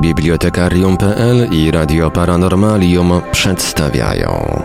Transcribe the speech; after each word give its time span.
Bibliotekarium.pl 0.00 1.48
i 1.52 1.70
Radio 1.70 2.10
Paranormalium 2.10 3.12
przedstawiają 3.32 4.62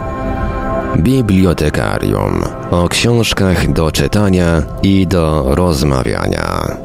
Bibliotekarium 0.98 2.44
o 2.72 2.90
książkach 2.90 3.74
do 3.74 3.92
czytania 3.92 4.62
i 4.84 5.08
do 5.08 5.56
rozmawiania. 5.56 6.78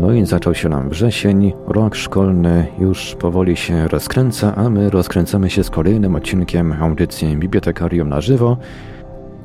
No 0.00 0.12
i 0.12 0.26
zaczął 0.26 0.54
się 0.54 0.68
nam 0.68 0.88
wrzesień, 0.88 1.52
rok 1.68 1.94
szkolny 1.94 2.66
już 2.78 3.14
powoli 3.14 3.56
się 3.56 3.88
rozkręca, 3.88 4.54
a 4.56 4.70
my 4.70 4.90
rozkręcamy 4.90 5.50
się 5.50 5.64
z 5.64 5.70
kolejnym 5.70 6.14
odcinkiem 6.14 6.72
audycji 6.82 7.36
Bibliotekarium 7.36 8.08
na 8.08 8.20
żywo. 8.20 8.56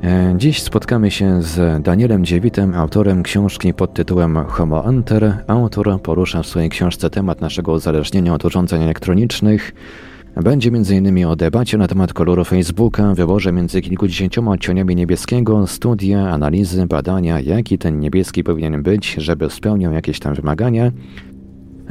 E, 0.04 0.34
dziś 0.38 0.62
spotkamy 0.62 1.12
się 1.12 1.42
z 1.42 1.84
Danielem 1.84 2.26
Dziewitem, 2.26 2.76
autorem 2.76 3.24
książki 3.24 3.74
pod 3.74 3.94
tytułem 3.94 4.46
Homo 4.46 4.86
Enter. 4.90 5.38
Autor 5.48 6.02
porusza 6.02 6.44
w 6.44 6.48
swojej 6.48 6.70
książce 6.70 7.10
temat 7.10 7.42
naszego 7.42 7.72
uzależnienia 7.72 8.34
od 8.34 8.46
urządzeń 8.46 8.82
elektronicznych. 8.82 9.74
Będzie 10.36 10.70
m.in. 10.70 11.26
o 11.26 11.36
debacie 11.36 11.78
na 11.78 11.88
temat 11.88 12.14
koloru 12.14 12.46
Facebooka, 12.46 13.14
wyborze 13.14 13.52
między 13.52 13.82
kilkudziesięcioma 13.82 14.52
odcieniami 14.52 14.96
niebieskiego, 14.96 15.68
studia, 15.68 16.30
analizy, 16.30 16.88
badania, 16.88 17.40
jaki 17.40 17.78
ten 17.78 18.00
niebieski 18.00 18.44
powinien 18.44 18.84
być, 18.84 19.14
żeby 19.18 19.50
spełniał 19.50 19.94
jakieś 19.94 20.20
tam 20.20 20.34
wymagania. 20.34 20.92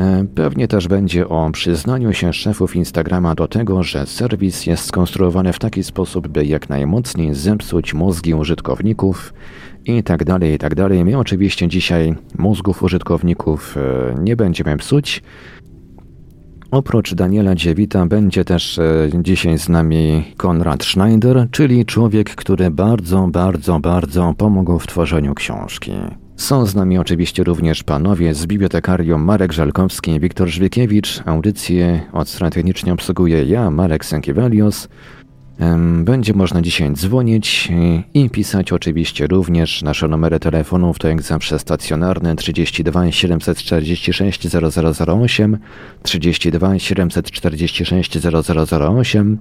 E, 0.01 0.25
pewnie 0.35 0.69
też 0.69 0.89
będzie 0.89 1.29
o 1.29 1.51
przyznaniu 1.51 2.13
się 2.13 2.33
szefów 2.33 2.77
Instagrama 2.77 3.35
do 3.35 3.49
tego, 3.49 3.83
że 3.83 4.07
serwis 4.07 4.67
jest 4.67 4.85
skonstruowany 4.85 5.53
w 5.53 5.59
taki 5.59 5.85
sposób, 5.85 6.29
by 6.29 6.45
jak 6.45 6.69
najmocniej 6.69 7.35
zepsuć 7.35 7.95
mózgi 7.95 8.35
użytkowników 8.35 9.35
i 9.85 10.03
tak 10.03 10.25
dalej, 10.25 10.55
i 10.55 10.59
tak 10.59 10.75
dalej. 10.75 11.05
My 11.05 11.19
oczywiście 11.19 11.69
dzisiaj 11.69 12.15
mózgów 12.39 12.83
użytkowników 12.83 13.77
e, 13.77 14.15
nie 14.21 14.37
będziemy 14.37 14.77
psuć. 14.77 15.23
Oprócz 16.71 17.15
Daniela 17.15 17.55
Dziewita 17.55 18.07
będzie 18.07 18.45
też 18.45 18.79
e, 18.79 19.09
dzisiaj 19.15 19.59
z 19.59 19.69
nami 19.69 20.25
Konrad 20.37 20.85
Schneider, 20.85 21.49
czyli 21.51 21.87
człowiek, 21.87 22.35
który 22.35 22.71
bardzo, 22.71 23.29
bardzo, 23.29 23.81
bardzo 23.81 24.35
pomógł 24.39 24.79
w 24.79 24.87
tworzeniu 24.87 25.35
książki. 25.35 25.93
Są 26.41 26.67
z 26.67 26.75
nami 26.75 26.99
oczywiście 26.99 27.45
również 27.45 27.83
panowie 27.83 28.35
z 28.35 28.47
bibliotekarium 28.47 29.23
Marek 29.23 29.53
Żalkowski 29.53 30.11
i 30.11 30.21
Wiktor 30.21 30.49
Żwiekiewicz. 30.49 31.23
Audycję 31.27 32.01
od 32.13 32.29
strony 32.29 32.51
technicznie 32.51 32.93
obsługuję 32.93 33.45
ja, 33.45 33.71
Marek 33.71 34.05
Sękiewelios. 34.05 34.89
Będzie 36.05 36.35
można 36.35 36.63
dzisiaj 36.63 36.93
dzwonić 36.93 37.69
i 38.15 38.31
pisać 38.31 38.73
oczywiście 38.73 39.27
również 39.27 39.83
nasze 39.83 40.09
numery 40.09 40.41
telefonów, 40.41 40.99
to 40.99 41.09
jak 41.09 41.23
zawsze 41.23 41.59
stacjonarne 41.59 42.37
32 42.37 43.13
746 43.13 44.49
0008, 45.07 45.59
32 46.03 46.79
746 46.79 48.19
0008, 48.19 49.39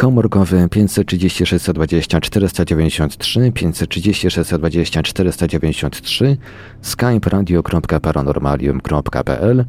komórkowy 0.00 0.68
536 0.70 1.72
20 1.72 2.20
493, 2.20 3.52
536 3.52 4.36
20 4.58 5.02
493, 5.02 6.36
skype 6.82 7.30
radio.paranormalium.pl 7.30 9.64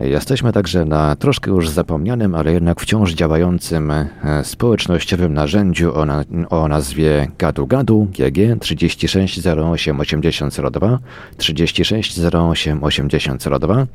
Jesteśmy 0.00 0.52
także 0.52 0.84
na 0.84 1.16
troszkę 1.16 1.50
już 1.50 1.68
zapomnianym, 1.68 2.34
ale 2.34 2.52
jednak 2.52 2.80
wciąż 2.80 3.12
działającym 3.12 3.90
e, 3.90 4.08
społecznościowym 4.42 5.34
narzędziu 5.34 5.98
o, 5.98 6.04
na, 6.04 6.24
o 6.50 6.68
nazwie 6.68 7.28
Gadu 7.38 7.66
Gadu 7.66 8.08
GG 8.12 8.60
3608 8.60 10.00
8002 10.00 10.98
3608 11.36 12.84
8002. 12.84 13.86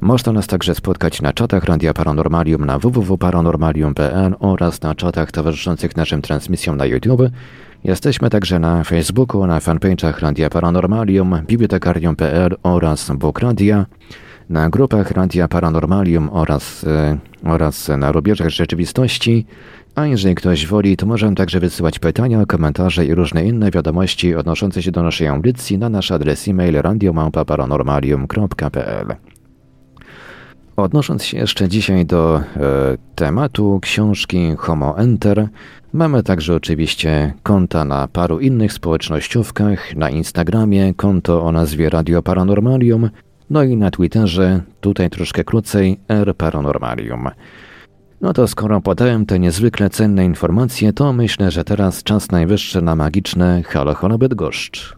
Można 0.00 0.32
nas 0.32 0.46
także 0.46 0.74
spotkać 0.74 1.22
na 1.22 1.32
czatach 1.32 1.64
Radia 1.64 1.94
Paranormalium 1.94 2.64
na 2.64 2.78
www.paranormalium.pl 2.78 4.34
oraz 4.40 4.82
na 4.82 4.94
czatach 4.94 5.32
towarzyszących 5.32 5.96
naszym 5.96 6.22
transmisjom 6.22 6.76
na 6.76 6.86
YouTube. 6.86 7.22
Jesteśmy 7.84 8.30
także 8.30 8.58
na 8.58 8.84
Facebooku, 8.84 9.46
na 9.46 9.60
fanpage'ach 9.60 10.20
Radia 10.20 10.50
Paranormalium, 10.50 11.38
bibliotekarium.pl 11.46 12.56
oraz 12.62 13.10
Bóg 13.10 13.38
Radia 13.38 13.86
na 14.50 14.70
grupach 14.70 15.10
Radia 15.10 15.48
Paranormalium 15.48 16.28
oraz, 16.32 16.84
e, 16.84 17.18
oraz 17.44 17.88
na 17.88 18.12
rubieżach 18.12 18.48
rzeczywistości, 18.48 19.46
a 19.94 20.06
jeżeli 20.06 20.34
ktoś 20.34 20.66
woli, 20.66 20.96
to 20.96 21.06
może 21.06 21.34
także 21.34 21.60
wysyłać 21.60 21.98
pytania, 21.98 22.46
komentarze 22.46 23.06
i 23.06 23.14
różne 23.14 23.44
inne 23.44 23.70
wiadomości 23.70 24.34
odnoszące 24.34 24.82
się 24.82 24.90
do 24.90 25.02
naszej 25.02 25.28
audycji 25.28 25.78
na 25.78 25.88
nasz 25.88 26.10
adres 26.10 26.48
e-mail 26.48 26.74
radiomałpa-paranormalium.pl. 26.74 29.33
Odnosząc 30.76 31.24
się 31.24 31.38
jeszcze 31.38 31.68
dzisiaj 31.68 32.06
do 32.06 32.36
e, 32.36 32.42
tematu 33.14 33.78
książki 33.82 34.54
Homo 34.58 34.98
Enter, 34.98 35.48
mamy 35.92 36.22
także 36.22 36.54
oczywiście 36.54 37.34
konta 37.42 37.84
na 37.84 38.08
paru 38.08 38.40
innych 38.40 38.72
społecznościówkach, 38.72 39.96
na 39.96 40.10
Instagramie 40.10 40.94
konto 40.94 41.42
o 41.42 41.52
nazwie 41.52 41.90
Radio 41.90 42.22
Paranormalium, 42.22 43.10
no 43.50 43.62
i 43.62 43.76
na 43.76 43.90
Twitterze, 43.90 44.60
tutaj 44.80 45.10
troszkę 45.10 45.44
krócej, 45.44 46.00
R 46.08 46.36
Paranormalium. 46.36 47.28
No 48.20 48.32
to 48.32 48.48
skoro 48.48 48.80
podałem 48.80 49.26
te 49.26 49.38
niezwykle 49.38 49.90
cenne 49.90 50.24
informacje, 50.24 50.92
to 50.92 51.12
myślę, 51.12 51.50
że 51.50 51.64
teraz 51.64 52.02
czas 52.02 52.30
najwyższy 52.30 52.82
na 52.82 52.96
magiczne 52.96 53.62
Halo 53.62 53.94
Halo 53.94 54.18
Bydgoszcz. 54.18 54.96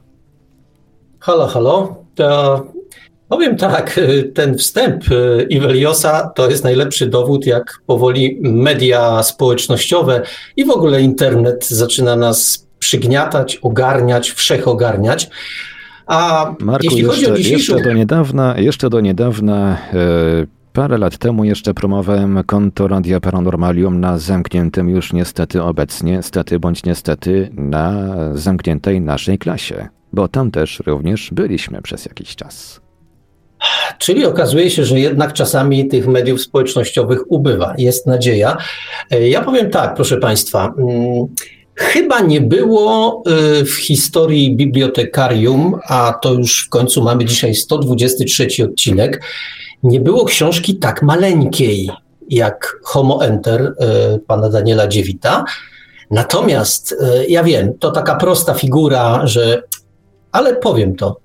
Halo, 1.21 1.47
halo. 1.47 1.97
To 2.15 2.67
powiem 3.29 3.57
tak, 3.57 4.01
ten 4.35 4.59
wstęp 4.59 5.05
Iweliosa 5.49 6.31
to 6.35 6.51
jest 6.51 6.65
najlepszy 6.65 7.07
dowód, 7.07 7.47
jak 7.47 7.79
powoli 7.87 8.39
media 8.43 9.23
społecznościowe 9.23 10.23
i 10.57 10.65
w 10.65 10.71
ogóle 10.71 11.03
internet 11.03 11.69
zaczyna 11.69 12.17
nas 12.17 12.67
przygniatać, 12.79 13.57
ogarniać, 13.57 14.31
wszechogarniać. 14.31 15.29
A 16.07 16.53
Marku, 16.61 16.85
jeśli 16.85 16.99
jeszcze, 16.99 17.15
chodzi 17.15 17.33
o 17.33 17.37
dzisiejszą... 17.37 17.75
jeszcze 17.75 17.89
do 17.89 17.95
niedawna, 17.95 18.55
jeszcze 18.59 18.91
do 18.91 19.01
niedawna 19.01 19.79
e, 19.93 20.57
Parę 20.77 20.99
lat 20.99 21.19
temu 21.19 21.45
jeszcze 21.45 21.75
promowałem 21.75 22.43
konto 22.47 22.89
Radia 22.89 23.21
Paranormalium 23.21 24.01
na 24.01 24.19
zamkniętym 24.19 24.89
już 24.89 25.13
niestety 25.13 25.63
obecnie, 25.63 26.23
stety 26.23 26.59
bądź 26.59 26.85
niestety, 26.85 27.51
na 27.53 28.15
zamkniętej 28.35 29.01
naszej 29.01 29.39
klasie, 29.39 29.89
bo 30.13 30.29
tam 30.29 30.51
też 30.51 30.83
również 30.87 31.31
byliśmy 31.33 31.83
przez 31.83 32.05
jakiś 32.05 32.37
czas. 32.37 32.86
Czyli 33.99 34.27
okazuje 34.27 34.71
się, 34.71 34.85
że 34.85 35.01
jednak 35.01 35.33
czasami 35.33 35.89
tych 35.89 36.07
mediów 36.07 36.41
społecznościowych 36.41 37.33
ubywa. 37.33 37.75
Jest 37.79 38.07
nadzieja. 38.07 38.57
E, 39.11 39.29
ja 39.29 39.43
powiem 39.43 39.71
tak, 39.71 39.95
proszę 39.95 40.17
Państwa. 40.17 40.75
Mm, 40.79 41.27
Chyba 41.77 42.21
nie 42.21 42.41
było 42.41 43.23
y, 43.61 43.65
w 43.65 43.75
historii 43.75 44.57
bibliotekarium, 44.57 45.79
a 45.89 46.19
to 46.23 46.33
już 46.33 46.67
w 46.67 46.69
końcu 46.69 47.03
mamy 47.03 47.25
dzisiaj 47.25 47.55
123 47.55 48.49
odcinek, 48.65 49.23
nie 49.83 50.01
było 50.01 50.25
książki 50.25 50.77
tak 50.77 51.03
maleńkiej 51.03 51.91
jak 52.31 52.77
Homo 52.83 53.25
Enter 53.25 53.63
y, 54.15 54.19
pana 54.19 54.49
Daniela 54.49 54.89
Dziewita. 54.89 55.45
Natomiast 56.11 56.93
y, 56.93 57.27
ja 57.29 57.45
wiem, 57.45 57.79
to 57.79 57.91
taka 57.91 58.15
prosta 58.15 58.55
figura, 58.55 59.27
że 59.27 59.63
ale 60.33 60.55
powiem 60.57 60.97
to, 60.97 61.17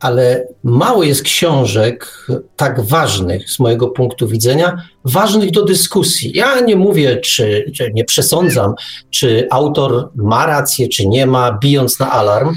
ale 0.00 0.46
mało 0.64 1.02
jest 1.02 1.22
książek 1.22 2.26
tak 2.56 2.80
ważnych 2.80 3.50
z 3.50 3.58
mojego 3.58 3.88
punktu 3.88 4.28
widzenia, 4.28 4.82
ważnych 5.04 5.50
do 5.50 5.64
dyskusji. 5.64 6.32
Ja 6.34 6.60
nie 6.60 6.76
mówię, 6.76 7.16
czy, 7.16 7.72
czy, 7.74 7.90
nie 7.94 8.04
przesądzam, 8.04 8.74
czy 9.10 9.46
autor 9.50 10.10
ma 10.14 10.46
rację, 10.46 10.88
czy 10.88 11.06
nie 11.06 11.26
ma, 11.26 11.58
bijąc 11.62 11.98
na 11.98 12.10
alarm, 12.10 12.54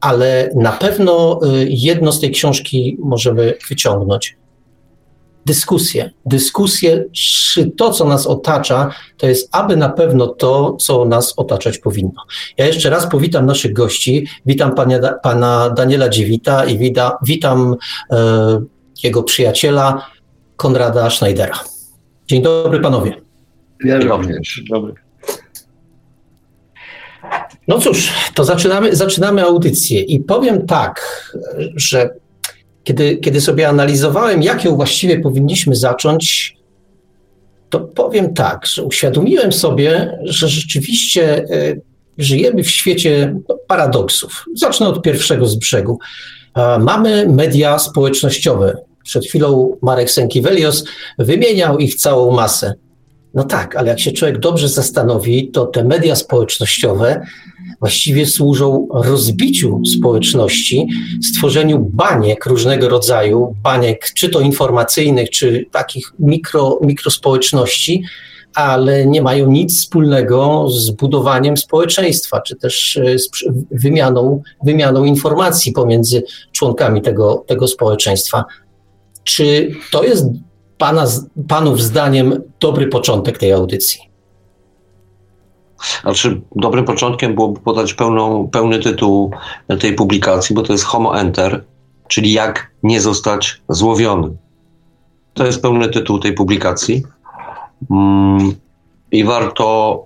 ale 0.00 0.50
na 0.54 0.72
pewno 0.72 1.40
y, 1.44 1.66
jedno 1.68 2.12
z 2.12 2.20
tej 2.20 2.30
książki 2.30 2.96
możemy 3.00 3.54
wyciągnąć 3.68 4.36
dyskusję. 5.46 6.10
Dyskusję, 6.26 7.04
czy 7.12 7.70
to, 7.70 7.90
co 7.90 8.04
nas 8.04 8.26
otacza, 8.26 8.90
to 9.16 9.26
jest 9.26 9.48
aby 9.52 9.76
na 9.76 9.88
pewno 9.88 10.26
to, 10.26 10.76
co 10.80 11.04
nas 11.04 11.34
otaczać 11.36 11.78
powinno. 11.78 12.22
Ja 12.58 12.66
jeszcze 12.66 12.90
raz 12.90 13.10
powitam 13.10 13.46
naszych 13.46 13.72
gości. 13.72 14.26
Witam 14.46 14.74
pana 15.22 15.70
Daniela 15.70 16.08
Dziewita 16.08 16.64
i 16.64 16.78
wita, 16.78 17.18
witam 17.22 17.76
e, 18.10 18.16
jego 19.02 19.22
przyjaciela 19.22 20.06
Konrada 20.56 21.10
Schneidera. 21.10 21.58
Dzień 22.28 22.42
dobry 22.42 22.80
panowie. 22.80 23.22
Ja 23.84 24.00
również. 24.00 24.62
Dobry. 24.70 24.94
No 27.68 27.78
cóż, 27.78 28.12
to 28.34 28.44
zaczynamy, 28.44 28.96
zaczynamy 28.96 29.42
audycję 29.42 30.00
i 30.00 30.20
powiem 30.20 30.66
tak, 30.66 31.24
że 31.76 32.10
kiedy, 32.86 33.16
kiedy 33.16 33.40
sobie 33.40 33.68
analizowałem, 33.68 34.42
jak 34.42 34.64
ją 34.64 34.76
właściwie 34.76 35.20
powinniśmy 35.20 35.76
zacząć, 35.76 36.56
to 37.70 37.80
powiem 37.80 38.34
tak, 38.34 38.66
że 38.66 38.82
uświadomiłem 38.82 39.52
sobie, 39.52 40.18
że 40.22 40.48
rzeczywiście 40.48 41.38
e, 41.38 41.76
żyjemy 42.18 42.62
w 42.62 42.70
świecie 42.70 43.34
no, 43.48 43.58
paradoksów. 43.66 44.44
Zacznę 44.54 44.88
od 44.88 45.02
pierwszego 45.02 45.46
z 45.46 45.54
brzegu. 45.56 45.98
Mamy 46.80 47.28
media 47.28 47.78
społecznościowe. 47.78 48.76
Przed 49.04 49.26
chwilą 49.26 49.76
Marek 49.82 50.10
Sękiewelios 50.10 50.84
wymieniał 51.18 51.78
ich 51.78 51.94
całą 51.94 52.32
masę. 52.32 52.74
No 53.36 53.44
tak, 53.44 53.76
ale 53.76 53.88
jak 53.88 54.00
się 54.00 54.12
człowiek 54.12 54.38
dobrze 54.38 54.68
zastanowi, 54.68 55.48
to 55.50 55.66
te 55.66 55.84
media 55.84 56.16
społecznościowe 56.16 57.26
właściwie 57.80 58.26
służą 58.26 58.88
rozbiciu 58.90 59.80
społeczności, 59.98 60.88
stworzeniu 61.22 61.78
baniek 61.92 62.46
różnego 62.46 62.88
rodzaju, 62.88 63.56
baniek 63.62 64.06
czy 64.14 64.28
to 64.28 64.40
informacyjnych, 64.40 65.30
czy 65.30 65.66
takich 65.72 66.12
mikro, 66.18 66.78
mikrospołeczności, 66.82 68.02
ale 68.54 69.06
nie 69.06 69.22
mają 69.22 69.50
nic 69.50 69.78
wspólnego 69.78 70.66
z 70.70 70.90
budowaniem 70.90 71.56
społeczeństwa, 71.56 72.40
czy 72.40 72.56
też 72.56 72.96
e, 72.96 73.18
z 73.18 73.30
wymianą, 73.70 74.42
wymianą 74.64 75.04
informacji 75.04 75.72
pomiędzy 75.72 76.22
członkami 76.52 77.02
tego, 77.02 77.44
tego 77.46 77.68
społeczeństwa. 77.68 78.44
Czy 79.24 79.70
to 79.90 80.04
jest 80.04 80.26
pana, 80.78 81.06
panów 81.48 81.82
zdaniem 81.82 82.42
dobry 82.60 82.86
początek 82.86 83.38
tej 83.38 83.52
audycji? 83.52 84.00
Znaczy, 86.02 86.40
dobrym 86.56 86.84
początkiem 86.84 87.34
byłoby 87.34 87.60
podać 87.60 87.94
pełną, 87.94 88.48
pełny 88.48 88.78
tytuł 88.78 89.30
tej 89.80 89.94
publikacji, 89.94 90.54
bo 90.54 90.62
to 90.62 90.72
jest 90.72 90.84
Homo 90.84 91.20
Enter, 91.20 91.64
czyli 92.08 92.32
jak 92.32 92.70
nie 92.82 93.00
zostać 93.00 93.62
złowiony. 93.68 94.36
To 95.34 95.46
jest 95.46 95.62
pełny 95.62 95.88
tytuł 95.88 96.18
tej 96.18 96.32
publikacji. 96.32 97.02
Mm, 97.90 98.54
I 99.12 99.24
warto 99.24 100.04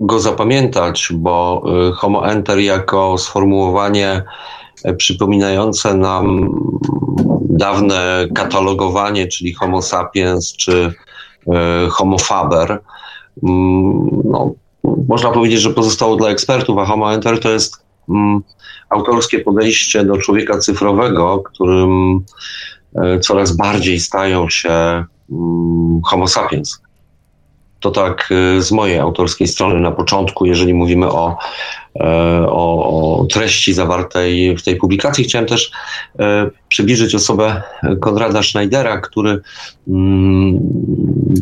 go 0.00 0.20
zapamiętać, 0.20 1.08
bo 1.12 1.62
y, 1.88 1.92
Homo 1.92 2.28
Enter 2.28 2.58
jako 2.58 3.18
sformułowanie 3.18 4.22
y, 4.88 4.94
przypominające 4.94 5.94
nam 5.94 6.50
dawne 7.56 8.28
katalogowanie, 8.34 9.26
czyli 9.26 9.54
Homo 9.54 9.82
sapiens 9.82 10.56
czy 10.56 10.92
y, 11.48 11.90
Homo 11.90 12.18
faber, 12.18 12.80
mm, 13.42 14.22
no, 14.24 14.54
można 15.08 15.30
powiedzieć, 15.30 15.60
że 15.60 15.70
pozostało 15.70 16.16
dla 16.16 16.28
ekspertów, 16.28 16.78
a 16.78 16.84
Homo 16.84 17.14
Enter 17.14 17.40
to 17.40 17.50
jest 17.50 17.76
mm, 18.08 18.42
autorskie 18.90 19.38
podejście 19.38 20.04
do 20.04 20.16
człowieka 20.16 20.58
cyfrowego, 20.58 21.38
którym 21.38 22.20
coraz 23.20 23.56
bardziej 23.56 24.00
stają 24.00 24.50
się 24.50 25.04
Mm, 25.32 26.00
Homo 26.04 26.26
sapiens. 26.26 26.80
To 27.80 27.90
tak 27.90 28.28
y, 28.30 28.62
z 28.62 28.72
mojej 28.72 28.98
autorskiej 28.98 29.48
strony 29.48 29.80
na 29.80 29.90
początku, 29.90 30.46
jeżeli 30.46 30.74
mówimy 30.74 31.08
o, 31.10 31.36
e, 32.00 32.46
o, 32.48 33.20
o 33.20 33.24
treści 33.24 33.74
zawartej 33.74 34.56
w 34.56 34.62
tej 34.62 34.76
publikacji. 34.76 35.24
Chciałem 35.24 35.48
też 35.48 35.70
e, 36.18 36.50
przybliżyć 36.68 37.14
osobę 37.14 37.62
Konrada 38.00 38.42
Schneidera, 38.42 39.00
który, 39.00 39.40
hmm, 39.86 40.60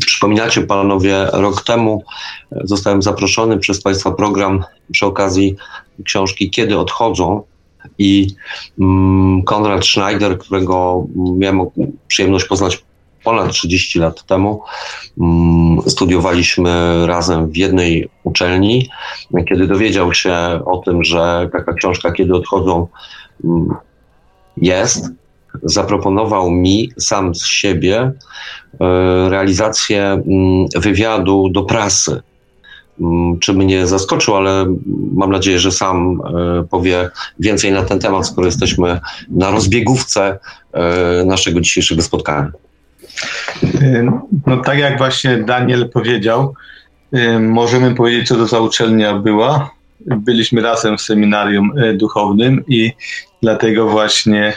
przypominacie 0.07 0.61
panowie, 0.61 1.27
rok 1.33 1.63
temu 1.63 2.05
zostałem 2.65 3.03
zaproszony 3.03 3.59
przez 3.59 3.83
Państwa 3.83 4.11
program 4.11 4.65
przy 4.93 5.07
okazji 5.07 5.57
książki 6.05 6.51
Kiedy 6.51 6.79
odchodzą, 6.79 7.43
i 7.99 8.27
mm, 8.81 9.43
Konrad 9.43 9.87
Schneider, 9.87 10.39
którego 10.39 11.07
miałem 11.17 11.61
przyjemność 12.09 12.45
poznać 12.45 12.85
ponad 13.25 13.53
30 13.53 13.99
lat 13.99 14.27
temu 14.27 14.63
mm, 15.21 15.79
studiowaliśmy 15.87 17.03
razem 17.07 17.51
w 17.51 17.57
jednej 17.57 18.09
uczelni. 18.25 18.89
Kiedy 19.49 19.67
dowiedział 19.67 20.15
się 20.15 20.35
o 20.67 20.79
tym, 20.79 21.05
że 21.05 21.49
taka 21.53 21.73
książka 21.73 22.13
Kiedy 22.13 22.35
odchodzą 22.35 22.87
mm, 23.45 23.75
jest, 24.57 25.11
zaproponował 25.63 26.51
mi 26.51 26.91
sam 26.99 27.35
z 27.35 27.47
siebie 27.47 28.01
e, 28.01 28.13
realizację 29.29 30.03
mm, 30.05 30.67
wywiadu 30.77 31.49
do 31.49 31.63
prasy. 31.63 32.23
Czy 33.41 33.53
mnie 33.53 33.87
zaskoczył, 33.87 34.37
ale 34.37 34.67
mam 35.15 35.31
nadzieję, 35.31 35.59
że 35.59 35.73
sam 35.73 36.21
e, 36.21 36.65
powie 36.71 37.11
więcej 37.41 37.73
na 37.73 37.83
ten 37.83 37.99
temat, 37.99 38.27
skoro 38.27 38.47
jesteśmy 38.47 39.01
na 39.29 39.51
rozbiegówce 39.51 40.39
e, 40.73 41.25
naszego 41.25 41.61
dzisiejszego 41.61 42.03
spotkania. 42.03 42.51
No 44.47 44.57
tak 44.57 44.79
jak 44.79 44.99
właśnie 44.99 45.37
Daniel 45.37 45.89
powiedział, 45.89 46.55
możemy 47.41 47.95
powiedzieć, 47.95 48.29
co 48.29 48.35
to 48.35 48.47
za 48.47 48.61
uczelnia 48.61 49.15
była. 49.15 49.71
Byliśmy 50.01 50.63
razem 50.63 50.99
w 50.99 51.03
seminarium 51.03 51.79
e, 51.79 51.93
duchownym 51.93 52.65
i 52.69 52.93
dlatego 53.43 53.89
właśnie 53.89 54.53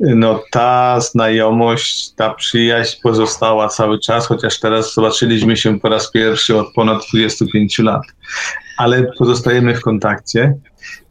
no, 0.00 0.42
ta 0.50 1.00
znajomość, 1.00 2.10
ta 2.10 2.34
przyjaźń 2.34 2.96
pozostała 3.02 3.68
cały 3.68 4.00
czas, 4.00 4.26
chociaż 4.26 4.60
teraz 4.60 4.94
zobaczyliśmy 4.94 5.56
się 5.56 5.80
po 5.80 5.88
raz 5.88 6.10
pierwszy 6.10 6.58
od 6.58 6.72
ponad 6.74 7.02
25 7.12 7.78
lat. 7.78 8.02
Ale 8.76 9.06
pozostajemy 9.18 9.74
w 9.74 9.80
kontakcie. 9.80 10.54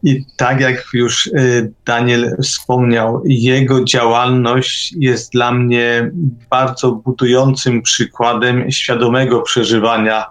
I 0.03 0.25
tak 0.37 0.59
jak 0.61 0.83
już 0.93 1.27
y, 1.27 1.71
Daniel 1.85 2.37
wspomniał, 2.43 3.21
jego 3.25 3.83
działalność 3.83 4.93
jest 4.97 5.31
dla 5.31 5.51
mnie 5.51 6.11
bardzo 6.49 6.91
budującym 6.91 7.81
przykładem 7.81 8.71
świadomego 8.71 9.41
przeżywania 9.41 10.25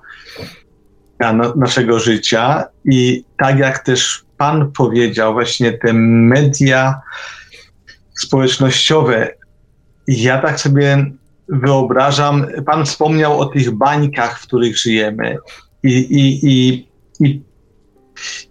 naszego 1.56 1.98
życia. 1.98 2.64
I 2.84 3.24
tak 3.38 3.58
jak 3.58 3.78
też 3.78 4.24
Pan 4.36 4.72
powiedział, 4.72 5.32
właśnie 5.32 5.72
te 5.72 5.92
media 5.92 7.00
społecznościowe, 8.14 9.28
ja 10.06 10.38
tak 10.38 10.60
sobie 10.60 11.10
wyobrażam, 11.48 12.46
Pan 12.66 12.84
wspomniał 12.84 13.40
o 13.40 13.46
tych 13.46 13.70
bańkach, 13.70 14.40
w 14.40 14.46
których 14.46 14.78
żyjemy. 14.78 15.36
I, 15.82 15.90
i, 15.90 16.40
i, 16.42 16.88
i 17.20 17.42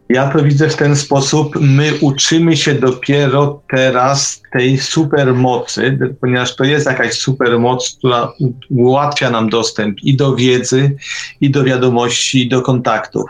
ja 0.10 0.31
to 0.31 0.44
widzę 0.44 0.69
w 0.69 0.75
ten 0.75 0.95
sposób. 0.95 1.56
My 1.62 1.94
uczymy 2.01 2.57
się 2.57 2.75
dopiero 2.75 3.62
teraz 3.69 4.42
tej 4.54 4.77
supermocy, 4.77 6.00
ponieważ 6.21 6.56
to 6.56 6.63
jest 6.63 6.86
jakaś 6.86 7.13
supermoc, 7.13 7.95
która 7.98 8.33
ułatwia 8.69 9.30
nam 9.30 9.50
dostęp 9.50 10.00
i 10.04 10.18
do 10.18 10.36
wiedzy, 10.36 10.95
i 11.42 11.50
do 11.51 11.63
wiadomości, 11.63 12.45
i 12.45 12.50
do 12.50 12.62
kontaktów. 12.62 13.30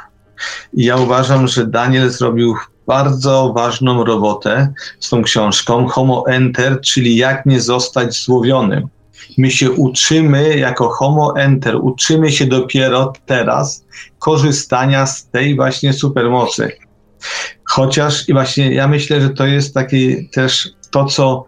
I 0.73 0.85
ja 0.85 0.97
uważam, 0.97 1.47
że 1.47 1.67
Daniel 1.67 2.09
zrobił 2.09 2.55
bardzo 2.87 3.53
ważną 3.55 4.03
robotę 4.03 4.73
z 4.99 5.09
tą 5.09 5.23
książką 5.23 5.87
Homo 5.87 6.23
Enter, 6.27 6.81
czyli 6.81 7.15
jak 7.15 7.45
nie 7.45 7.61
zostać 7.61 8.23
złowionym. 8.23 8.87
My 9.37 9.51
się 9.51 9.71
uczymy 9.71 10.57
jako 10.57 10.89
Homo 10.89 11.33
Enter, 11.37 11.75
uczymy 11.81 12.31
się 12.31 12.45
dopiero 12.45 13.13
teraz 13.25 13.85
korzystania 14.19 15.05
z 15.05 15.27
tej 15.27 15.55
właśnie 15.55 15.93
supermocy. 15.93 16.71
Chociaż 17.65 18.29
i 18.29 18.33
właśnie 18.33 18.73
ja 18.73 18.87
myślę, 18.87 19.21
że 19.21 19.29
to 19.29 19.45
jest 19.45 19.73
taki 19.73 20.29
też 20.29 20.69
to, 20.91 21.05
co, 21.05 21.45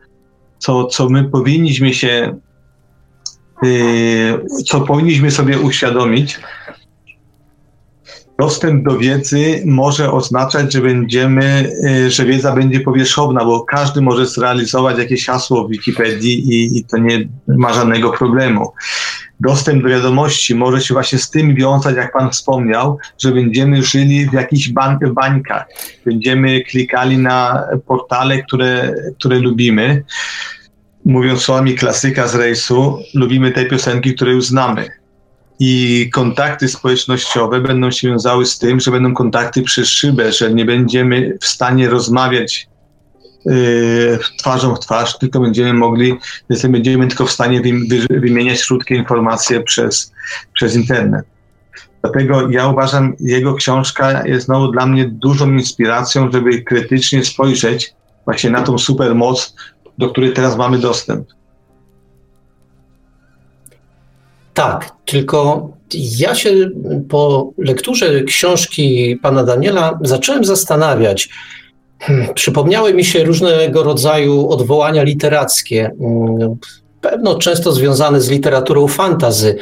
co, 0.59 0.85
co 0.85 1.09
my 1.09 1.23
powinniśmy 1.23 1.93
się, 1.93 2.39
yy, 3.63 4.45
co 4.65 4.81
powinniśmy 4.81 5.31
sobie 5.31 5.59
uświadomić, 5.59 6.39
dostęp 8.41 8.83
do 8.83 8.97
wiedzy 8.97 9.61
może 9.65 10.11
oznaczać, 10.11 10.73
że 10.73 10.81
będziemy, 10.81 11.71
y, 11.85 12.11
że 12.11 12.25
wiedza 12.25 12.55
będzie 12.55 12.79
powierzchowna, 12.79 13.45
bo 13.45 13.61
każdy 13.61 14.01
może 14.01 14.25
zrealizować 14.25 14.97
jakieś 14.97 15.25
hasło 15.25 15.67
w 15.67 15.71
Wikipedii 15.71 16.49
i, 16.53 16.77
i 16.77 16.83
to 16.83 16.97
nie 16.97 17.27
ma 17.47 17.73
żadnego 17.73 18.11
problemu. 18.11 18.73
Dostęp 19.39 19.83
do 19.83 19.89
wiadomości 19.89 20.55
może 20.55 20.81
się 20.81 20.93
właśnie 20.93 21.19
z 21.19 21.29
tym 21.29 21.55
wiązać, 21.55 21.95
jak 21.95 22.13
Pan 22.13 22.31
wspomniał, 22.31 22.97
że 23.19 23.31
będziemy 23.31 23.83
żyli 23.83 24.29
w 24.29 24.33
jakichś 24.33 24.69
bań, 24.69 24.97
bańkach. 25.13 25.65
Będziemy 26.05 26.61
klikali 26.61 27.17
na 27.17 27.63
portale, 27.87 28.43
które, 28.43 28.95
które 29.19 29.39
lubimy. 29.39 30.03
Mówiąc 31.05 31.41
słowami 31.41 31.75
klasyka 31.75 32.27
z 32.27 32.35
rejsu, 32.35 32.99
lubimy 33.13 33.51
te 33.51 33.65
piosenki, 33.65 34.13
które 34.13 34.31
już 34.31 34.45
znamy 34.45 35.00
i 35.63 36.09
kontakty 36.13 36.67
społecznościowe 36.67 37.61
będą 37.61 37.91
się 37.91 38.07
wiązały 38.07 38.45
z 38.45 38.57
tym, 38.57 38.79
że 38.79 38.91
będą 38.91 39.13
kontakty 39.13 39.61
przez 39.61 39.87
szybę, 39.87 40.31
że 40.31 40.53
nie 40.53 40.65
będziemy 40.65 41.37
w 41.41 41.45
stanie 41.45 41.89
rozmawiać 41.89 42.67
yy, 43.45 44.19
twarzą 44.39 44.75
w 44.75 44.79
twarz, 44.79 45.17
tylko 45.17 45.39
będziemy 45.39 45.73
mogli, 45.73 46.17
będziemy 46.69 47.07
tylko 47.07 47.25
w 47.25 47.31
stanie 47.31 47.61
wymieniać 48.09 48.65
krótkie 48.65 48.95
informacje 48.95 49.63
przez, 49.63 50.11
przez 50.53 50.75
internet. 50.75 51.25
Dlatego 52.01 52.49
ja 52.49 52.67
uważam, 52.67 53.13
jego 53.19 53.53
książka 53.53 54.27
jest 54.27 54.45
znowu 54.45 54.71
dla 54.71 54.85
mnie 54.85 55.05
dużą 55.05 55.51
inspiracją, 55.51 56.31
żeby 56.31 56.61
krytycznie 56.61 57.25
spojrzeć 57.25 57.93
właśnie 58.25 58.49
na 58.49 58.61
tą 58.61 58.77
supermoc, 58.77 59.55
do 59.97 60.09
której 60.09 60.33
teraz 60.33 60.57
mamy 60.57 60.77
dostęp. 60.77 61.27
Tak, 64.53 64.91
tylko 65.05 65.69
ja 65.93 66.35
się 66.35 66.69
po 67.09 67.51
lekturze 67.57 68.23
książki 68.23 69.17
pana 69.21 69.43
Daniela 69.43 69.99
zacząłem 70.01 70.45
zastanawiać, 70.45 71.29
Hmm, 72.01 72.33
przypomniały 72.33 72.93
mi 72.93 73.05
się 73.05 73.23
różnego 73.23 73.83
rodzaju 73.83 74.49
odwołania 74.49 75.03
literackie, 75.03 75.91
mm, 75.99 76.55
pewno 77.01 77.35
często 77.35 77.71
związane 77.71 78.21
z 78.21 78.29
literaturą 78.29 78.87
fantazy, 78.87 79.57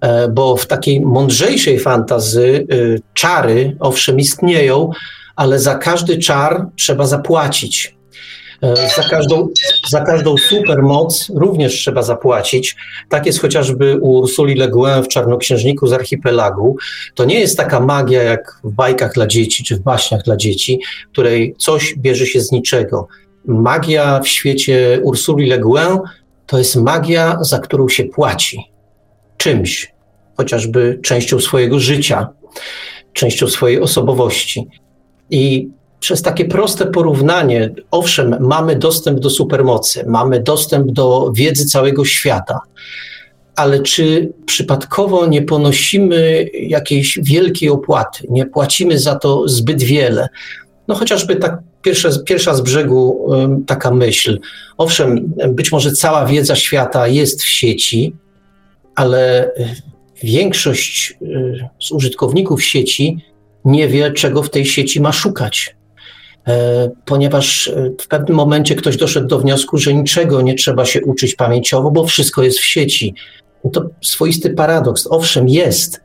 e, 0.00 0.28
bo 0.28 0.56
w 0.56 0.66
takiej 0.66 1.00
mądrzejszej 1.00 1.78
fantazy 1.78 2.66
y, 2.72 3.00
czary 3.14 3.76
owszem 3.80 4.18
istnieją, 4.18 4.90
ale 5.36 5.58
za 5.58 5.74
każdy 5.74 6.18
czar 6.18 6.66
trzeba 6.76 7.06
zapłacić. 7.06 7.96
E, 8.62 8.76
za 8.96 9.02
każdą, 9.10 9.48
za 9.88 10.00
każdą 10.00 10.36
supermoc 10.38 11.30
również 11.34 11.72
trzeba 11.72 12.02
zapłacić. 12.02 12.76
Tak 13.08 13.26
jest 13.26 13.40
chociażby 13.40 13.98
u 14.00 14.10
Ursuli 14.10 14.54
Le 14.54 14.68
Guin 14.68 15.02
w 15.02 15.08
Czarnoksiężniku 15.08 15.86
z 15.86 15.92
Archipelagu. 15.92 16.76
To 17.14 17.24
nie 17.24 17.40
jest 17.40 17.56
taka 17.56 17.80
magia 17.80 18.22
jak 18.22 18.60
w 18.64 18.72
bajkach 18.72 19.14
dla 19.14 19.26
dzieci 19.26 19.64
czy 19.64 19.76
w 19.76 19.80
baśniach 19.80 20.22
dla 20.22 20.36
dzieci, 20.36 20.80
której 21.12 21.54
coś 21.58 21.94
bierze 21.98 22.26
się 22.26 22.40
z 22.40 22.52
niczego. 22.52 23.08
Magia 23.44 24.20
w 24.20 24.28
świecie 24.28 25.00
Ursuli 25.02 25.46
Le 25.46 25.58
Guin 25.58 25.98
to 26.46 26.58
jest 26.58 26.76
magia, 26.76 27.38
za 27.40 27.58
którą 27.58 27.88
się 27.88 28.04
płaci 28.04 28.72
czymś, 29.36 29.92
chociażby 30.36 30.98
częścią 31.02 31.40
swojego 31.40 31.80
życia, 31.80 32.28
częścią 33.12 33.48
swojej 33.48 33.80
osobowości. 33.80 34.68
I 35.30 35.68
przez 36.02 36.22
takie 36.22 36.44
proste 36.44 36.86
porównanie, 36.86 37.70
owszem, 37.90 38.36
mamy 38.40 38.76
dostęp 38.76 39.20
do 39.20 39.30
supermocy, 39.30 40.04
mamy 40.06 40.40
dostęp 40.40 40.92
do 40.92 41.32
wiedzy 41.34 41.66
całego 41.66 42.04
świata, 42.04 42.60
ale 43.56 43.80
czy 43.80 44.32
przypadkowo 44.46 45.26
nie 45.26 45.42
ponosimy 45.42 46.48
jakiejś 46.52 47.18
wielkiej 47.22 47.68
opłaty, 47.68 48.26
nie 48.30 48.46
płacimy 48.46 48.98
za 48.98 49.14
to 49.14 49.48
zbyt 49.48 49.82
wiele? 49.82 50.28
No 50.88 50.94
chociażby 50.94 51.36
tak 51.36 51.58
pierwsza, 51.82 52.08
pierwsza 52.26 52.54
z 52.54 52.60
brzegu 52.60 53.28
taka 53.66 53.90
myśl. 53.90 54.38
Owszem, 54.76 55.34
być 55.48 55.72
może 55.72 55.92
cała 55.92 56.26
wiedza 56.26 56.56
świata 56.56 57.08
jest 57.08 57.42
w 57.42 57.48
sieci, 57.48 58.16
ale 58.94 59.50
większość 60.22 61.14
y, 61.22 61.68
z 61.80 61.92
użytkowników 61.92 62.64
sieci 62.64 63.24
nie 63.64 63.88
wie, 63.88 64.12
czego 64.12 64.42
w 64.42 64.50
tej 64.50 64.66
sieci 64.66 65.00
ma 65.00 65.12
szukać. 65.12 65.76
E, 66.48 66.90
ponieważ 67.04 67.68
e, 67.68 67.90
w 68.00 68.08
pewnym 68.08 68.36
momencie 68.36 68.74
ktoś 68.74 68.96
doszedł 68.96 69.26
do 69.26 69.38
wniosku, 69.38 69.78
że 69.78 69.94
niczego 69.94 70.42
nie 70.42 70.54
trzeba 70.54 70.84
się 70.84 71.00
uczyć 71.04 71.34
pamięciowo, 71.34 71.90
bo 71.90 72.06
wszystko 72.06 72.42
jest 72.42 72.58
w 72.58 72.64
sieci. 72.64 73.14
To 73.72 73.84
swoisty 74.02 74.50
paradoks. 74.50 75.06
Owszem, 75.10 75.48
jest, 75.48 76.00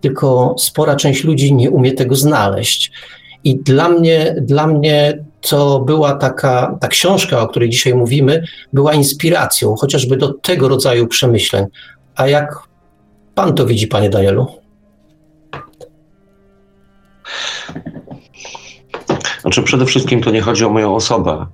tylko 0.00 0.54
spora 0.58 0.96
część 0.96 1.24
ludzi 1.24 1.54
nie 1.54 1.70
umie 1.70 1.92
tego 1.92 2.14
znaleźć. 2.14 2.92
I 3.44 3.56
dla 3.56 3.88
mnie, 3.88 4.36
dla 4.40 4.66
mnie 4.66 5.24
to 5.40 5.80
była 5.80 6.14
taka, 6.14 6.78
ta 6.80 6.88
książka, 6.88 7.40
o 7.40 7.48
której 7.48 7.70
dzisiaj 7.70 7.94
mówimy, 7.94 8.44
była 8.72 8.94
inspiracją 8.94 9.74
chociażby 9.74 10.16
do 10.16 10.32
tego 10.32 10.68
rodzaju 10.68 11.06
przemyśleń. 11.06 11.66
A 12.14 12.28
jak 12.28 12.58
pan 13.34 13.54
to 13.54 13.66
widzi, 13.66 13.86
panie 13.86 14.10
Danielu? 14.10 14.46
Znaczy, 19.52 19.66
przede 19.66 19.86
wszystkim 19.86 20.22
to 20.22 20.30
nie 20.30 20.40
chodzi 20.40 20.64
o 20.64 20.70
moją 20.70 20.94
osobę. 20.94 21.46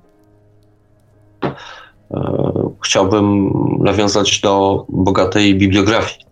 E, 1.43 1.53
chciałbym 2.83 3.51
nawiązać 3.79 4.39
do 4.39 4.85
bogatej 4.89 5.55
bibliografii. 5.55 6.25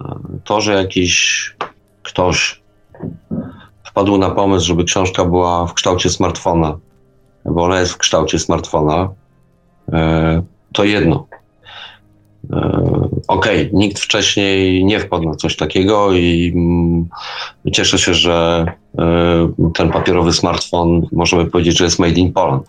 E, 0.00 0.14
to, 0.44 0.60
że 0.60 0.74
jakiś 0.74 1.56
ktoś 2.02 2.62
wpadł 3.84 4.18
na 4.18 4.30
pomysł, 4.30 4.66
żeby 4.66 4.84
książka 4.84 5.24
była 5.24 5.66
w 5.66 5.74
kształcie 5.74 6.10
smartfona, 6.10 6.78
bo 7.44 7.64
ona 7.64 7.80
jest 7.80 7.92
w 7.92 7.98
kształcie 7.98 8.38
smartfona, 8.38 9.08
e, 9.92 10.42
to 10.72 10.84
jedno. 10.84 11.26
Okej, 13.28 13.66
okay, 13.66 13.70
nikt 13.72 13.98
wcześniej 13.98 14.84
nie 14.84 15.00
wpadł 15.00 15.28
na 15.28 15.34
coś 15.34 15.56
takiego 15.56 16.12
i 16.12 16.52
mm, 16.54 17.08
cieszę 17.72 17.98
się, 17.98 18.14
że 18.14 18.66
ten 19.74 19.90
papierowy 19.90 20.32
smartfon 20.32 21.06
możemy 21.12 21.46
powiedzieć, 21.46 21.78
że 21.78 21.84
jest 21.84 21.98
made 21.98 22.20
in 22.20 22.32
Poland. 22.32 22.66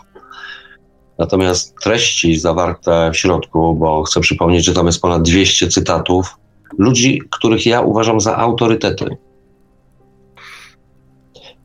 Natomiast 1.18 1.76
treści 1.84 2.40
zawarte 2.40 3.12
w 3.14 3.18
środku, 3.18 3.76
bo 3.76 4.04
chcę 4.04 4.20
przypomnieć, 4.20 4.66
że 4.66 4.74
tam 4.74 4.86
jest 4.86 5.02
ponad 5.02 5.22
200 5.22 5.68
cytatów 5.68 6.38
ludzi, 6.78 7.22
których 7.30 7.66
ja 7.66 7.82
uważam 7.82 8.22
za 8.22 8.38
autorytety. 8.38 9.18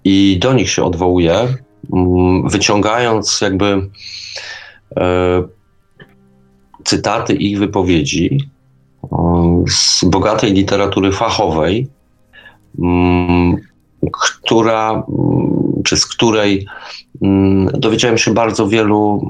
I 0.05 0.39
do 0.41 0.53
nich 0.53 0.71
się 0.71 0.85
odwołuję, 0.85 1.49
mm, 1.93 2.49
wyciągając 2.49 3.41
jakby 3.41 3.67
y, 3.67 5.01
cytaty 6.85 7.35
ich 7.35 7.59
wypowiedzi 7.59 8.39
z 9.69 10.05
bogatej 10.05 10.53
literatury 10.53 11.13
fachowej, 11.13 11.89
mm, 12.79 13.57
która, 14.13 14.91
mm, 14.91 15.83
czy 15.85 15.97
z 15.97 16.07
której 16.07 16.67
mm, 17.23 17.81
dowiedziałem 17.81 18.19
się 18.19 18.35
bardzo 18.35 18.69
wielu 18.69 19.23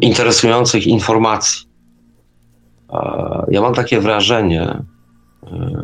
interesujących 0.00 0.86
informacji. 0.86 1.72
Ja 3.50 3.60
mam 3.60 3.74
takie 3.74 4.00
wrażenie, 4.00 4.82
e, 5.46 5.82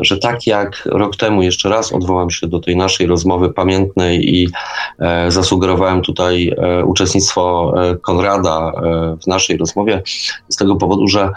że 0.00 0.18
tak 0.18 0.46
jak 0.46 0.82
rok 0.86 1.16
temu, 1.16 1.42
jeszcze 1.42 1.68
raz 1.68 1.92
odwołam 1.92 2.30
się 2.30 2.46
do 2.46 2.60
tej 2.60 2.76
naszej 2.76 3.06
rozmowy 3.06 3.52
pamiętnej 3.52 4.34
i 4.34 4.48
e, 4.98 5.30
zasugerowałem 5.30 6.02
tutaj 6.02 6.52
e, 6.58 6.84
uczestnictwo 6.84 7.74
Konrada 8.02 8.72
w 9.22 9.26
naszej 9.26 9.56
rozmowie, 9.56 10.02
z 10.48 10.56
tego 10.56 10.76
powodu, 10.76 11.08
że 11.08 11.30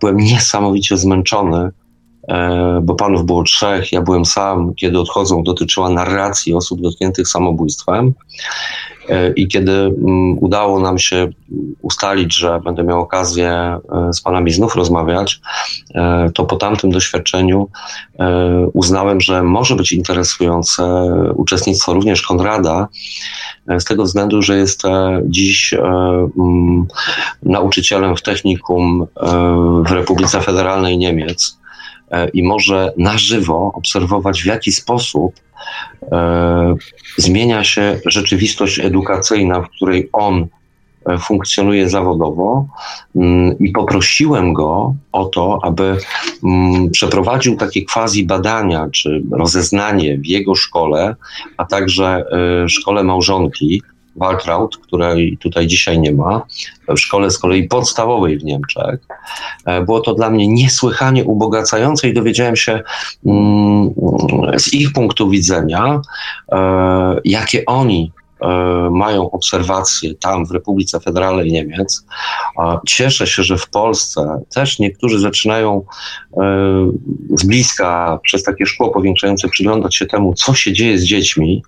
byłem 0.00 0.16
niesamowicie 0.16 0.96
zmęczony, 0.96 1.70
bo 2.82 2.94
panów 2.94 3.26
było 3.26 3.42
trzech, 3.42 3.92
ja 3.92 4.02
byłem 4.02 4.24
sam, 4.24 4.74
kiedy 4.74 5.00
odchodzą, 5.00 5.42
dotyczyła 5.42 5.90
narracji 5.90 6.54
osób 6.54 6.80
dotkniętych 6.80 7.28
samobójstwem. 7.28 8.14
E, 9.08 9.32
I 9.32 9.48
kiedy 9.48 9.72
mm, 9.72 10.38
udało 10.40 10.80
nam 10.80 10.98
się 10.98 11.28
ustalić, 11.82 12.36
że 12.36 12.60
będę 12.64 12.82
miał 12.82 13.00
okazję 13.00 13.50
e, 13.50 14.12
z 14.12 14.20
Panami 14.20 14.52
znów 14.52 14.76
rozmawiać, 14.76 15.40
e, 15.94 16.30
to 16.34 16.44
po 16.44 16.56
tamtym 16.56 16.90
doświadczeniu 16.90 17.68
uznałem, 18.72 19.20
że 19.20 19.42
może 19.42 19.76
być 19.76 19.92
interesujące 19.92 20.84
uczestnictwo 21.34 21.94
również 21.94 22.22
Konrada, 22.22 22.88
z 23.78 23.84
tego 23.84 24.04
względu, 24.04 24.42
że 24.42 24.56
jest 24.56 24.82
dziś 25.24 25.74
mm, 25.74 26.86
nauczycielem 27.42 28.16
w 28.16 28.22
technikum 28.22 29.06
w 29.86 29.90
Republice 29.90 30.40
Federalnej 30.40 30.98
Niemiec 30.98 31.58
i 32.32 32.42
może 32.42 32.92
na 32.96 33.18
żywo 33.18 33.72
obserwować, 33.74 34.42
w 34.42 34.46
jaki 34.46 34.72
sposób 34.72 35.34
e, 36.12 36.74
zmienia 37.16 37.64
się 37.64 38.00
rzeczywistość 38.06 38.78
edukacyjna, 38.78 39.60
w 39.62 39.68
której 39.68 40.08
on 40.12 40.46
e, 41.06 41.18
funkcjonuje 41.18 41.88
zawodowo. 41.88 42.66
Mm, 43.16 43.58
i 43.58 43.72
poprosiłem 43.72 44.52
go 44.52 44.94
o 45.12 45.24
to, 45.24 45.58
aby 45.62 45.96
mm, 46.44 46.90
przeprowadził 46.90 47.56
takie 47.56 47.84
quasi 47.84 48.24
badania 48.24 48.88
czy 48.92 49.22
rozeznanie 49.30 50.18
w 50.18 50.26
jego 50.26 50.54
szkole, 50.54 51.16
a 51.56 51.64
także 51.64 52.24
e, 52.64 52.68
szkole 52.68 53.04
małżonki, 53.04 53.82
Waltraud, 54.16 54.76
której 54.76 55.38
tutaj 55.40 55.66
dzisiaj 55.66 56.00
nie 56.00 56.12
ma, 56.12 56.42
w 56.88 56.98
szkole 56.98 57.30
z 57.30 57.38
kolei 57.38 57.68
podstawowej 57.68 58.38
w 58.38 58.44
Niemczech. 58.44 59.00
E, 59.64 59.82
było 59.82 60.00
to 60.00 60.14
dla 60.14 60.30
mnie 60.30 60.48
niesłychanie 60.48 61.24
ubogacające 61.24 62.08
i 62.08 62.14
dowiedziałem 62.14 62.56
się 62.56 62.82
mm, 63.26 63.94
z 64.58 64.72
ich 64.72 64.92
punktu 64.92 65.30
widzenia, 65.30 66.00
e, 66.52 67.20
jakie 67.24 67.64
oni 67.66 68.12
mają 68.90 69.30
obserwacje 69.30 70.14
tam 70.14 70.46
w 70.46 70.50
Republice 70.50 71.00
Federalnej 71.00 71.52
Niemiec. 71.52 72.06
Cieszę 72.86 73.26
się, 73.26 73.42
że 73.42 73.58
w 73.58 73.68
Polsce 73.68 74.40
też 74.54 74.78
niektórzy 74.78 75.18
zaczynają 75.18 75.82
e, 76.36 76.42
z 77.38 77.46
bliska 77.46 78.18
przez 78.22 78.42
takie 78.42 78.66
szkło 78.66 78.90
powiększające 78.90 79.48
przyglądać 79.48 79.96
się 79.96 80.06
temu, 80.06 80.34
co 80.34 80.54
się 80.54 80.72
dzieje 80.72 80.98
z 80.98 81.04
dziećmi, 81.04 81.62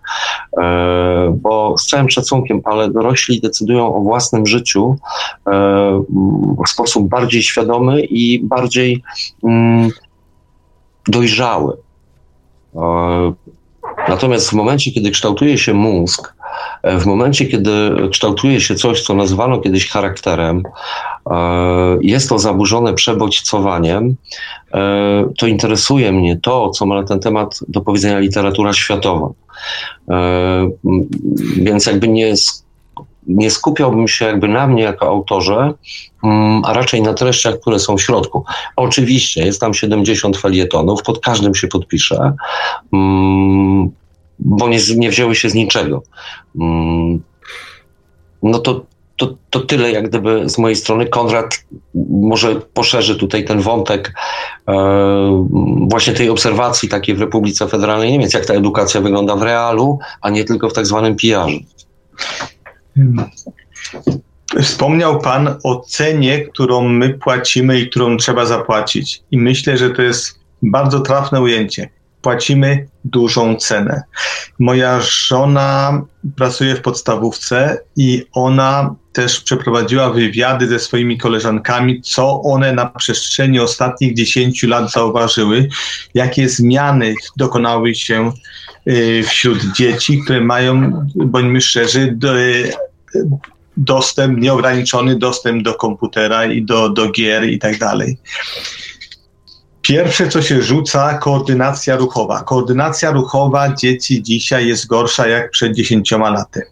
e, 0.59 1.39
bo 1.43 1.79
z 1.79 1.87
całym 1.87 2.11
szacunkiem, 2.11 2.61
ale 2.65 2.91
dorośli 2.91 3.41
decydują 3.41 3.95
o 3.95 4.01
własnym 4.01 4.47
życiu 4.47 4.97
w 6.67 6.69
sposób 6.69 7.09
bardziej 7.09 7.43
świadomy 7.43 8.01
i 8.01 8.41
bardziej 8.45 9.03
mm, 9.45 9.91
dojrzały. 11.09 11.77
Natomiast 14.09 14.51
w 14.51 14.53
momencie, 14.53 14.91
kiedy 14.91 15.11
kształtuje 15.11 15.59
się 15.59 15.75
mózg, 15.75 16.35
E, 16.38 16.38
w 16.85 17.07
momencie, 17.07 17.47
kiedy 17.47 17.71
kształtuje 18.11 18.61
się 18.61 18.75
coś, 18.75 19.03
co 19.03 19.15
nazwano 19.15 19.59
kiedyś 19.59 19.89
charakterem, 19.89 20.63
jest 22.01 22.29
to 22.29 22.39
zaburzone 22.39 22.95
przebodźcowaniem, 22.95 24.17
to 25.39 25.47
interesuje 25.47 26.13
mnie 26.13 26.37
to, 26.43 26.71
co 26.71 26.87
ma 26.87 26.95
na 26.95 27.05
ten 27.05 27.21
temat 27.21 27.59
do 27.69 27.81
powiedzenia 27.81 28.19
literatura 28.19 28.73
światowa. 28.73 29.29
Więc 31.57 31.87
jakby 31.87 32.09
nie 32.09 32.35
nie 33.29 33.51
skupiałbym 33.51 34.09
się 34.09 34.25
jakby 34.25 34.49
na 34.49 34.67
mnie 34.67 34.83
jako 34.83 35.07
autorze, 35.07 35.73
mm, 36.25 36.63
a 36.65 36.73
raczej 36.73 37.03
na 37.03 37.15
treściach, 37.15 37.61
które 37.61 37.79
są 37.79 37.97
w 37.97 38.03
środku. 38.03 38.45
Oczywiście 38.77 39.45
jest 39.45 39.61
tam 39.61 39.75
70 39.75 40.37
felietonów, 40.37 41.03
pod 41.03 41.21
każdym 41.21 41.55
się 41.55 41.69
podpiszę, 41.69 42.33
mm, 42.93 43.91
bo 44.39 44.69
nie, 44.69 44.79
nie 44.97 45.11
wzięły 45.11 45.35
się 45.35 45.51
z 45.51 45.55
niczego. 45.55 46.03
Mm, 46.61 47.23
no 48.43 48.59
to, 48.59 48.87
to, 49.17 49.35
to 49.51 49.61
tyle 49.61 49.93
jak 49.93 50.09
gdyby 50.09 50.49
z 50.49 50.59
mojej 50.59 50.77
strony. 50.77 51.07
Konrad 51.07 51.65
może 52.11 52.57
poszerzy 52.57 53.17
tutaj 53.17 53.45
ten 53.45 53.61
wątek 53.61 54.15
e, 54.69 55.47
właśnie 55.91 56.13
tej 56.13 56.31
obserwacji 56.31 56.89
takiej 56.89 57.15
w 57.15 57.21
Republice 57.21 57.69
Federalnej 57.69 58.13
Niemiec, 58.13 58.35
jak 58.35 58.47
ta 58.47 58.55
edukacja 58.55 59.01
wygląda 59.01 59.37
w 59.37 59.43
realu, 59.43 59.99
a 60.21 60.31
nie 60.31 60.45
tylko 60.45 60.69
w 60.69 60.73
tak 60.73 60.87
zwanym 60.87 61.17
PR-ze. 61.17 61.59
Wspomniał 64.63 65.21
Pan 65.21 65.55
o 65.65 65.81
cenie, 65.81 66.39
którą 66.41 66.89
my 66.89 67.15
płacimy 67.15 67.81
i 67.81 67.91
którą 67.91 68.17
trzeba 68.17 68.47
zapłacić. 68.47 69.23
I 69.31 69.39
myślę, 69.39 69.77
że 69.77 69.91
to 69.91 70.03
jest 70.03 70.39
bardzo 70.63 71.01
trafne 71.01 71.41
ujęcie. 71.41 71.89
Płacimy 72.23 72.87
dużą 73.05 73.57
cenę. 73.57 74.03
Moja 74.59 75.01
żona 75.01 76.03
pracuje 76.37 76.75
w 76.75 76.83
podstawówce 76.83 77.79
i 77.97 78.25
ona 78.33 78.95
też 79.13 79.41
przeprowadziła 79.41 80.11
wywiady 80.11 80.69
ze 80.69 80.79
swoimi 80.79 81.19
koleżankami, 81.19 82.03
co 82.03 82.43
one 82.43 82.73
na 82.73 82.87
przestrzeni 82.87 83.61
ostatnich 83.61 84.15
10 84.15 84.63
lat 84.63 84.93
zauważyły, 84.93 85.69
jakie 86.15 86.49
zmiany 86.49 87.15
dokonały 87.37 87.95
się 87.95 88.33
y, 88.89 89.23
wśród 89.29 89.73
dzieci, 89.77 90.21
które 90.21 90.41
mają, 90.41 90.93
bądźmy 91.15 91.61
szczerzy, 91.61 92.19
dostęp, 93.77 94.41
nieograniczony 94.41 95.19
dostęp 95.19 95.63
do 95.63 95.75
komputera 95.75 96.47
i 96.47 96.63
do, 96.63 96.89
do 96.89 97.11
gier 97.11 97.49
i 97.49 97.59
tak 97.59 97.79
dalej. 97.79 98.19
Pierwsze, 99.89 100.29
co 100.29 100.43
się 100.43 100.63
rzuca, 100.63 101.19
koordynacja 101.19 101.97
ruchowa. 101.97 102.43
Koordynacja 102.43 103.11
ruchowa 103.11 103.75
dzieci 103.75 104.23
dzisiaj 104.23 104.67
jest 104.67 104.87
gorsza 104.87 105.29
jak 105.29 105.51
przed 105.51 105.75
10 105.75 106.11
laty. 106.11 106.63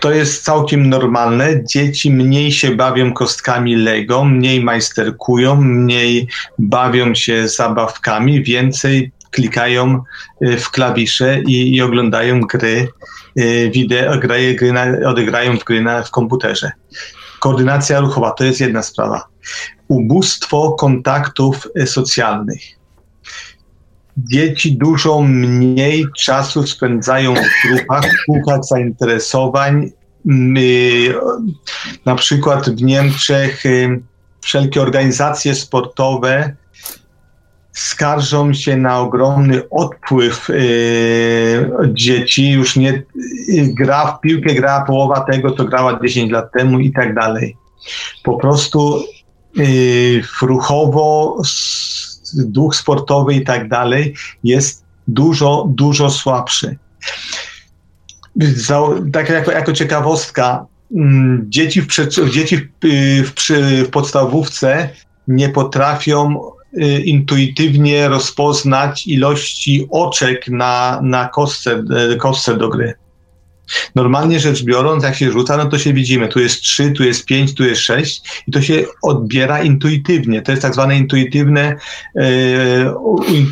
To 0.00 0.12
jest 0.12 0.44
całkiem 0.44 0.88
normalne. 0.88 1.64
Dzieci 1.64 2.10
mniej 2.10 2.52
się 2.52 2.70
bawią 2.70 3.12
kostkami 3.12 3.76
Lego, 3.76 4.24
mniej 4.24 4.64
majsterkują, 4.64 5.56
mniej 5.56 6.28
bawią 6.58 7.14
się 7.14 7.48
zabawkami, 7.48 8.42
więcej 8.42 9.12
klikają 9.30 10.02
y, 10.42 10.56
w 10.56 10.70
klawisze 10.70 11.40
i, 11.40 11.76
i 11.76 11.82
oglądają 11.82 12.40
gry 12.40 12.88
y, 13.38 13.70
wideo, 13.74 14.18
gry, 14.18 14.54
gry 14.54 14.72
na, 14.72 15.08
odegrają 15.08 15.58
w 15.58 15.64
gry 15.64 15.82
na, 15.82 16.02
w 16.02 16.10
komputerze. 16.10 16.70
Koordynacja 17.40 18.00
ruchowa 18.00 18.30
to 18.30 18.44
jest 18.44 18.60
jedna 18.60 18.82
sprawa. 18.82 19.28
Ubóstwo 19.90 20.72
kontaktów 20.72 21.68
y, 21.76 21.86
socjalnych. 21.86 22.60
Dzieci 24.16 24.76
dużo 24.76 25.22
mniej 25.22 26.06
czasu 26.18 26.66
spędzają 26.66 27.34
w 27.34 27.68
grupach, 27.68 28.04
kółkach 28.26 28.64
zainteresowań. 28.64 29.90
Na 32.06 32.14
przykład 32.14 32.70
w 32.70 32.82
Niemczech 32.82 33.62
wszelkie 34.40 34.82
organizacje 34.82 35.54
sportowe 35.54 36.56
skarżą 37.72 38.54
się 38.54 38.76
na 38.76 39.00
ogromny 39.00 39.68
odpływ 39.70 40.48
dzieci. 41.92 42.50
Już 42.50 42.76
nie 42.76 43.02
yy, 43.48 43.74
gra 43.74 44.06
w 44.06 44.20
piłkę, 44.20 44.54
gra 44.54 44.84
połowa 44.84 45.20
tego, 45.20 45.50
co 45.52 45.64
grała 45.64 46.00
10 46.02 46.32
lat 46.32 46.52
temu 46.52 46.78
i 46.78 46.92
tak 46.92 47.14
dalej. 47.14 47.56
Po 48.22 48.36
prostu 48.36 49.04
ruchowo, 50.42 51.42
duch 52.34 52.74
sportowy 52.74 53.34
i 53.34 53.44
tak 53.44 53.68
dalej 53.68 54.14
jest 54.44 54.84
dużo, 55.08 55.66
dużo 55.68 56.10
słabszy. 56.10 56.76
Tak 59.12 59.28
jako, 59.28 59.52
jako 59.52 59.72
ciekawostka, 59.72 60.66
mm, 60.96 61.46
dzieci, 61.48 61.82
w, 61.82 61.86
dzieci 62.30 62.56
w, 62.56 62.70
w, 63.36 63.50
w 63.86 63.90
podstawówce 63.90 64.88
nie 65.28 65.48
potrafią 65.48 66.40
Y, 66.78 67.00
intuitywnie 67.00 68.08
rozpoznać 68.08 69.06
ilości 69.06 69.86
oczek 69.90 70.48
na, 70.48 71.00
na 71.02 71.28
kostce, 71.28 71.84
y, 72.12 72.16
kostce 72.16 72.56
do 72.56 72.68
gry. 72.68 72.94
Normalnie 73.94 74.40
rzecz 74.40 74.62
biorąc, 74.62 75.04
jak 75.04 75.14
się 75.14 75.32
rzuca, 75.32 75.56
no 75.56 75.66
to 75.66 75.78
się 75.78 75.92
widzimy, 75.92 76.28
tu 76.28 76.40
jest 76.40 76.60
3, 76.60 76.90
tu 76.90 77.04
jest 77.04 77.24
5, 77.24 77.54
tu 77.54 77.64
jest 77.64 77.80
6 77.80 78.22
i 78.46 78.52
to 78.52 78.62
się 78.62 78.84
odbiera 79.02 79.62
intuitywnie. 79.62 80.42
To 80.42 80.52
jest 80.52 80.62
tak 80.62 80.74
zwane 80.74 80.98
intuitywne 80.98 81.76
e, 82.16 82.94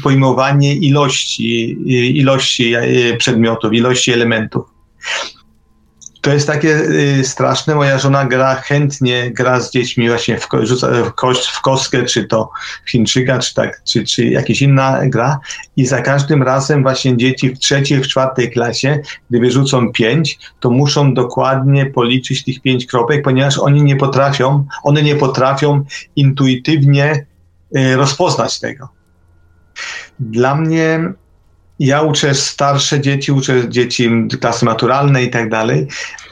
pojmowanie 0.02 0.74
ilości, 0.74 1.78
ilości 2.18 2.74
przedmiotów, 3.18 3.72
ilości 3.72 4.12
elementów 4.12 4.78
to 6.28 6.34
jest 6.34 6.46
takie 6.46 6.76
y, 6.76 7.24
straszne. 7.24 7.74
Moja 7.74 7.98
żona 7.98 8.24
gra 8.24 8.54
chętnie, 8.54 9.30
gra 9.30 9.60
z 9.60 9.70
dziećmi 9.70 10.08
właśnie 10.08 10.38
w, 10.38 10.48
rzuca 10.62 10.88
w, 11.04 11.14
kość, 11.14 11.46
w 11.46 11.60
kostkę, 11.60 12.04
czy 12.04 12.24
to 12.24 12.50
Chińczyka, 12.86 13.38
czy, 13.38 13.54
tak, 13.54 13.82
czy, 13.84 14.04
czy 14.04 14.24
jakaś 14.24 14.62
inna 14.62 15.00
gra. 15.06 15.40
I 15.76 15.86
za 15.86 16.02
każdym 16.02 16.42
razem 16.42 16.82
właśnie 16.82 17.16
dzieci 17.16 17.50
w 17.50 17.58
trzeciej, 17.58 18.00
w 18.00 18.08
czwartej 18.08 18.50
klasie, 18.50 19.00
gdy 19.30 19.40
wyrzucą 19.40 19.92
pięć, 19.92 20.38
to 20.60 20.70
muszą 20.70 21.14
dokładnie 21.14 21.86
policzyć 21.86 22.44
tych 22.44 22.60
pięć 22.60 22.86
kropek, 22.86 23.24
ponieważ 23.24 23.58
oni 23.58 23.82
nie 23.82 23.96
potrafią, 23.96 24.66
one 24.82 25.02
nie 25.02 25.16
potrafią 25.16 25.84
intuitywnie 26.16 27.26
y, 27.76 27.96
rozpoznać 27.96 28.60
tego. 28.60 28.88
Dla 30.20 30.54
mnie 30.54 31.12
ja 31.78 32.02
uczę 32.02 32.34
starsze 32.34 33.00
dzieci, 33.00 33.32
uczę 33.32 33.68
dzieci 33.68 34.10
klasy 34.40 34.64
maturalnej 34.64 35.26
i 35.26 35.30
tak 35.30 35.50
dalej. 35.50 35.86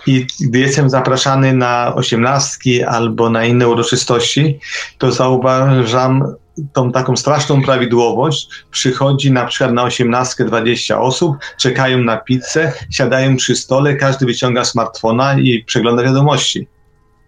I 0.07 0.27
gdy 0.41 0.59
jestem 0.59 0.91
zapraszany 0.91 1.53
na 1.53 1.95
osiemnastki 1.95 2.83
albo 2.83 3.31
na 3.31 3.45
inne 3.45 3.69
uroczystości, 3.69 4.59
to 4.99 5.13
zauważam 5.13 6.35
tą 6.73 6.93
taką 6.93 7.17
straszną 7.17 7.63
prawidłowość. 7.63 8.49
Przychodzi 8.71 9.33
na 9.33 9.47
przykład 9.47 9.73
na 9.73 9.83
osiemnastkę 9.83 10.45
20 10.45 11.01
osób, 11.01 11.37
czekają 11.59 11.99
na 11.99 12.17
pizzę, 12.17 12.73
siadają 12.91 13.37
przy 13.37 13.57
stole, 13.57 13.97
każdy 13.97 14.27
wyciąga 14.27 14.65
smartfona 14.65 15.39
i 15.39 15.65
przegląda 15.65 16.03
wiadomości. 16.03 16.69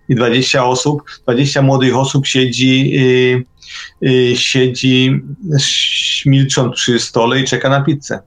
I 0.08 0.14
20 0.14 0.64
osób, 0.64 1.02
20 1.24 1.62
młodych 1.62 1.96
osób 1.96 2.26
siedzi 2.26 2.90
yy, 2.90 3.44
siedzi 4.34 5.20
milcząc 6.26 6.74
przy 6.74 6.98
stole 6.98 7.40
i 7.40 7.44
czeka 7.44 7.68
na 7.68 7.80
pizzę. 7.80 8.20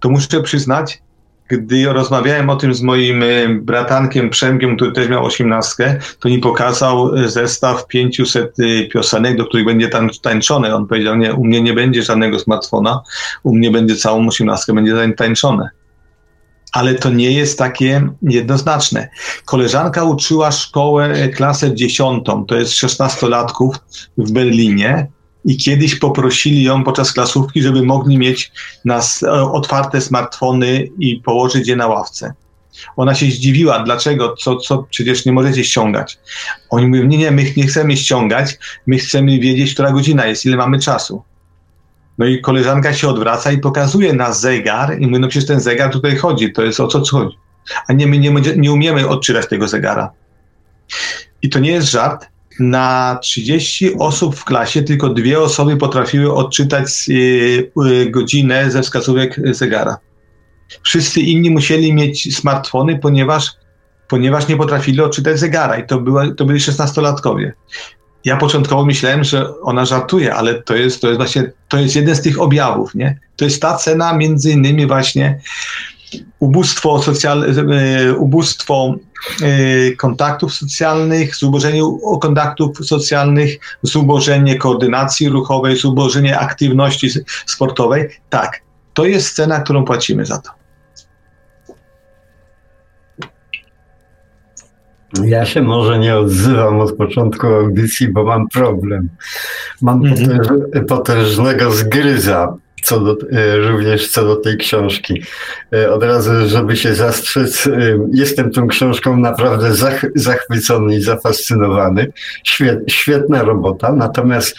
To 0.00 0.10
muszę 0.10 0.42
przyznać, 0.42 1.02
gdy 1.48 1.92
rozmawiałem 1.92 2.50
o 2.50 2.56
tym 2.56 2.74
z 2.74 2.82
moim 2.82 3.22
y, 3.22 3.60
bratankiem 3.62 4.30
Przemkiem, 4.30 4.76
który 4.76 4.92
też 4.92 5.08
miał 5.08 5.24
osiemnastkę, 5.24 5.98
to 6.20 6.28
mi 6.28 6.38
pokazał 6.38 7.14
y, 7.14 7.28
zestaw 7.28 7.86
500 7.86 8.56
piosenek, 8.92 9.36
do 9.36 9.46
których 9.46 9.66
będzie 9.66 9.88
tam 9.88 10.10
tańczone. 10.22 10.76
On 10.76 10.86
powiedział, 10.86 11.16
nie, 11.16 11.34
u 11.34 11.44
mnie 11.44 11.62
nie 11.62 11.72
będzie 11.72 12.02
żadnego 12.02 12.38
smartfona, 12.38 13.02
u 13.42 13.56
mnie 13.56 13.70
będzie 13.70 13.96
całą 13.96 14.28
osiemnastkę, 14.28 14.72
będzie 14.72 15.14
tańczone 15.16 15.70
ale 16.72 16.94
to 16.94 17.10
nie 17.10 17.30
jest 17.30 17.58
takie 17.58 18.08
jednoznaczne. 18.22 19.08
Koleżanka 19.44 20.04
uczyła 20.04 20.52
szkołę, 20.52 21.04
e, 21.04 21.28
klasę 21.28 21.74
dziesiątą, 21.74 22.46
to 22.46 22.56
jest 22.56 22.72
16-latków 22.72 23.74
w 24.18 24.32
Berlinie 24.32 25.06
i 25.44 25.56
kiedyś 25.56 25.94
poprosili 25.94 26.62
ją 26.62 26.84
podczas 26.84 27.12
klasówki, 27.12 27.62
żeby 27.62 27.82
mogli 27.82 28.18
mieć 28.18 28.52
nas, 28.84 29.22
e, 29.22 29.30
otwarte 29.32 30.00
smartfony 30.00 30.88
i 30.98 31.16
położyć 31.16 31.68
je 31.68 31.76
na 31.76 31.86
ławce. 31.86 32.34
Ona 32.96 33.14
się 33.14 33.26
zdziwiła, 33.26 33.84
dlaczego, 33.84 34.36
co, 34.36 34.56
co 34.56 34.86
przecież 34.90 35.26
nie 35.26 35.32
możecie 35.32 35.64
ściągać. 35.64 36.18
Oni 36.70 36.86
mówią, 36.86 37.04
nie, 37.04 37.18
nie, 37.18 37.30
my 37.30 37.52
nie 37.56 37.66
chcemy 37.66 37.96
ściągać, 37.96 38.58
my 38.86 38.98
chcemy 38.98 39.38
wiedzieć, 39.38 39.74
która 39.74 39.92
godzina 39.92 40.26
jest, 40.26 40.46
ile 40.46 40.56
mamy 40.56 40.78
czasu. 40.78 41.22
No 42.18 42.26
i 42.26 42.40
koleżanka 42.40 42.94
się 42.94 43.08
odwraca 43.08 43.52
i 43.52 43.58
pokazuje 43.58 44.12
na 44.12 44.32
zegar 44.32 45.00
i 45.00 45.06
mówi, 45.06 45.20
no 45.20 45.28
przecież 45.28 45.48
ten 45.48 45.60
zegar 45.60 45.92
tutaj 45.92 46.16
chodzi, 46.16 46.52
to 46.52 46.62
jest 46.62 46.80
o 46.80 46.88
co 46.88 47.16
chodzi. 47.16 47.36
A 47.88 47.92
nie, 47.92 48.06
my 48.06 48.18
nie, 48.18 48.30
nie 48.56 48.72
umiemy 48.72 49.08
odczytać 49.08 49.48
tego 49.48 49.68
zegara. 49.68 50.12
I 51.42 51.48
to 51.48 51.58
nie 51.58 51.70
jest 51.70 51.90
żart. 51.90 52.32
Na 52.60 53.18
30 53.22 53.94
osób 53.98 54.36
w 54.36 54.44
klasie 54.44 54.82
tylko 54.82 55.08
dwie 55.08 55.40
osoby 55.40 55.76
potrafiły 55.76 56.34
odczytać 56.34 57.08
yy, 57.08 58.10
godzinę 58.10 58.70
ze 58.70 58.82
wskazówek 58.82 59.40
zegara. 59.50 59.96
Wszyscy 60.82 61.20
inni 61.20 61.50
musieli 61.50 61.94
mieć 61.94 62.36
smartfony, 62.36 62.98
ponieważ 62.98 63.50
ponieważ 64.08 64.48
nie 64.48 64.56
potrafili 64.56 65.00
odczytać 65.00 65.38
zegara 65.38 65.78
i 65.78 65.86
to, 65.86 66.00
była, 66.00 66.34
to 66.34 66.44
byli 66.44 66.60
szesnastolatkowie. 66.60 67.52
Ja 68.24 68.36
początkowo 68.36 68.84
myślałem, 68.84 69.24
że 69.24 69.60
ona 69.60 69.84
żartuje, 69.84 70.34
ale 70.34 70.62
to 70.62 70.76
jest, 70.76 71.00
to 71.00 71.06
jest 71.06 71.18
właśnie, 71.18 71.52
to 71.68 71.78
jest 71.78 71.96
jeden 71.96 72.16
z 72.16 72.22
tych 72.22 72.40
objawów, 72.40 72.94
nie? 72.94 73.18
To 73.36 73.44
jest 73.44 73.62
ta 73.62 73.76
cena 73.76 74.12
między 74.12 74.50
innymi 74.50 74.86
właśnie 74.86 75.40
ubóstwo, 76.38 77.02
socjal, 77.02 77.44
e, 77.44 78.14
ubóstwo 78.14 78.94
e, 79.42 79.92
kontaktów 79.92 80.54
socjalnych, 80.54 81.36
zubożenie 81.36 81.82
kontaktów 82.20 82.86
socjalnych, 82.86 83.58
zubożenie 83.82 84.58
koordynacji 84.58 85.28
ruchowej, 85.28 85.76
zubożenie 85.76 86.38
aktywności 86.38 87.08
sportowej. 87.46 88.08
Tak, 88.30 88.60
to 88.94 89.04
jest 89.04 89.36
cena, 89.36 89.60
którą 89.60 89.84
płacimy 89.84 90.26
za 90.26 90.38
to. 90.38 90.61
Ja 95.24 95.44
się 95.44 95.62
może 95.62 95.98
nie 95.98 96.16
odzywam 96.16 96.80
od 96.80 96.96
początku 96.96 97.46
audycji, 97.46 98.08
bo 98.08 98.24
mam 98.24 98.48
problem. 98.48 99.08
Mam 99.82 100.06
mhm. 100.06 100.40
potężnego 100.88 101.70
zgryza 101.70 102.56
co 102.82 103.00
do, 103.00 103.16
e, 103.32 103.56
również 103.56 104.08
co 104.08 104.24
do 104.24 104.36
tej 104.36 104.56
książki. 104.56 105.22
E, 105.74 105.92
od 105.92 106.02
razu, 106.02 106.30
żeby 106.46 106.76
się 106.76 106.94
zastrzec, 106.94 107.66
e, 107.66 107.70
jestem 108.12 108.50
tą 108.50 108.68
książką 108.68 109.16
naprawdę 109.16 109.74
zach, 109.74 110.06
zachwycony 110.14 110.96
i 110.96 111.02
zafascynowany. 111.02 112.12
Świet, 112.44 112.78
świetna 112.88 113.42
robota, 113.42 113.92
natomiast 113.92 114.56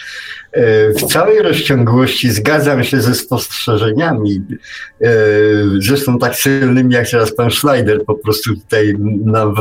w 1.02 1.06
całej 1.06 1.42
rozciągłości 1.42 2.30
zgadzam 2.30 2.84
się 2.84 3.00
ze 3.00 3.14
spostrzeżeniami, 3.14 4.42
zresztą 5.78 6.18
tak 6.18 6.34
silnymi 6.34 6.94
jak 6.94 7.10
teraz 7.10 7.34
pan 7.34 7.50
Schneider, 7.50 8.04
po 8.04 8.14
prostu 8.14 8.54
tutaj 8.54 8.94
nam 9.24 9.54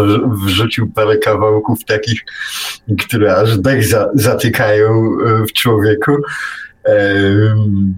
wrzucił 0.45 0.91
parę 0.91 1.17
kawałków 1.17 1.85
takich, 1.85 2.21
które 3.05 3.35
aż 3.35 3.57
dech 3.57 3.85
za, 3.85 4.09
zatykają 4.13 5.17
w 5.49 5.53
człowieku. 5.53 6.17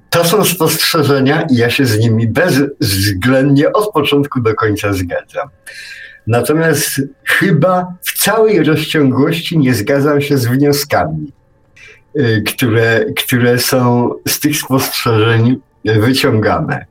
To 0.09 0.25
są 0.25 0.45
spostrzeżenia 0.45 1.41
i 1.51 1.55
ja 1.55 1.69
się 1.69 1.85
z 1.85 1.99
nimi 1.99 2.27
bezwzględnie 2.27 3.71
od 3.71 3.91
początku 3.91 4.41
do 4.41 4.55
końca 4.55 4.93
zgadzam. 4.93 5.49
Natomiast 6.27 7.01
chyba 7.23 7.93
w 8.01 8.23
całej 8.23 8.63
rozciągłości 8.63 9.57
nie 9.57 9.73
zgadzam 9.73 10.21
się 10.21 10.37
z 10.37 10.45
wnioskami, 10.45 11.31
y, 12.19 12.43
które, 12.47 13.05
które 13.17 13.59
są 13.59 14.09
z 14.27 14.39
tych 14.39 14.57
spostrzeżeń 14.57 15.57
wyciągane. 15.85 16.85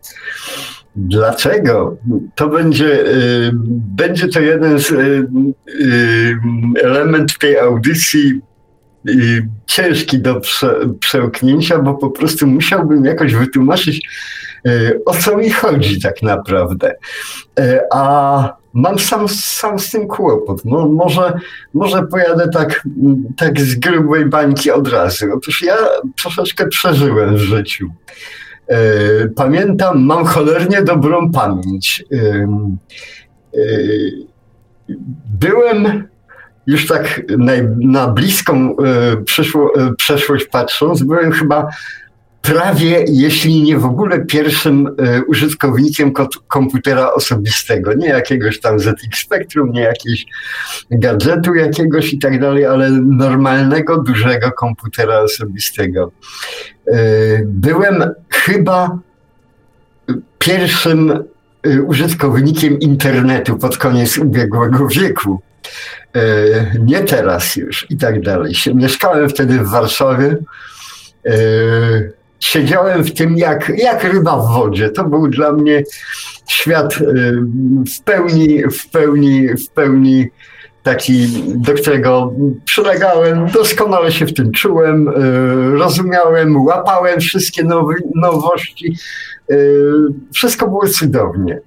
Dlaczego? 0.96 1.96
To 2.34 2.48
będzie, 2.48 3.06
y, 3.06 3.50
będzie 3.96 4.28
to 4.28 4.40
jeden 4.40 4.78
z 4.78 4.90
y, 4.90 5.26
element 6.82 7.38
tej 7.38 7.58
audycji 7.58 8.40
ciężki 9.66 10.18
do 10.18 10.40
prze, 10.40 10.76
przełknięcia, 11.00 11.78
bo 11.78 11.94
po 11.94 12.10
prostu 12.10 12.46
musiałbym 12.46 13.04
jakoś 13.04 13.34
wytłumaczyć, 13.34 14.08
e, 14.66 14.70
o 15.06 15.14
co 15.14 15.36
mi 15.36 15.50
chodzi 15.50 16.00
tak 16.00 16.22
naprawdę. 16.22 16.94
E, 17.58 17.80
a 17.92 18.56
mam 18.72 18.98
sam, 18.98 19.28
sam 19.28 19.78
z 19.78 19.90
tym 19.90 20.08
kłopot. 20.08 20.64
No, 20.64 20.88
może, 20.88 21.32
może 21.74 22.02
pojadę 22.02 22.48
tak, 22.48 22.82
tak 23.36 23.60
z 23.60 23.74
grubej 23.74 24.26
bańki 24.26 24.70
od 24.70 24.88
razu. 24.88 25.26
Otóż 25.36 25.62
ja 25.62 25.76
troszeczkę 26.22 26.68
przeżyłem 26.68 27.36
w 27.36 27.40
życiu. 27.40 27.88
E, 28.68 28.78
pamiętam, 29.28 30.04
mam 30.04 30.24
cholernie 30.24 30.82
dobrą 30.82 31.32
pamięć. 31.32 32.04
Byłem 35.40 36.08
już 36.66 36.86
tak 36.86 37.22
na, 37.38 37.52
na 37.80 38.08
bliską 38.08 38.76
e, 38.76 39.16
przyszło, 39.16 39.72
e, 39.76 39.94
przeszłość 39.94 40.46
patrząc, 40.46 41.02
byłem 41.02 41.32
chyba 41.32 41.68
prawie, 42.42 43.04
jeśli 43.08 43.62
nie 43.62 43.78
w 43.78 43.84
ogóle 43.84 44.26
pierwszym 44.26 44.86
e, 44.86 45.22
użytkownikiem 45.22 46.12
komputera 46.48 47.12
osobistego. 47.12 47.94
Nie 47.94 48.08
jakiegoś 48.08 48.60
tam 48.60 48.80
ZX 48.80 49.18
Spectrum, 49.18 49.72
nie 49.72 49.80
jakiegoś 49.80 50.26
gadżetu 50.90 51.54
jakiegoś 51.54 52.12
i 52.12 52.18
tak 52.18 52.40
dalej, 52.40 52.66
ale 52.66 52.90
normalnego, 52.90 54.02
dużego 54.02 54.52
komputera 54.52 55.20
osobistego. 55.20 56.12
Byłem 57.44 58.04
chyba 58.30 58.98
pierwszym 60.38 61.24
użytkownikiem 61.86 62.78
internetu 62.78 63.56
pod 63.56 63.78
koniec 63.78 64.18
ubiegłego 64.18 64.88
wieku. 64.88 65.40
E, 66.14 66.20
nie 66.80 67.00
teraz 67.00 67.56
już 67.56 67.86
i 67.90 67.96
tak 67.96 68.20
dalej. 68.20 68.54
Mieszkałem 68.74 69.28
wtedy 69.28 69.58
w 69.58 69.70
Warszawie. 69.70 70.36
E, 71.26 71.32
siedziałem 72.40 73.04
w 73.04 73.14
tym 73.14 73.36
jak, 73.36 73.72
jak 73.76 74.04
ryba 74.04 74.36
w 74.36 74.52
wodzie. 74.52 74.90
To 74.90 75.04
był 75.04 75.28
dla 75.28 75.52
mnie 75.52 75.82
świat 76.48 76.94
e, 76.94 77.04
w 77.98 78.02
pełni, 78.04 78.62
w 78.62 78.90
pełni, 78.90 79.48
w 79.48 79.68
pełni 79.68 80.28
taki, 80.82 81.28
do 81.54 81.74
którego 81.74 82.32
przylegałem, 82.64 83.46
doskonale 83.46 84.12
się 84.12 84.26
w 84.26 84.34
tym 84.34 84.52
czułem, 84.52 85.08
rozumiałem, 85.78 86.64
łapałem 86.64 87.20
wszystkie 87.20 87.64
nowości. 88.14 88.96
Wszystko 90.34 90.66
było 90.68 90.88
cudownie. 90.88 91.60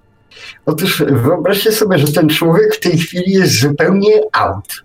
Otóż 0.66 1.04
wyobraźcie 1.08 1.72
sobie, 1.72 1.98
że 1.98 2.14
ten 2.14 2.30
człowiek 2.30 2.76
w 2.76 2.80
tej 2.80 2.98
chwili 2.98 3.32
jest 3.32 3.60
zupełnie 3.60 4.22
out. 4.32 4.84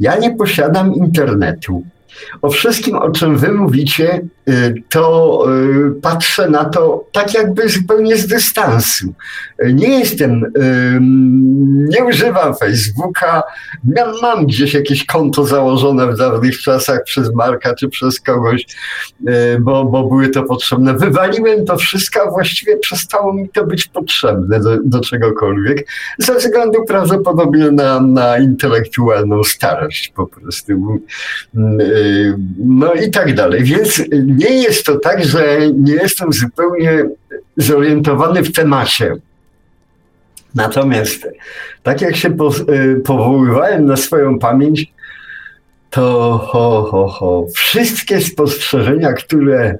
Ja 0.00 0.16
nie 0.16 0.36
posiadam 0.36 0.94
internetu. 0.94 1.82
O 2.42 2.50
wszystkim, 2.50 2.96
o 2.96 3.10
czym 3.10 3.38
wy 3.38 3.52
mówicie, 3.52 4.20
to 4.88 5.44
y, 5.50 6.00
patrzę 6.00 6.50
na 6.50 6.64
to 6.64 7.04
tak 7.12 7.34
jakby 7.34 7.68
zupełnie 7.68 8.16
z 8.16 8.26
dystansu. 8.26 9.14
Nie 9.74 9.98
jestem, 9.98 10.52
nie 11.70 12.04
używam 12.04 12.54
Facebooka, 12.54 13.42
mam 14.22 14.46
gdzieś 14.46 14.74
jakieś 14.74 15.06
konto 15.06 15.44
założone 15.44 16.12
w 16.12 16.16
dawnych 16.16 16.58
czasach 16.58 17.04
przez 17.04 17.34
Marka 17.34 17.74
czy 17.74 17.88
przez 17.88 18.20
kogoś, 18.20 18.66
y, 19.28 19.60
bo, 19.60 19.84
bo 19.84 20.04
były 20.04 20.28
to 20.28 20.42
potrzebne. 20.42 20.94
Wywaliłem 20.94 21.64
to 21.64 21.76
wszystko, 21.76 22.20
a 22.22 22.30
właściwie 22.30 22.76
przestało 22.76 23.32
mi 23.32 23.48
to 23.48 23.66
być 23.66 23.84
potrzebne 23.84 24.60
do, 24.60 24.76
do 24.84 25.00
czegokolwiek, 25.00 25.86
ze 26.18 26.34
względu 26.34 26.84
prawdopodobnie 26.84 27.70
na, 27.70 28.00
na 28.00 28.38
intelektualną 28.38 29.44
starość 29.44 30.12
po 30.16 30.26
prostu 30.26 31.00
no 32.58 32.94
i 32.94 33.10
tak 33.10 33.34
dalej. 33.34 33.64
Więc 33.64 34.02
nie 34.38 34.62
jest 34.62 34.86
to 34.86 34.98
tak, 34.98 35.24
że 35.24 35.58
nie 35.74 35.92
jestem 35.92 36.32
zupełnie 36.32 37.04
zorientowany 37.56 38.42
w 38.42 38.52
temacie. 38.52 39.14
Natomiast 40.54 41.28
tak 41.82 42.00
jak 42.00 42.16
się 42.16 42.28
y, 42.28 43.00
powoływałem 43.04 43.86
na 43.86 43.96
swoją 43.96 44.38
pamięć, 44.38 44.92
to 45.90 46.38
ho, 46.48 46.82
ho, 46.90 47.08
ho, 47.08 47.46
wszystkie 47.54 48.20
spostrzeżenia, 48.20 49.12
które, 49.12 49.78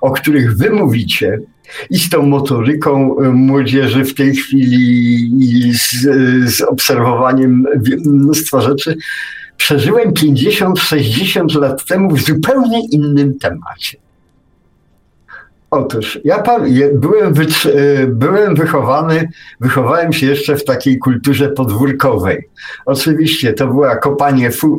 o 0.00 0.10
których 0.10 0.56
wy 0.56 0.70
mówicie, 0.70 1.38
i 1.90 1.98
z 1.98 2.10
tą 2.10 2.22
motoryką 2.22 3.20
y, 3.20 3.28
młodzieży 3.28 4.04
w 4.04 4.14
tej 4.14 4.36
chwili, 4.36 5.30
i 5.40 5.74
z, 5.74 5.90
z 6.56 6.60
obserwowaniem 6.60 7.66
mnóstwa 8.06 8.60
rzeczy, 8.60 8.96
przeżyłem 9.60 10.12
50-60 10.12 11.60
lat 11.60 11.84
temu 11.84 12.10
w 12.10 12.20
zupełnie 12.20 12.80
innym 12.90 13.38
temacie. 13.38 13.98
Otóż 15.70 16.20
ja 16.24 16.42
byłem, 16.94 17.34
e, 17.34 18.06
byłem 18.06 18.54
wychowany, 18.54 19.28
wychowałem 19.60 20.12
się 20.12 20.26
jeszcze 20.26 20.56
w 20.56 20.64
takiej 20.64 20.98
kulturze 20.98 21.48
podwórkowej. 21.48 22.48
Oczywiście 22.86 23.52
to 23.52 23.66
była 23.66 23.96
kopanie 23.96 24.50
fu, 24.50 24.78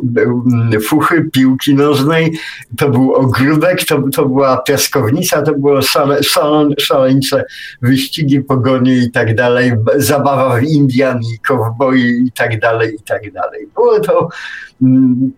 fuchy, 0.82 1.30
piłki 1.32 1.74
nożnej, 1.74 2.32
to 2.78 2.88
był 2.88 3.14
ogródek, 3.14 3.84
to, 3.84 4.02
to 4.14 4.26
była 4.26 4.56
piaskownica, 4.56 5.42
to 5.42 5.54
było 5.54 5.82
szale, 5.82 6.22
szale, 6.22 6.68
szaleńcze 6.78 7.44
wyścigi, 7.82 8.40
pogonie 8.40 8.96
i 8.98 9.10
tak 9.10 9.34
dalej, 9.34 9.72
zabawa 9.96 10.56
w 10.56 10.62
Indian 10.62 11.20
i 11.34 11.38
kowboi 11.48 12.00
i 12.00 12.32
tak 12.32 12.60
dalej, 12.60 12.94
i 12.94 13.02
tak 13.02 13.32
dalej. 13.32 13.68
Było 13.74 14.00
to 14.00 14.28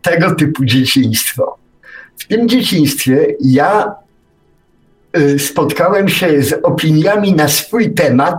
tego 0.03 0.35
typu 0.35 0.65
dzieciństwo. 0.65 1.59
W 2.19 2.27
tym 2.27 2.49
dzieciństwie 2.49 3.27
ja 3.41 4.04
spotkałem 5.39 6.09
się 6.09 6.43
z 6.43 6.53
opiniami 6.63 7.35
na 7.35 7.49
swój 7.49 7.95
temat, 7.95 8.39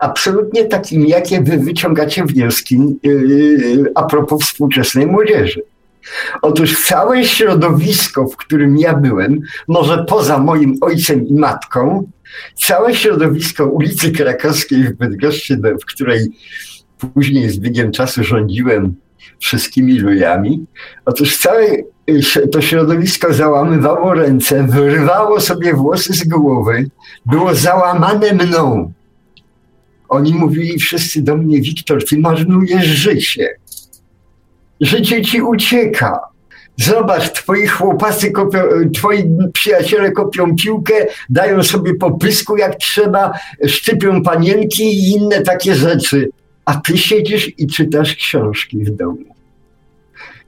absolutnie 0.00 0.64
takimi, 0.64 1.08
jakie 1.08 1.42
wy 1.42 1.58
wyciągacie 1.58 2.24
wnioski 2.24 2.78
y, 3.06 3.92
a 3.94 4.02
propos 4.02 4.42
współczesnej 4.42 5.06
młodzieży. 5.06 5.62
Otóż 6.42 6.86
całe 6.86 7.24
środowisko, 7.24 8.26
w 8.26 8.36
którym 8.36 8.78
ja 8.78 8.94
byłem, 8.94 9.40
może 9.68 10.04
poza 10.08 10.38
moim 10.38 10.74
ojcem 10.80 11.26
i 11.26 11.34
matką, 11.34 12.10
całe 12.54 12.94
środowisko 12.94 13.66
ulicy 13.66 14.12
Krakowskiej 14.12 14.84
w 14.84 14.92
Bydgoszczy, 14.92 15.56
w 15.82 15.84
której 15.84 16.28
później 16.98 17.50
z 17.50 17.58
biegiem 17.58 17.92
czasu 17.92 18.24
rządziłem 18.24 18.94
wszystkimi 19.38 19.98
lujami. 19.98 20.66
Otóż 21.04 21.38
całe 21.38 21.66
to 22.52 22.62
środowisko 22.62 23.34
załamywało 23.34 24.14
ręce, 24.14 24.62
wyrwało 24.62 25.40
sobie 25.40 25.74
włosy 25.74 26.12
z 26.12 26.28
głowy, 26.28 26.90
było 27.26 27.54
załamane 27.54 28.32
mną. 28.32 28.92
Oni 30.08 30.34
mówili 30.34 30.78
wszyscy 30.78 31.22
do 31.22 31.36
mnie, 31.36 31.60
Wiktor, 31.60 32.04
ty 32.04 32.18
marnujesz 32.18 32.86
życie. 32.86 33.56
Życie 34.80 35.22
ci 35.22 35.42
ucieka. 35.42 36.20
Zobacz, 36.76 37.32
twoi 37.32 37.66
chłopacy, 37.66 38.30
kopią, 38.30 38.58
twoi 38.94 39.24
przyjaciele 39.52 40.12
kopią 40.12 40.56
piłkę, 40.56 40.94
dają 41.30 41.62
sobie 41.62 41.94
popysku 41.94 42.56
jak 42.56 42.76
trzeba, 42.76 43.32
szczypią 43.66 44.22
panienki 44.22 44.82
i 44.84 45.12
inne 45.12 45.40
takie 45.42 45.74
rzeczy. 45.74 46.28
A 46.64 46.74
ty 46.74 46.98
siedzisz 46.98 47.58
i 47.58 47.66
czytasz 47.66 48.14
książki 48.14 48.84
w 48.84 48.90
domu. 48.90 49.35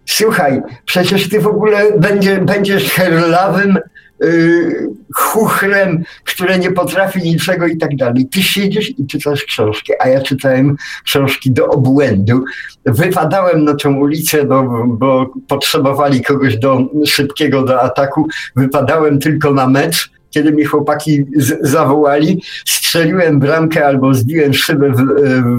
Słuchaj, 0.08 0.62
przecież 0.84 1.28
ty 1.28 1.40
w 1.40 1.46
ogóle 1.46 1.98
będzie, 1.98 2.38
będziesz 2.38 2.90
herlawym 2.90 3.78
yy, 4.20 4.88
chuchrem, 5.14 6.04
które 6.24 6.58
nie 6.58 6.72
potrafi 6.72 7.22
niczego 7.22 7.66
i 7.66 7.78
tak 7.78 7.96
dalej. 7.96 8.26
Ty 8.26 8.42
siedzisz 8.42 8.98
i 8.98 9.06
czytasz 9.06 9.44
książki, 9.44 9.92
a 10.00 10.08
ja 10.08 10.22
czytałem 10.22 10.76
książki 11.04 11.50
do 11.50 11.66
obłędu. 11.66 12.44
Wypadałem 12.84 13.64
na 13.64 13.74
tę 13.74 13.88
ulicę, 13.88 14.44
bo, 14.44 14.84
bo 14.86 15.32
potrzebowali 15.48 16.22
kogoś 16.22 16.58
do 16.58 16.80
szybkiego 17.06 17.62
do 17.62 17.80
ataku. 17.80 18.28
Wypadałem 18.56 19.18
tylko 19.18 19.52
na 19.52 19.68
mecz 19.68 20.10
kiedy 20.30 20.52
mi 20.52 20.64
chłopaki 20.64 21.24
zawołali, 21.60 22.42
strzeliłem 22.66 23.38
bramkę 23.38 23.86
albo 23.86 24.14
zbiłem 24.14 24.54
szybę 24.54 24.90
w, 24.90 25.02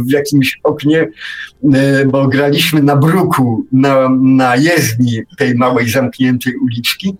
w 0.05 0.11
jakimś 0.11 0.59
oknie, 0.63 1.09
e, 1.73 2.05
bo 2.05 2.27
graliśmy 2.27 2.83
na 2.83 2.95
bruku, 2.95 3.65
na, 3.71 4.09
na 4.21 4.55
jezdni 4.55 5.21
tej 5.37 5.55
małej 5.55 5.89
zamkniętej 5.89 6.53
uliczki. 6.55 7.15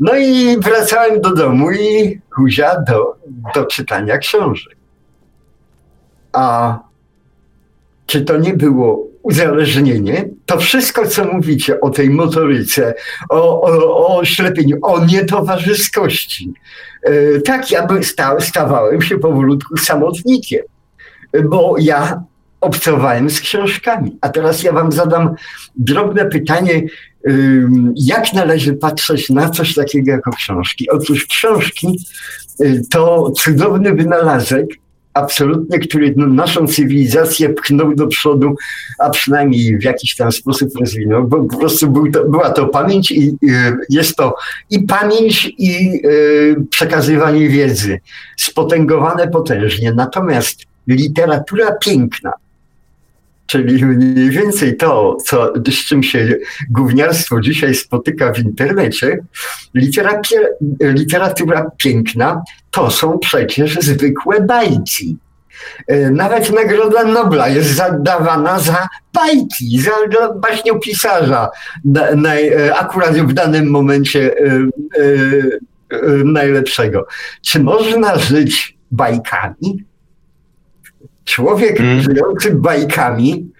No 0.00 0.16
i 0.16 0.60
wracałem 0.60 1.20
do 1.20 1.34
domu 1.34 1.70
i 1.70 2.20
huzia 2.30 2.80
do, 2.88 3.16
do 3.54 3.64
czytania 3.64 4.18
książek. 4.18 4.76
A 6.32 6.78
czy 8.06 8.24
to 8.24 8.36
nie 8.36 8.54
było 8.54 9.09
uzależnienie, 9.22 10.28
to 10.46 10.58
wszystko, 10.58 11.06
co 11.06 11.24
mówicie 11.24 11.80
o 11.80 11.90
tej 11.90 12.10
motoryce, 12.10 12.94
o, 13.28 13.62
o, 13.62 14.16
o 14.16 14.24
ślepieniu, 14.24 14.76
o 14.82 15.06
nietowarzyskości, 15.06 16.52
e, 17.02 17.40
tak 17.40 17.70
ja 17.70 17.86
by 17.86 18.04
sta, 18.04 18.40
stawałem 18.40 19.02
się 19.02 19.18
powolutku 19.18 19.76
samotnikiem, 19.76 20.62
bo 21.44 21.74
ja 21.78 22.22
obcowałem 22.60 23.30
z 23.30 23.40
książkami. 23.40 24.18
A 24.20 24.28
teraz 24.28 24.62
ja 24.62 24.72
wam 24.72 24.92
zadam 24.92 25.34
drobne 25.76 26.24
pytanie, 26.24 26.82
jak 27.96 28.32
należy 28.32 28.74
patrzeć 28.74 29.30
na 29.30 29.50
coś 29.50 29.74
takiego 29.74 30.10
jako 30.10 30.30
książki? 30.30 30.90
Otóż 30.90 31.26
książki 31.26 31.98
y, 32.60 32.82
to 32.90 33.30
cudowny 33.30 33.94
wynalazek, 33.94 34.66
absolutnie, 35.14 35.78
który 35.78 36.14
no, 36.16 36.26
naszą 36.26 36.66
cywilizację 36.66 37.48
pchnął 37.48 37.94
do 37.94 38.06
przodu, 38.06 38.54
a 38.98 39.10
przynajmniej 39.10 39.78
w 39.78 39.82
jakiś 39.82 40.16
tam 40.16 40.32
sposób 40.32 40.68
rozwinął, 40.80 41.24
bo 41.24 41.44
po 41.44 41.58
prostu 41.58 41.90
był 41.90 42.10
to, 42.12 42.24
była 42.24 42.50
to 42.50 42.66
pamięć 42.66 43.10
i 43.10 43.36
jest 43.88 44.16
to 44.16 44.34
i 44.70 44.82
pamięć 44.82 45.52
i 45.58 46.00
y, 46.06 46.56
przekazywanie 46.70 47.48
wiedzy, 47.48 48.00
spotęgowane 48.36 49.28
potężnie. 49.28 49.92
Natomiast 49.92 50.62
literatura 50.86 51.72
piękna, 51.72 52.32
czyli 53.50 53.84
mniej 53.84 54.30
więcej 54.30 54.76
to, 54.76 55.16
co, 55.24 55.52
z 55.66 55.84
czym 55.84 56.02
się 56.02 56.36
gówniarstwo 56.70 57.40
dzisiaj 57.40 57.74
spotyka 57.74 58.32
w 58.32 58.38
internecie, 58.38 59.18
literatura 60.82 61.70
piękna 61.76 62.42
to 62.70 62.90
są 62.90 63.18
przecież 63.18 63.78
zwykłe 63.80 64.40
bajki. 64.40 65.16
E, 65.86 66.10
nawet 66.10 66.52
Nagroda 66.52 67.04
Nobla 67.04 67.48
jest 67.48 67.70
zadawana 67.70 68.58
za 68.58 68.88
bajki, 69.14 69.80
za 69.80 69.90
baśniopisarza, 70.36 71.48
na, 71.84 72.14
na, 72.14 72.34
e, 72.34 72.74
akurat 72.76 73.16
w 73.16 73.32
danym 73.32 73.70
momencie 73.70 74.38
e, 74.38 74.46
e, 75.90 76.06
najlepszego. 76.24 77.06
Czy 77.42 77.60
można 77.60 78.18
żyć 78.18 78.76
bajkami? 78.90 79.89
Człowiek 81.24 81.80
mm. 81.80 82.02
żyjący 82.02 82.54
bajkami 82.54 83.50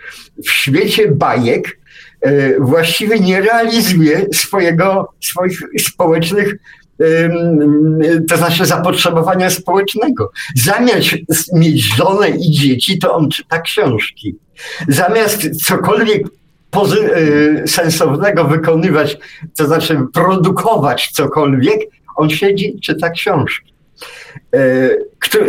w 0.46 0.50
świecie 0.50 1.08
bajek 1.12 1.78
e, 2.20 2.60
właściwie 2.60 3.20
nie 3.20 3.40
realizuje 3.40 4.26
swojego, 4.32 5.12
swoich 5.20 5.60
społecznych 5.78 6.54
to 8.28 8.36
znaczy 8.36 8.66
zapotrzebowania 8.66 9.50
społecznego. 9.50 10.30
Zamiast 10.56 11.16
mieć 11.52 11.96
żonę 11.96 12.30
i 12.30 12.50
dzieci, 12.50 12.98
to 12.98 13.14
on 13.14 13.30
czyta 13.30 13.60
książki. 13.60 14.34
Zamiast 14.88 15.66
cokolwiek 15.66 16.22
e, 16.26 17.66
sensownego 17.66 18.44
wykonywać, 18.44 19.18
to 19.56 19.66
znaczy 19.66 19.98
produkować 20.12 21.10
cokolwiek, 21.12 21.80
on 22.16 22.30
siedzi 22.30 22.76
i 22.76 22.80
czyta 22.80 23.10
książki. 23.10 23.74
E, 24.54 24.90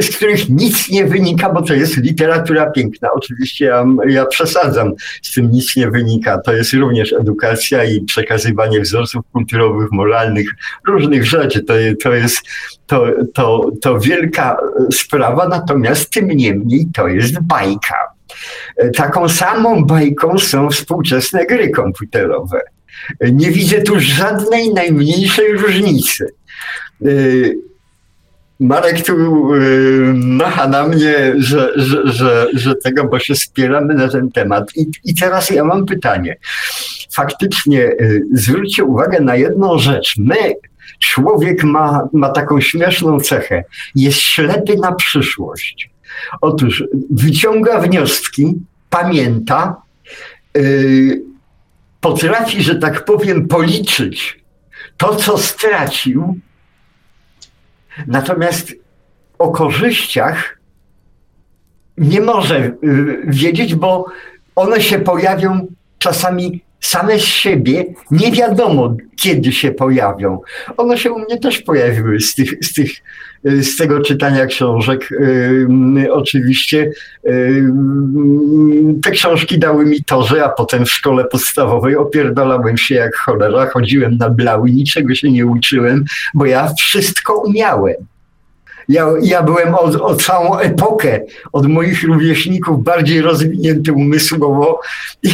z 0.02 0.16
których 0.16 0.50
nic 0.50 0.90
nie 0.90 1.06
wynika, 1.06 1.54
bo 1.54 1.62
to 1.62 1.74
jest 1.74 1.98
literatura 1.98 2.72
piękna. 2.72 3.10
Oczywiście 3.12 3.66
ja, 3.66 3.86
ja, 4.08 4.26
przesadzam, 4.26 4.94
z 5.22 5.34
tym 5.34 5.52
nic 5.52 5.76
nie 5.76 5.92
wynika. 5.92 6.42
To 6.42 6.54
jest 6.54 6.74
również 6.74 7.14
edukacja 7.14 7.84
i 7.84 8.02
przekazywanie 8.02 8.82
wzorców 8.82 9.26
kulturowych, 9.32 9.92
moralnych, 9.92 10.48
różnych 10.88 11.26
rzeczy. 11.26 11.64
To, 11.64 11.74
to 12.04 12.14
jest 12.14 12.38
to, 12.88 13.06
to, 13.34 13.72
to 13.82 14.00
wielka 14.00 14.58
sprawa, 14.92 15.48
natomiast 15.48 16.10
tym 16.10 16.28
niemniej 16.28 16.88
to 16.94 17.08
jest 17.08 17.40
bajka. 17.40 17.98
E, 18.78 18.90
taką 18.90 19.30
samą 19.30 19.86
bajką 19.86 20.40
są 20.40 20.70
współczesne 20.70 21.46
gry 21.46 21.70
komputerowe. 21.70 22.62
Nie 23.32 23.52
widzę 23.52 23.82
tu 23.82 24.00
żadnej 24.00 24.74
najmniejszej 24.74 25.54
różnicy 25.54 26.28
e, 27.02 27.08
Marek 28.62 29.06
tu 29.06 29.15
yy, 29.56 30.13
macha 30.13 30.67
na 30.67 30.88
mnie, 30.88 31.34
że, 31.38 31.71
że, 31.76 32.12
że, 32.12 32.47
że 32.54 32.76
tego, 32.76 33.04
bo 33.04 33.19
się 33.19 33.36
spieramy 33.36 33.93
na 33.93 34.08
ten 34.08 34.32
temat. 34.32 34.71
I, 34.76 34.88
I 35.04 35.15
teraz 35.15 35.50
ja 35.50 35.63
mam 35.63 35.86
pytanie. 35.86 36.38
Faktycznie 37.13 37.78
yy, 37.78 38.24
zwróćcie 38.34 38.84
uwagę 38.84 39.19
na 39.19 39.36
jedną 39.36 39.80
rzecz. 39.80 40.13
My, 40.17 40.54
człowiek 41.00 41.63
ma, 41.63 42.10
ma 42.13 42.30
taką 42.30 42.62
śmieszną 42.62 43.19
cechę. 43.19 43.63
Jest 43.95 44.19
ślepy 44.19 44.76
na 44.76 44.91
przyszłość. 44.91 45.89
Otóż 46.41 46.84
wyciąga 47.10 47.80
wnioski, 47.80 48.54
pamięta, 48.89 49.82
yy, 50.56 51.21
potrafi, 52.02 52.63
że 52.63 52.76
tak 52.76 53.06
powiem, 53.06 53.47
policzyć 53.47 54.43
to, 54.97 55.15
co 55.15 55.38
stracił, 55.38 56.39
Natomiast 58.08 58.73
o 59.39 59.51
korzyściach 59.51 60.58
nie 61.97 62.21
może 62.21 62.58
y, 62.60 62.73
wiedzieć, 63.27 63.75
bo 63.75 64.06
one 64.56 64.82
się 64.82 64.99
pojawią 64.99 65.67
czasami 65.97 66.63
same 66.82 67.20
z 67.20 67.24
siebie, 67.24 67.86
nie 68.12 68.32
wiadomo 68.32 68.96
kiedy 69.22 69.52
się 69.52 69.72
pojawią. 69.72 70.39
One 70.78 70.98
się 70.98 71.12
u 71.12 71.20
mnie 71.20 71.38
też 71.38 71.62
pojawiły 71.62 72.20
z, 72.20 72.36
tych, 72.36 72.54
z, 72.62 72.74
tych, 72.74 72.91
z 73.44 73.78
tego 73.78 74.00
czytania 74.00 74.46
książek. 74.46 75.10
Yy, 76.00 76.13
oczywiście 76.13 76.91
yy, 77.24 77.63
te 79.04 79.12
książki 79.12 79.60
dały 79.60 79.86
mi 79.86 80.04
to, 80.04 80.24
że 80.24 80.38
ja 80.38 80.50
potem 80.50 80.86
w 80.86 80.91
szkole 80.91 81.26
podstawowej 81.26 81.96
opierdalałem 81.96 82.78
się 82.78 82.96
jak 82.96 83.15
cholera, 83.15 83.65
chodziłem 83.65 84.17
na 84.17 84.30
blały, 84.30 84.72
niczego 84.72 85.15
się 85.15 85.32
nie 85.32 85.46
uczyłem, 85.46 86.06
bo 86.34 86.46
ja 86.46 86.74
wszystko 86.80 87.34
umiałem. 87.34 87.96
Ja, 88.91 89.08
ja 89.21 89.43
byłem 89.43 89.75
o, 89.75 90.15
całą 90.15 90.58
epokę 90.58 91.21
od 91.51 91.67
moich 91.67 92.04
rówieśników 92.04 92.84
bardziej 92.84 93.21
rozwinięty 93.21 93.93
umysłowo 93.93 94.80
i, 95.23 95.30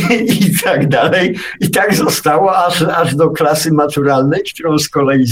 i 0.46 0.60
tak 0.64 0.88
dalej. 0.88 1.36
I 1.60 1.72
tak 1.72 1.96
zostało 1.96 2.58
aż, 2.58 2.82
aż 2.82 3.16
do 3.16 3.30
klasy 3.30 3.72
maturalnej, 3.72 4.42
którą 4.54 4.80
z 4.80 4.90
kolei 4.90 5.26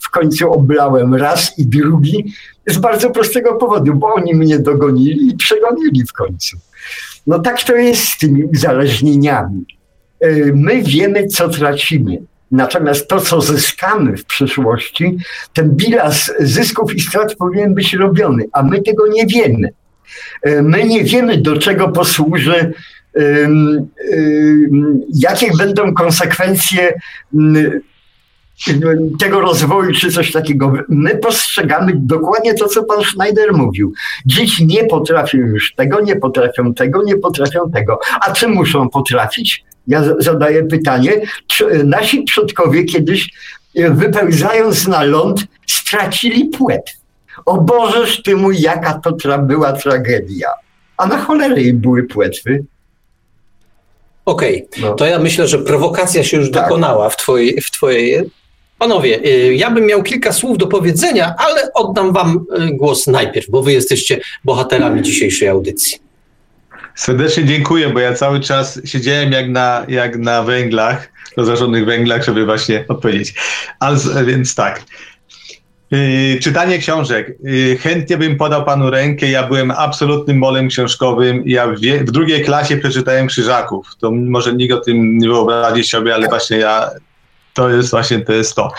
w 0.00 0.10
końcu 0.10 0.52
oblałem 0.52 1.14
raz 1.14 1.58
i 1.58 1.66
drugi 1.66 2.32
z 2.66 2.78
bardzo 2.78 3.10
prostego 3.10 3.54
powodu, 3.54 3.94
bo 3.94 4.14
oni 4.14 4.34
mnie 4.34 4.58
dogonili 4.58 5.28
i 5.28 5.36
przegonili 5.36 6.04
w 6.08 6.12
końcu. 6.12 6.56
No 7.26 7.38
tak 7.38 7.62
to 7.62 7.76
jest 7.76 8.02
z 8.02 8.18
tymi 8.18 8.44
uzależnieniami. 8.44 9.64
E, 10.20 10.30
my 10.52 10.82
wiemy, 10.82 11.26
co 11.26 11.48
tracimy. 11.48 12.22
Natomiast 12.54 13.08
to, 13.08 13.20
co 13.20 13.40
zyskamy 13.40 14.16
w 14.16 14.24
przyszłości, 14.24 15.18
ten 15.52 15.70
bilans 15.70 16.32
zysków 16.40 16.94
i 16.94 17.00
strat 17.00 17.34
powinien 17.34 17.74
być 17.74 17.94
robiony, 17.94 18.44
a 18.52 18.62
my 18.62 18.82
tego 18.82 19.06
nie 19.06 19.26
wiemy. 19.26 19.68
E, 20.42 20.62
my 20.62 20.84
nie 20.84 21.04
wiemy, 21.04 21.38
do 21.38 21.58
czego 21.58 21.88
posłuży, 21.88 22.72
jakie 25.14 25.50
będą 25.58 25.94
konsekwencje 25.94 26.92
tego 29.18 29.40
rozwoju 29.40 29.92
czy 29.92 30.12
coś 30.12 30.32
takiego. 30.32 30.72
My 30.88 31.16
postrzegamy 31.16 31.92
dokładnie 31.96 32.54
to, 32.54 32.68
co 32.68 32.84
pan 32.84 33.04
Schneider 33.04 33.52
mówił. 33.52 33.92
Dzieci 34.26 34.66
nie 34.66 34.84
potrafią 34.84 35.38
już 35.38 35.74
tego, 35.74 36.00
nie 36.00 36.16
potrafią 36.16 36.74
tego, 36.74 37.02
nie 37.02 37.16
potrafią 37.16 37.70
tego. 37.70 37.98
A 38.20 38.32
czy 38.32 38.48
muszą 38.48 38.88
potrafić? 38.88 39.64
Ja 39.86 40.02
zadaję 40.18 40.64
pytanie, 40.64 41.12
czy 41.46 41.84
nasi 41.84 42.22
przodkowie 42.22 42.84
kiedyś 42.84 43.30
e, 43.76 43.90
wypełzając 43.90 44.86
na 44.86 45.02
ląd 45.02 45.44
stracili 45.66 46.44
płetw. 46.44 46.92
O 47.46 47.60
Bożeż 47.60 48.22
ty 48.22 48.36
mój, 48.36 48.60
jaka 48.60 49.00
to 49.00 49.12
tra 49.12 49.38
była 49.38 49.72
tragedia. 49.72 50.48
A 50.96 51.06
na 51.06 51.18
cholerę 51.18 51.62
jej 51.62 51.72
były 51.72 52.02
płetwy. 52.02 52.64
Okej, 54.24 54.66
okay. 54.66 54.82
no. 54.82 54.94
to 54.94 55.06
ja 55.06 55.18
myślę, 55.18 55.48
że 55.48 55.58
prowokacja 55.58 56.24
się 56.24 56.36
już 56.36 56.50
tak. 56.50 56.62
dokonała 56.62 57.10
w 57.10 57.16
twojej, 57.16 57.60
w 57.60 57.70
twojej 57.70 58.30
Panowie, 58.78 59.20
y, 59.26 59.54
ja 59.54 59.70
bym 59.70 59.86
miał 59.86 60.02
kilka 60.02 60.32
słów 60.32 60.58
do 60.58 60.66
powiedzenia, 60.66 61.34
ale 61.38 61.72
oddam 61.72 62.12
wam 62.12 62.46
głos 62.72 63.06
najpierw, 63.06 63.50
bo 63.50 63.62
wy 63.62 63.72
jesteście 63.72 64.20
bohaterami 64.44 65.02
dzisiejszej 65.02 65.48
audycji. 65.48 65.98
Serdecznie 66.94 67.44
dziękuję, 67.44 67.88
bo 67.88 68.00
ja 68.00 68.14
cały 68.14 68.40
czas 68.40 68.80
siedziałem 68.84 69.32
jak 69.32 69.48
na, 69.48 69.84
jak 69.88 70.18
na 70.18 70.42
węglach, 70.42 71.12
rozważonych 71.36 71.84
węglach, 71.84 72.24
żeby 72.24 72.44
właśnie 72.44 72.84
odpowiedzieć. 72.88 73.34
Ale, 73.80 73.98
więc 74.26 74.54
tak. 74.54 74.82
Yy, 75.90 76.38
czytanie 76.40 76.78
książek. 76.78 77.36
Yy, 77.42 77.76
chętnie 77.76 78.16
bym 78.16 78.36
podał 78.36 78.64
panu 78.64 78.90
rękę. 78.90 79.30
Ja 79.30 79.46
byłem 79.46 79.70
absolutnym 79.70 80.38
molem 80.38 80.68
książkowym. 80.68 81.42
Ja 81.46 81.66
w, 81.66 81.80
w, 81.80 82.10
drugiej 82.10 82.44
klasie 82.44 82.76
przeczytałem 82.76 83.26
Krzyżaków. 83.26 83.86
To 84.00 84.10
może 84.10 84.54
nikt 84.54 84.74
o 84.74 84.80
tym 84.80 85.18
nie 85.18 85.28
wyobrazi 85.28 85.84
sobie, 85.84 86.14
ale 86.14 86.28
właśnie 86.28 86.56
ja 86.56 86.90
to 87.54 87.70
jest 87.70 87.90
właśnie 87.90 88.20
to 88.20 88.32
jest 88.32 88.54
to. 88.54 88.72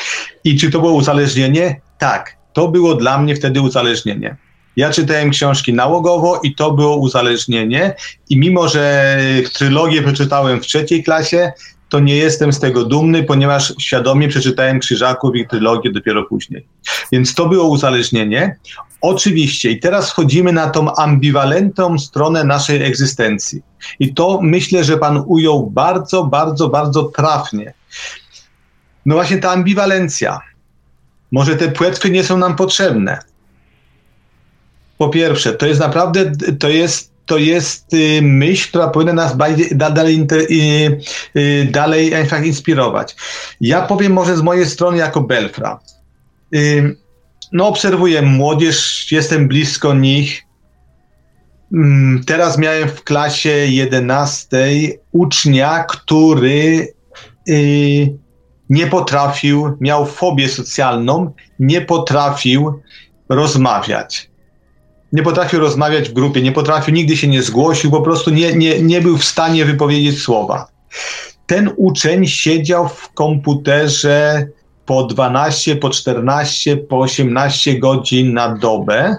I 0.43 0.57
czy 0.57 0.71
to 0.71 0.79
było 0.79 0.93
uzależnienie? 0.93 1.81
Tak, 1.97 2.37
to 2.53 2.67
było 2.67 2.95
dla 2.95 3.17
mnie 3.17 3.35
wtedy 3.35 3.61
uzależnienie. 3.61 4.35
Ja 4.75 4.91
czytałem 4.91 5.29
książki 5.29 5.73
nałogowo 5.73 6.39
i 6.43 6.55
to 6.55 6.71
było 6.71 6.95
uzależnienie. 6.95 7.95
I 8.29 8.37
mimo, 8.37 8.67
że 8.67 9.17
trylogię 9.53 10.01
przeczytałem 10.01 10.61
w 10.61 10.65
trzeciej 10.65 11.03
klasie, 11.03 11.51
to 11.89 11.99
nie 11.99 12.15
jestem 12.15 12.53
z 12.53 12.59
tego 12.59 12.85
dumny, 12.85 13.23
ponieważ 13.23 13.73
świadomie 13.79 14.27
przeczytałem 14.27 14.79
Krzyżaków 14.79 15.35
i 15.35 15.47
trylogię 15.47 15.91
dopiero 15.91 16.23
później. 16.23 16.65
Więc 17.11 17.33
to 17.33 17.49
było 17.49 17.63
uzależnienie. 17.63 18.55
Oczywiście, 19.01 19.71
i 19.71 19.79
teraz 19.79 20.11
wchodzimy 20.11 20.53
na 20.53 20.69
tą 20.69 20.95
ambiwalentną 20.95 21.99
stronę 21.99 22.43
naszej 22.43 22.83
egzystencji. 22.83 23.61
I 23.99 24.13
to 24.13 24.39
myślę, 24.41 24.83
że 24.83 24.97
Pan 24.97 25.23
ujął 25.27 25.69
bardzo, 25.69 26.23
bardzo, 26.23 26.69
bardzo 26.69 27.03
trafnie. 27.03 27.73
No 29.05 29.15
właśnie 29.15 29.37
ta 29.37 29.51
ambiwalencja. 29.51 30.39
Może 31.31 31.55
te 31.55 31.71
płetwy 31.71 32.09
nie 32.09 32.23
są 32.23 32.37
nam 32.37 32.55
potrzebne. 32.55 33.19
Po 34.97 35.09
pierwsze, 35.09 35.53
to 35.53 35.65
jest 35.65 35.79
naprawdę, 35.79 36.31
to 36.59 36.69
jest, 36.69 37.11
to 37.25 37.37
jest 37.37 37.93
y, 37.93 38.21
myśl, 38.21 38.69
która 38.69 38.87
powinna 38.87 39.13
nas 39.13 39.37
dalej, 39.75 40.27
y, 40.31 40.99
y, 41.35 41.67
dalej 41.71 42.13
inspirować. 42.43 43.15
Ja 43.61 43.81
powiem 43.81 44.13
może 44.13 44.37
z 44.37 44.41
mojej 44.41 44.65
strony 44.65 44.97
jako 44.97 45.21
Belfra. 45.21 45.79
No 47.51 47.67
obserwuję 47.67 48.21
młodzież, 48.21 49.07
jestem 49.11 49.47
blisko 49.47 49.93
nich. 49.93 50.43
Mm, 51.73 52.23
teraz 52.27 52.57
miałem 52.57 52.89
w 52.89 53.03
klasie 53.03 53.49
11 53.49 54.67
ucznia, 55.11 55.83
który 55.83 56.93
nie 58.69 58.87
potrafił, 58.87 59.77
miał 59.81 60.05
fobię 60.05 60.49
socjalną, 60.49 61.33
nie 61.59 61.81
potrafił 61.81 62.81
rozmawiać. 63.29 64.29
Nie 65.15 65.23
potrafił 65.23 65.59
rozmawiać 65.59 66.09
w 66.09 66.13
grupie, 66.13 66.41
nie 66.41 66.51
potrafił, 66.51 66.93
nigdy 66.93 67.17
się 67.17 67.27
nie 67.27 67.43
zgłosił, 67.43 67.91
po 67.91 68.01
prostu 68.01 68.31
nie, 68.31 68.53
nie, 68.53 68.81
nie 68.81 69.01
był 69.01 69.17
w 69.17 69.23
stanie 69.23 69.65
wypowiedzieć 69.65 70.19
słowa. 70.19 70.67
Ten 71.45 71.71
uczeń 71.77 72.27
siedział 72.27 72.87
w 72.87 73.13
komputerze 73.13 74.47
po 74.85 75.03
12, 75.03 75.75
po 75.75 75.89
14, 75.89 76.77
po 76.77 76.99
18 76.99 77.79
godzin 77.79 78.33
na 78.33 78.57
dobę 78.57 79.15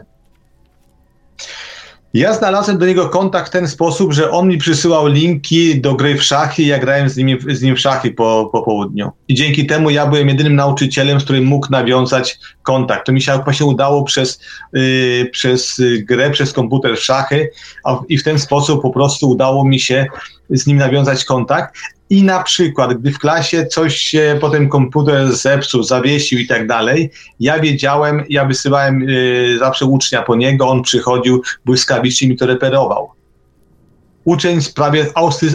ja 2.18 2.34
znalazłem 2.34 2.78
do 2.78 2.86
niego 2.86 3.08
kontakt 3.08 3.48
w 3.48 3.52
ten 3.52 3.68
sposób, 3.68 4.12
że 4.12 4.30
on 4.30 4.48
mi 4.48 4.58
przysyłał 4.58 5.06
linki 5.06 5.80
do 5.80 5.94
gry 5.94 6.14
w 6.14 6.22
szachy 6.22 6.62
i 6.62 6.66
ja 6.66 6.78
grałem 6.78 7.08
z, 7.08 7.16
nimi, 7.16 7.38
z 7.48 7.62
nim 7.62 7.76
w 7.76 7.80
szachy 7.80 8.10
po, 8.10 8.48
po 8.52 8.62
południu. 8.62 9.10
I 9.28 9.34
dzięki 9.34 9.66
temu 9.66 9.90
ja 9.90 10.06
byłem 10.06 10.28
jedynym 10.28 10.54
nauczycielem, 10.54 11.20
z 11.20 11.24
którym 11.24 11.44
mógł 11.44 11.66
nawiązać 11.70 12.38
kontakt. 12.62 13.06
To 13.06 13.12
mi 13.12 13.22
się 13.22 13.40
właśnie 13.44 13.66
udało 13.66 14.04
przez, 14.04 14.40
yy, 14.72 15.28
przez 15.32 15.80
grę, 15.98 16.30
przez 16.30 16.52
komputer 16.52 16.96
w 16.96 17.04
szachy 17.04 17.50
a, 17.84 18.00
i 18.08 18.18
w 18.18 18.22
ten 18.22 18.38
sposób 18.38 18.82
po 18.82 18.90
prostu 18.90 19.30
udało 19.30 19.64
mi 19.64 19.80
się 19.80 20.06
z 20.50 20.66
nim 20.66 20.76
nawiązać 20.76 21.24
kontakt. 21.24 21.74
I 22.10 22.22
na 22.22 22.42
przykład, 22.42 22.94
gdy 22.94 23.12
w 23.12 23.18
klasie 23.18 23.66
coś 23.66 23.96
się 23.96 24.38
potem 24.40 24.68
komputer 24.68 25.36
zepsuł, 25.36 25.82
zawiesił 25.82 26.38
i 26.38 26.46
tak 26.46 26.66
dalej, 26.66 27.10
ja 27.40 27.60
wiedziałem, 27.60 28.24
ja 28.28 28.44
wysyłałem 28.44 29.08
y, 29.08 29.56
zawsze 29.58 29.86
ucznia 29.86 30.22
po 30.22 30.36
niego, 30.36 30.68
on 30.68 30.82
przychodził, 30.82 31.42
błyskawicznie 31.64 32.28
mi 32.28 32.36
to 32.36 32.46
reperował. 32.46 33.10
Uczeń 34.24 34.60
z 34.60 34.72
prawie 34.72 35.06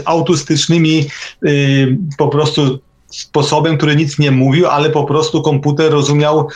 autystycznymi 0.05 1.05
y, 1.45 1.97
po 2.17 2.27
prostu 2.27 2.79
sposobem, 3.07 3.77
który 3.77 3.95
nic 3.95 4.19
nie 4.19 4.31
mówił, 4.31 4.67
ale 4.67 4.89
po 4.89 5.03
prostu 5.03 5.41
komputer 5.41 5.91
rozumiał, 5.91 6.47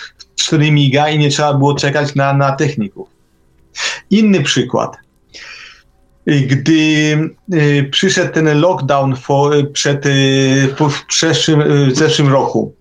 który 0.47 0.71
miga 0.71 1.09
i 1.09 1.19
nie 1.19 1.29
trzeba 1.29 1.53
było 1.53 1.75
czekać 1.75 2.15
na, 2.15 2.33
na 2.33 2.51
techników. 2.51 3.09
Inny 4.09 4.43
przykład. 4.43 5.04
Gdy 6.27 7.29
y, 7.53 7.89
przyszedł 7.91 8.33
ten 8.33 8.59
lockdown 8.59 9.15
przed, 9.73 10.05
y, 10.05 10.75
w 10.79 11.19
zeszłym, 11.19 11.61
y, 11.61 11.85
w 11.91 11.95
zeszłym 11.95 12.27
roku, 12.27 12.73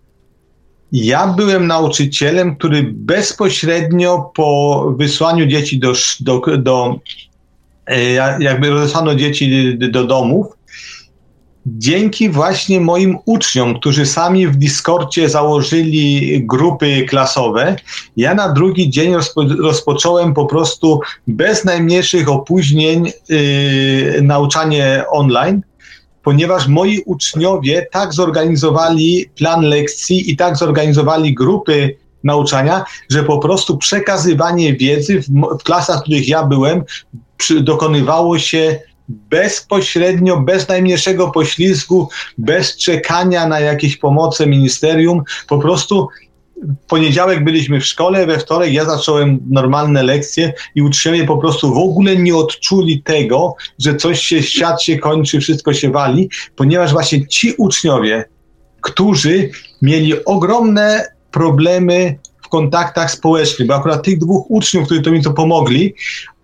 ja 0.93 1.27
byłem 1.27 1.67
nauczycielem, 1.67 2.57
który 2.57 2.83
bezpośrednio 2.93 4.31
po 4.35 4.85
wysłaniu 4.99 5.47
dzieci 5.47 5.79
do, 5.79 5.93
do, 6.21 6.41
do 6.59 7.01
jakby 8.39 8.71
rozesłano 8.71 9.15
dzieci 9.15 9.79
do 9.79 10.05
domów, 10.05 10.47
dzięki 11.67 12.31
właśnie 12.31 12.81
moim 12.81 13.19
uczniom, 13.25 13.75
którzy 13.75 14.07
sami 14.07 14.47
w 14.47 14.57
Discordzie 14.57 15.29
założyli 15.29 16.47
grupy 16.47 17.07
klasowe, 17.09 17.77
ja 18.17 18.35
na 18.35 18.53
drugi 18.53 18.91
dzień 18.91 19.15
rozpo, 19.15 19.43
rozpocząłem 19.59 20.35
po 20.35 20.47
prostu 20.47 21.01
bez 21.27 21.65
najmniejszych 21.65 22.29
opóźnień 22.29 23.13
yy, 23.29 24.23
nauczanie 24.23 25.05
online, 25.11 25.63
ponieważ 26.23 26.69
moi 26.69 27.03
uczniowie 27.07 27.87
tak 27.93 28.13
zorganizowali 28.13 29.27
plan 29.37 29.63
lekcji 29.63 30.31
i 30.31 30.37
tak 30.37 30.57
zorganizowali 30.57 31.35
grupy 31.35 31.97
nauczania, 32.25 32.85
że 33.11 33.23
po 33.23 33.39
prostu 33.39 33.79
przekazywanie 33.79 34.77
wiedzy 34.77 35.21
w, 35.21 35.29
w 35.61 35.63
klasach, 35.63 35.99
w 35.99 36.03
których 36.03 36.29
ja 36.29 36.47
byłem, 36.47 36.85
przy, 37.37 37.61
dokonywało 37.61 38.39
się 38.39 38.81
bezpośrednio, 39.09 40.41
bez 40.41 40.69
najmniejszego 40.69 41.31
poślizgu, 41.31 42.09
bez 42.39 42.77
czekania 42.77 43.47
na 43.47 43.61
jakieś 43.61 43.97
pomoce 43.97 44.47
ministerium, 44.47 45.23
po 45.49 45.59
prostu 45.59 46.09
poniedziałek 46.89 47.45
byliśmy 47.45 47.81
w 47.81 47.87
szkole, 47.87 48.27
we 48.27 48.39
wtorek 48.39 48.73
ja 48.73 48.85
zacząłem 48.85 49.41
normalne 49.51 50.03
lekcje 50.03 50.53
i 50.75 50.83
uczniowie 50.83 51.25
po 51.25 51.39
prostu 51.39 51.75
w 51.75 51.79
ogóle 51.79 52.17
nie 52.17 52.37
odczuli 52.37 53.03
tego, 53.03 53.55
że 53.79 53.97
coś 53.97 54.21
się, 54.21 54.43
świat 54.43 54.83
się 54.83 54.99
kończy, 54.99 55.41
wszystko 55.41 55.75
się 55.75 55.91
wali, 55.91 56.31
ponieważ 56.57 56.93
właśnie 56.93 57.27
ci 57.27 57.55
uczniowie, 57.59 58.25
którzy 58.81 59.51
mieli 59.83 60.25
ogromne 60.25 61.07
problemy 61.31 62.19
w 62.43 62.49
kontaktach 62.49 63.11
społecznych, 63.11 63.69
bo 63.69 63.75
akurat 63.75 64.05
tych 64.05 64.19
dwóch 64.19 64.51
uczniów, 64.51 64.85
którzy 64.85 65.03
to 65.03 65.11
mi 65.11 65.23
to 65.23 65.33
pomogli, 65.33 65.95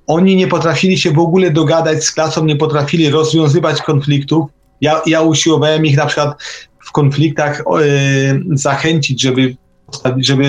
oni 0.07 0.36
nie 0.36 0.46
potrafili 0.46 0.98
się 0.98 1.11
w 1.11 1.18
ogóle 1.18 1.51
dogadać 1.51 2.05
z 2.05 2.12
klasą, 2.12 2.44
nie 2.44 2.57
potrafili 2.57 3.11
rozwiązywać 3.11 3.82
konfliktów. 3.82 4.51
Ja, 4.80 5.03
ja 5.07 5.22
usiłowałem 5.22 5.86
ich 5.86 5.96
na 5.96 6.07
przykład 6.07 6.42
w 6.86 6.92
konfliktach 6.92 7.62
yy, 7.80 8.57
zachęcić, 8.59 9.22
żeby, 9.22 9.57
żeby, 10.16 10.44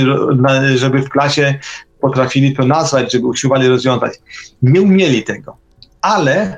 żeby 0.77 1.01
w 1.01 1.09
klasie 1.09 1.59
potrafili 2.01 2.55
to 2.55 2.65
nazwać, 2.65 3.11
żeby 3.11 3.27
usiłowali 3.27 3.67
rozwiązać. 3.67 4.13
Nie 4.61 4.81
umieli 4.81 5.23
tego. 5.23 5.57
Ale 6.01 6.57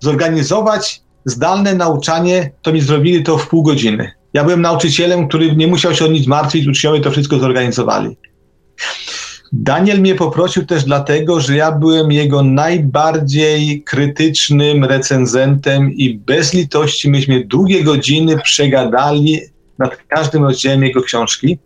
zorganizować 0.00 1.02
zdalne 1.24 1.74
nauczanie, 1.74 2.50
to 2.62 2.72
mi 2.72 2.80
zrobili 2.80 3.22
to 3.22 3.38
w 3.38 3.48
pół 3.48 3.62
godziny. 3.62 4.12
Ja 4.34 4.44
byłem 4.44 4.62
nauczycielem, 4.62 5.28
który 5.28 5.56
nie 5.56 5.66
musiał 5.66 5.94
się 5.94 6.04
o 6.04 6.08
nic 6.08 6.26
martwić, 6.26 6.66
uczniowie 6.66 7.00
to 7.00 7.10
wszystko 7.10 7.38
zorganizowali. 7.38 8.16
Daniel 9.52 10.00
mnie 10.00 10.14
poprosił 10.14 10.66
też 10.66 10.84
dlatego, 10.84 11.40
że 11.40 11.56
ja 11.56 11.72
byłem 11.72 12.12
jego 12.12 12.42
najbardziej 12.42 13.82
krytycznym 13.82 14.84
recenzentem 14.84 15.92
i 15.92 16.14
bez 16.14 16.54
litości 16.54 17.10
myśmy 17.10 17.44
długie 17.44 17.84
godziny 17.84 18.38
przegadali 18.38 19.40
nad 19.78 19.96
każdym 19.96 20.44
rozdziałem 20.44 20.82
jego 20.82 21.02
książki, 21.02 21.58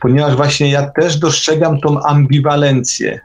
ponieważ 0.00 0.36
właśnie 0.36 0.70
ja 0.70 0.90
też 0.90 1.16
dostrzegam 1.16 1.80
tą 1.80 2.02
ambiwalencję. 2.02 3.20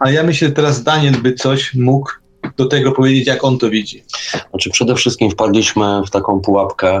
Ale 0.00 0.12
ja 0.12 0.22
myślę, 0.22 0.48
że 0.48 0.54
teraz 0.54 0.82
Daniel 0.82 1.14
by 1.22 1.32
coś 1.32 1.74
mógł 1.74 2.10
do 2.56 2.66
tego 2.66 2.92
powiedzieć, 2.92 3.26
jak 3.26 3.44
on 3.44 3.58
to 3.58 3.70
widzi. 3.70 4.04
Znaczy 4.50 4.70
przede 4.70 4.94
wszystkim 4.94 5.30
wpadliśmy 5.30 6.02
w 6.06 6.10
taką 6.10 6.40
pułapkę 6.40 7.00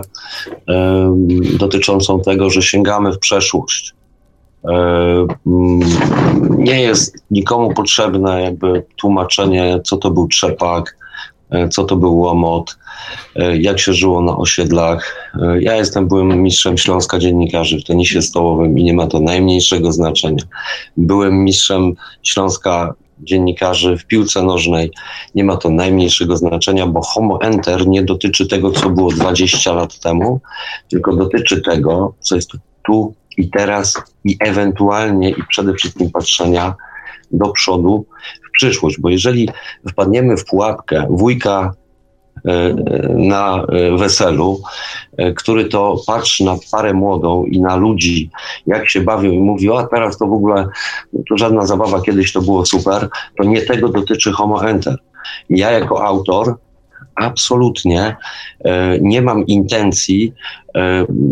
dotyczącą 1.58 2.20
tego, 2.20 2.50
że 2.50 2.62
sięgamy 2.62 3.12
w 3.12 3.18
przeszłość. 3.18 3.94
Nie 6.58 6.82
jest 6.82 7.16
nikomu 7.30 7.74
potrzebne 7.74 8.42
jakby 8.42 8.84
tłumaczenie, 8.96 9.80
co 9.84 9.96
to 9.96 10.10
był 10.10 10.28
trzepak, 10.28 10.96
E, 11.52 11.68
co 11.68 11.84
to 11.84 11.96
był 11.96 12.18
łomot, 12.18 12.78
e, 13.36 13.56
jak 13.56 13.78
się 13.78 13.92
żyło 13.92 14.22
na 14.22 14.36
osiedlach. 14.36 15.30
E, 15.42 15.62
ja 15.62 15.76
jestem 15.76 16.08
byłym 16.08 16.42
mistrzem 16.42 16.78
Śląska 16.78 17.18
dziennikarzy 17.18 17.80
w 17.80 17.84
tenisie 17.84 18.22
stołowym 18.22 18.78
i 18.78 18.84
nie 18.84 18.94
ma 18.94 19.06
to 19.06 19.20
najmniejszego 19.20 19.92
znaczenia. 19.92 20.44
Byłem 20.96 21.44
mistrzem 21.44 21.92
Śląska 22.22 22.94
dziennikarzy 23.20 23.96
w 23.96 24.06
piłce 24.06 24.42
nożnej. 24.42 24.90
Nie 25.34 25.44
ma 25.44 25.56
to 25.56 25.70
najmniejszego 25.70 26.36
znaczenia, 26.36 26.86
bo 26.86 27.02
homo 27.02 27.42
enter 27.42 27.86
nie 27.86 28.02
dotyczy 28.02 28.46
tego, 28.46 28.70
co 28.70 28.90
było 28.90 29.10
20 29.10 29.72
lat 29.72 29.98
temu, 29.98 30.40
tylko 30.88 31.16
dotyczy 31.16 31.60
tego, 31.60 32.14
co 32.20 32.36
jest 32.36 32.50
tu 32.86 33.14
i 33.36 33.50
teraz 33.50 34.02
i 34.24 34.36
ewentualnie 34.40 35.30
i 35.30 35.42
przede 35.48 35.74
wszystkim 35.74 36.10
patrzenia 36.10 36.74
do 37.32 37.48
przodu 37.48 38.06
w 38.48 38.50
przyszłość, 38.50 39.00
bo 39.00 39.08
jeżeli 39.08 39.48
wpadniemy 39.90 40.36
w 40.36 40.44
pułapkę 40.44 41.06
wujka 41.10 41.74
e, 42.44 42.74
na 43.08 43.62
e, 43.62 43.96
weselu, 43.96 44.60
e, 45.16 45.32
który 45.32 45.64
to 45.64 45.96
patrzy 46.06 46.44
na 46.44 46.56
parę 46.72 46.94
młodą 46.94 47.44
i 47.44 47.60
na 47.60 47.76
ludzi, 47.76 48.30
jak 48.66 48.88
się 48.88 49.00
bawią 49.00 49.30
i 49.30 49.40
mówi, 49.40 49.70
a 49.72 49.86
teraz 49.86 50.18
to 50.18 50.26
w 50.26 50.32
ogóle 50.32 50.68
to 51.28 51.38
żadna 51.38 51.66
zabawa, 51.66 52.00
kiedyś 52.00 52.32
to 52.32 52.42
było 52.42 52.66
super, 52.66 53.08
to 53.38 53.44
nie 53.44 53.62
tego 53.62 53.88
dotyczy 53.88 54.32
Homo 54.32 54.68
Enter. 54.68 54.98
Ja 55.50 55.70
jako 55.70 56.04
autor 56.04 56.56
absolutnie 57.14 58.16
nie 59.00 59.22
mam 59.22 59.46
intencji 59.46 60.32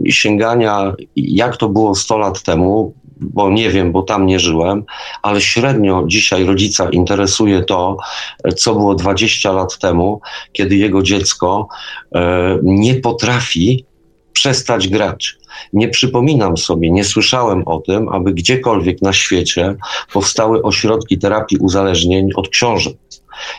sięgania, 0.08 0.92
jak 1.16 1.56
to 1.56 1.68
było 1.68 1.94
100 1.94 2.18
lat 2.18 2.42
temu, 2.42 2.94
bo 3.20 3.50
nie 3.50 3.70
wiem, 3.70 3.92
bo 3.92 4.02
tam 4.02 4.26
nie 4.26 4.40
żyłem, 4.40 4.84
ale 5.22 5.40
średnio 5.40 6.04
dzisiaj 6.06 6.44
rodzica 6.44 6.90
interesuje 6.90 7.64
to, 7.64 7.96
co 8.56 8.74
było 8.74 8.94
20 8.94 9.52
lat 9.52 9.78
temu, 9.78 10.20
kiedy 10.52 10.76
jego 10.76 11.02
dziecko 11.02 11.68
e, 12.14 12.58
nie 12.62 12.94
potrafi 12.94 13.84
przestać 14.32 14.88
grać. 14.88 15.36
Nie 15.72 15.88
przypominam 15.88 16.56
sobie, 16.56 16.90
nie 16.90 17.04
słyszałem 17.04 17.62
o 17.66 17.80
tym, 17.80 18.08
aby 18.08 18.34
gdziekolwiek 18.34 19.02
na 19.02 19.12
świecie 19.12 19.74
powstały 20.12 20.62
ośrodki 20.62 21.18
terapii 21.18 21.58
uzależnień 21.58 22.28
od 22.34 22.48
książek. 22.48 22.96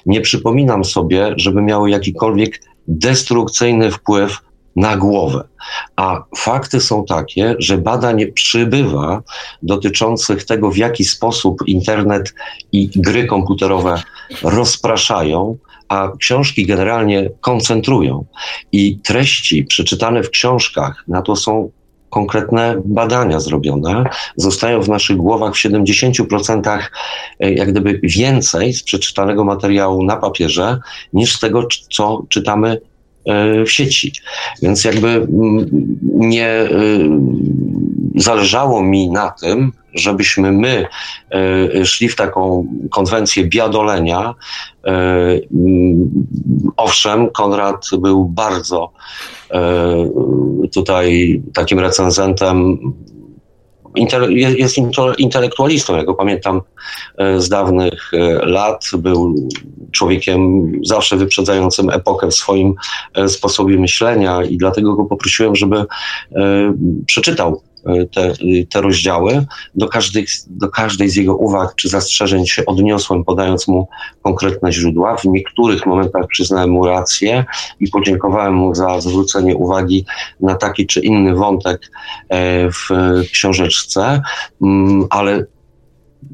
Nie 0.06 0.22
przypominam 0.22 0.86
sobie, 0.86 1.34
żeby 1.38 1.62
miały 1.62 1.90
jakikolwiek 1.90 2.62
destrukcyjny 2.88 3.92
wpływ 3.92 4.38
na 4.76 4.98
głowę. 4.98 5.48
A 5.96 6.24
fakty 6.38 6.80
są 6.80 7.06
takie, 7.06 7.56
że 7.60 7.78
badań 7.78 8.26
przybywa 8.34 9.22
dotyczących 9.64 10.46
tego, 10.46 10.72
w 10.72 10.78
jaki 10.78 11.06
sposób 11.06 11.68
internet 11.68 12.34
i 12.72 12.90
gry 12.96 13.26
komputerowe 13.26 14.02
rozpraszają, 14.44 15.58
a 15.90 16.12
książki 16.20 16.66
generalnie 16.66 17.30
koncentrują. 17.42 18.26
I 18.72 19.00
treści 19.00 19.64
przeczytane 19.64 20.24
w 20.24 20.30
książkach, 20.30 21.04
na 21.08 21.22
to 21.22 21.36
są 21.36 21.72
konkretne 22.12 22.82
badania 22.86 23.40
zrobione, 23.40 24.04
zostają 24.36 24.82
w 24.82 24.90
naszych 24.90 25.18
głowach 25.18 25.54
w 25.54 25.58
70% 25.58 26.80
e, 27.40 27.54
jak 27.54 27.72
gdyby 27.72 28.00
więcej 28.04 28.74
z 28.74 28.84
przeczytanego 28.84 29.44
materiału 29.44 30.04
na 30.04 30.18
papierze 30.18 30.78
niż 31.14 31.36
z 31.36 31.40
tego, 31.40 31.68
co 31.90 32.24
czytamy 32.30 32.78
E, 33.26 33.66
w 33.66 33.72
sieci. 33.72 34.14
Więc 34.62 34.84
jakby 34.84 35.08
mm, 35.08 35.70
nie 36.04 36.48
e, 36.48 36.70
zależało 38.16 38.84
mi 38.84 39.10
na 39.10 39.30
tym, 39.30 39.72
żebyśmy 39.94 40.52
my 40.52 40.86
e, 41.32 41.86
szli 41.86 42.10
w 42.10 42.16
taką 42.16 42.68
konwencję 42.92 43.46
biadolenia. 43.46 44.36
Mm, 44.84 46.10
owszem, 46.78 47.30
Konrad 47.30 47.88
był 48.00 48.26
bardzo 48.26 48.92
tutaj 50.74 51.42
takim 51.54 51.80
recenzentem 51.80 52.78
jest 54.58 54.76
intelektualistą. 55.18 55.96
Ja 55.96 56.04
go 56.04 56.14
pamiętam 56.14 56.62
z 57.38 57.50
dawnych 57.50 58.12
lat. 58.44 58.86
Był 58.98 59.36
człowiekiem 59.92 60.72
zawsze 60.86 61.18
wyprzedzającym 61.18 61.90
epokę 61.90 62.28
w 62.28 62.34
swoim 62.34 62.74
e, 63.14 63.30
sposobie 63.30 63.78
myślenia 63.78 64.44
i 64.44 64.58
dlatego 64.58 64.96
go 64.96 65.06
poprosiłem, 65.06 65.56
żeby 65.56 65.78
e, 65.78 65.86
przeczytał 67.06 67.62
e, 67.66 67.71
te, 68.12 68.34
te 68.70 68.82
rozdziały. 68.82 69.46
Do 69.76 69.88
każdej, 69.88 70.26
do 70.48 70.70
każdej 70.70 71.10
z 71.10 71.16
jego 71.16 71.36
uwag 71.36 71.76
czy 71.76 71.90
zastrzeżeń 71.90 72.48
się 72.48 72.66
odniosłem, 72.66 73.24
podając 73.24 73.68
mu 73.68 73.88
konkretne 74.22 74.72
źródła. 74.72 75.18
W 75.18 75.26
niektórych 75.26 75.86
momentach 75.86 76.28
przyznałem 76.28 76.70
mu 76.70 76.86
rację 76.86 77.46
i 77.80 77.88
podziękowałem 77.88 78.54
mu 78.54 78.76
za 78.76 79.02
zwrócenie 79.02 79.56
uwagi 79.56 80.06
na 80.40 80.56
taki 80.56 80.88
czy 80.88 81.00
inny 81.00 81.36
wątek 81.36 81.92
w 82.72 82.90
książeczce, 83.32 84.22
mm, 84.62 85.08
ale 85.10 85.46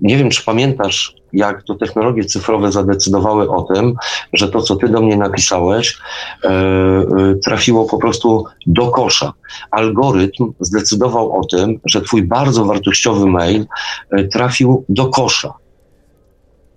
nie 0.01 0.17
wiem, 0.17 0.29
czy 0.29 0.43
pamiętasz, 0.43 1.16
jak 1.33 1.63
to 1.63 1.75
technologie 1.75 2.25
cyfrowe 2.25 2.71
zadecydowały 2.71 3.49
o 3.49 3.61
tym, 3.61 3.93
że 4.33 4.49
to, 4.49 4.61
co 4.61 4.75
ty 4.75 4.89
do 4.89 5.01
mnie 5.01 5.17
napisałeś, 5.17 5.97
e, 6.43 6.49
e, 6.49 7.35
trafiło 7.43 7.85
po 7.85 7.97
prostu 7.97 8.45
do 8.65 8.87
kosza. 8.87 9.33
Algorytm 9.71 10.53
zdecydował 10.59 11.39
o 11.39 11.45
tym, 11.45 11.79
że 11.85 12.01
twój 12.01 12.23
bardzo 12.23 12.65
wartościowy 12.65 13.25
mail 13.25 13.65
e, 14.11 14.23
trafił 14.23 14.85
do 14.89 15.07
kosza. 15.07 15.53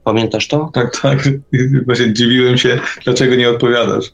Pamiętasz 0.05 0.49
to? 0.49 0.71
Tak, 0.73 1.01
tak. 1.01 1.29
Właśnie 1.87 2.13
dziwiłem 2.13 2.59
się, 2.59 2.81
dlaczego 3.05 3.37
nie 3.37 3.51
odpowiadasz. 3.51 4.05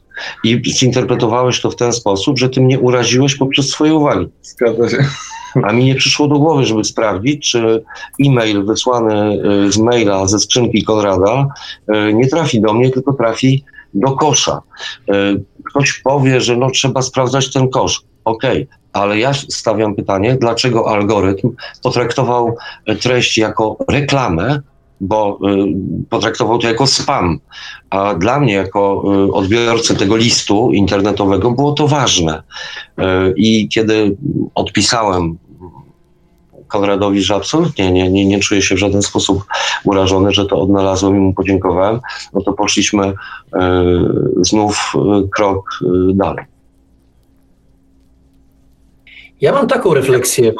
I 0.43 0.61
zinterpretowałeś 0.65 1.61
to 1.61 1.71
w 1.71 1.75
ten 1.75 1.93
sposób, 1.93 2.39
że 2.39 2.49
ty 2.49 2.61
mnie 2.61 2.79
uraziłeś 2.79 3.35
poprzez 3.35 3.69
swoje 3.69 3.93
uwagi. 3.93 4.27
Zgadza 4.41 4.89
się. 4.89 5.05
A 5.63 5.73
mi 5.73 5.85
nie 5.85 5.95
przyszło 5.95 6.27
do 6.27 6.39
głowy, 6.39 6.65
żeby 6.65 6.83
sprawdzić, 6.83 7.51
czy 7.51 7.83
e-mail 8.25 8.65
wysłany 8.65 9.41
y, 9.67 9.71
z 9.71 9.77
maila 9.77 10.27
ze 10.27 10.39
skrzynki 10.39 10.83
Konrada 10.83 11.47
y, 12.09 12.13
nie 12.13 12.27
trafi 12.27 12.61
do 12.61 12.73
mnie, 12.73 12.91
tylko 12.91 13.13
trafi 13.13 13.63
do 13.93 14.11
kosza. 14.11 14.61
Y, 15.09 15.43
ktoś 15.65 15.93
powie, 15.93 16.41
że 16.41 16.57
no, 16.57 16.71
trzeba 16.71 17.01
sprawdzać 17.01 17.53
ten 17.53 17.69
kosz. 17.69 18.01
Okej, 18.25 18.63
okay. 18.63 18.77
ale 18.93 19.19
ja 19.19 19.33
stawiam 19.33 19.95
pytanie, 19.95 20.37
dlaczego 20.41 20.89
algorytm 20.89 21.49
potraktował 21.83 22.55
treść 23.01 23.37
jako 23.37 23.77
reklamę, 23.89 24.61
bo 25.01 25.39
potraktował 26.09 26.57
to 26.57 26.67
jako 26.67 26.87
spam. 26.87 27.39
A 27.89 28.13
dla 28.15 28.39
mnie, 28.39 28.53
jako 28.53 29.01
odbiorcy 29.33 29.95
tego 29.95 30.15
listu 30.15 30.71
internetowego, 30.71 31.51
było 31.51 31.71
to 31.71 31.87
ważne. 31.87 32.43
I 33.35 33.69
kiedy 33.69 34.17
odpisałem 34.55 35.37
Konradowi, 36.67 37.21
że 37.21 37.35
absolutnie 37.35 37.91
nie, 37.91 38.11
nie, 38.11 38.25
nie 38.25 38.39
czuję 38.39 38.61
się 38.61 38.75
w 38.75 38.79
żaden 38.79 39.01
sposób 39.01 39.43
urażony, 39.83 40.31
że 40.31 40.45
to 40.45 40.61
odnalazłem 40.61 41.15
i 41.15 41.19
mu 41.19 41.33
podziękowałem, 41.33 41.99
no 42.33 42.41
to 42.41 42.53
poszliśmy 42.53 43.03
e, 43.05 43.13
znów 44.41 44.93
e, 44.95 45.27
krok 45.35 45.69
e, 45.81 46.13
dalej. 46.13 46.45
Ja 49.41 49.51
mam 49.51 49.67
taką 49.67 49.93
refleksję 49.93 50.53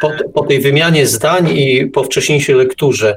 po, 0.00 0.10
po, 0.34 0.46
tej 0.46 0.60
wymianie 0.60 1.06
zdań 1.06 1.48
i 1.48 1.86
po 1.86 2.04
wcześniejszej 2.04 2.54
lekturze, 2.54 3.16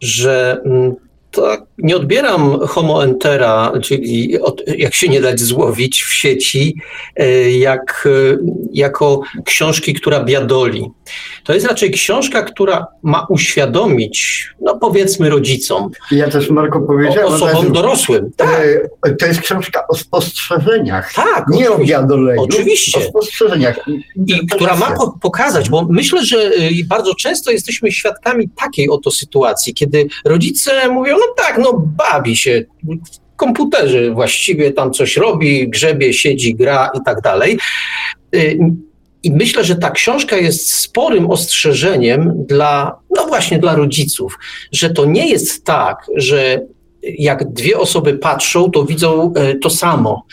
że 0.00 0.60
mm, 0.64 0.94
tak, 1.30 1.62
nie 1.78 1.96
odbieram 1.96 2.58
homo 2.58 3.04
entera, 3.04 3.72
czyli 3.82 4.40
od, 4.40 4.62
jak 4.78 4.94
się 4.94 5.08
nie 5.08 5.20
dać 5.20 5.40
złowić 5.40 6.02
w 6.02 6.14
sieci, 6.14 6.76
e, 7.16 7.50
jak, 7.50 8.08
e, 8.32 8.36
jako 8.72 9.20
książki, 9.44 9.94
która 9.94 10.24
biadoli. 10.24 10.90
To 11.44 11.54
jest 11.54 11.66
raczej 11.66 11.90
książka, 11.90 12.42
która 12.42 12.86
ma 13.02 13.26
uświadomić, 13.28 14.48
no 14.60 14.78
powiedzmy 14.78 15.30
rodzicom. 15.30 15.90
Ja 16.10 16.30
też 16.30 16.50
Marko 16.50 16.80
powiedziałem. 16.80 17.32
Osobom 17.32 17.72
dorosłym. 17.72 18.30
Tak. 18.36 18.60
To 19.18 19.26
jest 19.26 19.40
książka 19.40 19.86
o 19.88 19.96
spostrzeżeniach. 19.96 21.14
Tak. 21.14 21.44
Nie 21.48 21.70
o 21.70 21.78
biadoleniu. 21.78 22.42
Oczywiście. 22.42 23.00
O 23.00 23.02
spostrzeżeniach. 23.02 23.80
I 24.26 24.46
która 24.46 24.76
ma 24.76 24.94
pokazać, 25.20 25.70
bo 25.70 25.86
myślę, 25.90 26.24
że 26.24 26.50
bardzo 26.86 27.14
często 27.14 27.50
jesteśmy 27.50 27.92
świadkami 27.92 28.48
takiej 28.48 28.88
oto 28.88 29.10
sytuacji, 29.10 29.74
kiedy 29.74 30.06
rodzice 30.24 30.88
mówią, 30.88 31.16
no 31.16 31.34
tak, 31.36 31.58
no 31.64 31.72
bawi 31.96 32.36
się 32.36 32.64
w 32.84 33.36
komputerze 33.36 34.10
właściwie 34.10 34.72
tam 34.72 34.92
coś 34.92 35.16
robi, 35.16 35.68
grzebie, 35.68 36.12
siedzi, 36.12 36.54
gra 36.54 36.90
i 36.94 36.98
tak 37.04 37.20
dalej. 37.20 37.58
Y, 38.34 38.58
I 39.22 39.30
myślę, 39.30 39.64
że 39.64 39.76
ta 39.76 39.90
książka 39.90 40.36
jest 40.36 40.74
sporym 40.74 41.30
ostrzeżeniem 41.30 42.32
dla, 42.48 42.98
no 43.16 43.26
właśnie 43.26 43.58
dla 43.58 43.74
rodziców, 43.74 44.38
że 44.72 44.90
to 44.90 45.04
nie 45.04 45.28
jest 45.28 45.64
tak, 45.64 45.96
że 46.16 46.60
jak 47.18 47.52
dwie 47.52 47.78
osoby 47.78 48.14
patrzą, 48.18 48.70
to 48.70 48.84
widzą 48.84 49.32
e, 49.34 49.54
to 49.54 49.70
samo. 49.70 50.26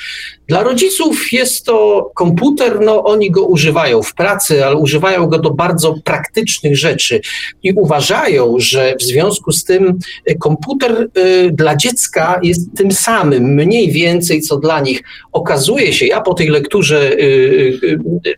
Dla 0.48 0.64
rodziców 0.64 1.34
jest 1.34 1.66
to 1.66 2.10
komputer, 2.16 2.82
no 2.82 3.04
oni 3.04 3.32
go 3.32 3.46
używają 3.46 4.04
w 4.04 4.14
pracy, 4.14 4.66
ale 4.66 4.76
używają 4.76 5.28
go 5.28 5.40
do 5.40 5.52
bardzo 5.52 5.96
praktycznych 6.04 6.78
rzeczy 6.78 7.22
i 7.64 7.74
uważają, 7.74 8.56
że 8.58 8.96
w 9.00 9.04
związku 9.04 9.52
z 9.52 9.64
tym 9.64 10.00
e, 10.26 10.36
komputer 10.36 10.92
e, 11.14 11.52
dla 11.52 11.76
dziecka 11.76 12.40
jest 12.44 12.78
tym 12.78 12.92
samym, 12.92 13.44
mniej 13.44 13.92
więcej 13.92 14.42
co 14.42 14.58
dla 14.58 14.80
nich. 14.80 15.04
Okazuje 15.32 15.94
się, 15.94 16.06
ja 16.06 16.22
po 16.22 16.34
tej 16.34 16.48
lekturze 16.48 17.12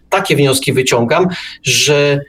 takie 0.09 0.35
wnioski 0.35 0.73
wyciągam, 0.73 1.27
że 1.63 2.19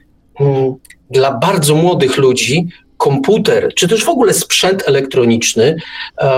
mm, 0.41 0.75
dla 1.11 1.39
bardzo 1.39 1.75
młodych 1.75 2.17
ludzi 2.17 2.69
komputer, 3.05 3.75
czy 3.75 3.89
też 3.89 4.05
w 4.05 4.09
ogóle 4.09 4.35
sprzęt 4.35 4.83
elektroniczny, 4.87 5.77
e, 6.21 6.29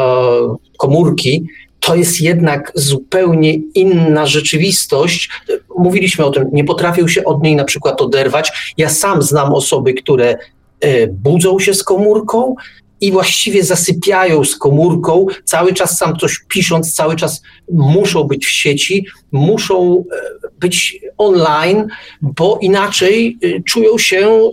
komórki, 0.78 1.46
to 1.80 1.94
jest 1.94 2.20
jednak 2.20 2.72
zupełnie 2.74 3.54
inna 3.74 4.26
rzeczywistość. 4.26 5.30
Mówiliśmy 5.78 6.24
o 6.24 6.30
tym, 6.30 6.48
nie 6.52 6.64
potrafią 6.64 7.08
się 7.08 7.24
od 7.24 7.42
niej 7.42 7.56
na 7.56 7.64
przykład 7.64 8.00
oderwać. 8.00 8.74
Ja 8.76 8.88
sam 8.88 9.22
znam 9.22 9.52
osoby, 9.54 9.94
które 9.94 10.38
e, 10.80 11.06
budzą 11.06 11.58
się 11.58 11.74
z 11.74 11.84
komórką 11.84 12.54
i 13.00 13.12
właściwie 13.12 13.64
zasypiają 13.64 14.44
z 14.44 14.56
komórką, 14.56 15.26
cały 15.44 15.72
czas 15.74 15.98
sam 15.98 16.16
coś 16.16 16.38
pisząc, 16.48 16.94
cały 16.94 17.16
czas 17.16 17.42
muszą 17.72 18.24
być 18.24 18.46
w 18.46 18.50
sieci, 18.50 19.06
muszą 19.32 20.04
e, 20.12 20.48
być 20.60 21.00
online, 21.18 21.86
bo 22.22 22.58
inaczej 22.62 23.38
czują 23.64 23.98
się 23.98 24.50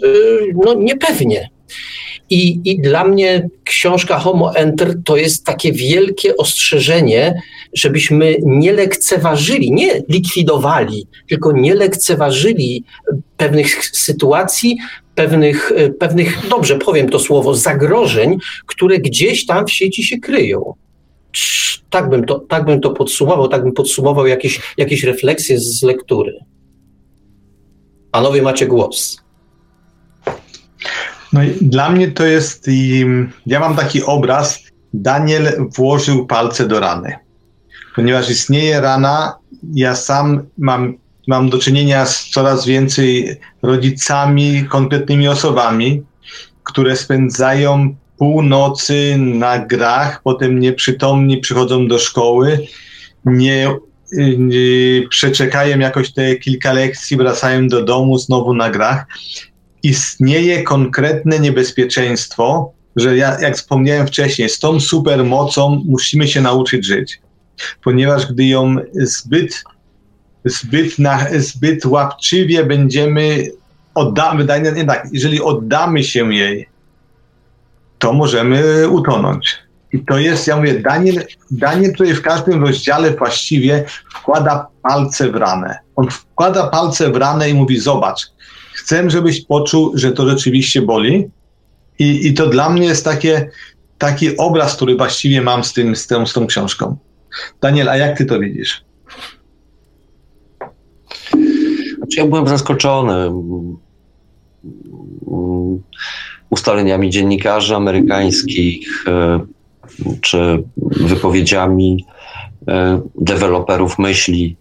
no, 0.66 0.74
niepewnie. 0.74 1.53
I, 2.30 2.61
I 2.65 2.82
dla 2.82 3.03
mnie 3.03 3.49
książka 3.63 4.19
Homo 4.19 4.55
Enter 4.55 4.95
to 5.05 5.17
jest 5.17 5.45
takie 5.45 5.71
wielkie 5.71 6.38
ostrzeżenie, 6.38 7.41
żebyśmy 7.74 8.36
nie 8.43 8.74
lekceważyli, 8.74 9.71
nie 9.71 10.01
likwidowali, 10.09 11.07
tylko 11.30 11.51
nie 11.51 11.76
lekceważyli 11.76 12.84
pewnych 13.38 13.86
sytuacji, 13.86 14.78
pewnych, 15.15 15.71
pewnych, 15.99 16.47
dobrze 16.49 16.80
powiem 16.80 17.09
to 17.09 17.19
słowo, 17.19 17.55
zagrożeń, 17.55 18.38
które 18.65 18.99
gdzieś 18.99 19.45
tam 19.45 19.65
w 19.65 19.71
sieci 19.71 20.03
się 20.03 20.17
kryją. 20.17 20.74
Tak 21.89 22.09
bym 22.09 22.26
to, 22.26 22.39
tak 22.39 22.65
bym 22.65 22.82
to 22.82 22.91
podsumował, 22.91 23.47
tak 23.47 23.63
bym 23.63 23.74
podsumował 23.74 24.28
jakieś, 24.28 24.61
jakieś 24.78 25.03
refleksje 25.03 25.59
z 25.59 25.84
lektury. 25.84 26.39
Panowie 28.11 28.41
macie 28.41 28.67
głos. 28.67 29.24
No 31.34 31.41
dla 31.61 31.89
mnie 31.89 32.11
to 32.11 32.25
jest, 32.25 32.69
ja 33.45 33.59
mam 33.59 33.75
taki 33.75 34.03
obraz, 34.03 34.59
Daniel 34.93 35.67
włożył 35.77 36.25
palce 36.25 36.67
do 36.67 36.79
rany. 36.79 37.15
Ponieważ 37.95 38.29
istnieje 38.29 38.81
rana, 38.81 39.36
ja 39.73 39.95
sam 39.95 40.43
mam, 40.57 40.93
mam 41.27 41.49
do 41.49 41.57
czynienia 41.57 42.05
z 42.05 42.29
coraz 42.29 42.65
więcej 42.65 43.39
rodzicami, 43.61 44.65
konkretnymi 44.69 45.27
osobami, 45.27 46.03
które 46.63 46.95
spędzają 46.95 47.95
północy 48.17 49.15
na 49.17 49.59
grach, 49.59 50.21
potem 50.23 50.59
nieprzytomni 50.59 51.38
przychodzą 51.38 51.88
do 51.88 51.99
szkoły, 51.99 52.59
nie, 53.25 53.75
nie 54.38 54.57
przeczekają 55.09 55.79
jakoś 55.79 56.13
te 56.13 56.36
kilka 56.36 56.73
lekcji, 56.73 57.17
wracają 57.17 57.67
do 57.67 57.84
domu 57.84 58.17
znowu 58.17 58.53
na 58.53 58.69
grach 58.69 59.05
istnieje 59.84 60.63
konkretne 60.63 61.39
niebezpieczeństwo, 61.39 62.71
że 62.95 63.17
ja, 63.17 63.41
jak 63.41 63.55
wspomniałem 63.55 64.07
wcześniej, 64.07 64.49
z 64.49 64.59
tą 64.59 64.79
supermocą 64.79 65.84
musimy 65.86 66.27
się 66.27 66.41
nauczyć 66.41 66.86
żyć. 66.86 67.21
Ponieważ 67.84 68.31
gdy 68.31 68.45
ją 68.45 68.75
zbyt, 68.93 69.63
zbyt, 70.45 70.99
na, 70.99 71.27
zbyt 71.38 71.86
łapczywie 71.86 72.63
będziemy 72.63 73.47
oddamy, 73.95 74.47
nie 74.75 74.86
tak, 74.86 75.07
jeżeli 75.11 75.41
oddamy 75.41 76.03
się 76.03 76.34
jej, 76.34 76.69
to 77.99 78.13
możemy 78.13 78.89
utonąć. 78.89 79.63
I 79.93 79.99
to 79.99 80.17
jest, 80.17 80.47
ja 80.47 80.57
mówię, 80.57 80.79
Daniel, 80.79 81.25
Daniel 81.51 81.91
tutaj 81.91 82.13
w 82.13 82.21
każdym 82.21 82.65
rozdziale 82.65 83.11
właściwie 83.11 83.86
wkłada 84.15 84.67
palce 84.81 85.31
w 85.31 85.36
ranę. 85.36 85.79
On 85.95 86.09
wkłada 86.09 86.67
palce 86.67 87.11
w 87.11 87.15
ranę 87.15 87.49
i 87.49 87.53
mówi: 87.53 87.79
Zobacz, 87.79 88.31
chcę, 88.84 89.09
żebyś 89.09 89.45
poczuł, 89.45 89.91
że 89.95 90.11
to 90.11 90.29
rzeczywiście 90.29 90.81
boli. 90.81 91.29
I, 91.99 92.27
i 92.27 92.34
to 92.34 92.47
dla 92.47 92.69
mnie 92.69 92.88
jest 92.88 93.05
takie, 93.05 93.49
taki 93.97 94.38
obraz, 94.38 94.75
który 94.75 94.95
właściwie 94.95 95.41
mam 95.41 95.63
z, 95.63 95.73
tym, 95.73 95.95
z, 95.95 96.07
tą, 96.07 96.25
z 96.25 96.34
tą 96.34 96.47
książką. 96.47 96.97
Daniel, 97.61 97.89
a 97.89 97.97
jak 97.97 98.17
ty 98.17 98.25
to 98.25 98.39
widzisz? 98.39 98.84
Znaczy, 101.97 102.17
ja 102.17 102.25
byłem 102.25 102.47
zaskoczony 102.47 103.13
mm, 103.13 103.77
ustaleniami 106.49 107.09
dziennikarzy 107.09 107.75
amerykańskich 107.75 109.05
e, 109.07 109.39
czy 110.21 110.63
wypowiedziami 110.86 112.05
e, 112.67 113.01
deweloperów 113.15 113.99
myśli, 113.99 114.55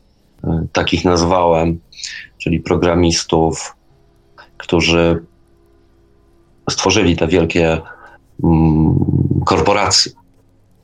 e, 0.45 0.67
takich 0.73 1.05
nazwałem, 1.05 1.79
czyli 2.39 2.61
programistów, 2.61 3.75
którzy 4.63 5.23
stworzyli 6.71 7.17
te 7.17 7.27
wielkie 7.27 7.81
mm, 8.45 8.95
korporacje. 9.47 10.13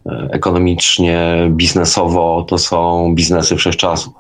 E, 0.07 0.29
ekonomicznie, 0.33 1.49
biznesowo 1.51 2.47
to 2.49 2.59
są 2.59 3.15
biznesy 3.15 3.57
wszechczasów. 3.57 4.15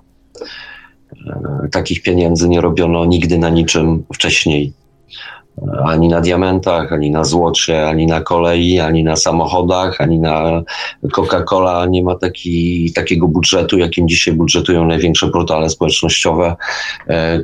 E, 1.26 1.68
takich 1.72 2.02
pieniędzy 2.02 2.48
nie 2.48 2.60
robiono 2.60 3.04
nigdy 3.04 3.38
na 3.38 3.50
niczym 3.50 4.04
wcześniej. 4.14 4.72
E, 5.62 5.82
ani 5.84 6.08
na 6.08 6.20
diamentach, 6.20 6.92
ani 6.92 7.10
na 7.10 7.24
złocie, 7.24 7.88
ani 7.88 8.06
na 8.06 8.20
kolei, 8.20 8.80
ani 8.80 9.04
na 9.04 9.16
samochodach, 9.16 10.00
ani 10.00 10.18
na 10.18 10.62
Coca-Cola. 11.12 11.86
Nie 11.88 12.02
ma 12.02 12.14
taki, 12.14 12.92
takiego 12.92 13.28
budżetu, 13.28 13.78
jakim 13.78 14.08
dzisiaj 14.08 14.34
budżetują 14.34 14.86
największe 14.86 15.28
portale 15.28 15.70
społecznościowe, 15.70 16.56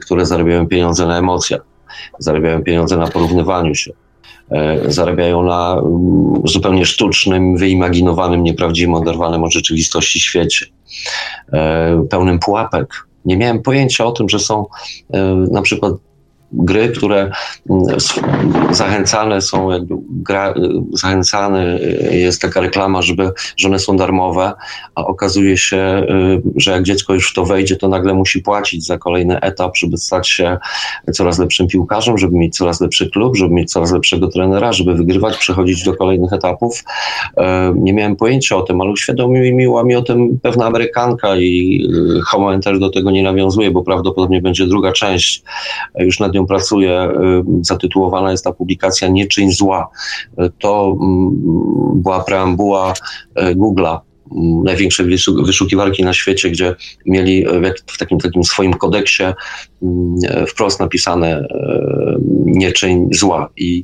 które 0.02 0.26
zarabiają 0.26 0.66
pieniądze 0.66 1.06
na 1.06 1.18
emocjach 1.18 1.73
zarabiają 2.18 2.62
pieniądze 2.62 2.96
na 2.96 3.06
porównywaniu 3.06 3.74
się. 3.74 3.92
E, 4.50 4.92
zarabiają 4.92 5.42
na 5.42 5.72
mm, 5.72 6.42
zupełnie 6.44 6.86
sztucznym, 6.86 7.56
wyimaginowanym, 7.56 8.42
nieprawdziwym, 8.42 8.94
oderwanym 8.94 9.44
od 9.44 9.52
rzeczywistości 9.52 10.20
świecie, 10.20 10.66
e, 11.52 12.06
pełnym 12.10 12.38
pułapek. 12.38 13.06
Nie 13.24 13.36
miałem 13.36 13.62
pojęcia 13.62 14.06
o 14.06 14.12
tym, 14.12 14.28
że 14.28 14.38
są 14.38 14.66
e, 15.12 15.22
na 15.50 15.62
przykład 15.62 15.92
gry, 16.58 16.88
które 16.88 17.30
mm, 17.70 17.84
zachęcane 18.70 19.40
są, 19.40 19.70
jakby 19.70 19.94
gra, 20.08 20.54
zachęcane 20.92 21.78
jest 22.10 22.42
taka 22.42 22.60
reklama, 22.60 23.02
żeby, 23.02 23.30
że 23.56 23.68
one 23.68 23.78
są 23.78 23.96
darmowe, 23.96 24.52
a 24.94 25.06
okazuje 25.06 25.56
się, 25.56 26.06
y, 26.10 26.42
że 26.56 26.70
jak 26.70 26.82
dziecko 26.82 27.14
już 27.14 27.30
w 27.30 27.34
to 27.34 27.44
wejdzie, 27.44 27.76
to 27.76 27.88
nagle 27.88 28.14
musi 28.14 28.42
płacić 28.42 28.86
za 28.86 28.98
kolejny 28.98 29.40
etap, 29.40 29.76
żeby 29.76 29.96
stać 29.96 30.28
się 30.28 30.58
coraz 31.12 31.38
lepszym 31.38 31.68
piłkarzem, 31.68 32.18
żeby 32.18 32.36
mieć 32.36 32.56
coraz 32.56 32.80
lepszy 32.80 33.10
klub, 33.10 33.36
żeby 33.36 33.54
mieć 33.54 33.70
coraz 33.72 33.92
lepszego 33.92 34.28
trenera, 34.28 34.72
żeby 34.72 34.94
wygrywać, 34.94 35.36
przechodzić 35.36 35.84
do 35.84 35.96
kolejnych 35.96 36.32
etapów. 36.32 36.84
E, 37.36 37.74
nie 37.76 37.92
miałem 37.92 38.16
pojęcia 38.16 38.56
o 38.56 38.62
tym, 38.62 38.80
ale 38.80 38.90
uświadomiła 38.90 39.84
mi 39.84 39.96
o 39.96 40.02
tym 40.02 40.38
pewna 40.42 40.66
Amerykanka 40.66 41.36
i 41.36 41.84
y, 42.18 42.20
Homo 42.20 42.54
Enter 42.54 42.78
do 42.78 42.90
tego 42.90 43.10
nie 43.10 43.22
nawiązuje, 43.22 43.70
bo 43.70 43.82
prawdopodobnie 43.82 44.42
będzie 44.42 44.66
druga 44.66 44.92
część. 44.92 45.42
Już 45.98 46.20
nad 46.20 46.34
nią 46.34 46.43
którym 46.44 46.46
pracuję, 46.46 47.08
zatytułowana 47.60 48.30
jest 48.30 48.44
ta 48.44 48.52
publikacja 48.52 49.08
Nie 49.08 49.26
czyń 49.26 49.52
zła. 49.52 49.88
To 50.58 50.96
mm, 51.00 51.30
była 52.02 52.24
preambuła 52.24 52.94
Google'a 53.36 54.00
największej 54.64 55.06
wyszukiwarki 55.46 56.04
na 56.04 56.12
świecie, 56.12 56.50
gdzie 56.50 56.74
mieli 57.06 57.44
w 57.86 57.98
takim, 57.98 58.18
takim 58.18 58.44
swoim 58.44 58.74
kodeksie 58.74 59.22
mm, 59.22 60.16
wprost 60.48 60.80
napisane 60.80 61.46
nie 62.44 62.72
czyń 62.72 63.08
zła 63.12 63.48
i 63.56 63.82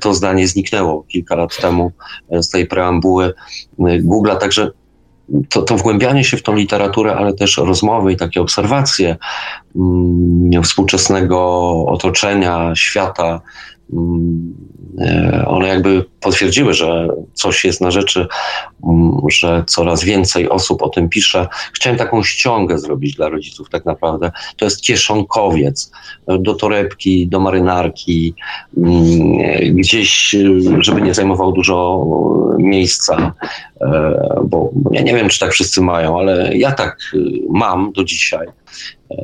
to 0.00 0.14
zdanie 0.14 0.48
zniknęło 0.48 1.02
kilka 1.02 1.36
lat 1.36 1.56
temu 1.60 1.92
z 2.30 2.48
tej 2.48 2.66
preambuły 2.66 3.34
Google'a, 3.78 4.36
także 4.36 4.70
to, 5.48 5.62
to 5.62 5.76
wgłębianie 5.76 6.24
się 6.24 6.36
w 6.36 6.42
tą 6.42 6.54
literaturę, 6.54 7.16
ale 7.16 7.32
też 7.32 7.56
rozmowy 7.56 8.12
i 8.12 8.16
takie 8.16 8.40
obserwacje 8.40 9.16
mm, 9.76 10.62
współczesnego 10.62 11.70
otoczenia, 11.86 12.72
świata, 12.74 13.40
one 15.46 15.68
jakby 15.68 16.04
potwierdziły, 16.20 16.74
że 16.74 17.08
coś 17.32 17.64
jest 17.64 17.80
na 17.80 17.90
rzeczy, 17.90 18.26
mm, 18.86 19.20
że 19.30 19.64
coraz 19.66 20.04
więcej 20.04 20.48
osób 20.48 20.82
o 20.82 20.88
tym 20.88 21.08
pisze. 21.08 21.48
Chciałem 21.72 21.98
taką 21.98 22.22
ściągę 22.22 22.78
zrobić 22.78 23.14
dla 23.14 23.28
rodziców 23.28 23.70
tak 23.70 23.84
naprawdę. 23.84 24.30
To 24.56 24.64
jest 24.64 24.82
kieszonkowiec 24.82 25.92
do 26.38 26.54
torebki, 26.54 27.26
do 27.26 27.40
marynarki, 27.40 28.34
mm, 28.76 29.74
gdzieś, 29.74 30.36
żeby 30.78 31.02
nie 31.02 31.14
zajmował 31.14 31.52
dużo 31.52 32.06
miejsca, 32.58 33.32
e, 33.80 34.40
bo 34.44 34.70
ja 34.90 35.02
nie 35.02 35.14
wiem, 35.14 35.28
czy 35.28 35.40
tak 35.40 35.52
wszyscy 35.52 35.80
mają, 35.80 36.18
ale 36.18 36.56
ja 36.56 36.72
tak 36.72 36.96
mam 37.50 37.92
do 37.92 38.04
dzisiaj 38.04 38.46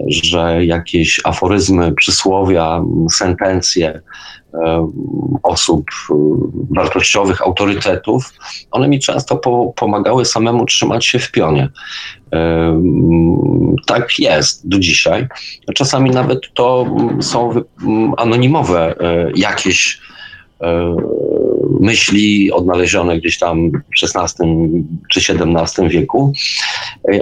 że 0.08 0.66
jakieś 0.66 1.20
aforyzmy, 1.24 1.92
przysłowia, 1.92 2.84
sentencje 3.10 4.00
e, 4.54 4.90
osób 5.42 5.84
e, 6.10 6.14
wartościowych, 6.70 7.42
autorytetów, 7.42 8.32
one 8.70 8.88
mi 8.88 9.00
często 9.00 9.36
po, 9.36 9.72
pomagały 9.76 10.24
samemu 10.24 10.66
trzymać 10.66 11.06
się 11.06 11.18
w 11.18 11.30
pionie. 11.30 11.68
E, 12.32 12.82
tak 13.86 14.18
jest 14.18 14.68
do 14.68 14.78
dzisiaj. 14.78 15.28
Czasami 15.74 16.10
nawet 16.10 16.40
to 16.54 16.86
są 17.20 17.54
anonimowe 18.16 18.94
jakieś 19.34 20.00
myśli 21.80 22.52
odnalezione 22.52 23.18
gdzieś 23.18 23.38
tam 23.38 23.70
w 23.70 24.16
XVI 24.16 24.44
czy 25.10 25.20
XVII 25.20 25.88
wieku, 25.88 26.32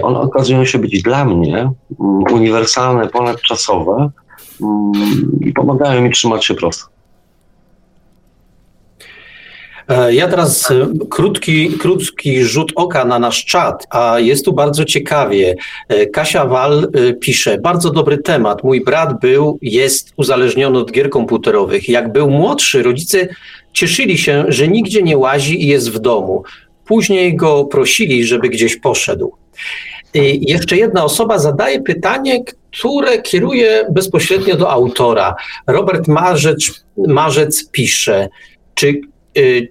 one 0.01 0.19
okazują 0.19 0.65
się 0.65 0.79
być 0.79 1.03
dla 1.03 1.25
mnie 1.25 1.55
mm, 1.55 2.23
uniwersalne, 2.33 3.07
ponadczasowe 3.07 4.09
mm, 4.61 4.93
i 5.41 5.53
pomagają 5.53 6.01
mi 6.01 6.11
trzymać 6.11 6.45
się 6.45 6.53
prosto. 6.53 6.99
E, 9.89 10.13
ja 10.13 10.27
teraz 10.27 10.71
e, 10.71 10.87
krótki, 11.09 11.69
krótki 11.69 12.43
rzut 12.43 12.71
oka 12.75 13.05
na 13.05 13.19
nasz 13.19 13.45
czat, 13.45 13.87
a 13.89 14.19
jest 14.19 14.45
tu 14.45 14.53
bardzo 14.53 14.85
ciekawie. 14.85 15.55
E, 15.87 16.05
Kasia 16.05 16.45
Wal 16.45 16.87
pisze, 17.19 17.57
bardzo 17.57 17.89
dobry 17.89 18.17
temat. 18.17 18.63
Mój 18.63 18.83
brat 18.83 19.19
był, 19.19 19.59
jest 19.61 20.13
uzależniony 20.17 20.79
od 20.79 20.91
gier 20.91 21.09
komputerowych. 21.09 21.89
Jak 21.89 22.11
był 22.11 22.29
młodszy, 22.29 22.83
rodzice 22.83 23.27
cieszyli 23.73 24.17
się, 24.17 24.45
że 24.47 24.67
nigdzie 24.67 25.03
nie 25.03 25.17
łazi 25.17 25.63
i 25.63 25.67
jest 25.67 25.91
w 25.91 25.99
domu. 25.99 26.43
Później 26.85 27.35
go 27.35 27.65
prosili, 27.65 28.23
żeby 28.23 28.49
gdzieś 28.49 28.75
poszedł. 28.75 29.33
I 30.13 30.51
jeszcze 30.51 30.77
jedna 30.77 31.03
osoba 31.03 31.39
zadaje 31.39 31.81
pytanie, 31.81 32.43
które 32.43 33.21
kieruje 33.21 33.85
bezpośrednio 33.91 34.55
do 34.55 34.71
autora. 34.71 35.35
Robert 35.67 36.07
Marzec, 36.07 36.85
Marzec 36.97 37.69
pisze, 37.71 38.29
czy 38.73 39.01
y, 39.37 39.69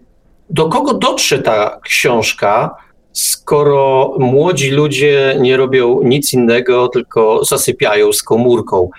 do 0.51 0.69
kogo 0.69 0.95
dotrze 0.95 1.39
ta 1.39 1.81
książka, 1.85 2.75
skoro 3.13 4.15
młodzi 4.19 4.71
ludzie 4.71 5.37
nie 5.41 5.57
robią 5.57 6.03
nic 6.03 6.33
innego, 6.33 6.89
tylko 6.89 7.45
zasypiają 7.45 8.13
z 8.13 8.23
komórką? 8.23 8.91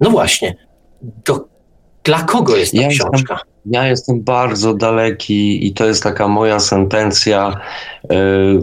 No 0.00 0.10
właśnie, 0.10 0.56
do, 1.02 1.44
dla 2.04 2.22
kogo 2.22 2.56
jest 2.56 2.74
ta 2.74 2.82
ja 2.82 2.88
książka? 2.88 3.34
Jestem, 3.34 3.53
ja 3.66 3.86
jestem 3.86 4.22
bardzo 4.22 4.74
daleki 4.74 5.66
i 5.66 5.72
to 5.72 5.86
jest 5.86 6.02
taka 6.02 6.28
moja 6.28 6.60
sentencja, 6.60 7.60
y, 8.04 8.08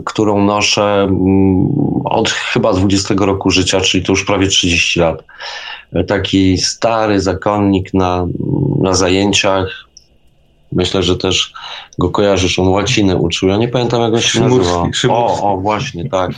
którą 0.05 0.43
noszę 0.43 1.07
y, 1.11 2.03
od 2.03 2.29
chyba 2.29 2.73
20 2.73 3.13
roku 3.19 3.49
życia, 3.49 3.81
czyli 3.81 4.03
to 4.05 4.11
już 4.11 4.25
prawie 4.25 4.47
30 4.47 4.99
lat. 4.99 5.23
Taki 6.07 6.57
stary 6.57 7.19
zakonnik 7.19 7.93
na, 7.93 8.27
na 8.79 8.93
zajęciach, 8.93 9.90
Myślę, 10.71 11.03
że 11.03 11.17
też 11.17 11.53
go 11.99 12.09
kojarzysz, 12.09 12.59
on 12.59 12.67
łacinę 12.67 13.15
uczył. 13.15 13.49
Ja 13.49 13.57
nie 13.57 13.67
pamiętam, 13.67 14.01
jak 14.01 14.13
on 14.13 14.21
się 14.21 14.39
nazywa. 14.39 14.87
O, 15.09 15.51
o, 15.51 15.57
właśnie, 15.57 16.09
tak. 16.09 16.31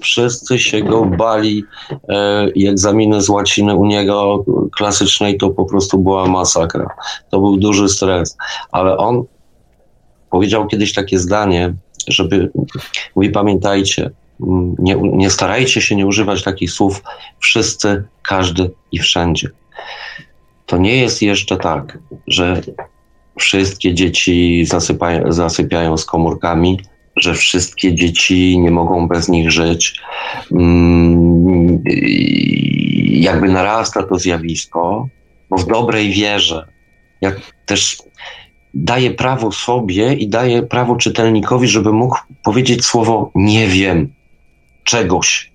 Wszyscy 0.00 0.58
się 0.58 0.82
go 0.82 1.04
bali 1.04 1.64
e, 2.08 2.50
i 2.50 2.66
egzaminy 2.66 3.22
z 3.22 3.28
łaciny 3.28 3.74
u 3.74 3.86
niego 3.86 4.44
klasycznej 4.76 5.38
to 5.38 5.50
po 5.50 5.64
prostu 5.64 5.98
była 5.98 6.26
masakra. 6.26 6.90
To 7.30 7.40
był 7.40 7.56
duży 7.56 7.88
stres. 7.88 8.36
Ale 8.70 8.96
on 8.96 9.24
powiedział 10.30 10.66
kiedyś 10.66 10.94
takie 10.94 11.18
zdanie, 11.18 11.74
żeby, 12.08 12.50
mówi, 13.16 13.30
pamiętajcie, 13.30 14.10
nie, 14.78 14.94
nie 14.94 15.30
starajcie 15.30 15.80
się 15.80 15.96
nie 15.96 16.06
używać 16.06 16.42
takich 16.42 16.70
słów 16.70 17.02
wszyscy, 17.38 18.04
każdy 18.22 18.70
i 18.92 18.98
wszędzie. 18.98 19.48
To 20.66 20.78
nie 20.78 20.96
jest 20.96 21.22
jeszcze 21.22 21.56
tak, 21.56 21.98
że 22.26 22.60
wszystkie 23.38 23.94
dzieci 23.94 24.64
zasypają, 24.64 25.32
zasypiają 25.32 25.96
z 25.96 26.04
komórkami, 26.04 26.80
że 27.16 27.34
wszystkie 27.34 27.94
dzieci 27.94 28.58
nie 28.58 28.70
mogą 28.70 29.08
bez 29.08 29.28
nich 29.28 29.50
żyć. 29.50 30.00
Mm, 30.52 31.82
jakby 33.06 33.48
narasta 33.48 34.02
to 34.02 34.18
zjawisko, 34.18 35.08
bo 35.50 35.56
w 35.56 35.66
dobrej 35.66 36.10
wierze, 36.10 36.66
jak 37.20 37.40
też 37.66 37.98
daje 38.74 39.10
prawo 39.10 39.52
sobie 39.52 40.14
i 40.14 40.28
daje 40.28 40.62
prawo 40.62 40.96
czytelnikowi, 40.96 41.68
żeby 41.68 41.92
mógł 41.92 42.18
powiedzieć 42.42 42.84
słowo 42.84 43.30
nie 43.34 43.68
wiem 43.68 44.12
czegoś, 44.84 45.47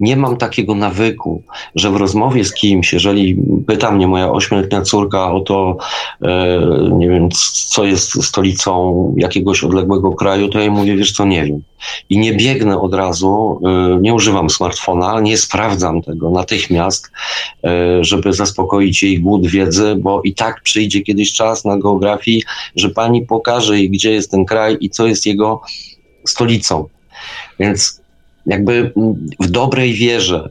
nie 0.00 0.16
mam 0.16 0.36
takiego 0.36 0.74
nawyku, 0.74 1.42
że 1.74 1.90
w 1.90 1.96
rozmowie 1.96 2.44
z 2.44 2.54
kimś, 2.54 2.92
jeżeli 2.92 3.36
pyta 3.66 3.90
mnie 3.90 4.06
moja 4.06 4.32
ośmioletnia 4.32 4.82
córka 4.82 5.32
o 5.32 5.40
to, 5.40 5.76
e, 6.22 6.60
nie 6.92 7.08
wiem, 7.08 7.28
co 7.68 7.84
jest 7.84 8.24
stolicą 8.24 9.14
jakiegoś 9.16 9.64
odległego 9.64 10.12
kraju, 10.12 10.48
to 10.48 10.58
ja 10.58 10.64
jej 10.64 10.70
mówię, 10.70 10.96
wiesz 10.96 11.12
co, 11.12 11.24
nie 11.24 11.44
wiem. 11.44 11.62
I 12.10 12.18
nie 12.18 12.32
biegnę 12.32 12.80
od 12.80 12.94
razu, 12.94 13.60
e, 13.64 13.98
nie 14.00 14.14
używam 14.14 14.50
smartfona, 14.50 15.20
nie 15.20 15.38
sprawdzam 15.38 16.02
tego 16.02 16.30
natychmiast, 16.30 17.10
e, 17.64 18.04
żeby 18.04 18.32
zaspokoić 18.32 19.02
jej 19.02 19.20
głód 19.20 19.46
wiedzy, 19.46 19.96
bo 19.98 20.22
i 20.22 20.34
tak 20.34 20.62
przyjdzie 20.62 21.00
kiedyś 21.00 21.32
czas 21.32 21.64
na 21.64 21.78
geografii, 21.78 22.42
że 22.76 22.88
pani 22.88 23.26
pokaże 23.26 23.78
jej, 23.78 23.90
gdzie 23.90 24.12
jest 24.12 24.30
ten 24.30 24.44
kraj 24.44 24.76
i 24.80 24.90
co 24.90 25.06
jest 25.06 25.26
jego 25.26 25.60
stolicą. 26.26 26.88
Więc 27.58 28.00
jakby 28.48 28.92
w 29.40 29.50
dobrej 29.50 29.92
wierze 29.92 30.50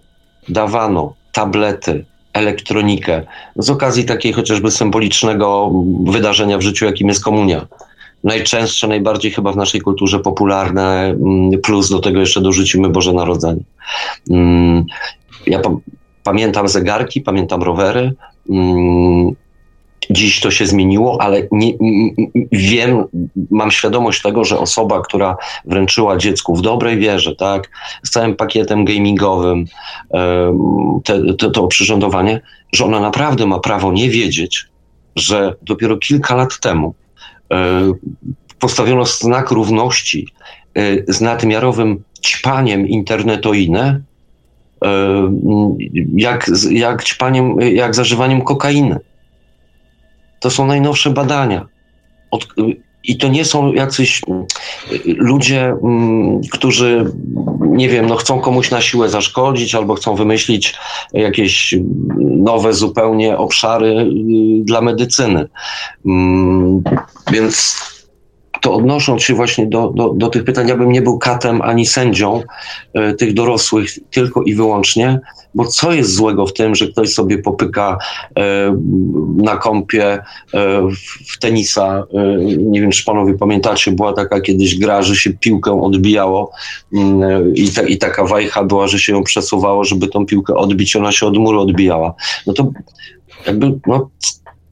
dawano 0.49 1.13
tablety, 1.31 2.05
elektronikę 2.33 3.23
z 3.55 3.69
okazji 3.69 4.05
takiej 4.05 4.33
chociażby 4.33 4.71
symbolicznego 4.71 5.71
wydarzenia 6.05 6.57
w 6.57 6.61
życiu, 6.61 6.85
jakim 6.85 7.07
jest 7.07 7.23
komunia. 7.23 7.67
Najczęstsze, 8.23 8.87
najbardziej 8.87 9.31
chyba 9.31 9.51
w 9.51 9.57
naszej 9.57 9.81
kulturze 9.81 10.19
popularne, 10.19 11.03
mm, 11.05 11.61
plus 11.61 11.89
do 11.89 11.99
tego 11.99 12.19
jeszcze 12.19 12.41
dorzucimy 12.41 12.89
Boże 12.89 13.13
Narodzenie. 13.13 13.61
Mm, 14.29 14.85
ja 15.47 15.61
pamiętam 16.23 16.67
zegarki, 16.67 17.21
pamiętam 17.21 17.63
rowery, 17.63 18.13
mm, 18.49 19.35
Dziś 20.09 20.39
to 20.39 20.51
się 20.51 20.67
zmieniło, 20.67 21.21
ale 21.21 21.47
nie, 21.51 21.73
wiem, 22.51 23.03
mam 23.51 23.71
świadomość 23.71 24.21
tego, 24.21 24.43
że 24.43 24.59
osoba, 24.59 25.01
która 25.01 25.37
wręczyła 25.65 26.17
dziecku 26.17 26.55
w 26.55 26.61
dobrej 26.61 26.97
wierze, 26.97 27.35
tak, 27.35 27.69
z 28.03 28.09
całym 28.09 28.35
pakietem 28.35 28.85
gamingowym, 28.85 29.65
te, 31.03 31.33
te, 31.33 31.51
to 31.51 31.63
oprzyrządowanie, 31.63 32.41
że 32.73 32.85
ona 32.85 32.99
naprawdę 32.99 33.45
ma 33.45 33.59
prawo 33.59 33.91
nie 33.91 34.09
wiedzieć, 34.09 34.65
że 35.15 35.55
dopiero 35.61 35.97
kilka 35.97 36.35
lat 36.35 36.59
temu 36.59 36.95
postawiono 38.59 39.05
znak 39.05 39.51
równości 39.51 40.27
e, 40.75 41.13
z 41.13 41.21
nadmiarowym 41.21 42.03
ćpaniem 42.25 42.87
internetoine, 42.87 44.01
jak, 46.15 46.49
jak 46.71 47.03
ćpaniem, 47.03 47.61
jak 47.61 47.95
zażywaniem 47.95 48.41
kokainy. 48.41 48.99
To 50.39 50.49
są 50.49 50.67
najnowsze 50.67 51.09
badania. 51.09 51.65
Od, 52.31 52.47
i 53.07 53.17
to 53.17 53.27
nie 53.27 53.45
są 53.45 53.73
jacyś 53.73 54.21
mm, 54.27 54.45
ludzie, 55.05 55.73
mm, 55.83 56.41
którzy, 56.51 57.05
nie 57.59 57.89
wiem, 57.89 58.05
no 58.05 58.15
chcą 58.15 58.39
komuś 58.39 58.71
na 58.71 58.81
siłę 58.81 59.09
zaszkodzić 59.09 59.75
albo 59.75 59.95
chcą 59.95 60.15
wymyślić 60.15 60.75
jakieś 61.13 61.75
nowe 62.19 62.73
zupełnie 62.73 63.37
obszary 63.37 63.87
y, 63.87 64.05
dla 64.63 64.81
medycyny. 64.81 65.47
Mm, 66.05 66.83
więc 67.31 67.75
to 68.61 68.73
odnosząc 68.73 69.23
się 69.23 69.33
właśnie 69.33 69.67
do, 69.67 69.89
do, 69.95 70.09
do 70.09 70.27
tych 70.29 70.43
pytań, 70.43 70.67
ja 70.67 70.77
bym 70.77 70.91
nie 70.91 71.01
był 71.01 71.17
katem 71.17 71.61
ani 71.61 71.85
sędzią 71.85 72.43
e, 72.93 73.13
tych 73.13 73.33
dorosłych 73.33 73.89
tylko 74.11 74.43
i 74.43 74.55
wyłącznie, 74.55 75.19
bo 75.57 75.65
co 75.65 75.91
jest 75.91 76.15
złego 76.15 76.45
w 76.45 76.53
tym, 76.53 76.75
że 76.75 76.87
ktoś 76.87 77.13
sobie 77.13 77.37
popyka 77.37 77.97
e, 78.39 78.77
na 79.35 79.57
kąpie 79.57 80.13
e, 80.13 80.21
w, 81.27 81.39
tenisa, 81.39 82.03
e, 82.13 82.37
nie 82.57 82.81
wiem 82.81 82.91
czy 82.91 83.05
panowie 83.05 83.33
pamiętacie, 83.33 83.91
była 83.91 84.13
taka 84.13 84.41
kiedyś 84.41 84.79
gra, 84.79 85.01
że 85.01 85.15
się 85.15 85.33
piłkę 85.33 85.81
odbijało 85.81 86.51
mm, 86.93 87.55
i, 87.55 87.69
ta, 87.69 87.81
i 87.81 87.97
taka 87.97 88.25
wajcha 88.25 88.63
była, 88.63 88.87
że 88.87 88.99
się 88.99 89.13
ją 89.13 89.23
przesuwało, 89.23 89.83
żeby 89.83 90.07
tą 90.07 90.25
piłkę 90.25 90.55
odbić, 90.55 90.95
ona 90.95 91.11
się 91.11 91.25
od 91.25 91.37
muru 91.37 91.61
odbijała. 91.61 92.13
No 92.47 92.53
to 92.53 92.71
jakby, 93.47 93.79
no 93.87 94.09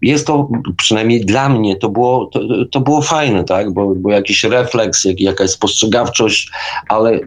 jest 0.02 0.28
to, 0.28 0.50
przynajmniej 0.78 1.26
dla 1.26 1.50
mnie, 1.50 1.76
to 1.76 1.90
było, 1.90 2.26
to, 2.26 2.40
to 2.72 2.80
było 2.80 3.02
fajne, 3.02 3.44
tak? 3.44 3.74
Bo, 3.74 3.96
bo 3.96 4.12
jakiś 4.12 4.44
refleks, 4.44 5.06
jak, 5.06 5.20
jakaś 5.20 5.50
spostrzegawczość, 5.50 6.52
ale 6.90 7.20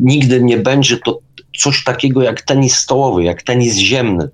nigdy 0.00 0.42
nie 0.42 0.56
będzie 0.56 0.96
to 0.96 1.18
coś 1.56 1.84
takiego 1.84 2.22
jak 2.22 2.42
tenis 2.42 2.76
stołowy, 2.76 3.24
jak 3.24 3.42
tenis 3.42 3.76
ziemny. 3.76 4.28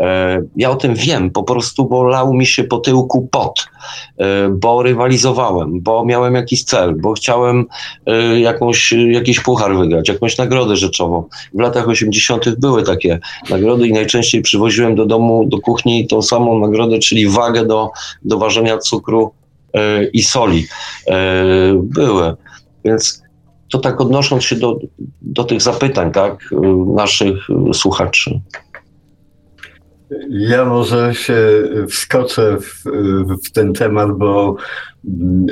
E, 0.00 0.42
ja 0.56 0.70
o 0.70 0.74
tym 0.74 0.94
wiem, 0.94 1.30
po 1.30 1.42
prostu, 1.42 1.84
bo 1.84 2.04
lał 2.04 2.34
mi 2.34 2.46
się 2.46 2.64
po 2.64 2.78
tyłku 2.78 3.28
pot, 3.30 3.66
e, 4.18 4.48
bo 4.48 4.82
rywalizowałem, 4.82 5.80
bo 5.80 6.04
miałem 6.04 6.34
jakiś 6.34 6.64
cel, 6.64 6.94
bo 7.00 7.12
chciałem 7.12 7.66
e, 8.06 8.40
jakąś, 8.40 8.92
jakiś 8.92 9.40
puchar 9.40 9.76
wygrać, 9.76 10.08
jakąś 10.08 10.38
nagrodę 10.38 10.76
rzeczową. 10.76 11.24
W 11.54 11.60
latach 11.60 11.88
80. 11.88 12.58
były 12.58 12.82
takie 12.82 13.20
nagrody 13.50 13.88
i 13.88 13.92
najczęściej 13.92 14.42
przywoziłem 14.42 14.94
do 14.94 15.06
domu, 15.06 15.46
do 15.46 15.58
kuchni 15.58 16.06
tą 16.06 16.22
samą 16.22 16.58
nagrodę, 16.58 16.98
czyli 16.98 17.28
wagę 17.28 17.66
do, 17.66 17.90
do 18.24 18.38
ważenia 18.38 18.78
cukru 18.78 19.32
i 20.12 20.22
soli. 20.22 20.66
Były. 21.74 22.36
Więc 22.84 23.23
to 23.74 23.80
tak 23.80 24.00
odnosząc 24.00 24.44
się 24.44 24.56
do, 24.56 24.78
do 25.22 25.44
tych 25.44 25.62
zapytań, 25.62 26.12
tak, 26.12 26.50
naszych 26.94 27.36
słuchaczy. 27.72 28.40
Ja 30.30 30.64
może 30.64 31.14
się 31.14 31.36
wskoczę 31.88 32.56
w, 32.60 32.84
w, 33.44 33.52
ten 33.52 33.72
temat, 33.72 34.18
bo 34.18 34.56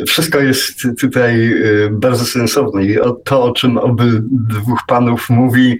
wszystko 0.07 0.41
jest 0.41 0.83
tutaj 1.01 1.53
y, 1.53 1.91
bardzo 1.93 2.25
sensowne 2.25 2.85
i 2.85 2.99
to, 3.25 3.45
o 3.45 3.53
czym 3.53 3.79
oby 3.79 4.23
dwóch 4.31 4.81
panów 4.89 5.31
mówi, 5.31 5.79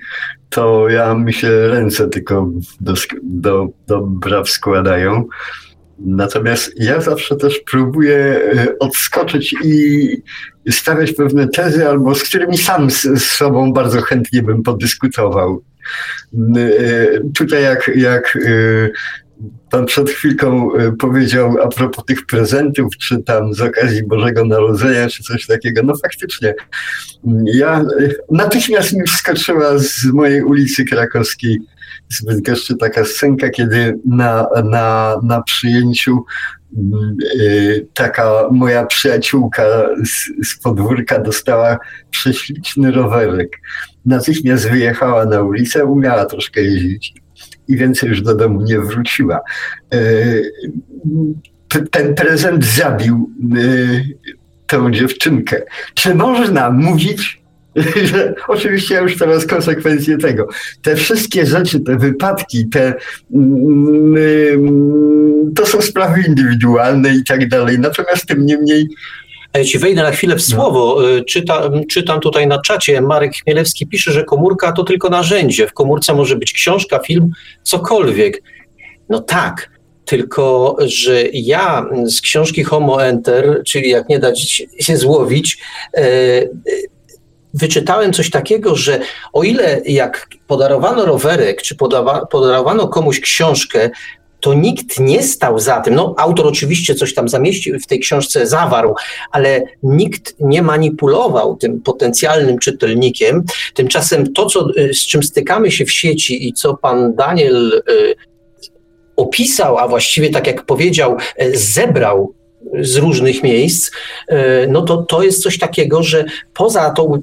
to 0.49 0.89
ja 0.89 1.15
mi 1.15 1.33
się 1.33 1.69
ręce 1.69 2.09
tylko 2.09 2.51
do, 2.81 2.95
do, 3.23 3.69
do 3.87 4.01
braw 4.01 4.51
składają. 4.51 5.25
Natomiast 5.99 6.73
ja 6.77 7.01
zawsze 7.01 7.37
też 7.37 7.61
próbuję 7.71 8.17
e, 8.17 8.79
odskoczyć 8.79 9.55
i 9.65 10.09
stawiać 10.71 11.13
pewne 11.13 11.49
tezy, 11.49 11.89
albo 11.89 12.15
z 12.15 12.23
którymi 12.23 12.59
sam 12.59 12.91
z, 12.91 13.03
z 13.03 13.23
sobą 13.23 13.73
bardzo 13.73 14.03
chętnie 14.03 14.43
bym 14.43 14.63
podyskutował. 14.63 15.63
E, 16.57 16.69
tutaj 17.35 17.63
jak, 17.63 17.91
jak 17.97 18.37
e, 18.37 18.91
Pan 19.71 19.87
przed 19.87 20.11
chwilką 20.11 20.69
powiedział 20.99 21.57
a 21.63 21.69
propos 21.69 22.05
tych 22.05 22.27
prezentów, 22.27 22.97
czy 22.97 23.23
tam 23.23 23.55
z 23.55 23.61
okazji 23.61 24.07
Bożego 24.07 24.45
Narodzenia, 24.45 25.09
czy 25.09 25.23
coś 25.23 25.47
takiego. 25.47 25.83
No 25.83 25.95
faktycznie, 25.97 26.55
ja 27.45 27.85
natychmiast 28.31 28.93
mi 28.93 29.07
wskoczyła 29.07 29.79
z 29.79 30.05
mojej 30.05 30.43
ulicy 30.43 30.85
krakowskiej 30.85 31.61
zbyt 32.21 32.49
jeszcze 32.49 32.77
taka 32.77 33.05
scenka, 33.05 33.51
kiedy 33.51 33.99
na, 34.07 34.47
na, 34.65 35.17
na 35.23 35.43
przyjęciu 35.43 36.25
mm, 36.77 37.17
y, 37.41 37.87
taka 37.95 38.33
moja 38.51 38.87
przyjaciółka 38.87 39.63
z, 40.05 40.49
z 40.49 40.59
podwórka 40.59 41.19
dostała 41.19 41.79
prześliczny 42.11 42.91
rowerek. 42.91 43.59
Natychmiast 44.07 44.69
wyjechała 44.69 45.25
na 45.25 45.43
ulicę, 45.43 45.85
umiała 45.85 46.25
troszkę 46.25 46.63
jeździć 46.63 47.15
i 47.69 47.77
więcej 47.77 48.09
już 48.09 48.23
do 48.23 48.35
domu 48.35 48.61
nie 48.61 48.81
wróciła. 48.81 49.41
Y, 49.95 50.53
ten 51.91 52.15
prezent 52.15 52.65
zabił 52.65 53.31
y, 53.57 54.05
tę 54.67 54.93
dziewczynkę. 54.93 55.63
Czy 55.95 56.15
można 56.15 56.71
mówić 56.71 57.42
że 58.13 58.35
oczywiście 58.49 58.95
już 58.95 59.19
teraz 59.19 59.47
konsekwencje 59.47 60.19
tego. 60.19 60.49
Te 60.83 60.97
wszystkie 60.97 61.47
rzeczy, 61.47 61.81
te 61.81 61.97
wypadki, 61.97 62.69
te, 62.69 62.95
mm, 63.35 64.17
mm, 64.17 65.53
to 65.55 65.67
są 65.67 65.81
sprawy 65.81 66.23
indywidualne 66.29 67.15
i 67.15 67.25
tak 67.25 67.49
dalej. 67.49 67.79
Natomiast 67.79 68.27
tym 68.27 68.47
niemniej 68.47 68.89
ja 69.55 69.65
ci 69.65 69.79
wejdę 69.79 70.03
na 70.03 70.11
chwilę 70.11 70.37
w 70.37 70.43
słowo. 70.43 70.99
No. 71.01 71.25
Czytam, 71.25 71.87
czytam 71.87 72.21
tutaj 72.21 72.47
na 72.47 72.61
czacie. 72.61 73.01
Marek 73.01 73.33
Chmielewski 73.35 73.87
pisze, 73.87 74.13
że 74.13 74.25
komórka 74.25 74.73
to 74.73 74.85
tylko 74.85 75.09
narzędzie. 75.09 75.67
W 75.67 75.73
komórce 75.73 76.15
może 76.15 76.37
być 76.37 76.53
książka, 76.53 76.99
film, 76.99 77.31
cokolwiek. 77.63 78.43
No 79.09 79.21
tak, 79.21 79.71
tylko 80.05 80.77
że 80.81 81.25
ja 81.33 81.87
z 82.05 82.21
książki 82.21 82.65
Homo 82.65 83.05
Enter, 83.05 83.63
czyli 83.67 83.91
jak 83.91 84.09
nie 84.09 84.19
dać 84.19 84.65
się 84.81 84.97
złowić, 84.97 85.59
e, 85.97 86.03
wyczytałem 87.55 88.13
coś 88.13 88.31
takiego, 88.31 88.77
że 88.77 89.01
o 89.33 89.43
ile 89.43 89.81
jak 89.85 90.29
podarowano 90.47 91.05
rowerek, 91.05 91.63
czy 91.63 91.77
podawa, 91.77 92.27
podarowano 92.27 92.89
komuś 92.89 93.21
książkę, 93.21 93.91
to 94.41 94.55
nikt 94.55 95.01
nie 95.01 95.23
stał 95.23 95.59
za 95.59 95.81
tym. 95.81 95.95
No, 95.95 96.15
autor 96.19 96.47
oczywiście 96.47 96.95
coś 96.95 97.15
tam 97.15 97.29
zamieścił 97.29 97.79
w 97.81 97.87
tej 97.87 98.01
książce 98.01 98.47
zawarł, 98.47 98.95
ale 99.31 99.63
nikt 99.83 100.35
nie 100.41 100.63
manipulował 100.63 101.57
tym 101.57 101.81
potencjalnym 101.81 102.59
czytelnikiem. 102.59 103.43
Tymczasem 103.75 104.33
to, 104.33 104.47
co, 104.47 104.69
y, 104.79 104.95
z 104.95 105.07
czym 105.07 105.23
stykamy 105.23 105.71
się 105.71 105.85
w 105.85 105.93
sieci 105.93 106.49
i 106.49 106.53
co 106.53 106.77
pan 106.77 107.15
Daniel 107.15 107.83
y, 107.91 108.15
opisał, 109.17 109.79
a 109.79 109.89
właściwie 109.89 110.31
tak 110.31 110.47
jak 110.47 110.67
powiedział, 110.67 111.17
y, 111.43 111.59
zebrał 111.59 112.35
z 112.81 112.97
różnych 112.97 113.43
miejsc, 113.43 113.91
y, 113.91 114.35
no 114.69 114.83
to 114.83 114.97
to 114.97 115.23
jest 115.23 115.43
coś 115.43 115.59
takiego, 115.59 116.03
że 116.03 116.25
poza 116.55 116.91
tą 116.91 117.21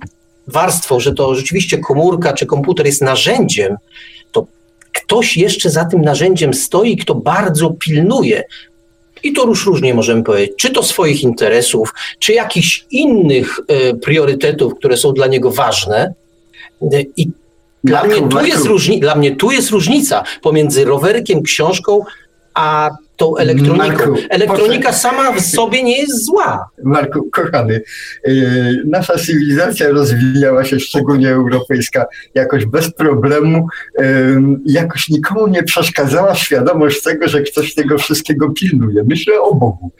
warstwą, 0.54 1.00
że 1.00 1.14
to 1.14 1.36
rzeczywiście 1.36 1.78
komórka 1.78 2.34
czy 2.34 2.45
komputer 2.45 2.86
jest 2.86 3.02
narzędziem, 3.02 3.76
to 4.32 4.47
ktoś 4.93 5.38
jeszcze 5.38 5.70
za 5.70 5.86
tym 5.86 6.02
narzędziem 6.02 6.54
stoi, 6.54 6.97
kto 6.97 7.16
bardzo 7.16 7.70
pilnuje. 7.70 8.43
I 9.24 9.34
to 9.34 9.45
już 9.47 9.66
różnie 9.66 9.93
możemy 9.93 10.24
powiedzieć, 10.24 10.52
czy 10.58 10.70
to 10.70 10.84
swoich 10.84 11.24
interesów, 11.24 11.93
czy 12.20 12.34
jakichś 12.34 12.86
innych 12.91 13.60
y, 13.60 13.95
priorytetów, 13.95 14.76
które 14.76 14.97
są 14.97 15.14
dla 15.14 15.28
niego 15.28 15.52
ważne. 15.52 16.14
I 17.18 17.28
dla 17.84 18.04
mnie, 18.04 18.16
tu 18.30 18.45
jest 18.45 18.66
różni- 18.66 19.00
dla 19.00 19.16
mnie 19.16 19.36
tu 19.36 19.52
jest 19.52 19.70
różnica 19.70 20.24
pomiędzy 20.41 20.86
rowerkiem, 20.86 21.43
książką, 21.43 22.02
a 22.54 22.89
tą 23.20 23.38
elektroniką. 23.38 23.78
Marku, 23.78 24.15
Elektronika 24.30 24.93
sama 24.93 25.32
w 25.32 25.41
sobie 25.41 25.84
nie 25.84 25.97
jest 25.97 26.26
zła. 26.26 26.70
Marku, 26.84 27.30
kochany, 27.32 27.82
yy, 28.26 28.84
nasza 28.86 29.17
cywilizacja 29.17 29.89
rozwijała 29.89 30.63
się, 30.63 30.80
szczególnie 30.80 31.30
europejska, 31.30 32.05
jakoś 32.36 32.65
bez 32.65 32.93
problemu. 32.93 33.67
Jakoś 34.65 35.09
nikomu 35.09 35.47
nie 35.47 35.63
przeszkadzała 35.63 36.36
świadomość 36.36 37.01
tego, 37.01 37.28
że 37.28 37.41
ktoś 37.41 37.74
tego 37.74 37.97
wszystkiego 37.97 38.49
pilnuje. 38.49 39.03
Myślę 39.03 39.41
o 39.41 39.55
Bogu. 39.55 39.91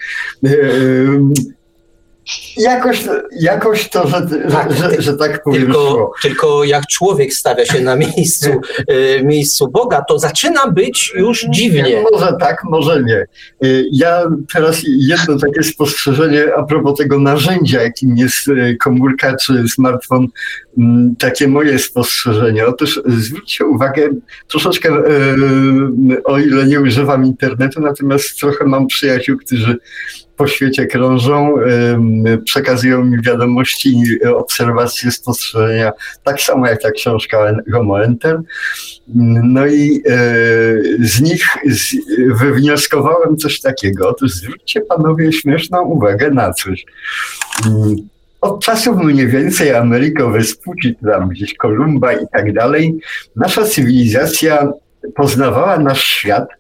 Jakoś, 2.58 3.04
jakoś 3.40 3.90
to, 3.90 4.08
że, 4.08 4.28
tak, 4.52 4.74
że, 4.74 5.02
że, 5.02 5.14
tak 5.14 5.44
powiem. 5.44 5.62
Tylko, 5.62 6.12
tylko 6.22 6.64
jak 6.64 6.88
człowiek 6.88 7.34
stawia 7.34 7.66
się 7.66 7.82
na 7.82 7.96
miejscu, 7.96 8.50
y, 8.92 9.24
miejscu 9.24 9.68
Boga, 9.68 10.02
to 10.08 10.20
zaczyna 10.20 10.72
być 10.72 11.14
już 11.16 11.46
dziwnie. 11.50 12.04
Może 12.12 12.34
tak, 12.40 12.64
może 12.64 13.04
nie. 13.04 13.26
Y, 13.68 13.86
ja 13.92 14.24
teraz 14.54 14.82
jedno 14.86 15.38
takie 15.38 15.64
spostrzeżenie 15.64 16.46
a 16.58 16.64
propos 16.64 16.98
tego 16.98 17.20
narzędzia, 17.20 17.82
jakim 17.82 18.18
jest 18.18 18.48
y, 18.48 18.78
komórka 18.80 19.36
czy 19.36 19.64
smartfon, 19.68 20.28
mm, 20.78 21.16
takie 21.20 21.48
moje 21.48 21.80
spostrzeżenie. 21.80 22.68
Otóż 22.68 23.02
zwróćcie 23.06 23.66
uwagę, 23.66 24.10
troszeczkę, 24.48 24.90
o 26.24 26.40
ile 26.40 26.66
nie 26.66 26.82
używam 26.82 27.26
internetu, 27.26 27.82
natomiast 27.82 28.40
trochę 28.40 28.66
mam 28.66 28.88
przyjaciół, 28.88 29.38
którzy 29.38 29.78
po 30.40 30.48
świecie 30.48 30.86
krążą, 30.86 31.56
przekazują 32.46 33.06
mi 33.06 33.22
wiadomości, 33.22 34.04
obserwacje, 34.36 35.12
spostrzeżenia, 35.12 35.92
tak 36.24 36.42
samo 36.42 36.68
jak 36.68 36.82
ta 36.82 36.92
książka 36.92 37.54
Homo 37.72 38.04
Enter. 38.04 38.42
No 39.44 39.68
i 39.68 40.02
e, 40.06 40.22
z 41.00 41.22
nich 41.22 41.46
wywnioskowałem 42.40 43.38
coś 43.38 43.62
takiego. 43.62 44.10
Otóż 44.10 44.32
zwróćcie 44.32 44.82
panowie 44.82 45.34
śmieszną 45.34 45.82
uwagę 45.82 46.32
na 46.32 46.54
coś. 46.54 46.86
Mm, 47.66 47.96
od 48.42 48.64
czasów 48.64 48.98
mniej 48.98 49.28
więcej 49.28 49.76
Ameryko 49.76 50.34
czy 50.82 50.96
tam 51.12 51.30
gdzieś 51.30 51.54
Kolumba 51.54 52.14
i 52.14 52.26
tak 52.34 52.54
dalej, 52.54 53.00
nasza 53.36 53.64
cywilizacja 53.64 54.72
poznawała 55.16 55.80
nasz 55.80 56.04
świat 56.04 56.59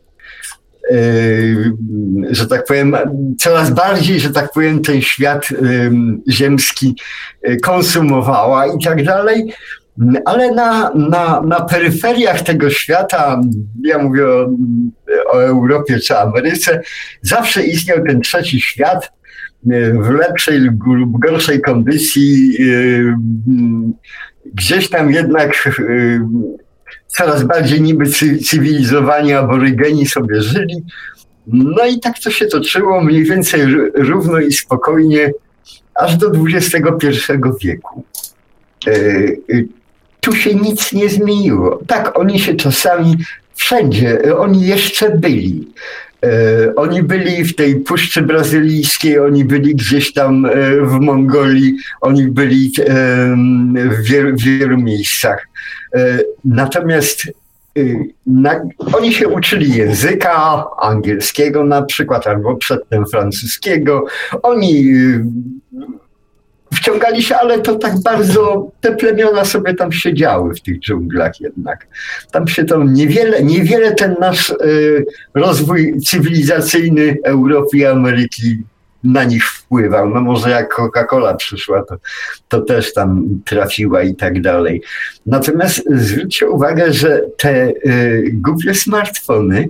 że 2.31 2.47
tak 2.47 2.65
powiem, 2.65 2.95
coraz 3.39 3.69
bardziej, 3.69 4.19
że 4.19 4.29
tak 4.29 4.51
powiem, 4.51 4.81
ten 4.81 5.01
świat 5.01 5.51
yy, 5.51 5.57
ziemski 6.29 6.95
yy, 7.43 7.57
konsumowała 7.57 8.67
i 8.67 8.83
tak 8.83 9.03
dalej. 9.03 9.53
Ale 10.25 10.51
na, 10.51 10.91
na, 10.93 11.41
na 11.41 11.61
peryferiach 11.61 12.41
tego 12.41 12.69
świata, 12.69 13.41
ja 13.83 13.97
mówię 13.97 14.27
o, 14.27 14.49
o 15.31 15.43
Europie 15.43 15.99
czy 15.99 16.17
Ameryce, 16.17 16.81
zawsze 17.21 17.63
istniał 17.63 18.05
ten 18.05 18.21
trzeci 18.21 18.61
świat, 18.61 19.11
w 19.93 20.09
lepszej 20.09 20.59
lub 20.59 21.19
gorszej 21.19 21.61
kondycji, 21.61 22.57
gdzieś 24.53 24.89
tam 24.89 25.11
jednak 25.11 25.69
coraz 27.09 27.43
bardziej 27.43 27.81
niby 27.81 28.05
cywilizowani 28.45 29.33
aborygeni 29.33 30.05
sobie 30.05 30.41
żyli. 30.41 30.83
No 31.47 31.85
i 31.85 31.99
tak 31.99 32.19
to 32.19 32.31
się 32.31 32.45
toczyło 32.45 33.01
mniej 33.01 33.23
więcej 33.23 33.61
równo 33.95 34.39
i 34.39 34.53
spokojnie 34.53 35.31
aż 35.95 36.17
do 36.17 36.31
XXI 36.31 37.33
wieku. 37.63 38.03
E, 38.87 38.91
e, 38.91 39.33
tu 40.19 40.35
się 40.35 40.55
nic 40.55 40.93
nie 40.93 41.09
zmieniło. 41.09 41.79
Tak, 41.87 42.19
oni 42.19 42.39
się 42.39 42.55
czasami 42.55 43.17
wszędzie, 43.55 44.37
oni 44.37 44.67
jeszcze 44.67 45.17
byli. 45.17 45.67
E, 46.23 46.75
oni 46.75 47.03
byli 47.03 47.43
w 47.43 47.55
tej 47.55 47.75
Puszczy 47.75 48.21
Brazylijskiej, 48.21 49.19
oni 49.19 49.45
byli 49.45 49.75
gdzieś 49.75 50.13
tam 50.13 50.47
w 50.81 50.99
Mongolii, 50.99 51.75
oni 52.01 52.27
byli 52.27 52.71
w 53.75 54.01
wielu, 54.03 54.37
wielu 54.37 54.77
miejscach. 54.77 55.47
E, 55.95 56.19
natomiast 56.45 57.23
na, 58.27 58.61
oni 58.93 59.13
się 59.13 59.27
uczyli 59.27 59.73
języka 59.73 60.65
angielskiego 60.81 61.63
na 61.63 61.81
przykład, 61.81 62.27
albo 62.27 62.55
przedtem 62.55 63.05
francuskiego. 63.05 64.05
Oni 64.43 64.93
wciągali 66.73 67.23
się, 67.23 67.35
ale 67.35 67.59
to 67.59 67.75
tak 67.75 68.01
bardzo, 68.03 68.71
te 68.81 68.95
plemiona 68.95 69.45
sobie 69.45 69.73
tam 69.73 69.91
siedziały 69.91 70.55
w 70.55 70.61
tych 70.61 70.79
dżunglach 70.79 71.41
jednak. 71.41 71.87
Tam 72.31 72.47
się 72.47 72.63
to 72.63 72.83
niewiele, 72.83 73.43
niewiele 73.43 73.95
ten 73.95 74.15
nasz 74.19 74.49
y, 74.49 75.05
rozwój 75.33 75.99
cywilizacyjny 76.01 77.17
Europy 77.23 77.77
i 77.77 77.85
Ameryki 77.85 78.63
na 79.03 79.23
nich 79.23 79.45
wpływał. 79.45 80.09
No 80.09 80.21
może 80.21 80.49
jak 80.49 80.73
Coca-Cola 80.73 81.35
przyszła, 81.35 81.83
to, 81.83 81.95
to 82.47 82.61
też 82.61 82.93
tam 82.93 83.39
trafiła 83.45 84.03
i 84.03 84.15
tak 84.15 84.41
dalej. 84.41 84.81
Natomiast 85.25 85.83
zwróćcie 85.95 86.49
uwagę, 86.49 86.93
że 86.93 87.21
te 87.37 87.67
y, 87.67 88.31
głupie 88.33 88.73
smartfony 88.75 89.69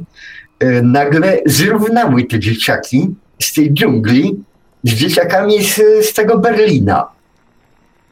y, 0.64 0.82
nagle 0.84 1.38
zrównały 1.46 2.24
te 2.24 2.40
dzieciaki 2.40 3.16
z 3.42 3.54
tej 3.54 3.74
dżungli 3.74 4.44
z 4.84 4.90
dzieciakami 4.90 5.64
z, 5.64 5.82
z 6.02 6.14
tego 6.14 6.38
Berlina. 6.38 7.08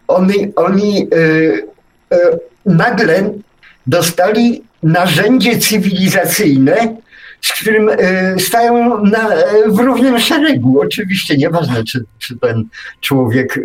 Oni, 0.08 0.56
oni 0.56 1.08
y, 1.14 1.18
y, 2.14 2.18
nagle 2.66 3.34
dostali 3.88 4.64
narzędzie 4.84 5.58
cywilizacyjne, 5.58 6.98
z 7.42 7.54
którym 7.54 7.90
e, 7.90 8.40
stają 8.40 9.04
na, 9.04 9.34
e, 9.34 9.70
w 9.70 9.80
równym 9.80 10.20
szeregu. 10.20 10.82
Oczywiście 10.82 11.38
nieważne, 11.38 11.84
czy, 11.84 12.06
czy 12.20 12.38
ten 12.40 12.64
człowiek 13.02 13.60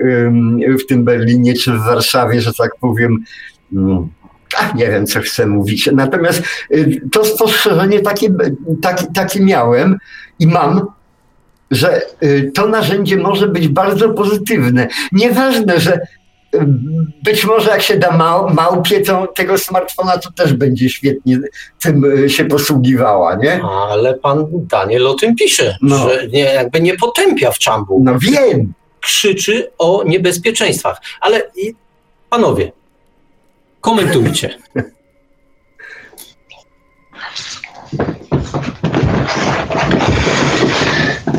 w 0.82 0.86
tym 0.86 1.04
Berlinie, 1.04 1.54
czy 1.54 1.72
w 1.72 1.84
Warszawie, 1.84 2.40
że 2.40 2.54
tak 2.54 2.70
powiem, 2.80 3.24
mm, 3.72 4.08
Ach, 4.58 4.74
nie 4.74 4.90
wiem, 4.90 5.06
co 5.06 5.20
chcę 5.20 5.46
mówić. 5.46 5.90
Natomiast 5.92 6.42
y, 6.70 7.00
to 7.12 7.24
spostrzeżenie 7.24 8.00
takie, 8.00 8.28
takie, 8.82 9.06
takie 9.14 9.40
miałem 9.40 9.98
i 10.38 10.46
mam, 10.46 10.86
że 11.72 12.02
y, 12.22 12.52
to 12.54 12.66
narzędzie 12.66 13.16
może 13.16 13.48
być 13.48 13.68
bardzo 13.68 14.08
pozytywne. 14.08 14.88
Nieważne, 15.12 15.80
że 15.80 16.00
być 17.22 17.44
może 17.44 17.70
jak 17.70 17.82
się 17.82 17.98
da 17.98 18.16
mał, 18.16 18.50
małpie 18.50 19.00
to, 19.00 19.26
tego 19.26 19.58
smartfona, 19.58 20.18
to 20.18 20.32
też 20.32 20.52
będzie 20.52 20.90
świetnie 20.90 21.38
tym 21.82 22.24
e, 22.24 22.28
się 22.28 22.44
posługiwała, 22.44 23.36
nie? 23.36 23.62
Ale 23.62 24.14
pan 24.14 24.46
Daniel 24.52 25.06
o 25.06 25.14
tym 25.14 25.36
pisze, 25.36 25.76
no. 25.82 26.08
że 26.08 26.28
nie, 26.28 26.40
jakby 26.40 26.80
nie 26.80 26.96
potępia 26.96 27.50
w 27.50 27.58
czambu. 27.58 28.00
No 28.04 28.18
wiem. 28.18 28.72
Krzyczy 29.00 29.70
o 29.78 30.04
niebezpieczeństwach. 30.06 31.00
Ale 31.20 31.50
panowie, 32.30 32.72
komentujcie. 33.80 34.58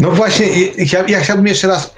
No 0.01 0.11
właśnie, 0.11 0.47
ja, 0.93 1.07
ja 1.07 1.19
chciałbym 1.19 1.47
jeszcze 1.47 1.67
raz 1.67 1.95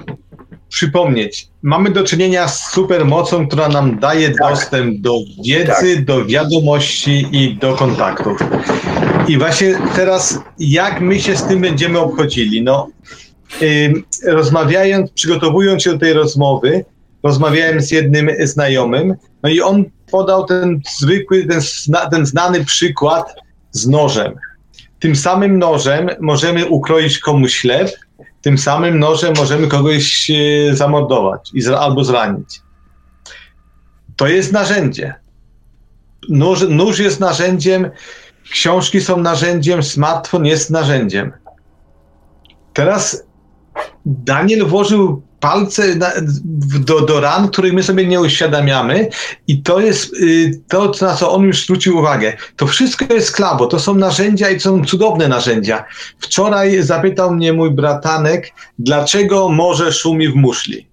przypomnieć, 0.69 1.47
mamy 1.61 1.89
do 1.91 2.03
czynienia 2.03 2.47
z 2.47 2.71
supermocą, 2.71 3.47
która 3.47 3.69
nam 3.69 3.99
daje 3.99 4.31
tak. 4.31 4.37
dostęp 4.37 5.01
do 5.01 5.13
wiedzy, 5.45 5.95
tak. 5.95 6.05
do 6.05 6.25
wiadomości 6.25 7.27
i 7.31 7.57
do 7.57 7.75
kontaktów. 7.75 8.39
I 9.27 9.37
właśnie 9.37 9.77
teraz, 9.95 10.39
jak 10.59 11.01
my 11.01 11.19
się 11.19 11.37
z 11.37 11.43
tym 11.43 11.61
będziemy 11.61 11.99
obchodzili? 11.99 12.61
No, 12.61 12.87
yy, 13.61 13.93
rozmawiając, 14.25 15.11
przygotowując 15.11 15.83
się 15.83 15.91
do 15.91 15.99
tej 15.99 16.13
rozmowy, 16.13 16.85
rozmawiałem 17.23 17.81
z 17.81 17.91
jednym 17.91 18.29
znajomym, 18.43 19.15
no 19.43 19.49
i 19.49 19.61
on 19.61 19.85
podał 20.11 20.45
ten 20.45 20.81
zwykły, 20.99 21.45
ten, 21.45 21.61
ten 22.11 22.25
znany 22.25 22.65
przykład 22.65 23.35
z 23.71 23.87
nożem. 23.87 24.33
Tym 25.06 25.16
samym 25.16 25.60
nożem 25.60 26.10
możemy 26.20 26.66
ukroić 26.66 27.20
komuś 27.20 27.62
chleb, 27.62 27.89
tym 28.41 28.58
samym 28.58 28.99
nożem 28.99 29.34
możemy 29.38 29.68
kogoś 29.68 30.32
e, 30.32 30.76
zamordować 30.76 31.51
albo 31.80 32.03
zranić. 32.03 32.62
To 34.16 34.28
jest 34.28 34.51
narzędzie. 34.51 35.16
Nóż, 36.30 36.62
nóż 36.70 36.99
jest 36.99 37.20
narzędziem, 37.20 37.89
książki 38.51 39.01
są 39.01 39.18
narzędziem, 39.18 39.84
smartfon 39.84 40.45
jest 40.45 40.70
narzędziem. 40.70 41.32
Teraz 42.74 43.24
Daniel 44.06 44.66
włożył 44.66 45.22
palce 45.39 45.95
na, 45.95 46.12
do, 46.80 47.01
do 47.01 47.20
ran, 47.20 47.47
których 47.49 47.74
my 47.74 47.84
sobie 47.84 48.06
nie 48.06 48.22
uświadamiamy 48.22 49.10
i 49.47 49.62
to 49.62 49.80
jest 49.80 50.14
y, 50.14 50.62
to, 50.68 50.91
na 51.01 51.16
co 51.16 51.32
on 51.32 51.43
już 51.43 51.64
zwrócił 51.64 51.97
uwagę. 51.97 52.34
To 52.56 52.68
wszystko 52.68 53.14
jest 53.14 53.32
klabo, 53.32 53.66
to 53.66 53.80
są 53.80 53.95
narzędzia 53.95 54.49
i 54.49 54.60
są 54.60 54.86
cudowne 54.86 55.28
narzędzia. 55.28 55.84
Wczoraj 56.20 56.84
zapytał 56.84 57.32
mnie 57.32 57.53
mój 57.53 57.72
bratanek, 57.72 58.51
dlaczego 58.80 59.49
morze 59.49 59.93
szumi 59.93 60.28
w 60.30 60.36
muszli. 60.36 60.88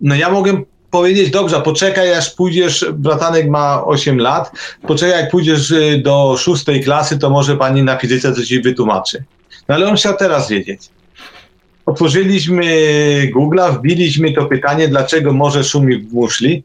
No 0.00 0.14
ja 0.14 0.30
mogę 0.30 0.62
powiedzieć, 0.90 1.30
dobrze, 1.30 1.60
poczekaj 1.60 2.14
aż 2.14 2.30
pójdziesz, 2.30 2.86
bratanek 2.92 3.48
ma 3.48 3.84
8 3.84 4.18
lat, 4.18 4.50
poczekaj 4.86 5.20
jak 5.20 5.30
pójdziesz 5.30 5.70
y, 5.70 6.00
do 6.04 6.36
szóstej 6.38 6.84
klasy, 6.84 7.18
to 7.18 7.30
może 7.30 7.56
pani 7.56 7.82
na 7.82 7.96
fizyce 7.96 8.32
coś 8.32 8.46
ci 8.46 8.60
wytłumaczy. 8.60 9.24
No 9.68 9.74
ale 9.74 9.88
on 9.88 9.96
chciał 9.96 10.16
teraz 10.16 10.48
wiedzieć. 10.48 10.90
Otworzyliśmy 11.86 12.64
Google'a, 13.36 13.78
wbiliśmy 13.78 14.32
to 14.32 14.46
pytanie, 14.46 14.88
dlaczego 14.88 15.32
morze 15.32 15.64
szumi 15.64 15.98
w 15.98 16.12
muszli. 16.12 16.64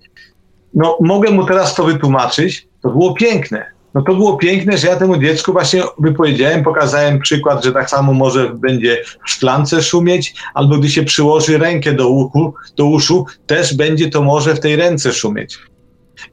No, 0.73 0.97
mogę 1.01 1.31
mu 1.31 1.45
teraz 1.45 1.75
to 1.75 1.83
wytłumaczyć. 1.83 2.67
To 2.81 2.89
było 2.89 3.13
piękne. 3.13 3.65
No 3.93 4.01
to 4.01 4.15
było 4.15 4.37
piękne, 4.37 4.77
że 4.77 4.87
ja 4.87 4.95
temu 4.95 5.17
dziecku 5.17 5.51
właśnie 5.53 5.83
wypowiedziałem, 5.99 6.63
pokazałem 6.63 7.19
przykład, 7.19 7.63
że 7.63 7.71
tak 7.71 7.89
samo 7.89 8.13
może 8.13 8.49
będzie 8.49 9.03
w 9.25 9.29
szklance 9.29 9.83
szumieć, 9.83 10.35
albo 10.53 10.77
gdy 10.77 10.89
się 10.89 11.03
przyłoży 11.03 11.57
rękę 11.57 11.93
do, 11.93 12.09
uchu, 12.09 12.53
do 12.77 12.85
uszu, 12.85 13.25
też 13.47 13.75
będzie 13.75 14.09
to 14.09 14.21
może 14.21 14.55
w 14.55 14.59
tej 14.59 14.75
ręce 14.75 15.13
szumieć. 15.13 15.57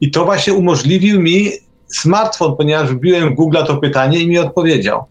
I 0.01 0.11
to 0.11 0.25
właśnie 0.25 0.53
umożliwił 0.53 1.21
mi 1.21 1.51
smartfon, 1.87 2.55
ponieważ 2.55 2.89
wbiłem 2.89 3.29
w 3.29 3.35
Google 3.35 3.57
to 3.67 3.77
pytanie 3.77 4.19
i 4.19 4.27
mi 4.27 4.39
odpowiedział. 4.39 5.05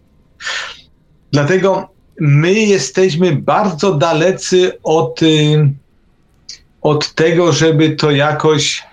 Dlatego 1.33 1.89
my 2.21 2.53
jesteśmy 2.53 3.33
bardzo 3.33 3.95
dalecy 3.95 4.73
od, 4.83 5.23
y, 5.23 5.69
od 6.83 7.14
tego, 7.14 7.53
żeby 7.53 7.91
to 7.91 8.11
jakoś 8.11 8.85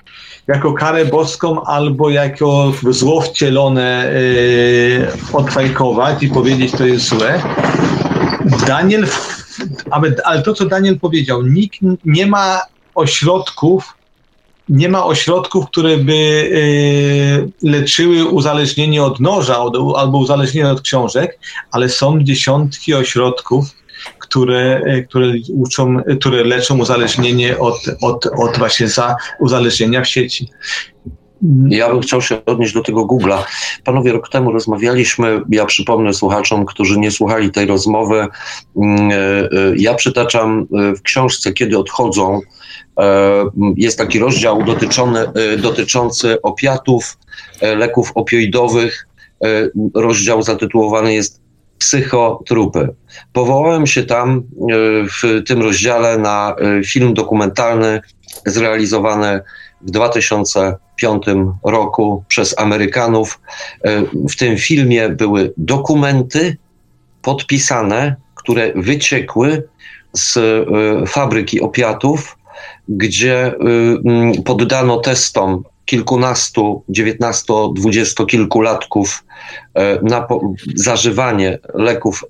jako 0.48 0.74
karę 0.74 1.06
boską 1.06 1.64
albo 1.64 2.10
jako 2.10 2.74
zło 2.90 3.22
wcielone 3.22 4.12
yy, 4.14 5.08
odfajkować 5.34 6.24
i 6.24 6.30
powiedzieć, 6.30 6.72
to 6.72 6.86
jest 6.86 7.10
złe. 7.10 7.42
Daniel 8.68 9.08
ale 10.24 10.42
to, 10.42 10.54
co 10.54 10.66
Daniel 10.66 11.00
powiedział, 11.00 11.44
nikt 11.44 11.80
nie 12.06 12.28
ma 12.28 12.62
ośrodków, 12.96 13.94
nie 14.70 14.90
ma 14.90 15.06
ośrodków, 15.06 15.66
które 15.66 15.98
by 15.98 16.14
y, 16.14 17.68
leczyły 17.70 18.26
uzależnienie 18.26 19.04
od 19.04 19.20
noża 19.20 19.58
albo 19.96 20.18
uzależnienie 20.18 20.70
od 20.70 20.82
książek, 20.82 21.40
ale 21.72 21.90
są 21.90 22.24
dziesiątki 22.24 22.94
ośrodków, 22.94 23.66
które, 24.20 24.82
y, 24.88 25.08
które, 25.10 25.34
uczą, 25.54 25.98
które 26.20 26.44
leczą 26.44 26.80
uzależnienie 26.80 27.60
od, 27.60 27.76
od, 28.02 28.26
od 28.26 28.58
właśnie 28.58 28.88
za 28.88 29.16
uzależnienia 29.40 30.02
w 30.02 30.08
sieci. 30.08 30.50
Ja 31.70 31.90
bym 31.90 32.02
chciał 32.02 32.22
się 32.22 32.46
odnieść 32.46 32.74
do 32.74 32.84
tego 32.84 33.06
Google'a. 33.06 33.44
Panowie, 33.84 34.12
rok 34.12 34.30
temu 34.30 34.52
rozmawialiśmy, 34.52 35.42
ja 35.50 35.66
przypomnę 35.66 36.14
słuchaczom, 36.14 36.66
którzy 36.66 37.00
nie 37.00 37.12
słuchali 37.12 37.52
tej 37.52 37.66
rozmowy, 37.66 38.28
mm, 38.78 39.10
ja 39.78 39.94
przytaczam 39.94 40.68
w 40.72 41.02
książce 41.02 41.54
Kiedy 41.54 41.78
odchodzą, 41.78 42.42
E, 43.00 43.44
jest 43.78 43.98
taki 43.98 44.20
rozdział 44.20 44.64
dotyczący, 44.64 45.20
e, 45.20 45.58
dotyczący 45.58 46.42
opiatów, 46.42 47.18
e, 47.62 47.76
leków 47.76 48.12
opioidowych. 48.16 49.08
Rozdział 49.96 50.42
zatytułowany 50.42 51.14
jest 51.14 51.42
Psychotrupy. 51.78 52.90
Powołałem 53.34 53.88
się 53.88 54.04
tam 54.04 54.44
w 55.22 55.44
tym 55.48 55.62
rozdziale 55.62 56.18
na 56.18 56.56
film 56.86 57.14
dokumentalny 57.14 58.02
zrealizowany 58.46 59.42
w 59.82 60.93
2005 60.98 61.24
roku 61.64 62.24
przez 62.28 62.60
Amerykanów. 62.60 63.42
W 64.30 64.36
tym 64.36 64.58
filmie 64.58 65.10
były 65.10 65.54
dokumenty 65.58 66.58
podpisane, 67.22 68.16
które 68.36 68.74
wyciekły 68.76 69.68
z 70.14 70.40
fabryki 71.10 71.62
opiatów 71.62 72.38
gdzie 72.90 73.56
mm, 73.56 74.44
poddano 74.44 74.98
testom 74.98 75.64
kilkunastu, 75.86 76.84
dziewiętnasto, 76.90 77.74
dwudziestokilkulatków 77.76 79.24
e, 79.74 80.00
na 80.02 80.28
zażywanie 80.76 81.60
leków 81.74 82.26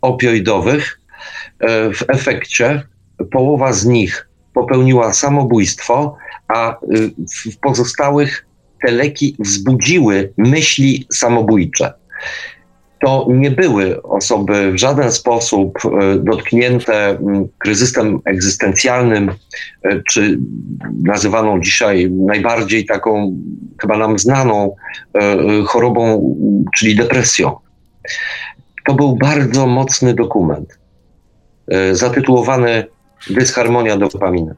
opioidowych. 0.00 1.00
E, 1.60 1.92
w 1.92 2.04
efekcie 2.08 2.82
połowa 3.30 3.72
z 3.72 3.86
nich 3.86 4.28
popełniła 4.54 5.12
samobójstwo, 5.12 6.16
a 6.48 6.76
w 7.50 7.58
pozostałych 7.58 8.46
te 8.82 8.90
leki 8.92 9.36
wzbudziły 9.38 10.32
myśli 10.36 11.06
samobójcze 11.12 11.92
to 13.06 13.26
nie 13.30 13.50
były 13.50 14.02
osoby 14.02 14.72
w 14.72 14.76
żaden 14.76 15.12
sposób 15.12 15.78
e, 15.84 16.16
dotknięte 16.16 17.18
kryzysem 17.58 18.20
egzystencjalnym, 18.24 19.30
e, 19.82 20.02
czy 20.10 20.38
nazywaną 21.04 21.60
dzisiaj 21.60 22.10
najbardziej 22.10 22.86
taką 22.86 23.36
chyba 23.80 23.98
nam 23.98 24.18
znaną 24.18 24.76
e, 25.14 25.36
chorobą, 25.66 26.34
czyli 26.76 26.96
depresją. 26.96 27.56
To 28.86 28.94
był 28.94 29.16
bardzo 29.16 29.66
mocny 29.66 30.14
dokument, 30.14 30.78
zatytułowany 31.92 32.84
Dysharmonia 33.30 33.96
dopaminy. 33.96 34.54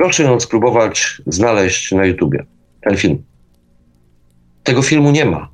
Proszę 0.00 0.22
ją 0.22 0.40
spróbować 0.40 1.22
znaleźć 1.26 1.92
na 1.92 2.04
YouTubie, 2.04 2.44
ten 2.80 2.96
film. 2.96 3.22
Tego 4.64 4.82
filmu 4.82 5.10
nie 5.10 5.24
ma 5.24 5.48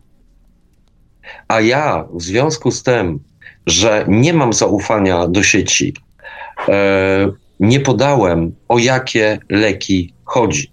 a 1.48 1.60
ja 1.60 2.04
w 2.12 2.22
związku 2.22 2.70
z 2.70 2.82
tym, 2.82 3.20
że 3.66 4.04
nie 4.08 4.34
mam 4.34 4.52
zaufania 4.52 5.28
do 5.28 5.42
sieci, 5.42 5.94
e, 6.68 7.28
nie 7.60 7.80
podałem 7.80 8.54
o 8.68 8.78
jakie 8.78 9.38
leki 9.48 10.14
chodzi. 10.24 10.72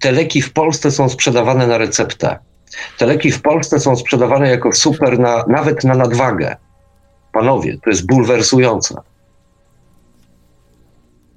Te 0.00 0.12
leki 0.12 0.42
w 0.42 0.52
Polsce 0.52 0.90
są 0.90 1.08
sprzedawane 1.08 1.66
na 1.66 1.78
receptę. 1.78 2.38
Te 2.98 3.06
leki 3.06 3.30
w 3.30 3.42
Polsce 3.42 3.80
są 3.80 3.96
sprzedawane 3.96 4.50
jako 4.50 4.72
super, 4.72 5.18
na, 5.18 5.44
nawet 5.48 5.84
na 5.84 5.94
nadwagę. 5.94 6.56
Panowie, 7.32 7.78
to 7.84 7.90
jest 7.90 8.06
bulwersujące. 8.06 8.94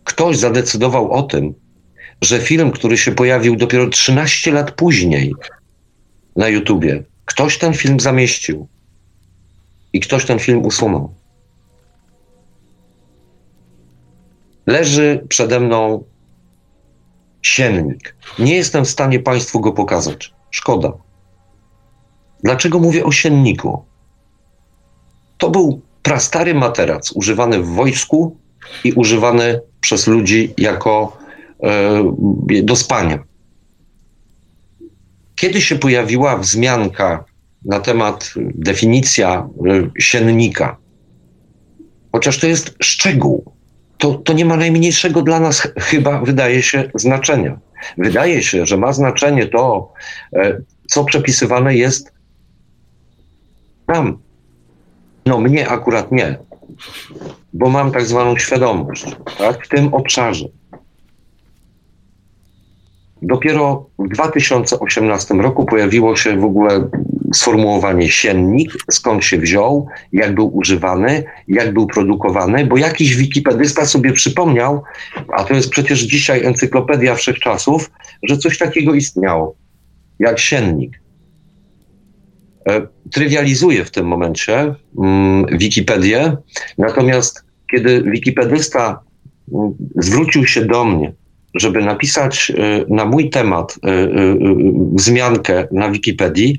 Ktoś 0.03 0.37
zadecydował 0.37 1.11
o 1.11 1.23
tym, 1.23 1.53
że 2.21 2.39
film, 2.39 2.71
który 2.71 2.97
się 2.97 3.11
pojawił 3.11 3.55
dopiero 3.55 3.89
13 3.89 4.51
lat 4.51 4.71
później 4.71 5.35
na 6.35 6.47
YouTubie, 6.47 7.03
Ktoś 7.29 7.57
ten 7.57 7.73
film 7.73 7.99
zamieścił 7.99 8.67
i 9.93 9.99
ktoś 9.99 10.25
ten 10.25 10.39
film 10.39 10.65
usunął. 10.65 11.13
Leży 14.67 15.25
przede 15.29 15.59
mną 15.59 16.03
siennik. 17.41 18.15
Nie 18.39 18.55
jestem 18.55 18.85
w 18.85 18.89
stanie 18.89 19.19
Państwu 19.19 19.59
go 19.59 19.71
pokazać. 19.71 20.33
Szkoda. 20.51 20.93
Dlaczego 22.43 22.79
mówię 22.79 23.03
o 23.05 23.11
sienniku? 23.11 23.85
To 25.37 25.49
był 25.49 25.81
prastary 26.03 26.53
materac 26.53 27.11
używany 27.11 27.59
w 27.59 27.67
wojsku 27.67 28.37
i 28.83 28.93
używany 28.93 29.61
przez 29.81 30.07
ludzi 30.07 30.53
jako 30.57 31.17
do 32.63 32.75
spania. 32.75 33.19
Kiedy 35.35 35.61
się 35.61 35.75
pojawiła 35.75 36.37
wzmianka 36.37 37.25
na 37.65 37.79
temat 37.79 38.33
definicja 38.55 39.49
y, 39.97 40.01
siennika, 40.01 40.77
chociaż 42.11 42.39
to 42.39 42.47
jest 42.47 42.75
szczegół, 42.83 43.53
to, 43.97 44.13
to 44.13 44.33
nie 44.33 44.45
ma 44.45 44.57
najmniejszego 44.57 45.21
dla 45.21 45.39
nas 45.39 45.67
chyba, 45.77 46.21
wydaje 46.21 46.61
się, 46.61 46.91
znaczenia. 46.95 47.59
Wydaje 47.97 48.43
się, 48.43 48.65
że 48.65 48.77
ma 48.77 48.93
znaczenie 48.93 49.47
to, 49.47 49.93
e, 50.33 50.61
co 50.87 51.03
przepisywane 51.03 51.75
jest 51.75 52.11
tam. 53.85 54.17
No 55.25 55.39
mnie 55.39 55.69
akurat 55.69 56.11
nie, 56.11 56.37
bo 57.53 57.69
mam 57.69 57.91
tak 57.91 58.05
zwaną 58.05 58.37
świadomość 58.37 59.05
tak, 59.37 59.65
w 59.65 59.69
tym 59.69 59.93
obszarze. 59.93 60.45
Dopiero 63.21 63.89
w 63.99 64.09
2018 64.09 65.33
roku 65.33 65.65
pojawiło 65.65 66.15
się 66.15 66.37
w 66.37 66.43
ogóle 66.43 66.89
sformułowanie 67.33 68.09
siennik, 68.11 68.71
skąd 68.91 69.25
się 69.25 69.37
wziął, 69.37 69.87
jak 70.11 70.35
był 70.35 70.57
używany, 70.57 71.23
jak 71.47 71.73
był 71.73 71.87
produkowany, 71.87 72.65
bo 72.65 72.77
jakiś 72.77 73.15
wikipedysta 73.15 73.85
sobie 73.85 74.13
przypomniał, 74.13 74.83
a 75.33 75.43
to 75.43 75.53
jest 75.53 75.69
przecież 75.69 75.99
dzisiaj 75.99 76.45
encyklopedia 76.45 77.15
wszechczasów, 77.15 77.91
że 78.23 78.37
coś 78.37 78.57
takiego 78.57 78.93
istniało, 78.93 79.55
jak 80.19 80.39
siennik. 80.39 81.01
E, 82.69 82.87
trywializuje 83.11 83.85
w 83.85 83.91
tym 83.91 84.05
momencie 84.05 84.75
mm, 84.97 85.45
Wikipedię, 85.57 86.37
natomiast 86.77 87.43
kiedy 87.71 88.03
wikipedysta 88.03 88.99
mm, 89.53 89.73
zwrócił 89.95 90.45
się 90.45 90.65
do 90.65 90.85
mnie 90.85 91.13
żeby 91.55 91.81
napisać 91.81 92.49
y, 92.49 92.85
na 92.89 93.05
mój 93.05 93.29
temat 93.29 93.75
y, 93.85 93.89
y, 93.89 94.37
wzmiankę 94.93 95.67
na 95.71 95.91
Wikipedii, 95.91 96.57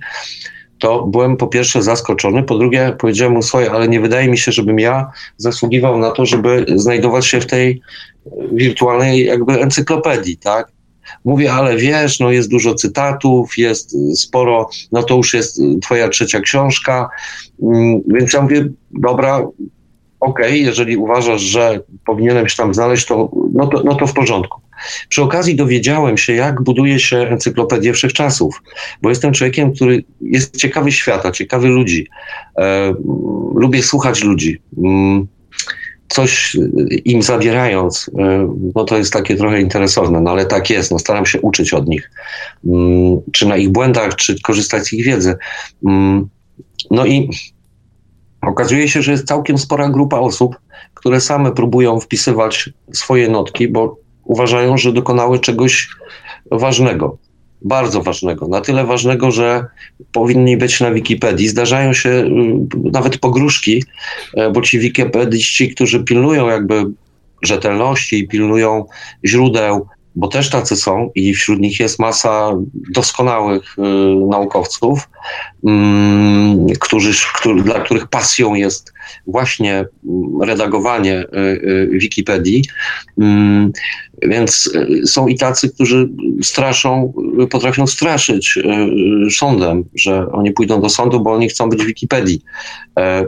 to 0.79 1.07
byłem 1.07 1.37
po 1.37 1.47
pierwsze 1.47 1.83
zaskoczony, 1.83 2.43
po 2.43 2.59
drugie 2.59 2.97
powiedziałem 2.99 3.33
mu 3.33 3.43
swoje, 3.43 3.71
ale 3.71 3.89
nie 3.89 4.01
wydaje 4.01 4.29
mi 4.29 4.39
się, 4.39 4.53
żebym 4.53 4.79
ja 4.79 5.11
zasługiwał 5.37 5.99
na 5.99 6.11
to, 6.11 6.27
żeby 6.27 6.67
znajdować 6.77 7.27
się 7.27 7.41
w 7.41 7.47
tej 7.47 7.81
wirtualnej 8.53 9.25
jakby 9.25 9.61
encyklopedii, 9.61 10.37
tak? 10.37 10.73
Mówię, 11.25 11.53
ale 11.53 11.77
wiesz, 11.77 12.21
no 12.21 12.31
jest 12.31 12.51
dużo 12.51 12.75
cytatów, 12.75 13.59
jest 13.59 13.97
sporo, 14.21 14.69
no 14.93 15.03
to 15.03 15.17
już 15.17 15.35
jest 15.35 15.61
twoja 15.83 16.09
trzecia 16.09 16.41
książka, 16.41 17.09
mm, 17.63 18.01
więc 18.07 18.33
ja 18.33 18.43
mówię, 18.43 18.69
dobra, 18.91 19.37
okej, 19.39 19.51
okay, 20.21 20.59
jeżeli 20.59 20.97
uważasz, 20.97 21.41
że 21.41 21.81
powinienem 22.07 22.49
się 22.49 22.57
tam 22.57 22.75
znaleźć, 22.75 23.07
to 23.07 23.31
no, 23.53 23.67
to 23.67 23.83
no 23.85 23.95
to 23.95 24.07
w 24.07 24.15
porządku. 24.15 24.60
Przy 25.09 25.23
okazji 25.23 25.57
dowiedziałem 25.57 26.19
się, 26.19 26.33
jak 26.33 26.63
buduje 26.63 26.99
się 26.99 27.17
encyklopedię 27.17 27.93
wszechczasów, 27.93 28.63
bo 29.03 29.09
jestem 29.09 29.33
człowiekiem, 29.33 29.73
który 29.73 30.05
jest 30.21 30.57
ciekawy 30.57 30.93
świata, 30.93 31.33
ciekawy 31.33 31.69
ludzi. 31.69 32.09
E, 32.59 32.95
lubię 33.55 33.83
słuchać 33.83 34.25
ludzi. 34.25 34.63
Mm, 34.79 35.27
coś 36.09 36.57
im 37.05 37.23
zabierając, 37.23 38.11
e, 38.19 38.55
no 38.75 38.85
to 38.85 38.99
jest 38.99 39.13
takie 39.13 39.37
trochę 39.37 39.61
interesowne, 39.61 40.21
no 40.21 40.31
ale 40.31 40.47
tak 40.47 40.71
jest, 40.71 40.91
no 40.91 40.99
staram 40.99 41.27
się 41.27 41.41
uczyć 41.41 41.75
od 41.75 41.89
nich, 41.89 42.11
mm, 42.67 43.21
czy 43.33 43.47
na 43.47 43.57
ich 43.57 43.69
błędach, 43.69 44.15
czy 44.15 44.41
korzystać 44.43 44.87
z 44.87 44.93
ich 44.93 45.05
wiedzy. 45.05 45.37
Mm, 45.87 46.29
no 46.91 47.07
i 47.07 47.31
okazuje 48.43 48.89
się, 48.89 49.03
że 49.03 49.13
jest 49.13 49.27
całkiem 49.27 49.59
spora 49.59 49.89
grupa 49.89 50.19
osób, 50.19 50.57
które 50.95 51.21
same 51.21 51.53
próbują 51.53 52.01
wpisywać 52.01 52.71
swoje 52.93 53.29
notki, 53.29 53.69
bo 53.69 54.00
uważają, 54.25 54.77
że 54.77 54.93
dokonały 54.93 55.39
czegoś 55.39 55.89
ważnego. 56.51 57.19
bardzo 57.63 58.03
ważnego, 58.03 58.49
na 58.49 58.61
tyle 58.61 58.85
ważnego, 58.85 59.31
że 59.31 59.65
powinni 60.13 60.57
być 60.57 60.81
na 60.81 60.91
Wikipedii. 60.91 61.49
Zdarzają 61.49 61.93
się 61.93 62.09
y, 62.11 62.29
nawet 62.93 63.19
pogróżki, 63.19 63.85
e, 64.37 64.51
bo 64.51 64.63
ci 64.63 64.79
wikipediści, 64.79 65.75
którzy 65.75 66.05
pilnują 66.05 66.49
jakby 66.49 66.87
rzetelności 67.43 68.19
i 68.19 68.29
pilnują 68.29 68.85
źródeł, 69.25 69.87
bo 70.21 70.29
też 70.29 70.51
tacy 70.51 70.77
są 70.77 71.11
i 71.15 71.35
wśród 71.35 71.61
nich 71.61 71.81
jest 71.81 71.99
masa 71.99 72.53
doskonałych 72.75 73.79
y, 73.79 73.83
naukowców, 74.29 75.09
y, 76.69 76.79
którzy, 76.81 77.13
który, 77.35 77.63
dla 77.63 77.81
których 77.81 78.07
pasją 78.07 78.55
jest 78.55 78.93
właśnie 79.27 79.85
mm, 80.05 80.43
redagowanie 80.43 81.25
y, 81.25 81.39
y, 81.39 81.89
Wikipedii. 81.93 82.65
Mm, 83.19 83.73
więc 84.23 84.71
y, 84.75 85.07
są 85.07 85.27
i 85.27 85.39
tacy, 85.39 85.71
którzy 85.71 86.09
straszą, 86.43 87.13
potrafią 87.51 87.87
straszyć 87.87 88.59
sądem, 89.31 89.85
że 89.95 90.33
oni 90.33 90.53
pójdą 90.53 90.81
do 90.81 90.89
sądu, 90.89 91.21
bo 91.21 91.33
oni 91.33 91.49
chcą 91.49 91.69
być 91.69 91.83
w 91.83 91.87
Wikipedii. 91.87 92.43
E, 92.99 93.27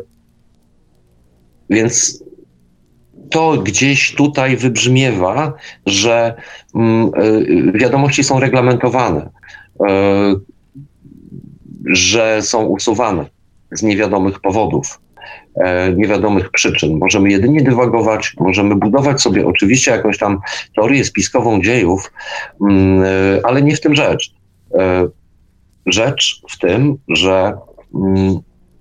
więc 1.70 2.24
to 3.32 3.62
gdzieś 3.62 4.14
tutaj 4.14 4.56
wybrzmiewa, 4.56 5.52
że 5.86 6.34
mm, 6.74 7.10
wiadomości 7.74 8.24
są 8.24 8.40
reglamentowane, 8.40 9.30
e, 9.88 10.34
że 11.86 12.42
są 12.42 12.64
usuwane 12.64 13.26
z 13.72 13.82
niewiadomych 13.82 14.40
powodów. 14.40 15.02
E, 15.56 15.92
niewiadomych 15.92 16.50
przyczyn. 16.50 16.98
Możemy 16.98 17.30
jedynie 17.30 17.62
dywagować, 17.62 18.34
możemy 18.40 18.76
budować 18.76 19.22
sobie 19.22 19.46
oczywiście 19.46 19.90
jakąś 19.90 20.18
tam 20.18 20.38
teorię 20.76 21.04
spiskową 21.04 21.62
dziejów, 21.62 22.12
mm, 22.60 23.02
e, 23.02 23.06
ale 23.44 23.62
nie 23.62 23.76
w 23.76 23.80
tym 23.80 23.94
rzecz. 23.94 24.34
E, 24.78 25.08
rzecz 25.86 26.42
w 26.50 26.58
tym, 26.58 26.96
że 27.08 27.52
mm, 27.94 28.38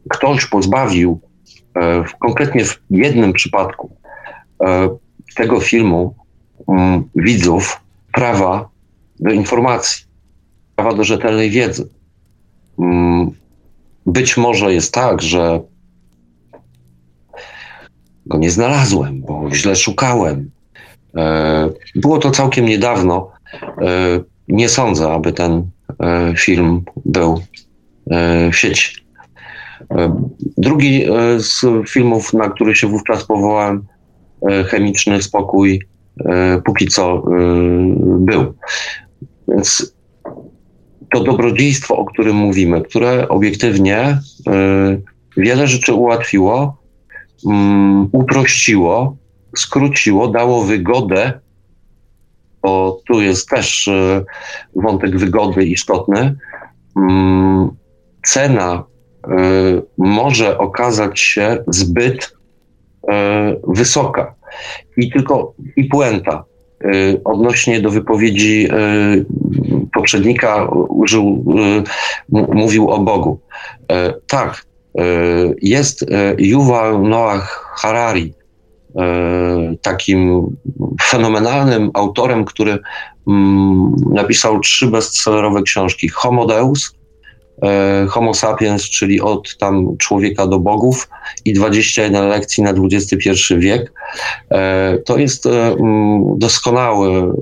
ktoś 0.10 0.46
pozbawił 0.46 1.20
konkretnie 2.20 2.66
w 2.66 2.80
jednym 2.90 3.34
przypadku 3.34 3.96
tego 5.36 5.60
filmu 5.60 6.16
mm, 6.68 7.04
widzów 7.16 7.82
prawa 8.12 8.70
do 9.20 9.32
informacji, 9.32 10.06
prawa 10.76 10.94
do 10.94 11.04
rzetelnej 11.04 11.50
wiedzy. 11.50 11.90
Być 14.06 14.38
może 14.38 14.74
jest 14.74 14.94
tak, 14.94 15.22
że 15.22 15.62
go 18.26 18.38
nie 18.38 18.52
znalazłem, 18.52 19.22
bo 19.22 19.50
źle 19.54 19.76
szukałem. 19.76 20.52
E, 21.18 21.70
było 21.96 22.18
to 22.18 22.32
całkiem 22.32 22.66
niedawno. 22.66 23.32
E, 23.54 24.20
nie 24.48 24.70
sądzę, 24.70 25.12
aby 25.12 25.34
ten 25.34 25.64
e, 26.00 26.34
film 26.38 26.84
był 27.06 27.42
w 28.52 28.56
sieci. 28.56 29.02
Drugi 30.58 31.06
z 31.38 31.66
filmów, 31.90 32.34
na 32.34 32.50
który 32.50 32.76
się 32.76 32.88
wówczas 32.88 33.24
powołałem, 33.24 33.86
Chemiczny 34.68 35.22
Spokój, 35.22 35.82
póki 36.66 36.88
co 36.88 37.24
był. 38.04 38.54
Więc 39.48 39.96
to 41.14 41.24
dobrodziejstwo, 41.24 41.98
o 41.98 42.06
którym 42.06 42.36
mówimy, 42.36 42.82
które 42.82 43.28
obiektywnie 43.30 44.18
wiele 45.38 45.68
rzeczy 45.68 45.94
ułatwiło, 45.94 46.82
um, 47.44 48.10
uprościło, 48.12 49.18
skróciło, 49.58 50.28
dało 50.28 50.64
wygodę, 50.64 51.40
bo 52.62 53.02
tu 53.08 53.22
jest 53.22 53.50
też 53.50 53.90
wątek 54.76 55.18
wygody 55.18 55.66
istotny. 55.66 56.36
Um, 56.96 57.70
cena 58.24 58.84
może 59.98 60.58
okazać 60.58 61.20
się 61.20 61.64
zbyt 61.68 62.34
wysoka. 63.68 64.36
I 64.98 65.12
tylko 65.12 65.54
i 65.76 65.84
puenta 65.84 66.44
odnośnie 67.24 67.82
do 67.82 67.90
wypowiedzi 67.90 68.68
poprzednika 69.94 70.68
użył, 70.90 71.46
mówił 72.30 72.90
o 72.90 73.00
Bogu. 73.00 73.40
Tak, 74.28 74.66
E, 74.98 75.04
jest 75.62 76.04
e, 76.04 76.36
Yuval 76.38 77.02
Noah 77.02 77.74
Harari, 77.76 78.34
e, 78.96 79.76
takim 79.82 80.48
fenomenalnym 81.02 81.92
autorem, 81.94 82.46
który 82.46 82.80
mm, 83.28 83.96
napisał 84.10 84.60
trzy 84.60 84.88
bestsellerowe 84.88 85.62
książki: 85.62 86.10
Homo 86.10 86.46
Deus, 86.46 86.96
Homo 88.10 88.34
sapiens, 88.34 88.84
czyli 88.84 89.22
od 89.22 89.58
tam 89.58 89.98
człowieka 89.98 90.48
do 90.48 90.60
bogów 90.60 91.10
i 91.46 91.54
21 91.54 92.28
lekcji 92.28 92.64
na 92.64 92.74
XXI 92.92 93.30
wiek. 93.58 93.94
To 95.06 95.18
jest 95.18 95.46
mm, 95.46 96.40
doskonały 96.40 97.34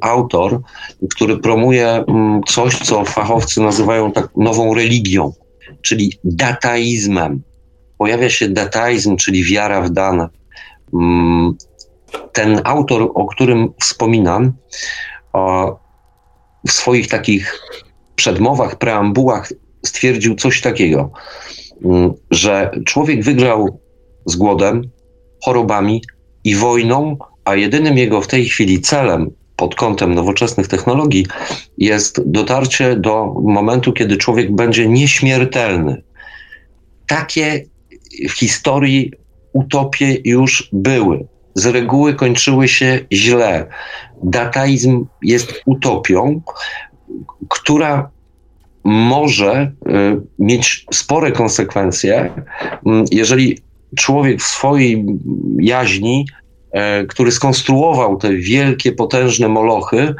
autor, 0.00 0.60
który 1.10 1.36
promuje 1.36 2.04
coś, 2.46 2.78
co 2.78 3.04
fachowcy 3.04 3.60
nazywają 3.60 4.12
tak 4.12 4.28
nową 4.36 4.74
religią 4.74 5.32
czyli 5.82 6.12
dataizmem. 6.24 7.42
Pojawia 7.98 8.30
się 8.30 8.48
dataizm, 8.48 9.16
czyli 9.16 9.44
wiara 9.44 9.80
w 9.80 9.90
dane. 9.90 10.28
Ten 12.32 12.60
autor, 12.64 13.10
o 13.14 13.26
którym 13.26 13.72
wspominam, 13.80 14.52
w 16.68 16.72
swoich 16.72 17.08
takich 17.08 17.60
przedmowach, 18.16 18.78
preambułach 18.78 19.52
stwierdził 19.84 20.34
coś 20.34 20.60
takiego, 20.60 21.10
mm, 21.84 22.12
że 22.30 22.70
człowiek 22.84 23.24
wygrał 23.24 23.80
z 24.26 24.36
głodem, 24.36 24.82
chorobami 25.44 26.02
i 26.44 26.54
wojną, 26.54 27.16
a 27.44 27.54
jedynym 27.54 27.98
jego 27.98 28.20
w 28.20 28.26
tej 28.26 28.44
chwili 28.44 28.80
celem 28.80 29.30
pod 29.56 29.74
kątem 29.74 30.14
nowoczesnych 30.14 30.68
technologii 30.68 31.26
jest 31.78 32.30
dotarcie 32.30 32.96
do 32.96 33.34
momentu, 33.44 33.92
kiedy 33.92 34.16
człowiek 34.16 34.54
będzie 34.54 34.88
nieśmiertelny. 34.88 36.02
Takie 37.06 37.64
w 38.28 38.32
historii 38.32 39.12
utopie 39.52 40.16
już 40.24 40.68
były. 40.72 41.26
Z 41.54 41.66
reguły 41.66 42.14
kończyły 42.14 42.68
się 42.68 43.00
źle. 43.12 43.66
Dataizm 44.22 45.06
jest 45.22 45.62
utopią, 45.66 46.42
która 47.48 48.10
może 48.84 49.72
y, 49.88 50.20
mieć 50.38 50.86
spore 50.92 51.32
konsekwencje, 51.32 52.30
jeżeli 53.10 53.58
człowiek 53.96 54.40
w 54.40 54.46
swojej 54.46 55.06
jaźni 55.60 56.26
E, 56.76 57.06
który 57.06 57.30
skonstruował 57.30 58.16
te 58.16 58.34
wielkie, 58.34 58.92
potężne 58.92 59.48
molochy, 59.48 60.14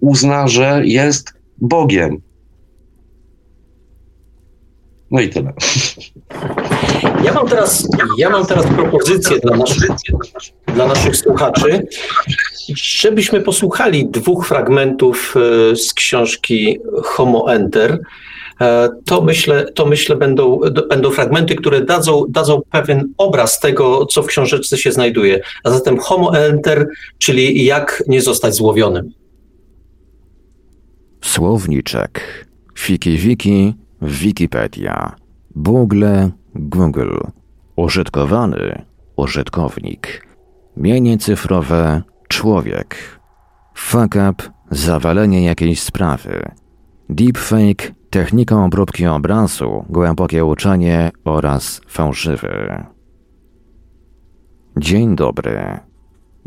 uzna, 0.00 0.48
że 0.48 0.82
jest 0.84 1.34
Bogiem. 1.58 2.20
No 5.10 5.20
i 5.20 5.28
tyle. 5.28 5.52
Ja 7.24 7.32
mam 7.32 7.48
teraz, 7.48 7.88
ja 8.18 8.30
mam 8.30 8.46
teraz 8.46 8.66
propozycję 8.66 9.38
dla 9.38 9.56
naszych, 9.56 9.90
dla 10.74 10.86
naszych 10.86 11.16
słuchaczy, 11.16 11.86
żebyśmy 12.76 13.40
posłuchali 13.40 14.08
dwóch 14.08 14.46
fragmentów 14.46 15.34
e, 15.72 15.76
z 15.76 15.94
książki 15.94 16.78
Homo 17.04 17.52
Enter. 17.52 17.98
E, 18.60 18.88
to 19.04 19.20
myślę, 19.22 19.72
to 19.72 19.86
myślę 19.86 20.16
będą, 20.16 20.60
będą 20.88 21.10
fragmenty, 21.10 21.54
które 21.54 21.80
dadzą, 21.80 22.24
dadzą 22.28 22.60
pewien 22.70 23.12
obraz 23.18 23.60
tego, 23.60 24.06
co 24.06 24.22
w 24.22 24.26
książeczce 24.26 24.78
się 24.78 24.92
znajduje. 24.92 25.40
A 25.64 25.70
zatem 25.70 25.98
Homo 25.98 26.38
Enter, 26.38 26.88
czyli 27.18 27.64
jak 27.64 28.02
nie 28.08 28.22
zostać 28.22 28.54
złowionym. 28.54 29.12
Słowniczek. 31.24 32.46
Fiki 32.78 33.16
wiki, 33.16 33.74
Wikipedia. 34.02 35.14
Google, 35.56 36.30
Google. 36.54 37.20
Użytkowany, 37.76 38.84
użytkownik. 39.16 40.26
Mienie 40.76 41.18
cyfrowe, 41.18 42.02
człowiek. 42.28 43.20
Fuck 43.74 44.14
up, 44.30 44.42
zawalenie 44.70 45.44
jakiejś 45.44 45.82
sprawy. 45.82 46.50
Deepfake, 47.08 47.92
technika 48.10 48.64
obróbki 48.64 49.06
obrazu, 49.06 49.84
głębokie 49.88 50.44
uczenie 50.44 51.10
oraz 51.24 51.80
fałszywy. 51.88 52.84
Dzień 54.76 55.16
dobry. 55.16 55.85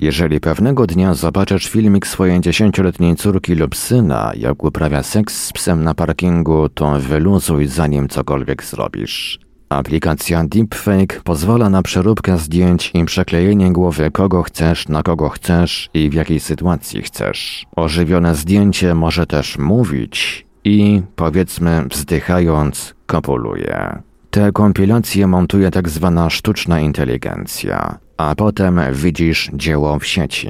Jeżeli 0.01 0.39
pewnego 0.39 0.87
dnia 0.87 1.13
zobaczysz 1.13 1.69
filmik 1.69 2.07
swojej 2.07 2.41
dziesięcioletniej 2.41 3.15
córki 3.15 3.55
lub 3.55 3.75
syna, 3.75 4.31
jak 4.35 4.63
uprawia 4.63 5.03
seks 5.03 5.43
z 5.43 5.53
psem 5.53 5.83
na 5.83 5.93
parkingu, 5.93 6.69
to 6.69 6.99
wyluzuj 6.99 7.67
zanim 7.67 8.07
cokolwiek 8.07 8.63
zrobisz. 8.63 9.39
Aplikacja 9.69 10.43
Deepfake 10.43 11.21
pozwala 11.23 11.69
na 11.69 11.81
przeróbkę 11.81 12.37
zdjęć 12.37 12.91
i 12.93 13.05
przeklejenie 13.05 13.73
głowy 13.73 14.11
kogo 14.11 14.43
chcesz, 14.43 14.87
na 14.87 15.03
kogo 15.03 15.29
chcesz 15.29 15.89
i 15.93 16.09
w 16.09 16.13
jakiej 16.13 16.39
sytuacji 16.39 17.01
chcesz. 17.01 17.65
Ożywione 17.75 18.35
zdjęcie 18.35 18.95
może 18.95 19.25
też 19.25 19.57
mówić 19.57 20.45
i, 20.63 21.01
powiedzmy, 21.15 21.85
wzdychając, 21.89 22.95
kopuluje. 23.05 24.01
Te 24.29 24.51
kompilacje 24.51 25.27
montuje 25.27 25.71
tak 25.71 25.89
zwana 25.89 26.29
sztuczna 26.29 26.79
inteligencja, 26.79 27.99
a 28.19 28.35
potem 28.35 28.79
widzisz 28.93 29.51
dzieło 29.53 29.99
w 29.99 30.05
sieci. 30.05 30.49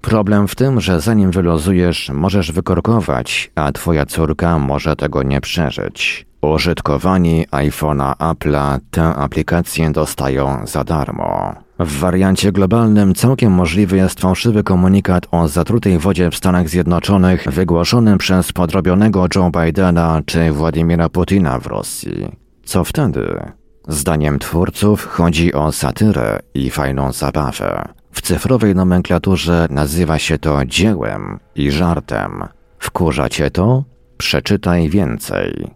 Problem 0.00 0.48
w 0.48 0.54
tym, 0.54 0.80
że 0.80 1.00
zanim 1.00 1.30
wylozujesz, 1.30 2.10
możesz 2.14 2.52
wykorkować, 2.52 3.50
a 3.54 3.72
twoja 3.72 4.06
córka 4.06 4.58
może 4.58 4.96
tego 4.96 5.22
nie 5.22 5.40
przeżyć. 5.40 6.26
Użytkowani 6.42 7.46
iPhone'a 7.50 8.14
Apple'a 8.14 8.78
tę 8.90 9.02
aplikację 9.02 9.90
dostają 9.90 10.66
za 10.66 10.84
darmo. 10.84 11.54
W 11.78 11.98
wariancie 11.98 12.52
globalnym 12.52 13.14
całkiem 13.14 13.52
możliwy 13.52 13.96
jest 13.96 14.20
fałszywy 14.20 14.62
komunikat 14.62 15.26
o 15.30 15.48
zatrutej 15.48 15.98
wodzie 15.98 16.30
w 16.30 16.36
Stanach 16.36 16.68
Zjednoczonych 16.68 17.44
wygłoszony 17.50 18.18
przez 18.18 18.52
podrobionego 18.52 19.26
Joe 19.34 19.50
Bidena 19.50 20.22
czy 20.26 20.52
Władimira 20.52 21.08
Putina 21.08 21.58
w 21.58 21.66
Rosji. 21.66 22.28
Co 22.64 22.84
wtedy? 22.84 23.52
Zdaniem 23.88 24.38
twórców 24.38 25.06
chodzi 25.06 25.54
o 25.54 25.72
satyrę 25.72 26.38
i 26.54 26.70
fajną 26.70 27.12
zabawę. 27.12 27.88
W 28.12 28.22
cyfrowej 28.22 28.74
nomenklaturze 28.74 29.66
nazywa 29.70 30.18
się 30.18 30.38
to 30.38 30.64
dziełem 30.66 31.40
i 31.54 31.70
żartem. 31.70 32.44
Wkurza 32.78 33.28
cię 33.28 33.50
to? 33.50 33.84
Przeczytaj 34.16 34.88
więcej. 34.88 35.70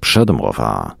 Przedmowa. 0.00 0.94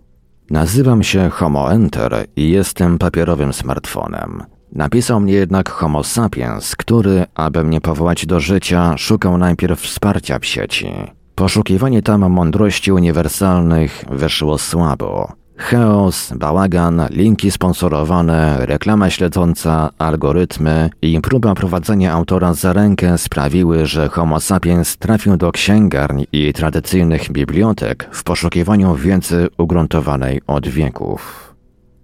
Nazywam 0.50 1.02
się 1.02 1.30
Homo 1.30 1.72
Enter 1.72 2.26
i 2.36 2.50
jestem 2.50 2.98
papierowym 2.98 3.52
smartfonem. 3.52 4.42
Napisał 4.72 5.20
mnie 5.20 5.32
jednak 5.32 5.70
Homo 5.70 6.04
sapiens, 6.04 6.76
który, 6.76 7.26
aby 7.34 7.64
mnie 7.64 7.80
powołać 7.80 8.26
do 8.26 8.40
życia, 8.40 8.96
szukał 8.96 9.38
najpierw 9.38 9.80
wsparcia 9.80 10.38
w 10.38 10.46
sieci. 10.46 11.19
Poszukiwanie 11.40 12.02
tam 12.02 12.30
mądrości 12.30 12.92
uniwersalnych 12.92 14.04
wyszło 14.10 14.58
słabo. 14.58 15.32
Chaos, 15.56 16.32
bałagan, 16.36 17.02
linki 17.10 17.50
sponsorowane, 17.50 18.66
reklama 18.66 19.10
śledząca, 19.10 19.90
algorytmy 19.98 20.90
i 21.02 21.20
próba 21.20 21.54
prowadzenia 21.54 22.12
autora 22.12 22.54
za 22.54 22.72
rękę 22.72 23.18
sprawiły, 23.18 23.86
że 23.86 24.08
Homo 24.08 24.40
sapiens 24.40 24.96
trafił 24.96 25.36
do 25.36 25.52
księgarni 25.52 26.26
i 26.32 26.52
tradycyjnych 26.52 27.32
bibliotek 27.32 28.08
w 28.12 28.24
poszukiwaniu 28.24 28.94
wiedzy 28.94 29.48
ugruntowanej 29.58 30.40
od 30.46 30.68
wieków. 30.68 31.54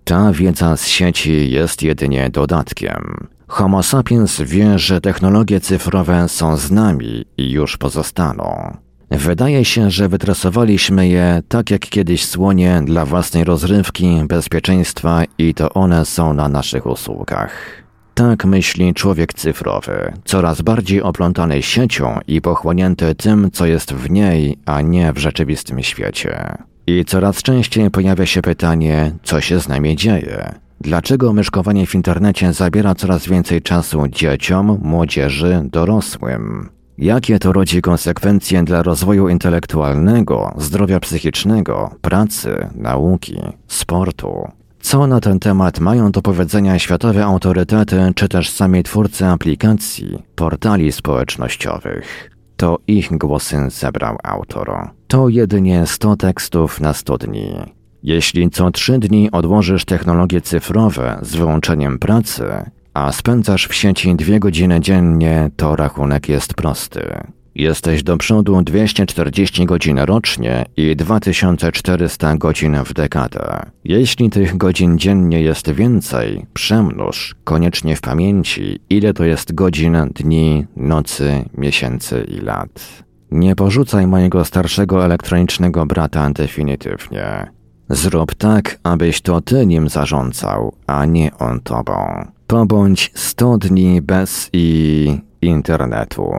Ta 0.04 0.32
wiedza 0.32 0.76
z 0.76 0.86
sieci 0.86 1.50
jest 1.50 1.82
jedynie 1.82 2.30
dodatkiem. 2.30 3.26
Homo 3.46 3.82
sapiens 3.82 4.40
wie, 4.40 4.78
że 4.78 5.00
technologie 5.00 5.60
cyfrowe 5.60 6.28
są 6.28 6.56
z 6.56 6.70
nami 6.70 7.24
i 7.36 7.50
już 7.50 7.76
pozostaną. 7.76 8.76
Wydaje 9.10 9.64
się, 9.64 9.90
że 9.90 10.08
wytresowaliśmy 10.08 11.08
je 11.08 11.42
tak 11.48 11.70
jak 11.70 11.80
kiedyś 11.80 12.24
słonie 12.24 12.82
dla 12.84 13.04
własnej 13.04 13.44
rozrywki, 13.44 14.20
bezpieczeństwa 14.28 15.22
i 15.38 15.54
to 15.54 15.72
one 15.72 16.04
są 16.04 16.34
na 16.34 16.48
naszych 16.48 16.86
usługach. 16.86 17.52
Tak 18.14 18.44
myśli 18.44 18.94
człowiek 18.94 19.34
cyfrowy, 19.34 20.12
coraz 20.24 20.62
bardziej 20.62 21.02
oplątany 21.02 21.62
siecią 21.62 22.18
i 22.28 22.40
pochłonięty 22.40 23.14
tym, 23.14 23.50
co 23.50 23.66
jest 23.66 23.94
w 23.94 24.10
niej, 24.10 24.58
a 24.66 24.80
nie 24.80 25.12
w 25.12 25.18
rzeczywistym 25.18 25.82
świecie. 25.82 26.58
I 26.86 27.04
coraz 27.04 27.42
częściej 27.42 27.90
pojawia 27.90 28.26
się 28.26 28.42
pytanie, 28.42 29.12
co 29.22 29.40
się 29.40 29.60
z 29.60 29.68
nami 29.68 29.96
dzieje. 29.96 30.54
Dlaczego 30.80 31.32
myszkowanie 31.32 31.86
w 31.86 31.94
internecie 31.94 32.52
zabiera 32.52 32.94
coraz 32.94 33.28
więcej 33.28 33.62
czasu 33.62 34.08
dzieciom, 34.08 34.78
młodzieży, 34.82 35.62
dorosłym? 35.64 36.75
Jakie 36.98 37.38
to 37.38 37.52
rodzi 37.52 37.82
konsekwencje 37.82 38.62
dla 38.62 38.82
rozwoju 38.82 39.28
intelektualnego, 39.28 40.54
zdrowia 40.56 41.00
psychicznego, 41.00 41.90
pracy, 42.00 42.68
nauki, 42.74 43.40
sportu? 43.66 44.48
Co 44.80 45.06
na 45.06 45.20
ten 45.20 45.38
temat 45.38 45.80
mają 45.80 46.10
do 46.10 46.22
powiedzenia 46.22 46.78
światowe 46.78 47.24
autorytety 47.24 48.12
czy 48.14 48.28
też 48.28 48.50
sami 48.50 48.82
twórcy 48.82 49.26
aplikacji, 49.26 50.22
portali 50.34 50.92
społecznościowych? 50.92 52.30
To 52.56 52.78
ich 52.86 53.18
głosy 53.18 53.56
zebrał 53.68 54.16
autor. 54.22 54.90
To 55.06 55.28
jedynie 55.28 55.86
100 55.86 56.16
tekstów 56.16 56.80
na 56.80 56.92
100 56.92 57.18
dni. 57.18 57.52
Jeśli 58.02 58.50
co 58.50 58.70
3 58.70 58.98
dni 58.98 59.30
odłożysz 59.30 59.84
technologie 59.84 60.40
cyfrowe 60.40 61.18
z 61.22 61.36
wyłączeniem 61.36 61.98
pracy, 61.98 62.44
a 62.96 63.12
spędzasz 63.12 63.66
w 63.68 63.74
sieci 63.74 64.14
dwie 64.14 64.40
godziny 64.40 64.80
dziennie, 64.80 65.50
to 65.56 65.76
rachunek 65.76 66.28
jest 66.28 66.54
prosty. 66.54 67.14
Jesteś 67.54 68.02
do 68.02 68.16
przodu 68.16 68.62
240 68.62 69.66
godzin 69.66 69.98
rocznie 69.98 70.64
i 70.76 70.96
2400 70.96 72.36
godzin 72.36 72.76
w 72.84 72.92
dekadę. 72.92 73.62
Jeśli 73.84 74.30
tych 74.30 74.56
godzin 74.56 74.98
dziennie 74.98 75.42
jest 75.42 75.70
więcej, 75.70 76.46
przemnóż 76.54 77.34
koniecznie 77.44 77.96
w 77.96 78.00
pamięci, 78.00 78.80
ile 78.90 79.14
to 79.14 79.24
jest 79.24 79.54
godzin, 79.54 79.96
dni, 80.14 80.66
nocy, 80.76 81.44
miesięcy 81.54 82.26
i 82.28 82.40
lat. 82.40 83.02
Nie 83.30 83.56
porzucaj 83.56 84.06
mojego 84.06 84.44
starszego 84.44 85.04
elektronicznego 85.04 85.86
brata 85.86 86.30
definitywnie. 86.30 87.46
Zrób 87.90 88.34
tak, 88.34 88.78
abyś 88.82 89.20
to 89.20 89.40
ty 89.40 89.66
nim 89.66 89.88
zarządzał, 89.88 90.76
a 90.86 91.04
nie 91.04 91.30
on 91.38 91.60
tobą. 91.60 92.35
Pobądź 92.46 93.10
100 93.14 93.58
dni 93.58 94.02
bez 94.02 94.50
i 94.52 95.18
internetu. 95.42 96.32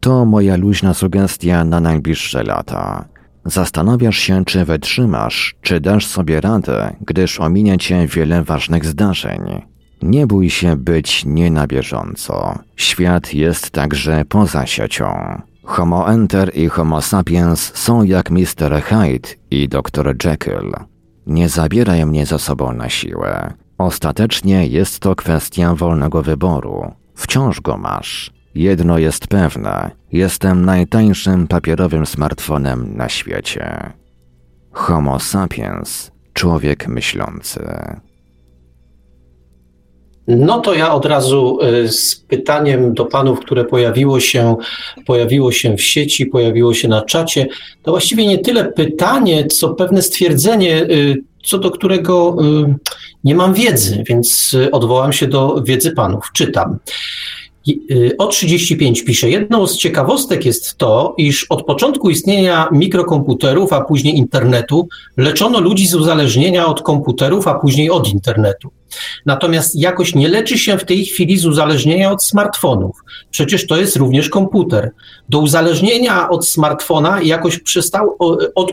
To 0.00 0.24
moja 0.24 0.56
luźna 0.56 0.94
sugestia 0.94 1.64
na 1.64 1.80
najbliższe 1.80 2.42
lata. 2.42 3.04
Zastanawiasz 3.44 4.18
się, 4.18 4.44
czy 4.44 4.64
wytrzymasz, 4.64 5.54
czy 5.62 5.80
dasz 5.80 6.06
sobie 6.06 6.40
radę, 6.40 6.96
gdyż 7.00 7.40
ominie 7.40 7.78
cię 7.78 8.06
wiele 8.06 8.44
ważnych 8.44 8.84
zdarzeń. 8.84 9.62
Nie 10.02 10.26
bój 10.26 10.50
się 10.50 10.76
być 10.76 11.24
nie 11.24 11.50
na 11.50 11.66
bieżąco. 11.66 12.58
Świat 12.76 13.34
jest 13.34 13.70
także 13.70 14.24
poza 14.28 14.66
siecią. 14.66 15.40
Homo 15.64 16.12
Enter 16.12 16.56
i 16.56 16.68
Homo 16.68 17.00
Sapiens 17.00 17.72
są 17.74 18.02
jak 18.02 18.30
Mr. 18.30 18.82
Hyde 18.82 19.28
i 19.50 19.68
Dr. 19.68 20.16
Jekyll. 20.24 20.72
Nie 21.26 21.48
zabieraj 21.48 22.06
mnie 22.06 22.26
za 22.26 22.38
sobą 22.38 22.72
na 22.72 22.88
siłę. 22.88 23.52
Ostatecznie 23.80 24.66
jest 24.66 25.00
to 25.00 25.14
kwestia 25.14 25.74
wolnego 25.74 26.22
wyboru. 26.22 26.94
Wciąż 27.14 27.60
go 27.60 27.76
masz. 27.76 28.30
Jedno 28.54 28.98
jest 28.98 29.26
pewne: 29.26 29.90
jestem 30.12 30.64
najtańszym 30.64 31.46
papierowym 31.46 32.06
smartfonem 32.06 32.96
na 32.96 33.08
świecie. 33.08 33.92
Homo 34.72 35.18
sapiens 35.18 36.10
człowiek 36.32 36.88
myślący. 36.88 37.60
No 40.26 40.60
to 40.60 40.74
ja 40.74 40.94
od 40.94 41.06
razu 41.06 41.58
y, 41.62 41.88
z 41.88 42.16
pytaniem 42.16 42.94
do 42.94 43.04
panów, 43.04 43.40
które 43.40 43.64
pojawiło 43.64 44.20
się, 44.20 44.56
pojawiło 45.06 45.52
się 45.52 45.76
w 45.76 45.82
sieci, 45.82 46.26
pojawiło 46.26 46.74
się 46.74 46.88
na 46.88 47.02
czacie, 47.02 47.46
to 47.82 47.90
właściwie 47.90 48.26
nie 48.26 48.38
tyle 48.38 48.64
pytanie, 48.64 49.46
co 49.46 49.74
pewne 49.74 50.02
stwierdzenie, 50.02 50.82
y, 50.82 51.29
co 51.44 51.58
do 51.58 51.70
którego 51.70 52.36
y, 52.64 52.74
nie 53.24 53.34
mam 53.34 53.54
wiedzy, 53.54 54.04
więc 54.08 54.56
odwołam 54.72 55.12
się 55.12 55.26
do 55.26 55.62
wiedzy 55.62 55.92
panów. 55.92 56.30
Czytam. 56.34 56.78
Y, 57.68 58.16
o 58.18 58.26
35 58.26 59.04
pisze, 59.04 59.30
jedną 59.30 59.66
z 59.66 59.76
ciekawostek 59.76 60.44
jest 60.44 60.76
to, 60.76 61.14
iż 61.18 61.46
od 61.48 61.66
początku 61.66 62.10
istnienia 62.10 62.68
mikrokomputerów, 62.72 63.72
a 63.72 63.80
później 63.80 64.16
internetu, 64.16 64.88
leczono 65.16 65.60
ludzi 65.60 65.86
z 65.86 65.94
uzależnienia 65.94 66.66
od 66.66 66.82
komputerów, 66.82 67.48
a 67.48 67.54
później 67.54 67.90
od 67.90 68.08
internetu. 68.08 68.70
Natomiast 69.26 69.76
jakoś 69.76 70.14
nie 70.14 70.28
leczy 70.28 70.58
się 70.58 70.78
w 70.78 70.84
tej 70.84 71.04
chwili 71.04 71.38
z 71.38 71.46
uzależnienia 71.46 72.12
od 72.12 72.24
smartfonów. 72.24 72.96
Przecież 73.30 73.66
to 73.66 73.76
jest 73.76 73.96
również 73.96 74.28
komputer. 74.28 74.90
Do 75.28 75.38
uzależnienia 75.38 76.30
od 76.30 76.48
smartfona 76.48 77.22
jakoś 77.22 77.58
przestał, 77.58 78.16
od, 78.54 78.72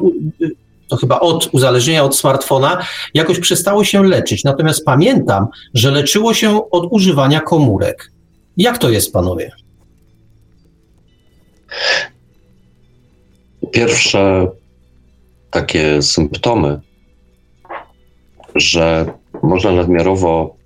to 0.88 0.98
chyba 0.98 1.20
od 1.20 1.50
uzależnienia 1.52 2.04
od 2.04 2.18
smartfona, 2.18 2.86
jakoś 3.14 3.40
przestało 3.40 3.84
się 3.84 4.04
leczyć. 4.04 4.44
Natomiast 4.44 4.86
pamiętam, 4.86 5.48
że 5.74 5.92
leczyło 5.92 6.34
się 6.34 6.70
od 6.72 6.88
używania 6.92 7.40
komórek. 7.40 8.12
Jak 8.58 8.78
to 8.78 8.90
jest, 8.90 9.14
panowie? 9.14 9.52
Pierwsze 13.72 14.48
takie 15.52 16.02
symptomy, 16.02 16.80
że 18.56 19.06
można 19.44 19.72
nadmiarowo 19.72 20.57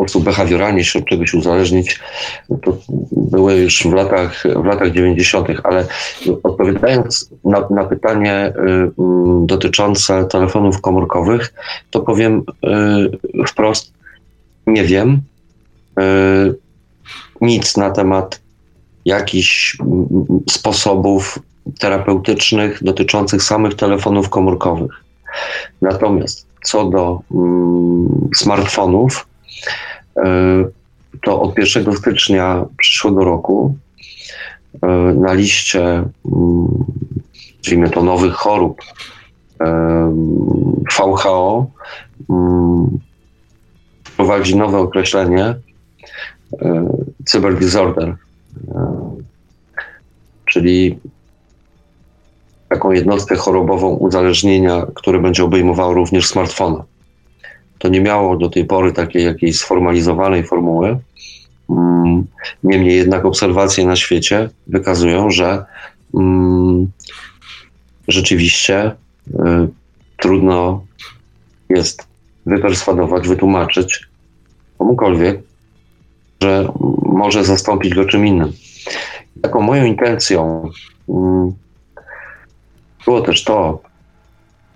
sposób 0.00 0.24
behawioralnie 0.24 0.84
się 0.84 0.98
od 0.98 1.04
czegoś 1.04 1.34
uzależnić, 1.34 2.00
to 2.62 2.76
były 3.12 3.54
już 3.54 3.82
w 3.82 3.92
latach, 3.92 4.42
w 4.56 4.64
latach 4.64 4.92
90., 4.92 5.48
ale 5.64 5.86
odpowiadając 6.42 7.30
na, 7.44 7.68
na 7.70 7.84
pytanie 7.84 8.52
y, 8.56 8.60
mm, 8.98 9.46
dotyczące 9.46 10.24
telefonów 10.24 10.80
komórkowych, 10.80 11.54
to 11.90 12.00
powiem 12.00 12.42
y, 13.38 13.46
wprost, 13.46 13.92
nie 14.66 14.84
wiem 14.84 15.20
y, 16.00 16.54
nic 17.40 17.76
na 17.76 17.90
temat 17.90 18.40
jakichś 19.04 19.76
mm, 19.80 20.14
sposobów 20.50 21.38
terapeutycznych 21.78 22.84
dotyczących 22.84 23.42
samych 23.42 23.74
telefonów 23.74 24.28
komórkowych. 24.28 24.92
Natomiast 25.82 26.46
co 26.64 26.84
do 26.84 27.20
mm, 27.34 28.28
smartfonów, 28.36 29.26
to 31.22 31.40
od 31.42 31.58
1 31.58 31.96
stycznia 31.96 32.64
przyszłego 32.76 33.24
roku 33.24 33.74
e, 34.82 34.86
na 35.14 35.32
liście, 35.32 36.04
nazwijmy 37.56 37.86
mm, 37.86 37.90
to 37.90 38.02
nowych 38.02 38.32
chorób 38.32 38.80
WHO 40.98 41.66
wprowadzi 44.04 44.56
nowe 44.56 44.78
określenie 44.78 45.44
e, 45.44 45.56
cyberdisorder, 47.24 48.08
e, 48.08 48.16
czyli 50.44 50.98
taką 52.68 52.90
jednostkę 52.90 53.36
chorobową 53.36 53.88
uzależnienia, 53.88 54.86
które 54.94 55.18
będzie 55.20 55.44
obejmowało 55.44 55.94
również 55.94 56.26
smartfona. 56.26 56.84
To 57.80 57.88
nie 57.88 58.00
miało 58.00 58.36
do 58.36 58.48
tej 58.48 58.64
pory 58.64 58.92
takiej 58.92 59.24
jakiejś 59.24 59.58
sformalizowanej 59.58 60.44
formuły. 60.44 60.98
Mm, 61.70 62.26
niemniej 62.64 62.96
jednak 62.96 63.24
obserwacje 63.24 63.86
na 63.86 63.96
świecie 63.96 64.48
wykazują, 64.66 65.30
że 65.30 65.64
mm, 66.14 66.90
rzeczywiście 68.08 68.90
y, 69.28 69.32
trudno 70.16 70.84
jest 71.68 72.06
wyperswadować, 72.46 73.28
wytłumaczyć 73.28 74.08
komukolwiek, 74.78 75.40
że 76.42 76.72
może 77.02 77.44
zastąpić 77.44 77.94
go 77.94 78.04
czym 78.04 78.26
innym. 78.26 78.52
Taką 79.42 79.60
moją 79.60 79.84
intencją 79.84 80.68
mm, 81.08 81.52
było 83.04 83.20
też 83.20 83.44
to, 83.44 83.82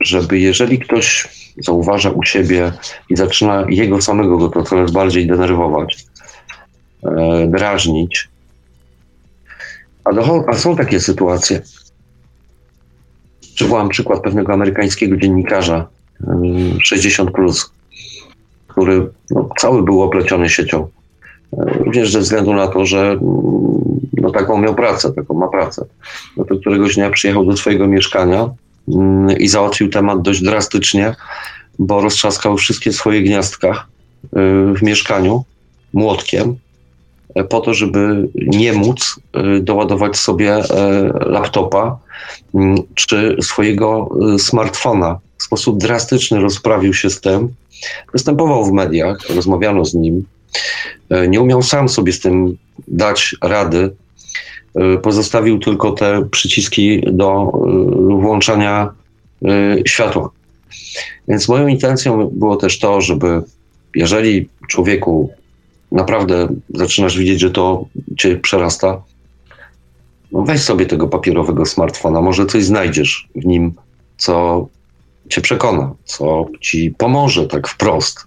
żeby 0.01 0.39
jeżeli 0.39 0.79
ktoś 0.79 1.29
zauważa 1.57 2.11
u 2.11 2.23
siebie 2.23 2.73
i 3.11 3.17
zaczyna 3.17 3.65
jego 3.69 4.03
samego 4.03 4.39
go 4.39 4.49
to 4.49 4.63
coraz 4.63 4.93
bardziej 4.93 5.27
denerwować, 5.27 6.07
e, 7.03 7.47
drażnić. 7.47 8.29
A, 10.05 10.11
a 10.47 10.55
są 10.55 10.77
takie 10.77 11.01
sytuacje. 11.01 11.63
Przywołam 13.55 13.89
przykład 13.89 14.23
pewnego 14.23 14.53
amerykańskiego 14.53 15.17
dziennikarza 15.17 15.87
60, 16.83 17.31
plus, 17.31 17.73
który 18.69 19.11
no, 19.31 19.49
cały 19.59 19.83
był 19.83 20.03
opleciony 20.03 20.49
siecią. 20.49 20.89
E, 21.53 21.79
również 21.79 22.13
ze 22.13 22.21
względu 22.21 22.55
na 22.55 22.67
to, 22.67 22.87
że 22.87 22.99
mm, 22.99 23.21
no, 24.13 24.31
taką 24.31 24.59
miał 24.59 24.75
pracę, 24.75 25.13
taką 25.13 25.35
ma 25.35 25.49
pracę. 25.49 25.85
No 26.37 26.45
to 26.45 26.57
któregoś 26.57 26.95
dnia 26.95 27.11
przyjechał 27.11 27.45
do 27.45 27.57
swojego 27.57 27.87
mieszkania 27.87 28.51
i 29.39 29.49
załatwił 29.49 29.89
temat 29.89 30.23
dość 30.23 30.43
drastycznie, 30.43 31.15
bo 31.79 32.01
roztrzaskał 32.01 32.57
wszystkie 32.57 32.93
swoje 32.93 33.23
gniazdka 33.23 33.87
y, 34.25 34.29
w 34.75 34.83
mieszkaniu 34.83 35.45
młotkiem, 35.93 36.57
e, 37.35 37.45
po 37.45 37.61
to, 37.61 37.75
żeby 37.75 38.29
nie 38.35 38.73
móc 38.73 39.21
y, 39.57 39.61
doładować 39.61 40.17
sobie 40.17 40.55
e, 40.55 40.63
laptopa 41.27 41.99
mm, 42.55 42.77
czy 42.95 43.37
swojego 43.43 44.09
y, 44.35 44.39
smartfona. 44.39 45.19
W 45.39 45.43
sposób 45.43 45.79
drastyczny 45.79 46.41
rozprawił 46.41 46.95
się 46.95 47.11
z 47.11 47.21
tym. 47.21 47.55
Występował 48.13 48.65
w 48.65 48.73
mediach, 48.73 49.19
rozmawiano 49.31 49.85
z 49.85 49.95
nim. 49.95 50.25
E, 51.11 51.29
nie 51.29 51.41
umiał 51.41 51.63
sam 51.63 51.89
sobie 51.89 52.13
z 52.13 52.21
tym 52.21 52.57
dać 52.89 53.37
rady, 53.43 53.95
pozostawił 55.03 55.59
tylko 55.59 55.93
te 55.93 56.29
przyciski 56.31 57.03
do 57.13 57.53
y, 58.11 58.23
włączania 58.23 58.91
y, 59.43 59.83
światła. 59.87 60.31
Więc 61.29 61.49
moją 61.49 61.67
intencją 61.67 62.31
było 62.33 62.57
też 62.57 62.79
to, 62.79 63.01
żeby 63.01 63.43
jeżeli 63.95 64.49
człowieku 64.69 65.31
naprawdę 65.93 66.49
zaczynasz 66.75 67.19
widzieć, 67.19 67.41
że 67.41 67.51
to 67.51 67.85
cię 68.19 68.37
przerasta, 68.37 69.03
no 70.33 70.43
weź 70.43 70.61
sobie 70.61 70.87
tego 70.87 71.09
papierowego 71.09 71.67
smartfona, 71.67 72.21
może 72.21 72.47
coś 72.47 72.65
znajdziesz 72.65 73.29
w 73.37 73.45
nim, 73.45 73.73
co 74.17 74.67
cię 75.29 75.41
przekona, 75.41 75.95
co 76.05 76.47
ci 76.61 76.95
pomoże 76.99 77.47
tak 77.47 77.69
wprost. 77.69 78.27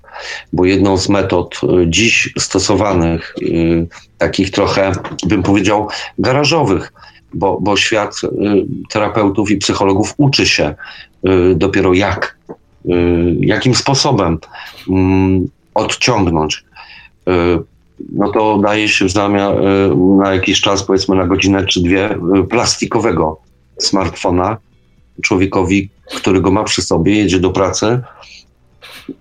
Bo 0.53 0.65
jedną 0.65 0.97
z 0.97 1.09
metod 1.09 1.59
y, 1.63 1.85
dziś 1.87 2.33
stosowanych, 2.37 3.35
y, 3.41 3.87
takich 4.17 4.51
trochę, 4.51 4.91
bym 5.27 5.43
powiedział, 5.43 5.87
garażowych, 6.19 6.93
bo, 7.33 7.59
bo 7.61 7.77
świat 7.77 8.21
y, 8.23 8.29
terapeutów 8.89 9.51
i 9.51 9.57
psychologów 9.57 10.13
uczy 10.17 10.45
się 10.45 10.75
dopiero 11.55 11.93
jak, 11.93 12.37
jakim 13.39 13.75
sposobem 13.75 14.37
mm, 14.89 15.47
odciągnąć. 15.73 16.65
No 18.13 18.31
to 18.31 18.57
daje 18.57 18.89
się 18.89 19.05
w 19.05 19.11
zamian 19.11 19.53
na 20.17 20.33
jakiś 20.33 20.61
czas, 20.61 20.83
powiedzmy 20.83 21.15
na 21.15 21.27
godzinę 21.27 21.65
czy 21.65 21.81
dwie, 21.81 22.09
plastikowego 22.49 23.39
smartfona, 23.77 24.57
człowiekowi, 25.21 25.89
który 26.15 26.41
go 26.41 26.51
ma 26.51 26.63
przy 26.63 26.81
sobie, 26.81 27.15
jedzie 27.15 27.39
do 27.39 27.49
pracy, 27.49 28.01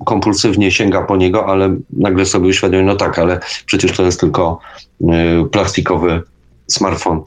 kompulsywnie 0.04 0.70
sięga 0.70 1.02
po 1.02 1.16
niego, 1.16 1.46
ale 1.46 1.76
nagle 1.92 2.26
sobie 2.26 2.48
uświadomi, 2.48 2.84
no 2.84 2.96
tak, 2.96 3.18
ale 3.18 3.40
przecież 3.66 3.92
to 3.92 4.02
jest 4.02 4.20
tylko 4.20 4.58
y, 5.00 5.04
plastikowy 5.52 6.22
smartfon. 6.66 7.22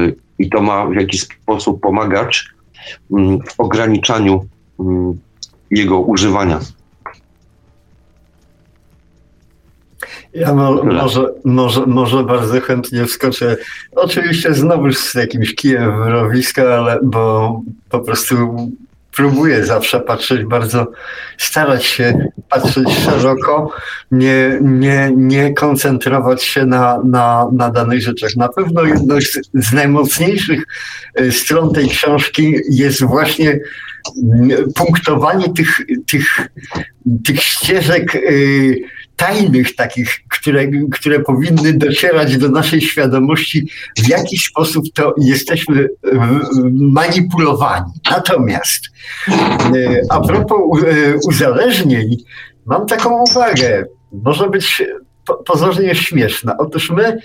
Y, 0.00 0.14
I 0.38 0.50
to 0.50 0.62
ma 0.62 0.86
w 0.86 0.94
jakiś 0.94 1.22
sposób 1.22 1.80
pomagać 1.80 2.44
y, 2.90 3.14
w 3.48 3.60
ograniczaniu 3.60 4.44
y, 4.80 4.84
jego 5.70 6.00
używania. 6.00 6.60
Ja 10.34 10.54
mo, 10.54 10.84
może, 10.84 11.28
może, 11.44 11.86
może 11.86 12.24
bardzo 12.24 12.60
chętnie 12.60 13.06
wskoczę. 13.06 13.56
Oczywiście 13.96 14.54
znowu 14.54 14.92
z 14.92 15.14
jakimś 15.14 15.54
kijem 15.54 16.02
w 16.02 16.06
rowiska, 16.06 16.62
ale 16.62 16.98
bo 17.02 17.60
po 17.90 18.00
prostu 18.00 18.34
próbuję 19.12 19.64
zawsze 19.64 20.00
patrzeć 20.00 20.44
bardzo, 20.44 20.92
starać 21.38 21.84
się 21.84 22.28
patrzeć 22.48 22.88
szeroko, 23.04 23.72
nie, 24.10 24.58
nie, 24.62 25.10
nie 25.16 25.54
koncentrować 25.54 26.44
się 26.44 26.66
na, 26.66 26.98
na, 27.04 27.48
na 27.52 27.70
danych 27.70 28.02
rzeczach. 28.02 28.36
Na 28.36 28.48
pewno 28.48 28.82
jedną 28.82 29.20
z, 29.20 29.40
z 29.54 29.72
najmocniejszych 29.72 30.62
y, 31.20 31.32
stron 31.32 31.74
tej 31.74 31.88
książki 31.88 32.54
jest 32.70 33.04
właśnie 33.04 33.58
punktowanie 34.74 35.52
tych, 35.52 35.80
tych, 36.06 36.48
tych 37.24 37.42
ścieżek 37.42 38.14
y, 38.14 38.76
tajnych 39.22 39.74
takich, 39.76 40.20
które, 40.28 40.66
które 40.92 41.20
powinny 41.20 41.72
docierać 41.72 42.36
do 42.38 42.48
naszej 42.48 42.80
świadomości, 42.80 43.68
w 43.98 44.08
jaki 44.08 44.38
sposób 44.38 44.84
to 44.94 45.14
jesteśmy 45.18 45.88
manipulowani. 46.72 47.92
Natomiast 48.10 48.84
e, 49.28 50.00
a 50.10 50.20
propos 50.20 50.82
e, 50.82 51.14
uzależnień, 51.28 52.16
mam 52.66 52.86
taką 52.86 53.22
uwagę. 53.22 53.84
Może 54.12 54.50
być 54.50 54.82
pozornie 55.46 55.94
śmieszna. 55.94 56.56
Otóż 56.58 56.90
my 56.90 57.04
e, 57.04 57.18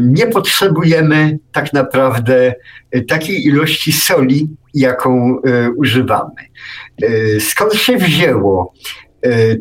nie 0.00 0.26
potrzebujemy 0.26 1.38
tak 1.52 1.72
naprawdę 1.72 2.54
takiej 3.08 3.46
ilości 3.46 3.92
soli, 3.92 4.48
jaką 4.74 5.36
używamy. 5.76 6.42
Skąd 7.40 7.74
się 7.74 7.96
wzięło 7.96 8.72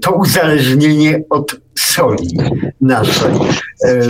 to 0.02 0.12
uzależnienie 0.12 1.24
od 1.30 1.56
soli 1.78 2.38
naszej. 2.82 3.32
E, 3.86 4.02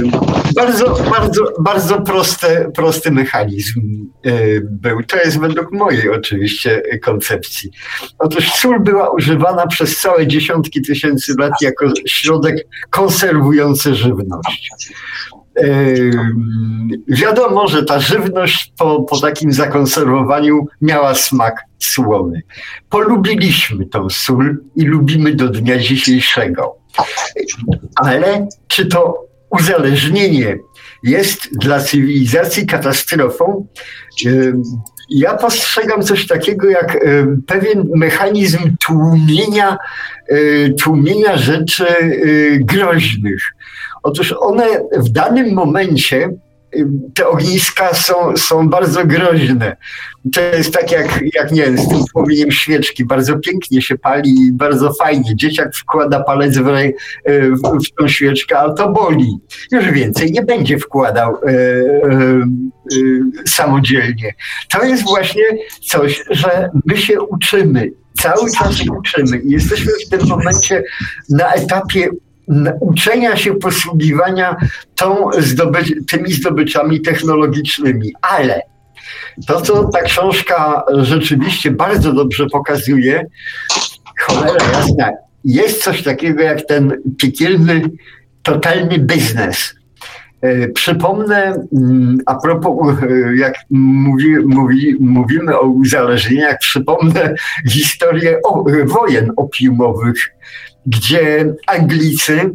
bardzo, 0.56 0.98
bardzo, 1.12 1.54
bardzo 1.60 2.02
prosty, 2.02 2.72
prosty 2.76 3.12
mechanizm 3.12 3.82
e, 4.26 4.32
był. 4.62 5.04
To 5.04 5.18
jest 5.18 5.40
według 5.40 5.72
mojej 5.72 6.10
oczywiście 6.10 6.82
koncepcji. 7.04 7.72
Otóż 8.20 8.52
sól 8.52 8.80
była 8.80 9.10
używana 9.10 9.68
przez 9.68 9.98
całe 9.98 10.28
dziesiątki 10.28 10.82
tysięcy 10.82 11.34
lat 11.40 11.54
jako 11.62 11.86
środek 12.08 12.68
konserwujący 12.90 13.96
żywność. 13.96 14.70
Wiadomo, 17.08 17.68
że 17.68 17.84
ta 17.84 18.00
żywność 18.00 18.74
po, 18.78 19.02
po 19.04 19.20
takim 19.20 19.54
zakonserwowaniu 19.54 20.66
miała 20.82 21.16
smak 21.16 21.62
słony. 21.80 22.42
Polubiliśmy 22.90 23.86
tą 23.86 24.10
sól 24.10 24.58
i 24.76 24.86
lubimy 24.86 25.36
do 25.36 25.50
dnia 25.50 25.78
dzisiejszego. 25.78 26.76
Ale 27.96 28.48
czy 28.68 28.86
to 28.86 29.28
uzależnienie 29.50 30.58
jest 31.04 31.60
dla 31.60 31.80
cywilizacji 31.80 32.66
katastrofą, 32.68 33.68
ja 35.10 35.34
postrzegam 35.34 36.04
coś 36.04 36.28
takiego 36.28 36.70
jak 36.70 36.98
pewien 37.48 37.90
mechanizm 37.96 38.78
tłumienia, 38.86 39.78
tłumienia 40.82 41.38
rzeczy 41.38 41.86
groźnych. 42.60 43.42
Otóż 44.08 44.36
one 44.40 44.66
w 44.98 45.10
danym 45.10 45.54
momencie 45.54 46.30
te 47.14 47.28
ogniska 47.28 47.94
są, 47.94 48.38
są 48.38 48.70
bardzo 48.70 49.06
groźne. 49.06 49.78
To 50.34 50.42
jest 50.42 50.74
tak 50.74 50.92
jak, 50.92 51.20
jak 51.34 51.52
nie 51.52 51.62
wiem, 51.62 51.78
z 51.78 51.88
tym 51.88 52.00
płomieniem 52.14 52.52
świeczki. 52.52 53.06
Bardzo 53.06 53.40
pięknie 53.40 53.82
się 53.82 53.98
pali 53.98 54.42
i 54.42 54.52
bardzo 54.52 54.94
fajnie. 54.94 55.36
Dzieciak 55.36 55.76
wkłada 55.76 56.24
palec 56.24 56.58
w, 56.58 56.68
rej, 56.68 56.96
w, 57.28 57.86
w 57.86 57.96
tą 58.00 58.08
świeczkę, 58.08 58.60
ale 58.60 58.74
to 58.74 58.92
boli. 58.92 59.38
Już 59.72 59.92
więcej 59.92 60.32
nie 60.32 60.42
będzie 60.42 60.80
wkładał 60.80 61.36
e, 61.36 61.50
e, 61.50 62.42
samodzielnie. 63.46 64.34
To 64.70 64.84
jest 64.84 65.04
właśnie 65.04 65.44
coś, 65.82 66.24
że 66.30 66.70
my 66.86 66.98
się 66.98 67.22
uczymy. 67.22 67.92
Cały 68.22 68.52
czas 68.52 68.76
uczymy 69.00 69.42
jesteśmy 69.46 69.92
w 70.06 70.10
tym 70.10 70.28
momencie 70.28 70.84
na 71.30 71.54
etapie 71.54 72.10
uczenia 72.80 73.38
się 73.38 73.54
posługiwania 73.56 74.56
tą 74.96 75.30
tymi 76.12 76.34
zdobyczami 76.34 77.02
technologicznymi. 77.02 78.14
Ale 78.22 78.62
to, 79.48 79.62
co 79.62 79.84
ta 79.84 80.02
książka 80.02 80.84
rzeczywiście 80.98 81.72
bardzo 81.72 82.14
dobrze 82.14 82.46
pokazuje, 82.52 83.26
cholera 84.20 84.66
jasna, 84.74 85.12
jest 85.44 85.84
coś 85.84 86.04
takiego 86.04 86.44
jak 86.44 86.66
ten 86.66 87.02
piekielny, 87.18 87.82
totalny 88.44 89.00
biznes. 89.00 89.78
E, 90.42 90.68
przypomnę, 90.68 91.66
mm, 91.74 92.18
a 92.26 92.36
propos, 92.36 92.98
e, 93.04 93.36
jak 93.36 93.54
mówi, 93.70 94.36
mówi, 94.46 94.96
mówimy 95.00 95.60
o 95.60 95.68
uzależnieniach, 95.68 96.58
przypomnę 96.60 97.34
historię 97.70 98.40
wojen 98.86 99.32
opiumowych 99.38 100.18
gdzie 100.88 101.54
Anglicy 101.68 102.52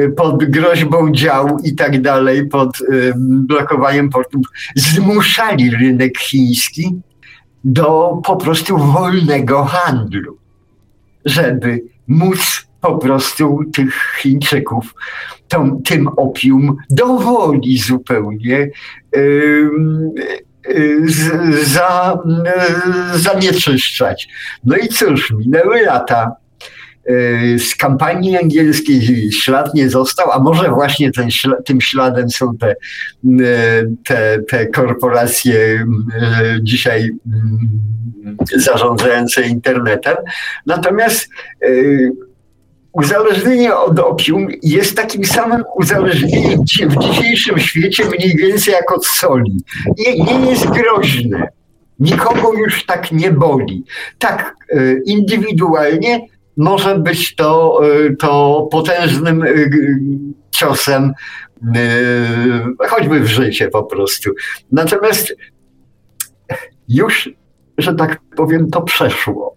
y, 0.00 0.10
pod 0.10 0.44
groźbą 0.44 1.12
dział 1.12 1.58
i 1.64 1.74
tak 1.74 2.02
dalej, 2.02 2.48
pod 2.48 2.80
y, 2.80 3.12
blokowaniem 3.18 4.10
portów, 4.10 4.46
zmuszali 4.76 5.70
rynek 5.70 6.18
chiński 6.18 7.00
do 7.64 8.20
po 8.24 8.36
prostu 8.36 8.78
wolnego 8.78 9.64
handlu, 9.64 10.38
żeby 11.24 11.82
móc 12.08 12.68
po 12.80 12.98
prostu 12.98 13.60
tych 13.74 14.16
Chińczyków 14.18 14.94
tą, 15.48 15.82
tym 15.82 16.08
opium 16.08 16.76
dowoli 16.90 17.78
zupełnie 17.78 18.70
yy, 19.12 19.70
za, 21.64 22.18
zanieczyszczać. 23.14 24.28
No 24.64 24.76
i 24.76 24.88
cóż, 24.88 25.30
minęły 25.30 25.82
lata. 25.82 26.36
Y, 27.10 27.58
z 27.58 27.74
kampanii 27.74 28.36
angielskiej 28.36 29.32
ślad 29.32 29.74
nie 29.74 29.90
został, 29.90 30.30
a 30.30 30.38
może 30.38 30.68
właśnie 30.68 31.12
ten, 31.12 31.28
tym 31.64 31.80
śladem 31.80 32.30
są 32.30 32.56
te, 32.56 32.74
y, 33.24 33.96
te, 34.04 34.38
te 34.48 34.66
korporacje 34.66 35.56
y, 35.56 35.86
dzisiaj 36.62 37.10
zarządzające 38.56 39.42
internetem. 39.42 40.16
Natomiast 40.66 41.28
uzależnienie 42.92 43.76
od 43.76 43.98
opium 43.98 44.48
jest 44.62 44.96
takim 44.96 45.24
samym 45.24 45.62
uzależnieniem 45.76 46.60
w 46.88 46.98
dzisiejszym 46.98 47.58
świecie 47.58 48.04
mniej 48.04 48.36
więcej 48.36 48.74
jak 48.74 48.92
od 48.92 49.06
soli. 49.06 49.60
Nie, 49.98 50.24
nie 50.24 50.50
jest 50.50 50.66
groźne. 50.66 51.48
Nikogo 51.98 52.52
już 52.54 52.86
tak 52.86 53.12
nie 53.12 53.30
boli. 53.30 53.84
Tak 54.18 54.54
indywidualnie 55.06 56.20
może 56.58 56.98
być 56.98 57.34
to, 57.34 57.80
y, 58.06 58.16
to 58.16 58.68
potężnym 58.70 59.42
y, 59.42 59.70
ciosem, 60.50 61.12
y, 61.76 62.88
choćby 62.88 63.20
w 63.20 63.26
życie 63.26 63.68
po 63.68 63.82
prostu. 63.82 64.30
Natomiast 64.72 65.36
już, 66.88 67.30
że 67.78 67.94
tak 67.94 68.20
powiem, 68.36 68.70
to 68.70 68.82
przeszło. 68.82 69.56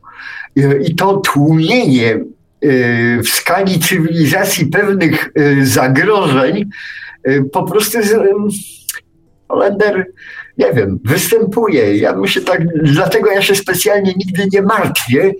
I 0.87 0.95
to 0.95 1.17
tłumienie 1.17 2.19
w 3.23 3.27
skali 3.27 3.79
cywilizacji 3.79 4.65
pewnych 4.65 5.29
zagrożeń 5.61 6.69
po 7.51 7.63
prostu 7.63 7.97
Holender 9.47 10.05
nie 10.57 10.73
wiem, 10.73 10.99
występuje. 11.05 11.97
Ja 11.97 12.15
myślę 12.15 12.41
tak, 12.41 12.61
dlatego 12.83 13.31
ja 13.31 13.41
się 13.41 13.55
specjalnie 13.55 14.13
nigdy 14.17 14.47
nie 14.53 14.61
martwię 14.61 15.33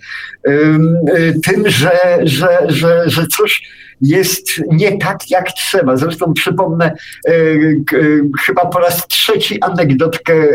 tym, 1.44 1.64
że, 1.70 2.20
że, 2.24 2.60
że, 2.68 3.04
że 3.06 3.28
coś 3.28 3.62
jest 4.02 4.48
nie 4.72 4.98
tak, 4.98 5.30
jak 5.30 5.48
trzeba. 5.52 5.98
Zresztą 5.98 6.34
przypomnę 6.34 6.86
e, 6.86 7.32
e, 7.32 7.36
chyba 8.46 8.66
po 8.66 8.80
raz 8.80 9.08
trzeci 9.08 9.62
anegdotkę 9.62 10.34
e, 10.34 10.48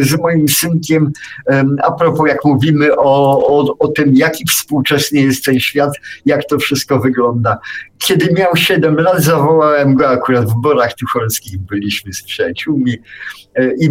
z 0.00 0.18
moim 0.18 0.48
synkiem 0.48 1.12
a 1.82 1.92
propos, 1.92 2.28
jak 2.28 2.44
mówimy 2.44 2.96
o, 2.96 3.46
o, 3.46 3.78
o 3.78 3.88
tym, 3.88 4.14
jaki 4.14 4.44
współczesny 4.44 5.20
jest 5.20 5.44
ten 5.44 5.60
świat, 5.60 5.90
jak 6.26 6.44
to 6.44 6.58
wszystko 6.58 7.00
wygląda. 7.00 7.58
Kiedy 7.98 8.34
miał 8.34 8.56
7 8.56 8.96
lat, 8.96 9.22
zawołałem 9.22 9.94
go 9.94 10.08
akurat 10.08 10.50
w 10.50 10.60
Borach 10.62 10.94
Tucholskich, 10.94 11.58
byliśmy 11.58 12.12
z 12.12 12.22
przyjaciółmi 12.22 12.98
i 13.80 13.90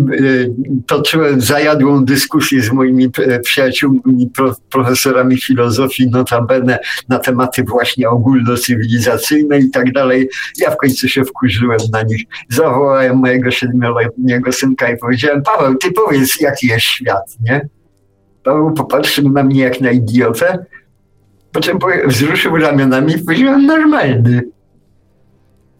toczyłem 0.87 1.41
zajadłą 1.41 2.05
dyskusję 2.05 2.61
z 2.61 2.71
moimi 2.71 3.09
przyjaciółmi, 3.43 4.29
profesorami 4.69 5.41
filozofii, 5.41 6.09
notabene 6.09 6.79
na 7.09 7.19
tematy 7.19 7.63
właśnie 7.63 8.09
ogólnocywilizacyjne 8.09 8.90
cywilizacyjne 8.91 9.59
i 9.59 9.69
tak 9.69 9.91
dalej. 9.91 10.29
Ja 10.57 10.71
w 10.71 10.77
końcu 10.77 11.07
się 11.07 11.25
wkurzyłem 11.25 11.79
na 11.93 12.01
nich. 12.01 12.23
Zawołałem 12.49 13.17
mojego 13.17 13.51
siedmioletniego 13.51 14.51
synka 14.51 14.89
i 14.89 14.97
powiedziałem, 14.97 15.43
Paweł, 15.43 15.75
ty 15.75 15.91
powiedz, 15.91 16.41
jaki 16.41 16.67
jest 16.67 16.85
świat, 16.85 17.37
nie? 17.41 17.67
Paweł 18.43 18.73
popatrzył 18.73 19.29
na 19.29 19.43
mnie 19.43 19.61
jak 19.61 19.81
na 19.81 19.91
idiotę, 19.91 20.65
po 21.51 21.59
czym 21.59 21.79
wzruszył 22.05 22.57
ramionami 22.57 23.13
i 23.13 23.19
powiedział, 23.19 23.59
normalny. 23.59 24.41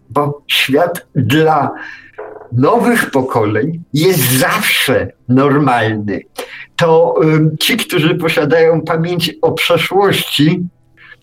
Bo 0.09 0.41
świat 0.47 1.07
dla 1.15 1.71
nowych 2.51 3.11
pokoleń 3.11 3.83
jest 3.93 4.31
zawsze 4.31 5.11
normalny. 5.29 6.21
To 6.75 7.15
ci, 7.59 7.77
którzy 7.77 8.15
posiadają 8.15 8.81
pamięć 8.81 9.35
o 9.41 9.51
przeszłości, 9.51 10.63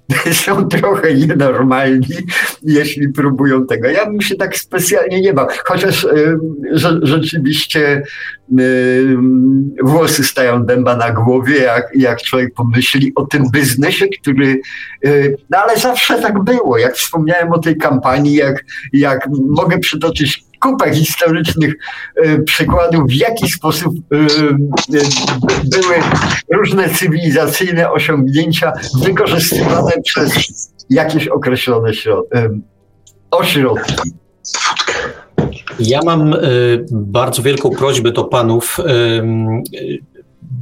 są 0.45 0.69
trochę 0.69 1.15
nienormalni, 1.15 2.17
jeśli 2.63 3.09
próbują 3.09 3.67
tego. 3.67 3.89
Ja 3.89 4.07
bym 4.07 4.21
się 4.21 4.35
tak 4.35 4.57
specjalnie 4.57 5.21
nie 5.21 5.33
bał, 5.33 5.47
chociaż 5.65 6.05
y, 6.05 6.39
że, 6.73 6.99
rzeczywiście 7.03 8.03
y, 8.61 9.17
włosy 9.83 10.25
stają 10.25 10.65
dęba 10.65 10.97
na 10.97 11.11
głowie, 11.11 11.57
jak, 11.57 11.91
jak 11.95 12.23
człowiek 12.23 12.55
pomyśli 12.55 13.13
o 13.15 13.27
tym 13.27 13.45
biznesie, 13.53 14.07
który, 14.21 14.61
y, 15.07 15.37
no 15.51 15.59
ale 15.59 15.77
zawsze 15.77 16.23
tak 16.23 16.45
było. 16.45 16.79
Jak 16.79 16.95
wspomniałem 16.95 17.53
o 17.53 17.59
tej 17.59 17.77
kampanii, 17.77 18.35
jak, 18.35 18.65
jak 18.93 19.29
mogę 19.49 19.79
przytoczyć 19.79 20.48
kupę 20.61 20.95
historycznych 20.95 21.75
y, 22.27 22.43
przykładów, 22.43 23.03
w 23.09 23.13
jaki 23.13 23.49
sposób 23.51 23.95
y, 23.95 24.17
y, 24.17 25.01
były 25.65 25.95
różne 26.53 26.91
cywilizacyjne 26.91 27.91
osiągnięcia 27.91 28.73
wykorzystywane 29.05 29.93
przez 30.05 30.33
jakieś 30.91 31.29
określone 31.29 31.91
ośrodki. 33.31 34.11
Ja 35.81 36.01
mam 36.05 36.35
bardzo 36.91 37.43
wielką 37.43 37.71
prośbę 37.71 38.13
do 38.13 38.25
panów 38.25 38.79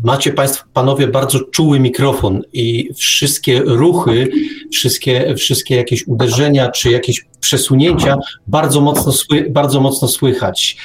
macie 0.05 0.33
Państwo, 0.33 0.65
panowie, 0.73 1.09
bardzo 1.09 1.41
czuły 1.41 1.81
mikrofon 1.81 2.43
i 2.53 2.91
wszystkie 2.95 3.61
ruchy, 3.61 4.31
wszystkie, 4.73 5.35
wszystkie 5.35 5.77
jakieś 5.77 6.07
uderzenia 6.07 6.71
czy 6.71 6.91
jakieś 6.91 7.27
przesunięcia 7.41 8.17
bardzo 8.47 8.81
mocno, 8.81 9.13
sły, 9.13 9.47
bardzo 9.51 9.81
mocno 9.81 10.09
słychać. 10.09 10.77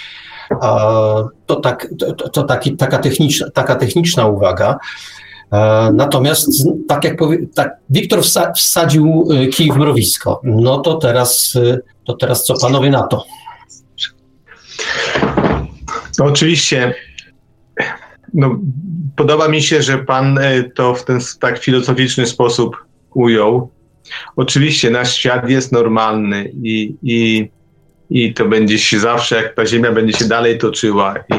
To, 1.46 1.56
tak, 1.64 1.88
to, 2.18 2.30
to 2.30 2.44
taki, 2.44 2.78
taka, 2.78 2.98
techniczna, 2.98 3.50
taka 3.50 3.76
techniczna 3.76 4.28
uwaga. 4.28 4.78
Natomiast, 5.94 6.50
tak 6.88 7.04
jak 7.04 7.18
powie, 7.18 7.38
tak, 7.56 7.78
Wiktor 7.90 8.20
wsadził 8.56 9.28
y, 9.32 9.48
kij 9.48 9.72
w 9.72 9.78
mrowisko. 9.78 10.42
No 10.44 10.78
to 10.78 10.96
teraz, 10.96 11.56
y, 11.56 11.82
to 12.04 12.14
teraz 12.14 12.44
co 12.44 12.60
panowie 12.60 12.90
na 12.90 13.04
to? 13.04 13.26
Oczywiście 16.20 16.94
no, 18.34 18.60
podoba 19.16 19.48
mi 19.48 19.62
się, 19.62 19.82
że 19.82 19.98
pan 19.98 20.38
e, 20.38 20.64
to 20.64 20.96
w 20.96 21.06
ten 21.06 21.20
tak 21.40 21.60
filozoficzny 21.60 22.26
sposób 22.26 22.78
ujął. 23.14 23.72
Oczywiście 24.36 24.90
nasz 24.90 25.16
świat 25.16 25.50
jest 25.50 25.72
normalny 25.72 26.52
i, 26.64 26.96
i 27.04 27.50
i 28.12 28.34
to 28.34 28.46
będzie 28.46 28.80
się 28.80 29.00
zawsze, 29.00 29.36
jak 29.36 29.56
ta 29.56 29.66
Ziemia 29.66 29.92
będzie 29.92 30.18
się 30.18 30.26
dalej 30.26 30.58
toczyła 30.58 31.16
i, 31.18 31.34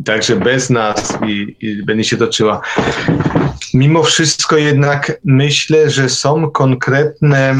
i 0.00 0.04
także 0.04 0.36
bez 0.36 0.70
nas 0.70 1.18
i, 1.26 1.56
i 1.60 1.82
będzie 1.82 2.04
się 2.04 2.16
toczyła. 2.16 2.60
Mimo 3.74 4.02
wszystko 4.02 4.56
jednak 4.56 5.20
myślę, 5.24 5.90
że 5.90 6.08
są 6.08 6.50
konkretne, 6.50 7.56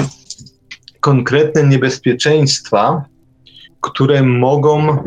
konkretne 1.01 1.65
niebezpieczeństwa, 1.65 3.05
które 3.81 4.23
mogą, 4.23 5.03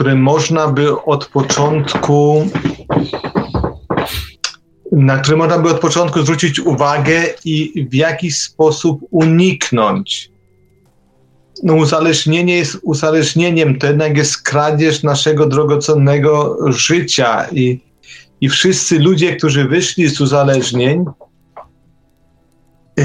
które 0.00 0.14
można 0.14 0.68
by 0.68 1.02
od 1.02 1.26
początku 1.26 2.46
na 4.92 5.18
które 5.18 5.36
można 5.36 5.58
by 5.58 5.70
od 5.70 5.80
początku 5.80 6.22
zwrócić 6.22 6.60
uwagę 6.60 7.24
i 7.44 7.86
w 7.90 7.94
jakiś 7.94 8.38
sposób 8.38 9.00
uniknąć. 9.10 10.30
No, 11.62 11.74
uzależnienie 11.74 12.56
jest 12.56 12.78
uzależnieniem, 12.82 13.78
to 13.78 13.86
jednak 13.86 14.16
jest 14.16 14.42
kradzież 14.42 15.02
naszego 15.02 15.46
drogocennego 15.46 16.58
życia 16.72 17.46
i, 17.52 17.80
i 18.40 18.48
wszyscy 18.48 18.98
ludzie, 18.98 19.36
którzy 19.36 19.68
wyszli 19.68 20.08
z 20.08 20.20
uzależnień, 20.20 21.04
yy, 22.96 23.04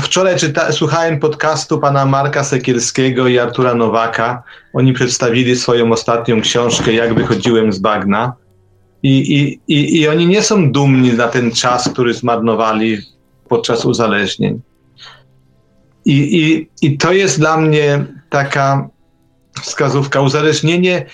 Wczoraj 0.00 0.36
czyta, 0.36 0.72
słuchałem 0.72 1.18
podcastu 1.18 1.78
pana 1.78 2.06
Marka 2.06 2.44
Sekielskiego 2.44 3.28
i 3.28 3.38
Artura 3.38 3.74
Nowaka. 3.74 4.42
Oni 4.72 4.92
przedstawili 4.92 5.56
swoją 5.56 5.92
ostatnią 5.92 6.40
książkę 6.40 6.92
Jak 6.92 7.14
wychodziłem 7.14 7.72
z 7.72 7.78
bagna. 7.78 8.32
I, 9.02 9.38
i, 9.38 9.60
i, 9.74 10.00
I 10.00 10.08
oni 10.08 10.26
nie 10.26 10.42
są 10.42 10.72
dumni 10.72 11.12
na 11.12 11.28
ten 11.28 11.50
czas, 11.50 11.88
który 11.88 12.14
zmarnowali 12.14 12.98
podczas 13.48 13.84
uzależnień. 13.84 14.60
I, 16.04 16.40
i, 16.40 16.68
I 16.82 16.98
to 16.98 17.12
jest 17.12 17.38
dla 17.38 17.56
mnie 17.56 18.04
taka 18.30 18.88
wskazówka. 19.62 20.20
Uzależnienie, 20.20 21.06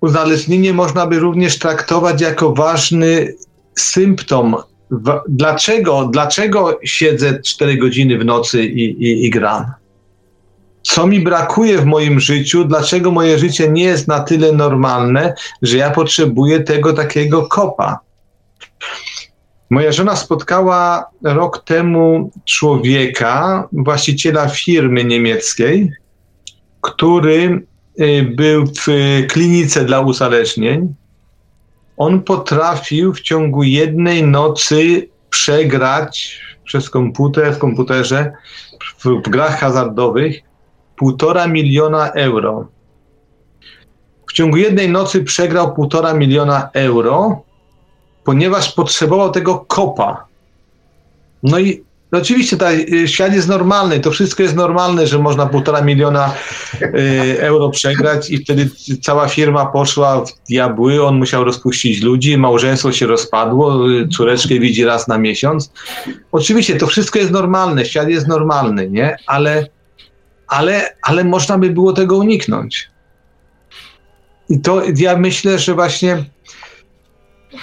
uzależnienie 0.00 0.72
można 0.72 1.06
by 1.06 1.18
również 1.18 1.58
traktować 1.58 2.20
jako 2.20 2.52
ważny 2.52 3.34
symptom. 3.78 4.56
Dlaczego, 5.28 6.08
dlaczego 6.12 6.78
siedzę 6.84 7.40
4 7.40 7.76
godziny 7.76 8.18
w 8.18 8.24
nocy 8.24 8.64
i, 8.64 8.84
i, 8.84 9.26
i 9.26 9.30
gram? 9.30 9.72
co 10.82 11.06
mi 11.06 11.20
brakuje 11.20 11.78
w 11.78 11.84
moim 11.84 12.20
życiu, 12.20 12.64
dlaczego 12.64 13.10
moje 13.10 13.38
życie 13.38 13.68
nie 13.68 13.84
jest 13.84 14.08
na 14.08 14.20
tyle 14.20 14.52
normalne, 14.52 15.34
że 15.62 15.76
ja 15.76 15.90
potrzebuję 15.90 16.60
tego 16.60 16.92
takiego 16.92 17.46
kopa. 17.46 17.98
Moja 19.70 19.92
żona 19.92 20.16
spotkała 20.16 21.10
rok 21.22 21.64
temu 21.64 22.30
człowieka, 22.44 23.68
właściciela 23.72 24.48
firmy 24.48 25.04
niemieckiej, 25.04 25.92
który 26.80 27.66
y, 28.00 28.22
był 28.22 28.66
w 28.66 28.86
klinice 29.28 29.84
dla 29.84 30.00
uzależnień. 30.00 30.94
On 31.96 32.22
potrafił 32.22 33.14
w 33.14 33.20
ciągu 33.20 33.62
jednej 33.62 34.22
nocy 34.22 35.08
przegrać 35.30 36.40
przez 36.64 36.90
komputer, 36.90 37.54
w 37.54 37.58
komputerze, 37.58 38.32
w, 38.98 39.04
w 39.04 39.22
grach 39.30 39.60
hazardowych 39.60 40.40
półtora 40.96 41.46
miliona 41.46 42.10
euro. 42.10 42.66
W 44.28 44.32
ciągu 44.32 44.56
jednej 44.56 44.88
nocy 44.88 45.24
przegrał 45.24 45.74
półtora 45.74 46.14
miliona 46.14 46.70
euro, 46.72 47.42
ponieważ 48.24 48.72
potrzebował 48.72 49.30
tego 49.30 49.58
kopa. 49.58 50.26
No 51.42 51.58
i 51.58 51.84
oczywiście 52.18 52.56
ta, 52.56 52.72
y, 52.72 53.08
świat 53.08 53.34
jest 53.34 53.48
normalny, 53.48 54.00
to 54.00 54.10
wszystko 54.10 54.42
jest 54.42 54.56
normalne, 54.56 55.06
że 55.06 55.18
można 55.18 55.46
półtora 55.46 55.82
miliona 55.82 56.34
y, 56.82 57.36
euro 57.40 57.70
przegrać 57.70 58.30
i 58.30 58.38
wtedy 58.38 58.70
cała 59.02 59.28
firma 59.28 59.66
poszła 59.66 60.24
w 60.24 60.32
diabły, 60.48 61.04
on 61.04 61.18
musiał 61.18 61.44
rozpuścić 61.44 62.02
ludzi, 62.02 62.38
małżeństwo 62.38 62.92
się 62.92 63.06
rozpadło, 63.06 63.90
y, 63.90 64.08
córeczkę 64.08 64.58
widzi 64.58 64.84
raz 64.84 65.08
na 65.08 65.18
miesiąc. 65.18 65.72
Oczywiście 66.32 66.76
to 66.76 66.86
wszystko 66.86 67.18
jest 67.18 67.30
normalne, 67.30 67.84
świat 67.84 68.08
jest 68.08 68.28
normalny, 68.28 68.90
nie? 68.90 69.16
Ale 69.26 69.66
ale, 70.52 70.96
ale 71.02 71.24
można 71.24 71.58
by 71.58 71.70
było 71.70 71.92
tego 71.92 72.16
uniknąć. 72.16 72.90
I 74.48 74.60
to 74.60 74.82
ja 74.96 75.16
myślę, 75.16 75.58
że 75.58 75.74
właśnie 75.74 76.24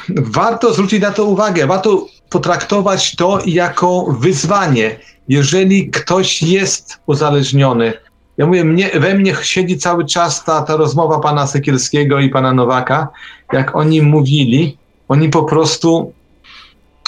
warto 0.09 0.73
zwrócić 0.73 1.01
na 1.01 1.11
to 1.11 1.25
uwagę, 1.25 1.67
warto 1.67 2.05
potraktować 2.29 3.15
to 3.15 3.39
jako 3.45 4.05
wyzwanie. 4.19 4.99
Jeżeli 5.27 5.89
ktoś 5.89 6.41
jest 6.41 6.99
uzależniony, 7.05 7.93
ja 8.37 8.45
mówię, 8.45 8.63
mnie, 8.63 8.89
we 8.93 9.13
mnie 9.13 9.35
siedzi 9.41 9.77
cały 9.77 10.05
czas 10.05 10.43
ta, 10.43 10.61
ta 10.61 10.75
rozmowa 10.75 11.19
pana 11.19 11.47
Sekielskiego 11.47 12.19
i 12.19 12.29
pana 12.29 12.53
Nowaka, 12.53 13.07
jak 13.53 13.75
oni 13.75 14.01
mówili, 14.01 14.77
oni 15.07 15.29
po 15.29 15.43
prostu 15.43 16.13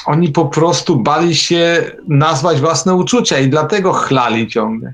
oni 0.06 0.30
po 0.30 0.46
prostu 0.46 0.96
bali 0.96 1.36
się 1.36 1.92
nazwać 2.08 2.60
własne 2.60 2.96
uczucia 2.96 3.40
i 3.40 3.50
dlatego 3.50 3.94
chlali 3.94 4.48
ciągle 4.48 4.94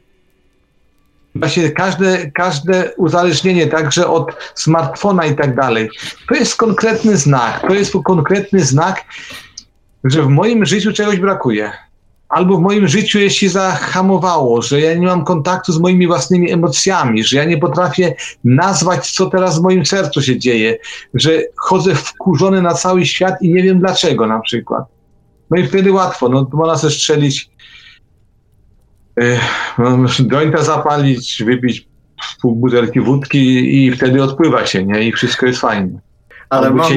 właśnie 1.37 1.69
każde, 1.69 2.31
każde 2.31 2.91
uzależnienie, 2.97 3.67
także 3.67 4.07
od 4.07 4.31
smartfona 4.55 5.25
i 5.25 5.35
tak 5.35 5.55
dalej, 5.55 5.89
to 6.27 6.35
jest 6.35 6.55
konkretny 6.55 7.17
znak. 7.17 7.61
To 7.67 7.73
jest 7.73 7.93
konkretny 8.03 8.59
znak, 8.59 9.05
że 10.03 10.21
w 10.21 10.27
moim 10.27 10.65
życiu 10.65 10.93
czegoś 10.93 11.19
brakuje. 11.19 11.71
Albo 12.29 12.57
w 12.57 12.61
moim 12.61 12.87
życiu 12.87 13.19
jest 13.19 13.35
się 13.35 13.49
zahamowało, 13.49 14.61
że 14.61 14.81
ja 14.81 14.93
nie 14.93 15.07
mam 15.07 15.25
kontaktu 15.25 15.73
z 15.73 15.79
moimi 15.79 16.07
własnymi 16.07 16.51
emocjami, 16.51 17.23
że 17.23 17.37
ja 17.37 17.45
nie 17.45 17.57
potrafię 17.57 18.15
nazwać, 18.43 19.11
co 19.11 19.29
teraz 19.29 19.59
w 19.59 19.63
moim 19.63 19.85
sercu 19.85 20.21
się 20.21 20.39
dzieje, 20.39 20.77
że 21.13 21.31
chodzę 21.55 21.95
wkurzony 21.95 22.61
na 22.61 22.73
cały 22.73 23.05
świat 23.05 23.41
i 23.41 23.53
nie 23.53 23.63
wiem 23.63 23.79
dlaczego 23.79 24.27
na 24.27 24.39
przykład. 24.39 24.83
No 25.51 25.57
i 25.57 25.67
wtedy 25.67 25.91
łatwo, 25.91 26.29
no 26.29 26.45
to 26.45 26.57
można 26.57 26.77
sobie 26.77 26.93
strzelić 26.93 27.49
jointa 30.31 30.63
zapalić, 30.63 31.43
wypić 31.45 31.87
pół 32.41 32.55
butelki 32.55 33.01
wódki 33.01 33.75
i 33.85 33.91
wtedy 33.91 34.23
odpływa 34.23 34.65
się, 34.65 34.85
nie? 34.85 35.03
I 35.03 35.11
wszystko 35.11 35.45
jest 35.45 35.59
fajne. 35.59 35.99
Ale 36.49 36.71
mam, 36.71 36.93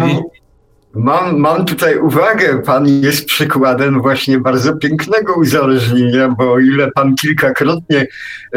mam, 0.95 1.39
mam 1.39 1.65
tutaj 1.65 1.99
uwagę, 1.99 2.63
pan 2.63 2.89
jest 2.89 3.27
przykładem 3.27 4.03
właśnie 4.03 4.41
bardzo 4.41 4.77
pięknego 4.77 5.35
uzależnienia, 5.35 6.29
bo 6.29 6.53
o 6.53 6.59
ile 6.59 6.91
pan 6.91 7.15
kilkakrotnie 7.15 8.07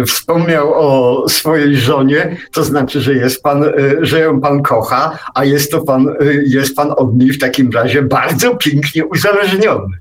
wspomniał 0.08 0.74
o 0.74 1.30
swojej 1.30 1.78
żonie, 1.78 2.38
to 2.52 2.64
znaczy, 2.64 3.02
że 3.02 3.14
jest 3.14 3.44
pan, 3.44 3.64
że 4.02 4.20
ją 4.20 4.42
pan 4.42 4.64
kocha, 4.64 5.20
a 5.36 5.46
jest 5.46 5.72
to 5.72 5.82
pan, 5.82 6.08
jest 6.46 6.76
pan 6.76 6.94
od 6.98 7.16
niej 7.18 7.30
w 7.30 7.40
takim 7.40 7.72
razie 7.72 8.02
bardzo 8.02 8.56
pięknie 8.56 9.06
uzależniony. 9.06 9.98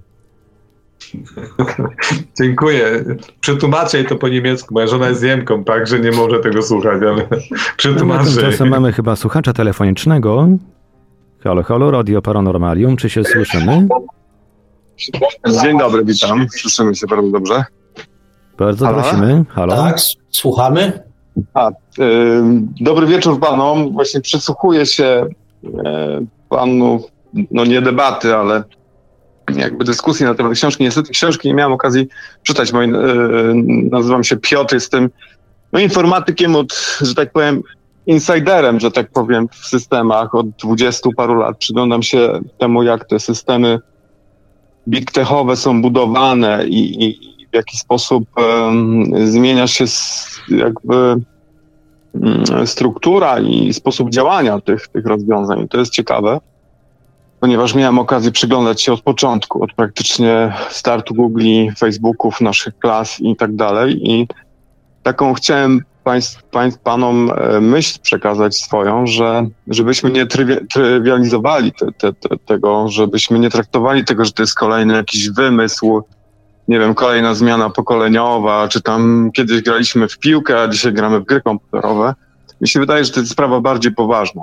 Dziękuję. 2.41 3.05
Przetłumaczę 3.41 4.05
to 4.05 4.17
po 4.17 4.29
niemiecku. 4.29 4.75
Moja 4.75 4.87
żona 4.87 5.09
jest 5.09 5.23
Niemką, 5.23 5.65
także 5.65 6.01
nie 6.01 6.11
może 6.11 6.39
tego 6.41 6.63
słuchać, 6.63 7.03
ale 7.03 7.29
przetłumaczę. 7.77 8.25
No, 8.25 8.37
tymczasem 8.37 8.69
mamy 8.69 8.93
chyba 8.93 9.17
słuchacza 9.17 9.53
telefonicznego. 9.53 10.49
Halo, 11.45 11.63
halo, 11.63 11.91
Radio 11.91 12.23
Paranormalium, 12.23 12.97
czy 12.97 13.11
się 13.11 13.25
słyszymy? 13.25 13.89
Dzień 15.63 15.79
dobry, 15.79 16.05
witam. 16.05 16.47
Słyszymy 16.51 16.95
się 16.95 17.07
bardzo 17.07 17.31
dobrze. 17.31 17.65
Bardzo 18.59 18.87
halo? 18.87 19.03
prosimy. 19.03 19.45
Halo. 19.49 19.77
Tak, 19.77 19.97
słuchamy. 20.31 21.03
A, 21.55 21.71
y, 21.71 21.73
dobry 22.81 23.07
wieczór 23.07 23.41
panom. 23.41 23.93
Właśnie 23.93 24.21
przysłuchuję 24.21 24.87
się 24.87 25.27
y, 25.65 25.69
panu, 26.49 27.05
no 27.51 27.65
nie 27.65 27.81
debaty, 27.81 28.37
ale 28.37 28.65
jakby 29.57 29.85
dyskusji 29.85 30.27
na 30.27 30.35
temat 30.35 30.53
książki. 30.53 30.85
Niestety 30.85 31.11
książki 31.11 31.49
nie 31.49 31.55
miałem 31.55 31.73
okazji 31.73 32.09
czytać, 32.43 32.73
bo 32.73 32.83
yy, 32.83 32.93
nazywam 33.91 34.25
się 34.25 34.37
Piotr, 34.37 34.75
jestem 34.75 35.11
no, 35.73 35.81
informatykiem 35.81 36.57
od, 36.57 36.99
że 37.01 37.15
tak 37.15 37.33
powiem, 37.33 37.63
insiderem, 38.07 38.81
że 38.81 38.91
tak 38.91 39.11
powiem, 39.11 39.49
w 39.49 39.67
systemach 39.67 40.35
od 40.35 40.51
dwudziestu 40.51 41.11
paru 41.17 41.35
lat. 41.35 41.59
Przyglądam 41.59 42.03
się 42.03 42.41
temu, 42.59 42.83
jak 42.83 43.05
te 43.05 43.21
systemy 43.21 43.79
big 44.89 45.11
techowe 45.11 45.57
są 45.57 45.83
budowane 45.83 46.67
i, 46.67 47.05
i 47.05 47.47
w 47.53 47.55
jaki 47.55 47.79
sposób 47.79 48.25
zmienia 49.25 49.67
się 49.67 49.85
jakby 50.49 51.17
mm, 52.15 52.67
struktura 52.67 53.41
i 53.41 53.73
sposób 53.73 54.11
działania 54.11 54.61
tych, 54.61 54.89
tych 54.89 55.07
rozwiązań. 55.07 55.69
To 55.69 55.79
jest 55.79 55.93
ciekawe 55.93 56.39
ponieważ 57.43 57.75
miałem 57.75 57.99
okazję 57.99 58.31
przyglądać 58.31 58.83
się 58.83 58.93
od 58.93 59.03
początku, 59.03 59.63
od 59.65 59.73
praktycznie 59.73 60.53
startu 60.71 61.15
Google, 61.15 61.43
Facebooków, 61.79 62.41
naszych 62.41 62.79
klas 62.79 63.21
i 63.21 63.37
tak 63.37 63.57
dalej. 63.57 64.11
I 64.11 64.29
taką 65.03 65.35
chciałem 65.35 65.81
państw, 66.05 66.43
państw, 66.43 66.81
panom 66.81 67.31
e, 67.31 67.61
myśl 67.61 67.99
przekazać 68.03 68.57
swoją, 68.57 69.07
że 69.07 69.47
żebyśmy 69.67 70.11
nie 70.11 70.27
trywializowali 70.73 71.73
te, 71.73 71.87
te, 71.93 72.13
te, 72.13 72.37
tego, 72.47 72.89
żebyśmy 72.89 73.39
nie 73.39 73.51
traktowali 73.51 74.05
tego, 74.05 74.25
że 74.25 74.33
to 74.33 74.43
jest 74.43 74.55
kolejny 74.55 74.95
jakiś 74.95 75.31
wymysł 75.31 76.03
nie 76.69 76.79
wiem, 76.79 76.95
kolejna 76.95 77.35
zmiana 77.35 77.71
pokoleniowa, 77.71 78.69
czy 78.69 78.83
tam 78.83 79.31
kiedyś 79.35 79.63
graliśmy 79.63 80.09
w 80.09 80.19
piłkę, 80.19 80.63
a 80.63 80.69
dzisiaj 80.69 80.93
gramy 80.93 81.21
w 81.21 81.25
gry 81.25 81.41
komputerowe. 81.41 82.15
Mi 82.61 82.69
się 82.69 82.81
wydaje, 82.81 83.05
że 83.05 83.13
to 83.13 83.21
jest 83.21 83.33
sprawa 83.33 83.61
bardziej 83.61 83.95
poważna. 83.95 84.43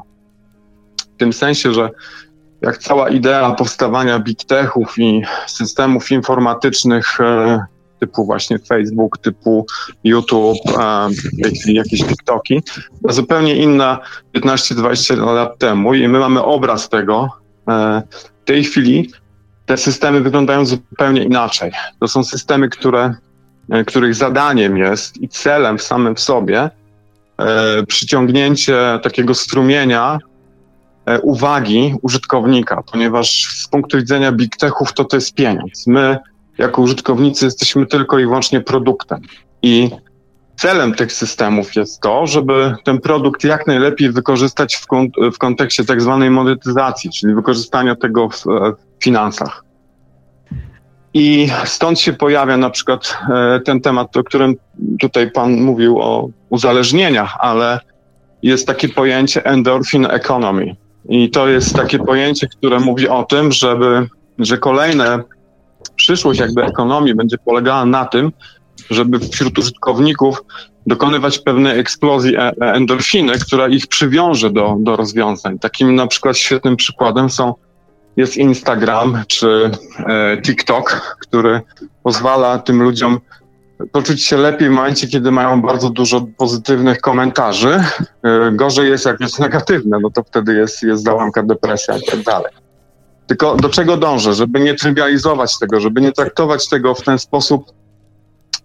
W 1.15 1.17
tym 1.17 1.33
sensie, 1.33 1.73
że 1.73 1.89
jak 2.61 2.77
cała 2.77 3.09
idea 3.09 3.51
powstawania 3.51 4.19
big 4.19 4.43
techów 4.43 4.97
i 4.97 5.21
systemów 5.47 6.11
informatycznych 6.11 7.21
e, 7.21 7.59
typu 7.99 8.25
właśnie 8.25 8.59
Facebook, 8.59 9.17
typu 9.17 9.65
YouTube, 10.03 10.57
jakieś 11.65 12.03
TikToki, 12.05 12.63
to 13.07 13.13
zupełnie 13.13 13.55
inna 13.55 13.99
15-20 14.35 15.33
lat 15.33 15.57
temu 15.57 15.93
i 15.93 16.07
my 16.07 16.19
mamy 16.19 16.43
obraz 16.43 16.89
tego. 16.89 17.29
E, 17.69 18.03
w 18.43 18.45
tej 18.45 18.63
chwili 18.63 19.11
te 19.65 19.77
systemy 19.77 20.21
wyglądają 20.21 20.65
zupełnie 20.65 21.23
inaczej. 21.23 21.71
To 21.99 22.07
są 22.07 22.23
systemy, 22.23 22.69
które, 22.69 23.13
e, 23.69 23.85
których 23.85 24.15
zadaniem 24.15 24.77
jest 24.77 25.21
i 25.21 25.29
celem 25.29 25.77
w 25.77 25.83
samym 25.83 26.15
w 26.15 26.19
sobie 26.19 26.69
e, 27.37 27.85
przyciągnięcie 27.87 28.99
takiego 29.03 29.33
strumienia 29.33 30.19
uwagi 31.23 31.95
użytkownika, 32.01 32.83
ponieważ 32.91 33.45
z 33.45 33.67
punktu 33.67 33.97
widzenia 33.97 34.31
big 34.31 34.57
techów 34.57 34.93
to 34.93 35.05
to 35.05 35.17
jest 35.17 35.33
pieniądz. 35.33 35.87
My 35.87 36.17
jako 36.59 36.81
użytkownicy 36.81 37.45
jesteśmy 37.45 37.85
tylko 37.85 38.19
i 38.19 38.25
wyłącznie 38.25 38.61
produktem. 38.61 39.19
I 39.61 39.89
celem 40.55 40.93
tych 40.93 41.13
systemów 41.13 41.75
jest 41.75 42.01
to, 42.01 42.27
żeby 42.27 42.75
ten 42.83 42.99
produkt 42.99 43.43
jak 43.43 43.67
najlepiej 43.67 44.11
wykorzystać 44.11 44.75
w, 44.75 44.87
kont- 44.87 45.31
w 45.33 45.37
kontekście 45.37 45.85
tak 45.85 46.01
zwanej 46.01 46.29
monetyzacji, 46.29 47.09
czyli 47.09 47.35
wykorzystania 47.35 47.95
tego 47.95 48.29
w, 48.29 48.43
w 48.43 49.03
finansach. 49.03 49.63
I 51.13 51.49
stąd 51.65 51.99
się 51.99 52.13
pojawia 52.13 52.57
na 52.57 52.69
przykład 52.69 53.17
e, 53.29 53.59
ten 53.59 53.81
temat, 53.81 54.17
o 54.17 54.23
którym 54.23 54.55
tutaj 54.99 55.31
Pan 55.31 55.61
mówił 55.61 55.99
o 55.99 56.29
uzależnieniach, 56.49 57.37
ale 57.39 57.79
jest 58.43 58.67
takie 58.67 58.89
pojęcie 58.89 59.45
endorphin 59.45 60.05
economy. 60.05 60.75
I 61.09 61.29
to 61.29 61.47
jest 61.47 61.75
takie 61.75 61.99
pojęcie, 61.99 62.47
które 62.47 62.79
mówi 62.79 63.09
o 63.09 63.23
tym, 63.23 63.51
żeby, 63.51 64.07
że 64.39 64.57
kolejne 64.57 65.23
przyszłość 65.95 66.39
jakby 66.39 66.63
ekonomii 66.63 67.15
będzie 67.15 67.37
polegała 67.37 67.85
na 67.85 68.05
tym, 68.05 68.31
żeby 68.89 69.19
wśród 69.19 69.59
użytkowników 69.59 70.43
dokonywać 70.87 71.39
pewnej 71.39 71.79
eksplozji 71.79 72.35
e, 72.35 72.39
e, 72.39 72.53
endorfiny, 72.59 73.39
która 73.39 73.67
ich 73.67 73.87
przywiąże 73.87 74.49
do, 74.49 74.75
do 74.79 74.95
rozwiązań. 74.95 75.59
Takim 75.59 75.95
na 75.95 76.07
przykład 76.07 76.37
świetnym 76.37 76.75
przykładem 76.75 77.29
są, 77.29 77.53
jest 78.17 78.37
Instagram 78.37 79.23
czy 79.27 79.71
e, 79.97 80.41
TikTok, 80.41 81.17
który 81.19 81.61
pozwala 82.03 82.59
tym 82.59 82.83
ludziom 82.83 83.19
poczuć 83.91 84.23
się 84.23 84.37
lepiej 84.37 84.69
w 84.69 84.71
momencie, 84.71 85.07
kiedy 85.07 85.31
mają 85.31 85.61
bardzo 85.61 85.89
dużo 85.89 86.27
pozytywnych 86.37 87.01
komentarzy. 87.01 87.83
Gorzej 88.51 88.89
jest, 88.89 89.05
jak 89.05 89.19
jest 89.19 89.39
negatywne, 89.39 89.97
no 90.01 90.09
to 90.09 90.23
wtedy 90.23 90.53
jest, 90.53 90.83
jest 90.83 91.03
załamka, 91.03 91.43
depresja 91.43 91.97
i 91.97 92.03
tak 92.03 92.23
dalej. 92.23 92.51
Tylko 93.29 93.55
do 93.55 93.69
czego 93.69 93.97
dążę? 93.97 94.33
Żeby 94.33 94.59
nie 94.59 94.73
trywializować 94.73 95.59
tego, 95.59 95.79
żeby 95.79 96.01
nie 96.01 96.11
traktować 96.11 96.69
tego 96.69 96.95
w 96.95 97.01
ten 97.01 97.19
sposób, 97.19 97.71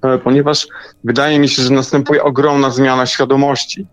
e, 0.02 0.18
ponieważ 0.18 0.68
wydaje 1.04 1.38
mi 1.38 1.48
się, 1.48 1.62
że 1.62 1.70
następuje 1.70 2.22
ogromna 2.22 2.70
zmiana 2.70 3.06
świadomości 3.06 3.86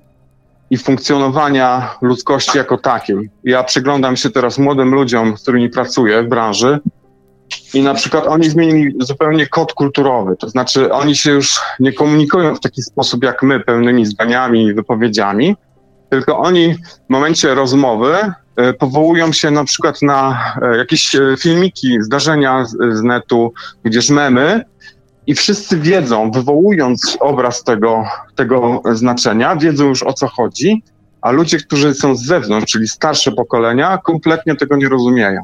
i 0.69 0.77
funkcjonowania 0.77 1.95
ludzkości 2.01 2.57
jako 2.57 2.77
takiej. 2.77 3.29
Ja 3.43 3.63
przyglądam 3.63 4.17
się 4.17 4.29
teraz 4.29 4.57
młodym 4.57 4.93
ludziom, 4.93 5.37
z 5.37 5.41
którymi 5.41 5.69
pracuję 5.69 6.23
w 6.23 6.29
branży 6.29 6.79
i 7.73 7.81
na 7.81 7.93
przykład 7.93 8.27
oni 8.27 8.49
zmienili 8.49 8.93
zupełnie 8.99 9.47
kod 9.47 9.73
kulturowy, 9.73 10.35
to 10.37 10.49
znaczy 10.49 10.93
oni 10.93 11.15
się 11.15 11.31
już 11.31 11.59
nie 11.79 11.93
komunikują 11.93 12.55
w 12.55 12.59
taki 12.59 12.81
sposób 12.81 13.23
jak 13.23 13.43
my, 13.43 13.59
pełnymi 13.59 14.05
zdaniami 14.05 14.63
i 14.63 14.73
wypowiedziami, 14.73 15.55
tylko 16.09 16.39
oni 16.39 16.73
w 16.73 17.09
momencie 17.09 17.55
rozmowy 17.55 18.33
powołują 18.79 19.33
się 19.33 19.51
na 19.51 19.63
przykład 19.63 20.01
na 20.01 20.39
e, 20.61 20.77
jakieś 20.77 21.15
e, 21.15 21.35
filmiki, 21.39 22.01
zdarzenia 22.01 22.65
z 22.91 23.03
netu, 23.03 23.53
gdzieś 23.83 24.09
memy 24.09 24.65
i 25.27 25.35
wszyscy 25.35 25.77
wiedzą, 25.77 26.31
wywołując 26.31 27.17
obraz 27.19 27.63
tego, 27.63 28.03
tego 28.35 28.81
znaczenia, 28.93 29.55
wiedzą 29.55 29.85
już 29.85 30.03
o 30.03 30.13
co 30.13 30.27
chodzi, 30.27 30.83
a 31.21 31.31
ludzie, 31.31 31.57
którzy 31.57 31.93
są 31.93 32.15
z 32.15 32.25
zewnątrz, 32.25 32.71
czyli 32.71 32.87
starsze 32.87 33.31
pokolenia, 33.31 33.97
kompletnie 33.97 34.55
tego 34.55 34.77
nie 34.77 34.89
rozumieją. 34.89 35.41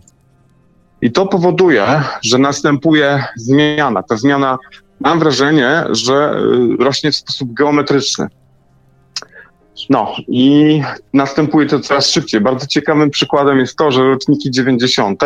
I 1.01 1.11
to 1.11 1.25
powoduje, 1.25 2.01
że 2.21 2.37
następuje 2.37 3.23
zmiana. 3.35 4.03
Ta 4.03 4.17
zmiana, 4.17 4.57
mam 4.99 5.19
wrażenie, 5.19 5.83
że 5.89 6.41
rośnie 6.79 7.11
w 7.11 7.15
sposób 7.15 7.53
geometryczny. 7.53 8.27
No 9.89 10.15
i 10.27 10.81
następuje 11.13 11.67
to 11.67 11.79
coraz 11.79 12.09
szybciej. 12.09 12.41
Bardzo 12.41 12.67
ciekawym 12.67 13.09
przykładem 13.09 13.59
jest 13.59 13.75
to, 13.75 13.91
że 13.91 14.03
roczniki 14.03 14.51
90. 14.51 15.23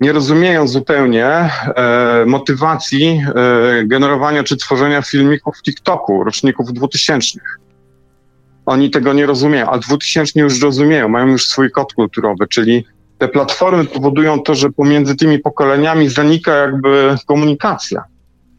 nie 0.00 0.12
rozumieją 0.12 0.68
zupełnie 0.68 1.26
e, 1.26 2.24
motywacji 2.26 3.22
e, 3.34 3.84
generowania 3.84 4.44
czy 4.44 4.56
tworzenia 4.56 5.02
filmików 5.02 5.56
w 5.56 5.62
TikToku, 5.62 6.24
roczników 6.24 6.72
2000. 6.72 7.38
Oni 8.66 8.90
tego 8.90 9.12
nie 9.12 9.26
rozumieją, 9.26 9.70
a 9.70 9.78
2000 9.78 10.40
już 10.40 10.62
rozumieją, 10.62 11.08
mają 11.08 11.26
już 11.26 11.48
swój 11.48 11.70
kod 11.70 11.92
kulturowy, 11.92 12.46
czyli 12.48 12.84
te 13.18 13.28
platformy 13.28 13.84
powodują 13.84 14.40
to, 14.42 14.54
że 14.54 14.70
pomiędzy 14.70 15.16
tymi 15.16 15.38
pokoleniami 15.38 16.08
zanika 16.08 16.54
jakby 16.54 17.16
komunikacja. 17.26 18.04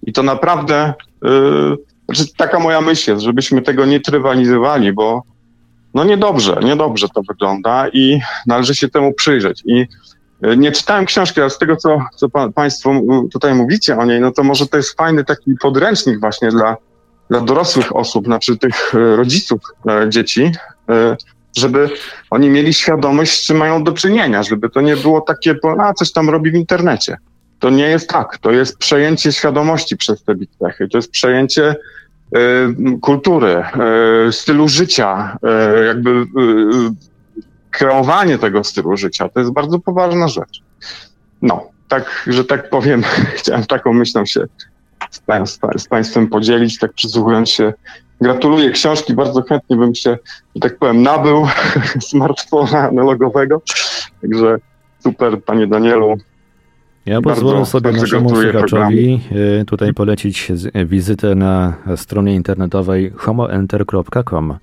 I 0.03 0.13
to 0.13 0.23
naprawdę. 0.23 0.93
Yy, 1.23 1.92
znaczy, 2.15 2.33
taka 2.37 2.59
moja 2.59 2.81
myśl 2.81 3.11
jest, 3.11 3.23
żebyśmy 3.23 3.61
tego 3.61 3.85
nie 3.85 3.99
trywalizowali, 3.99 4.93
bo 4.93 5.23
no 5.93 6.03
niedobrze, 6.03 6.59
niedobrze 6.63 7.07
to 7.15 7.21
wygląda 7.27 7.87
i 7.93 8.19
należy 8.47 8.75
się 8.75 8.87
temu 8.87 9.13
przyjrzeć. 9.13 9.63
I 9.65 9.87
e, 10.41 10.57
nie 10.57 10.71
czytałem 10.71 11.05
książki, 11.05 11.41
ale 11.41 11.49
z 11.49 11.57
tego, 11.57 11.75
co, 11.75 12.01
co 12.15 12.29
pa, 12.29 12.49
Państwo 12.49 12.91
tutaj 13.31 13.53
mówicie 13.53 13.97
o 13.97 14.05
niej, 14.05 14.21
no 14.21 14.31
to 14.31 14.43
może 14.43 14.67
to 14.67 14.77
jest 14.77 14.97
fajny 14.97 15.23
taki 15.23 15.51
podręcznik 15.61 16.19
właśnie 16.19 16.49
dla, 16.49 16.77
dla 17.29 17.41
dorosłych 17.41 17.95
osób, 17.95 18.25
znaczy 18.25 18.57
tych 18.57 18.95
e, 18.95 19.15
rodziców 19.15 19.61
e, 19.89 20.09
dzieci, 20.09 20.51
żeby 21.57 21.89
oni 22.29 22.49
mieli 22.49 22.73
świadomość, 22.73 23.31
z 23.31 23.45
czym 23.45 23.57
mają 23.57 23.83
do 23.83 23.91
czynienia, 23.91 24.43
żeby 24.43 24.69
to 24.69 24.81
nie 24.81 24.95
było 24.95 25.21
takie, 25.21 25.55
a 25.79 25.93
coś 25.93 26.11
tam 26.11 26.29
robi 26.29 26.51
w 26.51 26.55
internecie. 26.55 27.17
To 27.59 27.69
nie 27.69 27.87
jest 27.87 28.09
tak. 28.09 28.37
To 28.37 28.51
jest 28.51 28.77
przejęcie 28.77 29.31
świadomości 29.31 29.97
przez 29.97 30.23
te 30.23 30.35
big. 30.35 30.49
To 30.91 30.97
jest 30.97 31.11
przejęcie 31.11 31.75
kultury, 33.01 33.63
y, 34.27 34.31
stylu 34.31 34.67
życia, 34.67 35.37
y, 35.81 35.85
jakby 35.85 36.25
kreowanie 37.71 38.37
tego 38.37 38.63
stylu 38.63 38.97
życia. 38.97 39.29
To 39.29 39.39
jest 39.39 39.51
bardzo 39.51 39.79
poważna 39.79 40.27
rzecz. 40.27 40.61
No, 41.41 41.69
tak, 41.87 42.25
że 42.27 42.45
tak 42.45 42.69
powiem, 42.69 43.03
chciałem 43.37 43.65
taką 43.65 43.93
myślą 43.93 44.25
się 44.25 44.45
z, 45.11 45.19
państwa, 45.19 45.69
z 45.77 45.87
Państwem 45.87 46.27
podzielić, 46.27 46.79
tak 46.79 46.93
przysłuchując 46.93 47.49
się. 47.49 47.73
Gratuluję 48.21 48.71
książki, 48.71 49.13
bardzo 49.13 49.41
chętnie 49.41 49.77
bym 49.77 49.95
się, 49.95 50.17
że 50.55 50.61
tak 50.61 50.77
powiem, 50.77 51.01
nabył 51.01 51.47
smartfona 52.09 52.79
analogowego. 52.89 53.61
Także 54.21 54.57
super, 54.99 55.43
Panie 55.43 55.67
Danielu, 55.67 56.17
ja 57.05 57.21
pozwolę 57.21 57.65
sobie 57.65 57.91
naszemu 57.91 58.29
słuchaczowi 58.29 59.21
e, 59.61 59.65
tutaj 59.65 59.93
polecić 59.93 60.51
wizytę 60.85 61.35
na 61.35 61.73
stronie 61.95 62.35
internetowej 62.35 63.13
homoenter.com, 63.15 64.57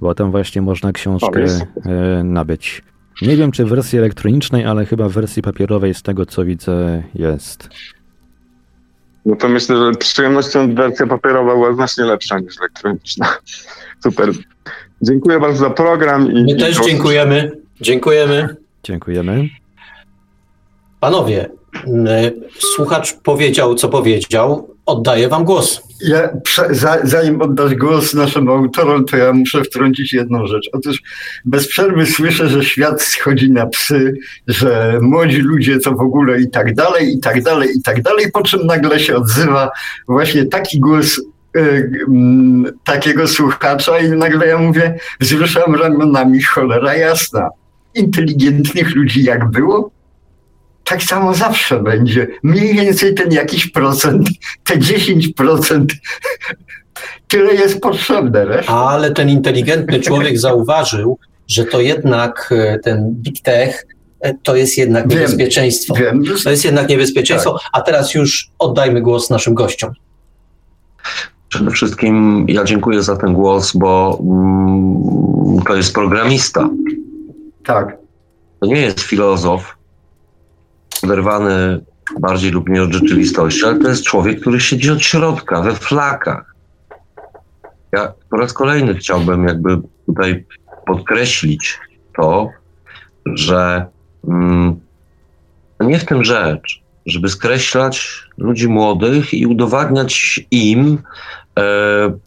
bo 0.00 0.14
tam 0.14 0.30
właśnie 0.30 0.62
można 0.62 0.92
książkę 0.92 1.44
e, 1.84 2.24
nabyć. 2.24 2.82
Nie 3.22 3.36
wiem, 3.36 3.52
czy 3.52 3.64
w 3.64 3.68
wersji 3.68 3.98
elektronicznej, 3.98 4.64
ale 4.64 4.86
chyba 4.86 5.08
w 5.08 5.12
wersji 5.12 5.42
papierowej 5.42 5.94
z 5.94 6.02
tego, 6.02 6.26
co 6.26 6.44
widzę, 6.44 7.02
jest. 7.14 7.68
No 9.26 9.36
to 9.36 9.48
myślę, 9.48 9.76
że 9.76 9.94
z 9.94 10.12
przyjemnością 10.12 10.74
wersja 10.74 11.06
papierowa 11.06 11.54
była 11.54 11.74
znacznie 11.74 12.04
lepsza 12.04 12.38
niż 12.38 12.58
elektroniczna. 12.58 13.26
Super. 14.04 14.30
Dziękuję 15.02 15.40
bardzo 15.40 15.58
za 15.58 15.70
program. 15.70 16.32
I, 16.32 16.44
My 16.44 16.56
też 16.56 16.80
dziękujemy. 16.80 17.50
Dziękujemy. 17.80 18.56
Dziękujemy. 18.82 19.48
Panowie, 21.00 21.48
słuchacz 22.58 23.12
powiedział, 23.12 23.74
co 23.74 23.88
powiedział. 23.88 24.76
Oddaję 24.86 25.28
wam 25.28 25.44
głos. 25.44 25.82
Ja, 26.00 26.28
zanim 27.02 27.42
oddasz 27.42 27.74
głos 27.74 28.14
naszym 28.14 28.48
autorom, 28.48 29.04
to 29.04 29.16
ja 29.16 29.32
muszę 29.32 29.64
wtrącić 29.64 30.12
jedną 30.12 30.46
rzecz. 30.46 30.68
Otóż 30.72 31.02
bez 31.44 31.68
przerwy 31.68 32.06
słyszę, 32.06 32.48
że 32.48 32.64
świat 32.64 33.02
schodzi 33.02 33.50
na 33.50 33.66
psy, 33.66 34.14
że 34.46 34.98
młodzi 35.02 35.38
ludzie 35.38 35.78
to 35.78 35.92
w 35.92 36.00
ogóle 36.00 36.40
i 36.40 36.50
tak 36.50 36.74
dalej, 36.74 37.14
i 37.14 37.20
tak 37.20 37.42
dalej, 37.42 37.68
i 37.76 37.82
tak 37.82 38.02
dalej, 38.02 38.26
po 38.32 38.42
czym 38.42 38.66
nagle 38.66 39.00
się 39.00 39.16
odzywa 39.16 39.70
właśnie 40.08 40.44
taki 40.44 40.80
głos 40.80 41.20
mm, 41.56 42.64
takiego 42.84 43.28
słuchacza 43.28 43.98
i 43.98 44.10
nagle 44.10 44.46
ja 44.46 44.58
mówię, 44.58 44.98
wzruszam 45.20 45.74
ramionami, 45.74 46.42
cholera 46.42 46.94
jasna. 46.94 47.48
Inteligentnych 47.94 48.94
ludzi 48.94 49.24
jak 49.24 49.50
było, 49.50 49.90
tak 50.86 51.02
samo 51.02 51.34
zawsze 51.34 51.80
będzie. 51.82 52.26
Mniej 52.42 52.74
więcej 52.74 53.14
ten 53.14 53.32
jakiś 53.32 53.66
procent, 53.70 54.28
te 54.64 54.78
10% 54.78 55.84
tyle 57.28 57.54
jest 57.54 57.80
potrzebne. 57.80 58.44
Reszta. 58.44 58.72
Ale 58.72 59.10
ten 59.10 59.28
inteligentny 59.28 60.00
człowiek 60.00 60.38
zauważył, 60.48 61.18
że 61.48 61.64
to 61.64 61.80
jednak 61.80 62.52
e, 62.56 62.78
ten 62.78 63.14
big 63.14 63.40
tech 63.40 63.86
e, 64.20 64.34
to 64.42 64.56
jest 64.56 64.78
jednak 64.78 65.08
Wiem, 65.08 65.18
niebezpieczeństwo. 65.18 65.94
Wiem, 65.94 66.24
To 66.44 66.50
jest 66.50 66.64
jednak 66.64 66.88
niebezpieczeństwo. 66.88 67.58
A 67.72 67.80
teraz 67.80 68.14
już 68.14 68.50
oddajmy 68.58 69.00
głos 69.00 69.30
naszym 69.30 69.54
gościom. 69.54 69.92
Przede 71.48 71.70
wszystkim 71.70 72.46
ja 72.48 72.64
dziękuję 72.64 73.02
za 73.02 73.16
ten 73.16 73.32
głos, 73.32 73.76
bo 73.76 74.18
mm, 74.22 75.62
to 75.66 75.76
jest 75.76 75.94
programista. 75.94 76.68
tak. 77.64 77.96
To 78.60 78.66
nie 78.66 78.80
jest 78.80 79.00
filozof, 79.00 79.75
oderwany 81.04 81.80
bardziej 82.20 82.50
lub 82.50 82.68
mniej 82.68 82.82
od 82.82 82.92
rzeczywistości, 82.92 83.64
ale 83.64 83.78
to 83.78 83.88
jest 83.88 84.04
człowiek, 84.04 84.40
który 84.40 84.60
siedzi 84.60 84.90
od 84.90 85.02
środka, 85.02 85.62
we 85.62 85.74
flakach. 85.74 86.54
Ja 87.92 88.12
po 88.30 88.36
raz 88.36 88.52
kolejny 88.52 88.94
chciałbym 88.94 89.48
jakby 89.48 89.78
tutaj 90.06 90.44
podkreślić 90.86 91.78
to, 92.16 92.50
że 93.26 93.86
mm, 94.28 94.80
nie 95.80 95.98
w 95.98 96.04
tym 96.04 96.24
rzecz, 96.24 96.82
żeby 97.06 97.28
skreślać 97.28 98.22
ludzi 98.38 98.68
młodych 98.68 99.34
i 99.34 99.46
udowadniać 99.46 100.40
im 100.50 100.98
e, 101.58 102.18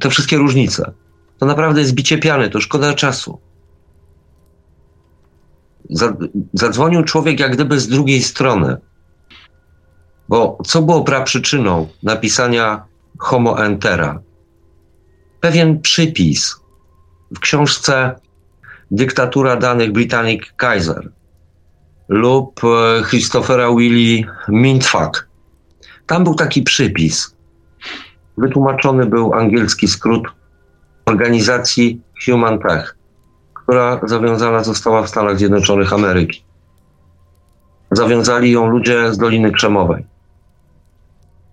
te 0.00 0.10
wszystkie 0.10 0.36
różnice. 0.36 0.92
To 1.38 1.46
naprawdę 1.46 1.80
jest 1.80 1.92
bicie 1.92 2.18
piany, 2.18 2.50
to 2.50 2.60
szkoda 2.60 2.94
czasu. 2.94 3.38
Zadzwonił 6.54 7.04
człowiek 7.04 7.40
jak 7.40 7.52
gdyby 7.52 7.80
z 7.80 7.88
drugiej 7.88 8.22
strony. 8.22 8.76
Bo 10.28 10.58
co 10.66 10.82
było 10.82 11.04
praprzyczyną 11.04 11.88
napisania 12.02 12.84
Homo 13.18 13.64
Entera? 13.64 14.20
Pewien 15.40 15.80
przypis 15.80 16.56
w 17.30 17.38
książce 17.38 18.14
Dyktatura 18.90 19.56
danych 19.56 19.92
Britannic 19.92 20.42
Kaiser 20.56 21.10
lub 22.08 22.60
e, 22.64 23.02
Christophera 23.02 23.74
Willy 23.76 24.24
Mintfuck. 24.48 25.28
Tam 26.06 26.24
był 26.24 26.34
taki 26.34 26.62
przypis. 26.62 27.36
Wytłumaczony 28.38 29.06
był 29.06 29.34
angielski 29.34 29.88
skrót 29.88 30.28
organizacji 31.04 32.00
Human 32.24 32.58
Tech, 32.58 32.96
która 33.70 34.00
zawiązana 34.02 34.64
została 34.64 35.02
w 35.02 35.08
Stanach 35.08 35.38
Zjednoczonych 35.38 35.92
Ameryki. 35.92 36.44
Zawiązali 37.90 38.50
ją 38.50 38.66
ludzie 38.66 39.12
z 39.12 39.18
Doliny 39.18 39.52
Krzemowej. 39.52 40.06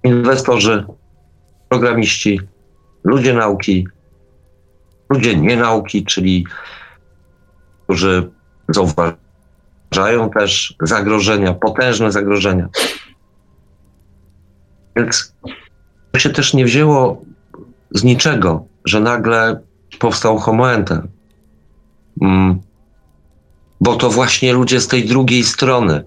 Inwestorzy, 0.03 0.85
programiści, 1.69 2.41
ludzie 3.03 3.34
nauki, 3.34 3.88
ludzie 5.10 5.38
nienauki, 5.38 6.06
czyli 6.06 6.45
którzy 7.84 8.30
zauważają 8.69 10.30
też 10.39 10.76
zagrożenia, 10.81 11.53
potężne 11.53 12.11
zagrożenia. 12.11 12.69
Więc 14.95 15.35
to 16.11 16.19
się 16.19 16.30
też 16.30 16.53
nie 16.53 16.65
wzięło 16.65 17.22
z 17.91 18.03
niczego, 18.03 18.65
że 18.85 18.99
nagle 18.99 19.60
powstał 19.99 20.38
Homo 20.38 20.72
Enter. 20.73 21.16
Mm. 22.22 22.60
Bo 23.81 23.95
to 23.95 24.10
właśnie 24.10 24.53
ludzie 24.53 24.81
z 24.81 24.88
tej 24.88 25.06
drugiej 25.06 25.44
strony 25.44 26.03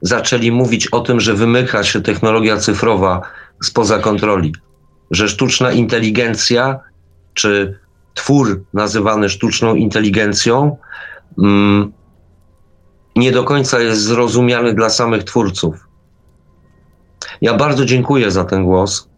zaczęli 0.00 0.52
mówić 0.52 0.86
o 0.86 1.00
tym, 1.00 1.20
że 1.20 1.34
wymyka 1.34 1.84
się 1.84 2.00
technologia 2.00 2.56
cyfrowa 2.56 3.20
spoza 3.62 3.98
kontroli, 3.98 4.54
że 5.10 5.28
sztuczna 5.28 5.72
inteligencja 5.72 6.80
czy 7.34 7.78
twór 8.14 8.64
nazywany 8.74 9.28
sztuczną 9.28 9.74
inteligencją 9.74 10.76
mm, 11.38 11.92
nie 13.16 13.32
do 13.32 13.44
końca 13.44 13.80
jest 13.80 14.02
zrozumiany 14.02 14.74
dla 14.74 14.90
samych 14.90 15.24
twórców. 15.24 15.88
Ja 17.40 17.54
bardzo 17.54 17.84
dziękuję 17.84 18.30
za 18.30 18.44
ten 18.44 18.64
głos. 18.64 19.08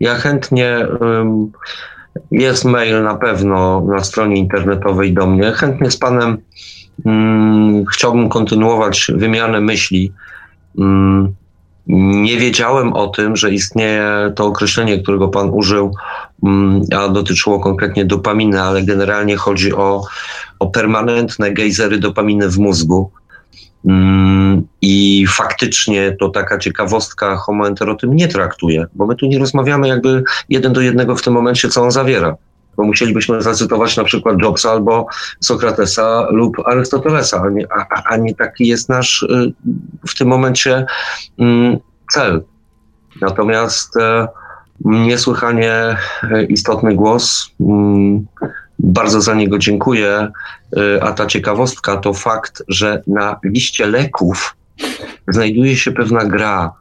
Ja 0.00 0.14
chętnie, 0.14 0.86
jest 2.30 2.64
mail 2.64 3.02
na 3.02 3.14
pewno 3.14 3.80
na 3.80 4.04
stronie 4.04 4.36
internetowej 4.36 5.14
do 5.14 5.26
mnie. 5.26 5.52
Chętnie 5.52 5.90
z 5.90 5.96
Panem 5.96 6.38
chciałbym 7.92 8.28
kontynuować 8.28 9.10
wymianę 9.14 9.60
myśli. 9.60 10.12
Nie 11.86 12.36
wiedziałem 12.36 12.92
o 12.92 13.06
tym, 13.06 13.36
że 13.36 13.50
istnieje 13.50 14.32
to 14.36 14.46
określenie, 14.46 15.02
którego 15.02 15.28
Pan 15.28 15.50
użył, 15.50 15.94
a 16.96 17.08
dotyczyło 17.08 17.60
konkretnie 17.60 18.04
dopaminy, 18.04 18.62
ale 18.62 18.82
generalnie 18.82 19.36
chodzi 19.36 19.74
o, 19.74 20.02
o 20.58 20.66
permanentne 20.66 21.52
gejzery 21.52 21.98
dopaminy 21.98 22.48
w 22.48 22.58
mózgu. 22.58 23.10
I 24.82 25.26
faktycznie 25.28 26.16
to 26.20 26.28
taka 26.28 26.58
ciekawostka 26.58 27.36
Homo 27.36 27.68
Enter 27.68 27.90
o 27.90 27.94
tym 27.94 28.16
nie 28.16 28.28
traktuje, 28.28 28.86
bo 28.94 29.06
my 29.06 29.16
tu 29.16 29.26
nie 29.26 29.38
rozmawiamy 29.38 29.88
jakby 29.88 30.22
jeden 30.48 30.72
do 30.72 30.80
jednego 30.80 31.16
w 31.16 31.22
tym 31.22 31.32
momencie, 31.32 31.68
co 31.68 31.82
on 31.82 31.90
zawiera. 31.90 32.36
Bo 32.76 32.84
musielibyśmy 32.84 33.42
zacytować 33.42 33.96
na 33.96 34.04
przykład 34.04 34.42
Jobsa 34.42 34.70
albo 34.70 35.06
Sokratesa 35.40 36.26
lub 36.30 36.56
Arystotelesa, 36.66 37.42
a 37.42 37.50
nie, 37.50 37.66
a, 37.72 38.02
a 38.04 38.16
nie 38.16 38.34
taki 38.34 38.66
jest 38.66 38.88
nasz 38.88 39.22
y, 39.22 39.52
w 40.08 40.14
tym 40.14 40.28
momencie 40.28 40.86
mm, 41.38 41.76
cel. 42.12 42.42
Natomiast 43.20 43.96
e, 43.96 44.28
niesłychanie 44.84 45.72
e, 45.72 46.44
istotny 46.44 46.94
głos. 46.94 47.50
Bardzo 48.78 49.20
za 49.20 49.34
niego 49.34 49.58
dziękuję. 49.58 50.28
E, 50.76 51.04
a 51.04 51.12
ta 51.12 51.26
ciekawostka 51.26 51.96
to 51.96 52.14
fakt, 52.14 52.62
że 52.68 53.02
na 53.06 53.36
liście 53.44 53.86
leków 53.86 54.56
znajduje 55.28 55.76
się 55.76 55.92
pewna 55.92 56.24
gra 56.24 56.72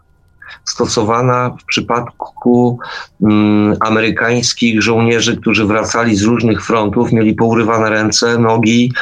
stosowana 0.65 1.49
w 1.61 1.65
przypadku 1.65 2.80
mm, 3.22 3.77
amerykańskich 3.80 4.81
żołnierzy, 4.81 5.38
którzy 5.38 5.65
wracali 5.65 6.15
z 6.15 6.23
różnych 6.23 6.65
frontów, 6.65 7.11
mieli 7.11 7.34
pourywane 7.34 7.89
ręce, 7.89 8.38
nogi, 8.38 8.93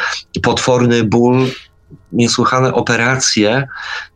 potworny 0.43 1.03
ból, 1.03 1.45
niesłychane 2.11 2.73
operacje 2.73 3.67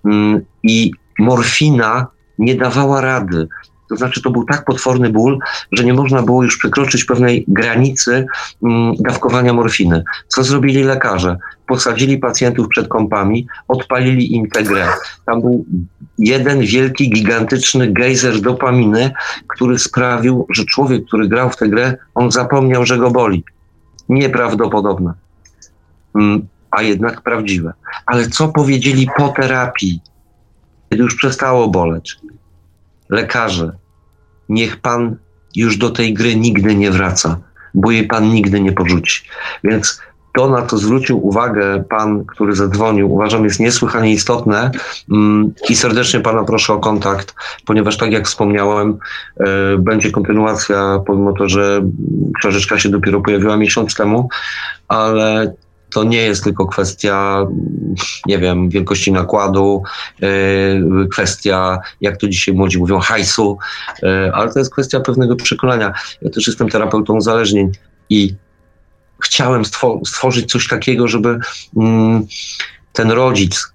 mm, 0.05 0.41
i 0.63 0.91
morfina 1.19 2.07
nie 2.39 2.55
dawała 2.55 3.01
rady. 3.01 3.47
To 3.89 3.95
znaczy, 3.95 4.21
to 4.21 4.29
był 4.29 4.43
tak 4.43 4.65
potworny 4.65 5.09
ból, 5.09 5.39
że 5.71 5.83
nie 5.83 5.93
można 5.93 6.21
było 6.21 6.43
już 6.43 6.57
przekroczyć 6.57 7.05
pewnej 7.05 7.45
granicy 7.47 8.25
mm, 8.63 8.95
dawkowania 8.99 9.53
morfiny. 9.53 10.03
Co 10.27 10.43
zrobili 10.43 10.83
lekarze? 10.83 11.37
Posadzili 11.67 12.17
pacjentów 12.17 12.67
przed 12.67 12.87
kąpami, 12.87 13.47
odpalili 13.67 14.35
im 14.35 14.49
tę 14.49 14.63
grę. 14.63 14.87
Tam 15.25 15.41
był 15.41 15.65
jeden 16.17 16.59
wielki, 16.59 17.09
gigantyczny 17.09 17.93
gejzer 17.93 18.41
dopaminy, 18.41 19.11
który 19.47 19.79
sprawił, 19.79 20.47
że 20.49 20.65
człowiek, 20.65 21.05
który 21.05 21.27
grał 21.27 21.49
w 21.49 21.57
tę 21.57 21.69
grę, 21.69 21.97
on 22.15 22.31
zapomniał, 22.31 22.85
że 22.85 22.97
go 22.97 23.11
boli. 23.11 23.43
Nieprawdopodobne. 24.09 25.13
Mm, 26.15 26.47
a 26.71 26.81
jednak 26.81 27.21
prawdziwe. 27.21 27.73
Ale 28.05 28.27
co 28.27 28.47
powiedzieli 28.47 29.07
po 29.17 29.29
terapii, 29.29 30.01
kiedy 30.89 31.03
już 31.03 31.15
przestało 31.15 31.67
boleć? 31.67 32.17
Lekarze, 33.09 33.71
niech 34.49 34.77
pan 34.77 35.15
już 35.55 35.77
do 35.77 35.89
tej 35.89 36.13
gry 36.13 36.35
nigdy 36.35 36.75
nie 36.75 36.91
wraca, 36.91 37.37
bo 37.73 37.91
jej 37.91 38.07
pan 38.07 38.29
nigdy 38.29 38.61
nie 38.61 38.71
porzuci. 38.71 39.23
Więc 39.63 40.01
to, 40.37 40.49
na 40.49 40.65
co 40.65 40.77
zwrócił 40.77 41.27
uwagę 41.27 41.83
pan, 41.89 42.25
który 42.25 42.55
zadzwonił, 42.55 43.13
uważam 43.13 43.43
jest 43.43 43.59
niesłychanie 43.59 44.11
istotne 44.11 44.71
mm, 45.11 45.53
i 45.69 45.75
serdecznie 45.75 46.19
pana 46.19 46.43
proszę 46.43 46.73
o 46.73 46.79
kontakt, 46.79 47.35
ponieważ 47.65 47.97
tak 47.97 48.11
jak 48.11 48.27
wspomniałem, 48.27 48.97
e, 49.39 49.77
będzie 49.77 50.11
kontynuacja, 50.11 50.99
pomimo 51.05 51.33
to, 51.33 51.49
że 51.49 51.81
książeczka 52.39 52.79
się 52.79 52.89
dopiero 52.89 53.21
pojawiła 53.21 53.57
miesiąc 53.57 53.95
temu, 53.95 54.29
ale 54.87 55.53
to 55.93 56.03
nie 56.03 56.21
jest 56.21 56.43
tylko 56.43 56.65
kwestia, 56.65 57.45
nie 58.25 58.39
wiem, 58.39 58.69
wielkości 58.69 59.11
nakładu, 59.11 59.83
yy, 60.21 61.07
kwestia, 61.11 61.79
jak 62.01 62.17
to 62.17 62.27
dzisiaj 62.27 62.55
młodzi 62.55 62.77
mówią, 62.77 62.99
hajsu, 62.99 63.57
yy, 64.03 64.31
ale 64.33 64.53
to 64.53 64.59
jest 64.59 64.71
kwestia 64.71 64.99
pewnego 64.99 65.35
przekonania. 65.35 65.93
Ja 66.21 66.29
też 66.29 66.47
jestem 66.47 66.69
terapeutą 66.69 67.15
uzależnień 67.15 67.71
i 68.09 68.35
chciałem 69.23 69.63
stwo- 69.63 70.01
stworzyć 70.05 70.51
coś 70.51 70.67
takiego, 70.67 71.07
żeby 71.07 71.39
mm, 71.77 72.27
ten 72.93 73.11
rodzic, 73.11 73.73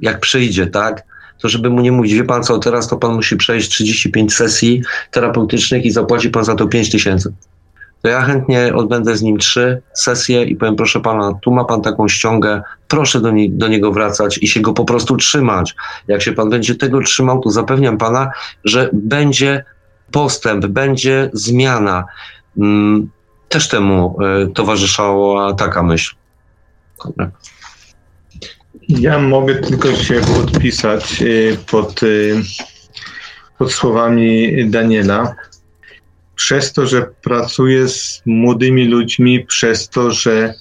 jak 0.00 0.20
przyjdzie, 0.20 0.66
tak, 0.66 1.02
to 1.38 1.48
żeby 1.48 1.70
mu 1.70 1.80
nie 1.80 1.92
mówić, 1.92 2.14
wie 2.14 2.24
pan 2.24 2.42
co, 2.42 2.58
teraz 2.58 2.88
to 2.88 2.96
pan 2.96 3.14
musi 3.14 3.36
przejść 3.36 3.68
35 3.70 4.34
sesji 4.34 4.82
terapeutycznych 5.10 5.84
i 5.84 5.90
zapłaci 5.90 6.30
pan 6.30 6.44
za 6.44 6.54
to 6.54 6.66
5 6.66 6.90
tysięcy 6.90 7.32
to 8.02 8.08
ja 8.08 8.22
chętnie 8.22 8.74
odbędę 8.74 9.16
z 9.16 9.22
nim 9.22 9.38
trzy 9.38 9.82
sesje 9.94 10.44
i 10.44 10.56
powiem, 10.56 10.76
proszę 10.76 11.00
pana, 11.00 11.32
tu 11.42 11.52
ma 11.52 11.64
pan 11.64 11.82
taką 11.82 12.08
ściągę, 12.08 12.62
proszę 12.88 13.20
do, 13.20 13.30
nie, 13.30 13.50
do 13.50 13.68
niego 13.68 13.92
wracać 13.92 14.38
i 14.38 14.48
się 14.48 14.60
go 14.60 14.72
po 14.72 14.84
prostu 14.84 15.16
trzymać. 15.16 15.74
Jak 16.08 16.22
się 16.22 16.32
pan 16.32 16.50
będzie 16.50 16.74
tego 16.74 17.00
trzymał, 17.00 17.40
to 17.40 17.50
zapewniam 17.50 17.98
pana, 17.98 18.30
że 18.64 18.90
będzie 18.92 19.64
postęp, 20.10 20.66
będzie 20.66 21.30
zmiana. 21.32 22.04
Mm, 22.58 23.10
też 23.48 23.68
temu 23.68 24.18
y, 24.44 24.52
towarzyszała 24.52 25.54
taka 25.54 25.82
myśl. 25.82 26.14
Ja 28.88 29.18
mogę 29.18 29.54
tylko 29.54 29.94
się 29.94 30.20
podpisać 30.20 31.22
y, 31.22 31.56
pod, 31.70 32.02
y, 32.02 32.42
pod 33.58 33.72
słowami 33.72 34.52
Daniela. 34.70 35.34
Przez 36.36 36.72
to, 36.72 36.86
że 36.86 37.02
pracuję 37.22 37.88
z 37.88 38.22
młodymi 38.26 38.88
ludźmi, 38.88 39.44
przez 39.44 39.88
to, 39.88 40.10
że, 40.10 40.54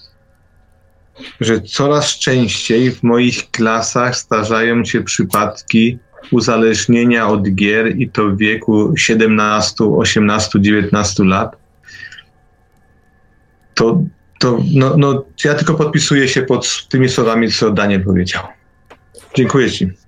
że 1.40 1.62
coraz 1.62 2.20
częściej 2.20 2.92
w 2.92 3.04
moich 3.04 3.52
klasach 3.52 4.18
zdarzają 4.18 4.86
się 4.86 5.04
przypadki 5.04 6.00
uzależnienia 6.32 7.28
od 7.28 7.50
gier 7.56 7.98
i 7.98 8.10
to 8.10 8.30
w 8.30 8.38
wieku 8.38 8.94
17, 8.98 9.84
18, 9.84 10.62
19 10.62 11.24
lat, 11.24 11.56
to 13.74 14.04
to 14.42 14.58
no, 14.74 14.98
no, 14.98 15.26
ja 15.46 15.56
tylko 15.56 15.74
podpisuję 15.74 16.28
się 16.28 16.42
pod 16.42 16.88
tymi 16.90 17.10
słowami, 17.10 17.52
co 17.52 17.72
Daniel 17.72 18.04
powiedział. 18.04 18.44
Dziękuję 19.36 19.72
Ci. 19.72 20.01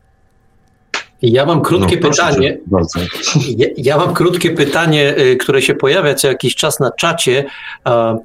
Ja 1.23 1.45
mam 1.45 1.61
krótkie 1.61 1.99
no, 2.01 2.09
pytanie. 2.09 2.57
Ja, 3.57 3.67
ja, 3.77 3.97
mam 3.97 4.13
krótkie 4.13 4.51
pytanie, 4.51 5.17
y, 5.17 5.37
które 5.37 5.61
się 5.61 5.75
pojawia 5.75 6.15
co 6.15 6.27
jakiś 6.27 6.55
czas 6.55 6.79
na 6.79 6.91
czacie. 6.91 7.45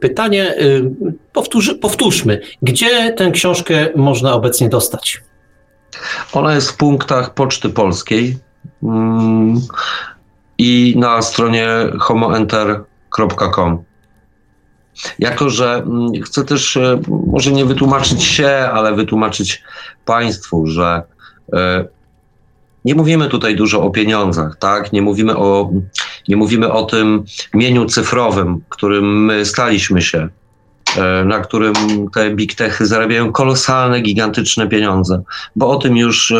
Pytanie 0.00 0.54
y, 0.58 0.90
powtórzy, 1.32 1.74
powtórzmy. 1.74 2.40
Gdzie 2.62 3.12
tę 3.12 3.30
książkę 3.30 3.88
można 3.96 4.32
obecnie 4.32 4.68
dostać? 4.68 5.22
Ona 6.32 6.54
jest 6.54 6.70
w 6.70 6.76
punktach 6.76 7.34
Poczty 7.34 7.68
Polskiej 7.68 8.38
mm, 8.82 9.60
i 10.58 10.94
na 10.98 11.22
stronie 11.22 11.68
homoenter.com. 12.00 13.84
Jako, 15.18 15.50
że 15.50 15.74
mm, 15.74 16.22
chcę 16.22 16.44
też 16.44 16.76
e, 16.76 17.00
może 17.26 17.52
nie 17.52 17.64
wytłumaczyć 17.64 18.22
się, 18.22 18.48
ale 18.48 18.94
wytłumaczyć 18.94 19.62
Państwu, 20.04 20.66
że 20.66 21.02
nie 22.88 22.94
mówimy 22.94 23.28
tutaj 23.28 23.56
dużo 23.56 23.82
o 23.82 23.90
pieniądzach, 23.90 24.56
tak? 24.58 24.92
Nie 24.92 25.02
mówimy 25.02 25.36
o, 25.36 25.70
nie 26.28 26.36
mówimy 26.36 26.72
o 26.72 26.84
tym 26.84 27.24
mieniu 27.54 27.86
cyfrowym, 27.86 28.60
którym 28.68 29.24
my 29.24 29.44
staliśmy 29.44 30.02
się, 30.02 30.28
e, 30.96 31.24
na 31.24 31.40
którym 31.40 31.74
te 32.14 32.30
big 32.30 32.54
techy 32.54 32.86
zarabiają 32.86 33.32
kolosalne, 33.32 34.00
gigantyczne 34.00 34.68
pieniądze, 34.68 35.22
bo 35.56 35.70
o 35.70 35.76
tym 35.76 35.96
już 35.96 36.34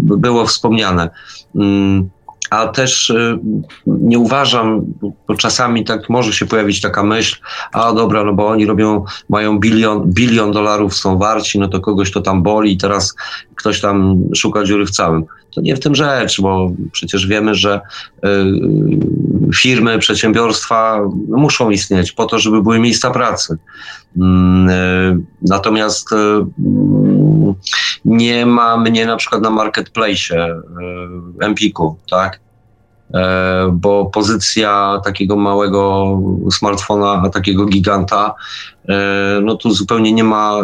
było 0.00 0.46
wspomniane. 0.46 1.10
A 2.50 2.66
też 2.66 3.10
y, 3.10 3.38
nie 3.86 4.18
uważam, 4.18 4.82
bo 5.28 5.34
czasami 5.34 5.84
tak 5.84 6.08
może 6.08 6.32
się 6.32 6.46
pojawić 6.46 6.80
taka 6.80 7.02
myśl, 7.02 7.40
a 7.72 7.92
dobra, 7.92 8.24
no 8.24 8.32
bo 8.32 8.48
oni 8.48 8.66
robią, 8.66 9.04
mają 9.28 9.58
bilion, 9.58 10.02
bilion 10.06 10.52
dolarów 10.52 10.96
są 10.96 11.18
warci, 11.18 11.58
no 11.58 11.68
to 11.68 11.80
kogoś 11.80 12.10
to 12.10 12.20
tam 12.20 12.42
boli 12.42 12.72
i 12.72 12.76
teraz 12.76 13.14
ktoś 13.54 13.80
tam 13.80 14.22
szuka 14.34 14.64
dziury 14.64 14.86
w 14.86 14.90
całym. 14.90 15.24
To 15.56 15.60
nie 15.60 15.76
w 15.76 15.80
tym 15.80 15.94
rzecz, 15.94 16.40
bo 16.40 16.70
przecież 16.92 17.26
wiemy, 17.26 17.54
że 17.54 17.80
y, 18.24 18.28
firmy, 19.54 19.98
przedsiębiorstwa 19.98 21.00
muszą 21.28 21.70
istnieć 21.70 22.12
po 22.12 22.26
to, 22.26 22.38
żeby 22.38 22.62
były 22.62 22.78
miejsca 22.78 23.10
pracy. 23.10 23.58
Mm, 24.16 24.68
y, 24.68 25.24
natomiast 25.42 26.10
nie 28.04 28.46
ma 28.46 28.76
mnie 28.76 29.06
na 29.06 29.16
przykład 29.16 29.42
na 29.42 29.50
marketplace 29.50 30.62
Empiku, 31.40 31.96
tak? 32.10 32.40
E, 33.14 33.70
bo 33.72 34.06
pozycja 34.06 35.00
takiego 35.04 35.36
małego 35.36 36.18
smartfona, 36.52 37.22
a 37.24 37.30
takiego 37.30 37.66
giganta, 37.66 38.34
e, 38.88 39.40
no 39.42 39.56
tu 39.56 39.70
zupełnie 39.70 40.12
nie 40.12 40.24
ma 40.24 40.56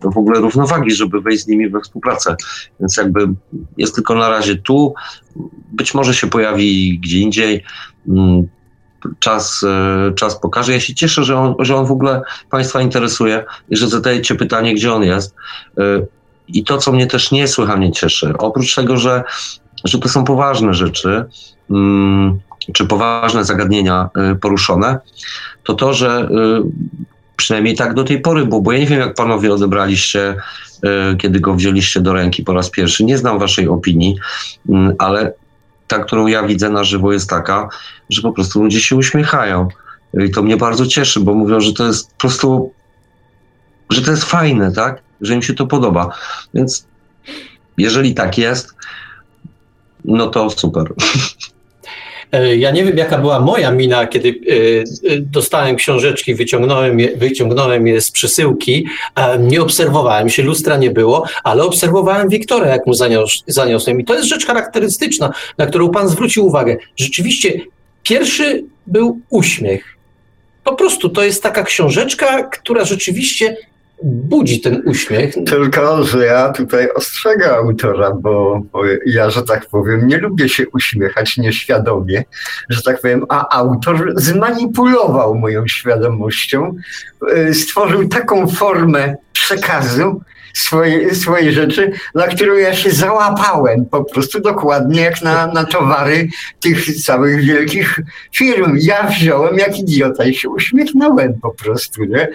w 0.00 0.18
ogóle 0.18 0.40
równowagi, 0.40 0.90
żeby 0.90 1.20
wejść 1.20 1.44
z 1.44 1.48
nimi 1.48 1.68
we 1.68 1.80
współpracę. 1.80 2.36
Więc 2.80 2.96
jakby 2.96 3.28
jest 3.76 3.94
tylko 3.94 4.14
na 4.14 4.28
razie 4.28 4.56
tu, 4.56 4.94
być 5.72 5.94
może 5.94 6.14
się 6.14 6.26
pojawi 6.26 6.98
gdzie 6.98 7.18
indziej. 7.18 7.64
Mm, 8.08 8.48
czas, 9.18 9.64
e, 9.64 10.12
czas 10.14 10.40
pokaże. 10.40 10.72
Ja 10.72 10.80
się 10.80 10.94
cieszę, 10.94 11.24
że 11.24 11.38
on, 11.38 11.54
że 11.58 11.76
on 11.76 11.86
w 11.86 11.92
ogóle 11.92 12.22
Państwa 12.50 12.80
interesuje 12.80 13.44
i 13.70 13.76
że 13.76 13.88
zadajecie 13.88 14.34
pytanie, 14.34 14.74
gdzie 14.74 14.92
on 14.94 15.02
jest. 15.02 15.34
I 16.48 16.64
to, 16.64 16.78
co 16.78 16.92
mnie 16.92 17.06
też 17.06 17.30
niesłychanie 17.30 17.92
cieszy, 17.92 18.34
oprócz 18.38 18.74
tego, 18.74 18.96
że, 18.96 19.22
że 19.84 19.98
to 19.98 20.08
są 20.08 20.24
poważne 20.24 20.74
rzeczy, 20.74 21.24
czy 22.72 22.86
poważne 22.86 23.44
zagadnienia 23.44 24.10
y, 24.32 24.36
poruszone, 24.36 24.98
to 25.64 25.74
to, 25.74 25.94
że 25.94 26.28
y, 26.30 26.62
przynajmniej 27.36 27.74
tak 27.74 27.94
do 27.94 28.04
tej 28.04 28.20
pory 28.20 28.46
było, 28.46 28.60
bo 28.60 28.72
ja 28.72 28.78
nie 28.78 28.86
wiem, 28.86 29.00
jak 29.00 29.14
panowie 29.14 29.54
odebraliście, 29.54 30.36
y, 31.12 31.16
kiedy 31.16 31.40
go 31.40 31.54
wzięliście 31.54 32.00
do 32.00 32.12
ręki 32.12 32.44
po 32.44 32.52
raz 32.52 32.70
pierwszy. 32.70 33.04
Nie 33.04 33.18
znam 33.18 33.38
waszej 33.38 33.68
opinii, 33.68 34.16
mm, 34.68 34.94
ale 34.98 35.32
ta, 35.86 35.98
którą 35.98 36.26
ja 36.26 36.42
widzę 36.42 36.70
na 36.70 36.84
żywo, 36.84 37.12
jest 37.12 37.30
taka, 37.30 37.68
że 38.10 38.22
po 38.22 38.32
prostu 38.32 38.62
ludzie 38.62 38.80
się 38.80 38.96
uśmiechają. 38.96 39.68
I 40.14 40.30
to 40.30 40.42
mnie 40.42 40.56
bardzo 40.56 40.86
cieszy, 40.86 41.20
bo 41.20 41.34
mówią, 41.34 41.60
że 41.60 41.72
to 41.72 41.86
jest 41.86 42.10
po 42.10 42.18
prostu, 42.18 42.72
że 43.90 44.02
to 44.02 44.10
jest 44.10 44.24
fajne, 44.24 44.72
tak? 44.72 45.02
że 45.20 45.34
im 45.34 45.42
się 45.42 45.54
to 45.54 45.66
podoba. 45.66 46.14
Więc 46.54 46.86
jeżeli 47.78 48.14
tak 48.14 48.38
jest, 48.38 48.74
no 50.04 50.26
to 50.26 50.50
super. 50.50 50.92
E, 52.32 52.56
ja 52.56 52.70
nie 52.70 52.84
wiem, 52.84 52.98
jaka 52.98 53.18
była 53.18 53.40
moja 53.40 53.70
mina, 53.70 54.06
kiedy 54.06 54.28
e, 54.28 55.12
e, 55.12 55.20
dostałem 55.20 55.76
książeczki, 55.76 56.34
wyciągnąłem 56.34 57.00
je, 57.00 57.16
wyciągnąłem 57.16 57.86
je 57.86 58.00
z 58.00 58.10
przesyłki. 58.10 58.86
Nie 59.38 59.62
obserwowałem 59.62 60.28
się, 60.28 60.42
lustra 60.42 60.76
nie 60.76 60.90
było, 60.90 61.24
ale 61.44 61.62
obserwowałem 61.62 62.28
Wiktora, 62.28 62.66
jak 62.66 62.86
mu 62.86 62.94
zanios, 62.94 63.44
zaniosłem. 63.46 64.00
I 64.00 64.04
to 64.04 64.14
jest 64.14 64.28
rzecz 64.28 64.46
charakterystyczna, 64.46 65.32
na 65.58 65.66
którą 65.66 65.90
pan 65.90 66.08
zwrócił 66.08 66.46
uwagę. 66.46 66.76
Rzeczywiście, 66.96 67.60
pierwszy 68.02 68.64
był 68.86 69.20
uśmiech. 69.30 69.96
Po 70.64 70.76
prostu 70.76 71.08
to 71.08 71.22
jest 71.22 71.42
taka 71.42 71.62
książeczka, 71.62 72.42
która 72.42 72.84
rzeczywiście 72.84 73.56
budzi 74.02 74.60
ten 74.60 74.82
uśmiech. 74.86 75.34
Tylko, 75.46 76.04
że 76.04 76.26
ja 76.26 76.52
tutaj 76.52 76.90
ostrzegam 76.90 77.54
autora, 77.54 78.10
bo, 78.10 78.62
ja, 79.06 79.30
że 79.30 79.42
tak 79.42 79.66
powiem, 79.66 80.08
nie 80.08 80.18
lubię 80.18 80.48
się 80.48 80.68
uśmiechać 80.68 81.36
nieświadomie, 81.36 82.24
że 82.68 82.82
tak 82.82 83.00
powiem, 83.00 83.24
a 83.28 83.58
autor 83.58 84.12
zmanipulował 84.16 85.34
moją 85.34 85.66
świadomością, 85.66 86.76
y, 87.48 87.54
stworzył 87.54 88.08
taką 88.08 88.46
formę 88.46 89.16
przekazu, 89.32 90.20
swojej, 90.54 91.14
swojej 91.14 91.52
rzeczy, 91.52 91.92
na 92.14 92.26
którą 92.26 92.54
ja 92.54 92.74
się 92.74 92.90
załapałem 92.90 93.86
po 93.86 94.04
prostu 94.04 94.40
dokładnie 94.40 95.00
jak 95.00 95.22
na, 95.22 95.46
na 95.46 95.64
towary 95.64 96.28
tych 96.60 96.94
całych 96.94 97.44
wielkich 97.44 98.00
firm. 98.36 98.78
Ja 98.80 99.02
wziąłem 99.02 99.58
jak 99.58 99.78
idiota 99.78 100.24
i 100.24 100.34
się 100.34 100.48
uśmiechnąłem 100.48 101.34
po 101.42 101.50
prostu, 101.50 102.04
nie? 102.04 102.28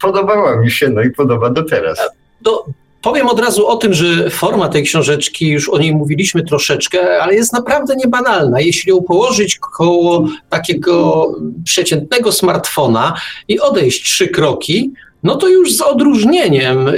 Podobała 0.00 0.56
mi 0.56 0.70
się, 0.70 0.88
no 0.88 1.02
i 1.02 1.10
podoba 1.10 1.50
do 1.50 1.62
teraz. 1.62 1.98
Do, 2.40 2.64
Powiem 3.02 3.28
od 3.28 3.40
razu 3.40 3.66
o 3.66 3.76
tym, 3.76 3.94
że 3.94 4.30
forma 4.30 4.68
tej 4.68 4.82
książeczki, 4.82 5.48
już 5.48 5.68
o 5.68 5.78
niej 5.78 5.94
mówiliśmy 5.94 6.42
troszeczkę, 6.42 7.22
ale 7.22 7.34
jest 7.34 7.52
naprawdę 7.52 7.96
niebanalna. 7.96 8.60
Jeśli 8.60 8.90
ją 8.90 9.02
położyć 9.02 9.58
koło 9.58 10.28
takiego 10.50 11.26
przeciętnego 11.64 12.32
smartfona 12.32 13.14
i 13.48 13.60
odejść 13.60 14.04
trzy 14.04 14.28
kroki, 14.28 14.92
no 15.22 15.36
to 15.36 15.48
już 15.48 15.76
z 15.76 15.80
odróżnieniem 15.80 16.90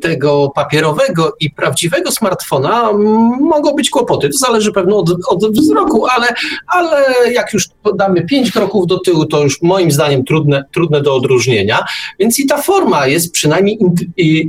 tego 0.00 0.52
papierowego 0.54 1.36
i 1.40 1.50
prawdziwego 1.50 2.10
smartfona 2.10 2.92
mogą 3.40 3.74
być 3.74 3.90
kłopoty. 3.90 4.28
To 4.28 4.38
zależy 4.38 4.72
pewno 4.72 4.96
od, 4.96 5.10
od 5.28 5.58
wzroku, 5.58 6.06
ale, 6.06 6.26
ale 6.66 7.04
jak 7.32 7.52
już 7.52 7.68
damy 7.94 8.26
pięć 8.26 8.52
kroków 8.52 8.86
do 8.86 8.98
tyłu, 8.98 9.26
to 9.26 9.42
już 9.42 9.62
moim 9.62 9.90
zdaniem 9.90 10.24
trudne, 10.24 10.64
trudne 10.72 11.00
do 11.00 11.14
odróżnienia. 11.14 11.84
Więc 12.18 12.38
i 12.38 12.46
ta 12.46 12.62
forma 12.62 13.06
jest 13.06 13.32
przynajmniej 13.32 13.78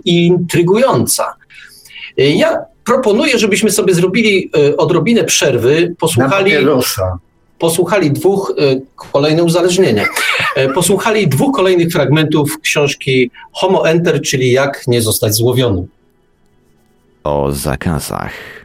intrygująca. 0.06 1.36
Ja 2.18 2.58
proponuję, 2.86 3.40
żebyśmy 3.40 3.72
sobie 3.72 3.94
zrobili 3.94 4.52
e, 4.58 4.78
odrobinę 4.78 5.24
przerwy, 5.24 5.96
posłuchali 6.00 6.52
posłuchali 7.62 8.12
dwóch, 8.12 8.54
e, 8.58 8.80
kolejne 8.96 9.44
uzależnienie, 9.44 10.06
e, 10.56 10.70
posłuchali 10.70 11.28
dwóch 11.28 11.56
kolejnych 11.56 11.92
fragmentów 11.92 12.60
książki 12.62 13.32
Homo 13.54 13.90
Enter, 13.90 14.22
czyli 14.22 14.52
Jak 14.52 14.88
nie 14.88 15.02
zostać 15.02 15.34
złowionym. 15.34 15.88
O 17.24 17.52
zakazach. 17.52 18.61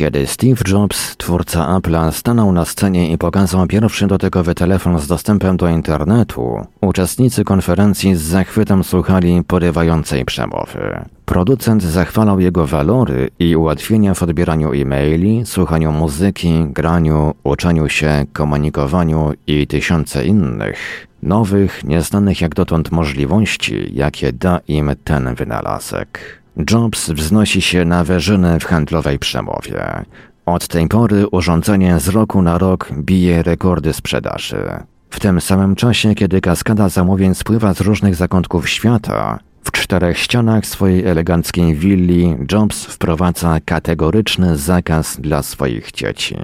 Kiedy 0.00 0.26
Steve 0.26 0.62
Jobs, 0.68 1.16
twórca 1.16 1.78
Apple'a, 1.78 2.12
stanął 2.12 2.52
na 2.52 2.64
scenie 2.64 3.12
i 3.12 3.18
pokazał 3.18 3.66
pierwszy 3.66 4.06
dotykowy 4.06 4.54
telefon 4.54 5.00
z 5.00 5.06
dostępem 5.06 5.56
do 5.56 5.68
internetu, 5.68 6.66
uczestnicy 6.80 7.44
konferencji 7.44 8.16
z 8.16 8.20
zachwytem 8.20 8.84
słuchali 8.84 9.44
porywającej 9.44 10.24
przemowy. 10.24 11.04
Producent 11.24 11.82
zachwalał 11.82 12.40
jego 12.40 12.66
walory 12.66 13.30
i 13.38 13.56
ułatwienia 13.56 14.14
w 14.14 14.22
odbieraniu 14.22 14.72
e-maili, 14.72 15.42
słuchaniu 15.46 15.92
muzyki, 15.92 16.64
graniu, 16.68 17.34
uczeniu 17.44 17.88
się, 17.88 18.24
komunikowaniu 18.32 19.32
i 19.46 19.66
tysiące 19.66 20.24
innych, 20.24 21.06
nowych, 21.22 21.84
nieznanych 21.84 22.40
jak 22.40 22.54
dotąd 22.54 22.92
możliwości, 22.92 23.94
jakie 23.94 24.32
da 24.32 24.60
im 24.68 24.90
ten 25.04 25.34
wynalazek. 25.34 26.39
Jobs 26.70 27.10
wznosi 27.10 27.62
się 27.62 27.84
na 27.84 28.04
wyżyny 28.04 28.60
w 28.60 28.64
handlowej 28.64 29.18
przemowie. 29.18 30.04
Od 30.46 30.68
tej 30.68 30.88
pory 30.88 31.26
urządzenie 31.26 32.00
z 32.00 32.08
roku 32.08 32.42
na 32.42 32.58
rok 32.58 32.92
bije 32.92 33.42
rekordy 33.42 33.92
sprzedaży. 33.92 34.64
W 35.10 35.20
tym 35.20 35.40
samym 35.40 35.74
czasie, 35.76 36.14
kiedy 36.14 36.40
kaskada 36.40 36.88
zamówień 36.88 37.34
spływa 37.34 37.74
z 37.74 37.80
różnych 37.80 38.14
zakątków 38.14 38.68
świata, 38.68 39.38
w 39.64 39.72
czterech 39.72 40.18
ścianach 40.18 40.66
swojej 40.66 41.06
eleganckiej 41.06 41.74
willi 41.74 42.36
Jobs 42.52 42.84
wprowadza 42.84 43.60
kategoryczny 43.64 44.56
zakaz 44.56 45.20
dla 45.20 45.42
swoich 45.42 45.92
dzieci. 45.92 46.36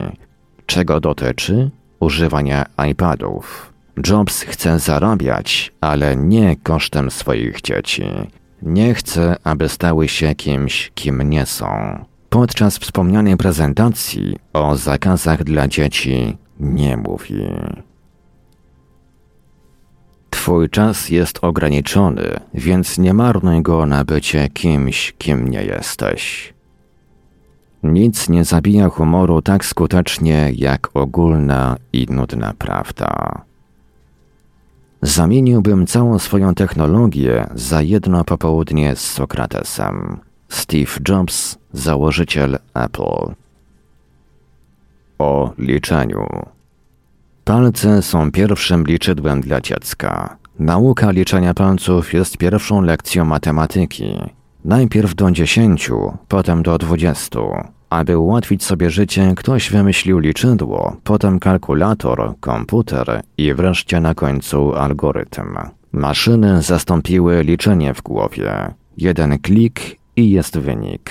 Czego 0.66 1.00
dotyczy? 1.00 1.70
Używania 2.00 2.64
iPadów. 2.90 3.72
Jobs 4.08 4.42
chce 4.42 4.78
zarabiać, 4.78 5.72
ale 5.80 6.16
nie 6.16 6.56
kosztem 6.56 7.10
swoich 7.10 7.60
dzieci. 7.60 8.04
Nie 8.62 8.94
chce, 8.94 9.36
aby 9.44 9.68
stały 9.68 10.08
się 10.08 10.34
kimś, 10.34 10.92
kim 10.94 11.30
nie 11.30 11.46
są. 11.46 11.66
Podczas 12.30 12.78
wspomnianej 12.78 13.36
prezentacji 13.36 14.36
o 14.52 14.76
zakazach 14.76 15.44
dla 15.44 15.68
dzieci 15.68 16.36
nie 16.60 16.96
mówi. 16.96 17.46
Twój 20.30 20.70
czas 20.70 21.08
jest 21.08 21.38
ograniczony, 21.42 22.40
więc 22.54 22.98
nie 22.98 23.14
marnuj 23.14 23.62
go 23.62 23.86
na 23.86 24.04
bycie 24.04 24.48
kimś, 24.48 25.14
kim 25.18 25.48
nie 25.48 25.62
jesteś. 25.62 26.54
Nic 27.82 28.28
nie 28.28 28.44
zabija 28.44 28.88
humoru 28.88 29.42
tak 29.42 29.64
skutecznie 29.64 30.52
jak 30.54 30.88
ogólna 30.94 31.76
i 31.92 32.06
nudna 32.10 32.54
prawda. 32.58 33.40
Zamieniłbym 35.02 35.86
całą 35.86 36.18
swoją 36.18 36.54
technologię 36.54 37.46
za 37.54 37.82
jedno 37.82 38.24
popołudnie 38.24 38.96
z 38.96 39.00
Sokratesem. 39.00 40.20
Steve 40.48 40.92
Jobs, 41.08 41.58
założyciel 41.72 42.58
Apple. 42.74 43.34
O 45.18 45.52
liczeniu. 45.58 46.26
Palce 47.44 48.02
są 48.02 48.32
pierwszym 48.32 48.84
liczydłem 48.84 49.40
dla 49.40 49.60
dziecka. 49.60 50.36
Nauka 50.58 51.10
liczenia 51.10 51.54
palców 51.54 52.14
jest 52.14 52.36
pierwszą 52.36 52.82
lekcją 52.82 53.24
matematyki. 53.24 54.18
Najpierw 54.64 55.14
do 55.14 55.30
dziesięciu, 55.30 56.12
potem 56.28 56.62
do 56.62 56.78
dwudziestu. 56.78 57.50
Aby 57.90 58.18
ułatwić 58.18 58.64
sobie 58.64 58.90
życie, 58.90 59.32
ktoś 59.36 59.70
wymyślił 59.70 60.18
liczydło, 60.18 60.96
potem 61.04 61.38
kalkulator, 61.38 62.34
komputer 62.40 63.22
i 63.38 63.54
wreszcie 63.54 64.00
na 64.00 64.14
końcu 64.14 64.74
algorytm. 64.74 65.56
Maszyny 65.92 66.62
zastąpiły 66.62 67.42
liczenie 67.42 67.94
w 67.94 68.02
głowie. 68.02 68.74
Jeden 68.96 69.38
klik 69.38 69.80
i 70.16 70.30
jest 70.30 70.58
wynik. 70.58 71.10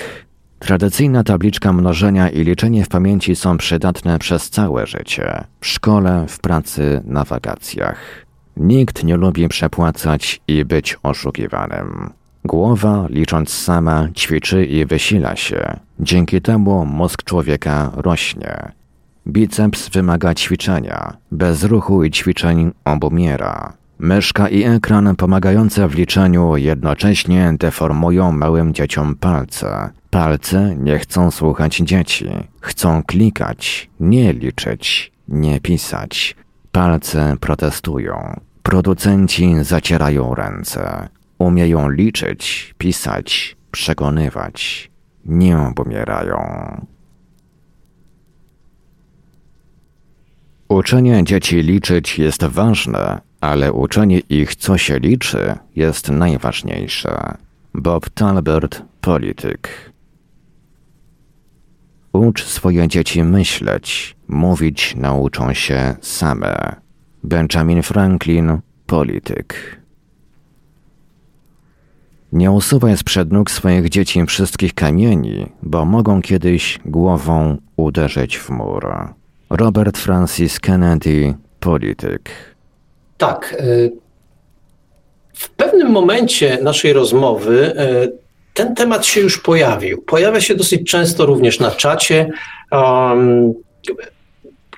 Tradycyjna 0.58 1.24
tabliczka 1.24 1.72
mnożenia 1.72 2.30
i 2.30 2.44
liczenie 2.44 2.84
w 2.84 2.88
pamięci 2.88 3.36
są 3.36 3.58
przydatne 3.58 4.18
przez 4.18 4.50
całe 4.50 4.86
życie 4.86 5.44
w 5.60 5.66
szkole, 5.66 6.24
w 6.28 6.38
pracy, 6.38 7.02
na 7.04 7.24
wakacjach. 7.24 8.26
Nikt 8.56 9.04
nie 9.04 9.16
lubi 9.16 9.48
przepłacać 9.48 10.40
i 10.48 10.64
być 10.64 10.98
oszukiwanym. 11.02 12.10
Głowa, 12.46 13.06
licząc 13.10 13.50
sama, 13.50 14.08
ćwiczy 14.14 14.64
i 14.64 14.86
wysila 14.86 15.36
się. 15.36 15.80
Dzięki 16.00 16.40
temu 16.40 16.86
mózg 16.86 17.22
człowieka 17.22 17.90
rośnie. 17.96 18.72
Biceps 19.26 19.88
wymaga 19.88 20.34
ćwiczenia. 20.34 21.16
Bez 21.32 21.64
ruchu 21.64 22.04
i 22.04 22.10
ćwiczeń 22.10 22.72
obumiera. 22.84 23.72
Myszka 23.98 24.48
i 24.48 24.62
ekran 24.64 25.16
pomagające 25.16 25.88
w 25.88 25.94
liczeniu 25.94 26.56
jednocześnie 26.56 27.54
deformują 27.58 28.32
małym 28.32 28.74
dzieciom 28.74 29.14
palce. 29.14 29.90
Palce 30.10 30.76
nie 30.76 30.98
chcą 30.98 31.30
słuchać 31.30 31.76
dzieci. 31.76 32.28
Chcą 32.60 33.02
klikać, 33.02 33.90
nie 34.00 34.32
liczyć, 34.32 35.12
nie 35.28 35.60
pisać. 35.60 36.36
Palce 36.72 37.36
protestują. 37.40 38.40
Producenci 38.62 39.54
zacierają 39.64 40.34
ręce. 40.34 41.08
Umieją 41.38 41.88
liczyć, 41.88 42.74
pisać, 42.78 43.56
przekonywać. 43.70 44.90
Nie 45.24 45.72
pomierają. 45.76 46.36
Uczenie 50.68 51.24
dzieci 51.24 51.62
liczyć 51.62 52.18
jest 52.18 52.44
ważne, 52.44 53.20
ale 53.40 53.72
uczenie 53.72 54.18
ich, 54.18 54.56
co 54.56 54.78
się 54.78 54.98
liczy, 54.98 55.54
jest 55.76 56.08
najważniejsze. 56.08 57.36
Bob 57.74 58.10
Talbert, 58.10 58.82
polityk. 59.00 59.92
Ucz 62.12 62.44
swoje 62.44 62.88
dzieci 62.88 63.24
myśleć, 63.24 64.16
mówić 64.28 64.94
nauczą 64.96 65.54
się 65.54 65.96
same. 66.00 66.76
Benjamin 67.24 67.82
Franklin, 67.82 68.58
polityk. 68.86 69.75
Nie 72.32 72.50
usuwaj 72.50 72.96
sprzed 72.96 73.32
nóg 73.32 73.50
swoich 73.50 73.88
dzieci 73.88 74.26
wszystkich 74.26 74.74
kamieni, 74.74 75.52
bo 75.62 75.84
mogą 75.84 76.22
kiedyś 76.22 76.78
głową 76.84 77.56
uderzyć 77.76 78.38
w 78.38 78.50
mur. 78.50 78.86
Robert 79.50 79.98
Francis 79.98 80.60
Kennedy, 80.60 81.34
polityk. 81.60 82.30
Tak. 83.18 83.56
Y, 83.60 83.92
w 85.32 85.50
pewnym 85.50 85.90
momencie 85.90 86.58
naszej 86.62 86.92
rozmowy 86.92 87.74
y, 87.80 88.26
ten 88.54 88.74
temat 88.74 89.06
się 89.06 89.20
już 89.20 89.38
pojawił. 89.38 90.02
Pojawia 90.02 90.40
się 90.40 90.54
dosyć 90.54 90.90
często 90.90 91.26
również 91.26 91.60
na 91.60 91.70
czacie. 91.70 92.30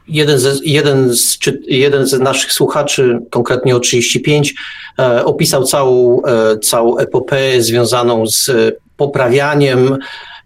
Jeden, 0.09 0.39
z, 0.39 0.61
jeden, 0.65 1.15
z, 1.15 1.39
jeden 1.67 2.07
z 2.07 2.13
naszych 2.13 2.53
słuchaczy, 2.53 3.19
konkretnie 3.31 3.77
o 3.77 3.81
35, 3.81 4.55
e, 4.99 5.25
opisał 5.25 5.65
całą, 5.65 6.23
e, 6.23 6.59
całą 6.59 6.99
epopeę 6.99 7.63
związaną 7.63 8.27
z 8.27 8.51
poprawianiem 8.97 9.99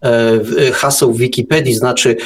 e, 0.03 0.73
haseł 0.73 1.13
w 1.13 1.19
Wikipedii, 1.19 1.75
znaczy 1.75 2.17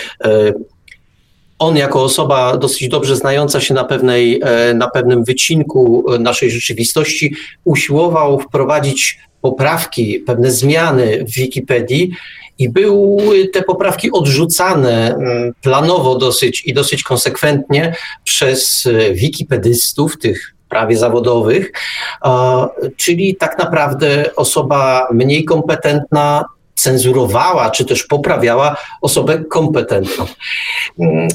on 1.59 1.77
jako 1.77 2.03
osoba 2.03 2.57
dosyć 2.57 2.89
dobrze 2.89 3.17
znająca 3.17 3.61
się 3.61 3.75
na, 3.75 3.85
pewnej, 3.85 4.41
na 4.75 4.91
pewnym 4.91 5.25
wycinku 5.25 6.05
naszej 6.19 6.51
rzeczywistości 6.51 7.35
usiłował 7.65 8.41
wprowadzić 8.41 9.19
poprawki, 9.41 10.19
pewne 10.19 10.51
zmiany 10.51 11.25
w 11.25 11.35
Wikipedii 11.35 12.11
i 12.59 12.69
były 12.69 13.49
te 13.49 13.63
poprawki 13.63 14.13
odrzucane 14.13 15.15
mm, 15.15 15.53
planowo 15.63 16.19
dosyć 16.19 16.63
i 16.67 16.75
dosyć 16.75 17.03
konsekwentnie 17.03 17.95
przez 18.25 18.87
e, 18.87 19.15
wikipedystów, 19.15 20.19
tych 20.19 20.57
prawie 20.69 20.97
zawodowych, 20.97 21.73
czyli 22.97 23.37
tak 23.37 23.59
naprawdę 23.59 24.31
osoba 24.37 25.09
mniej 25.13 25.45
kompetentna 25.45 26.45
cenzurowała, 26.77 27.71
czy 27.71 27.85
też 27.85 28.03
poprawiała 28.03 28.77
osobę 29.01 29.45
kompetentną. 29.45 30.27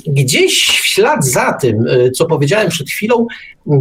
Gdzieś 0.07 0.67
w 0.67 0.85
ślad 0.85 1.25
za 1.25 1.53
tym, 1.53 1.87
y, 1.87 2.11
co 2.11 2.25
powiedziałem 2.25 2.69
przed 2.69 2.89
chwilą, 2.89 3.27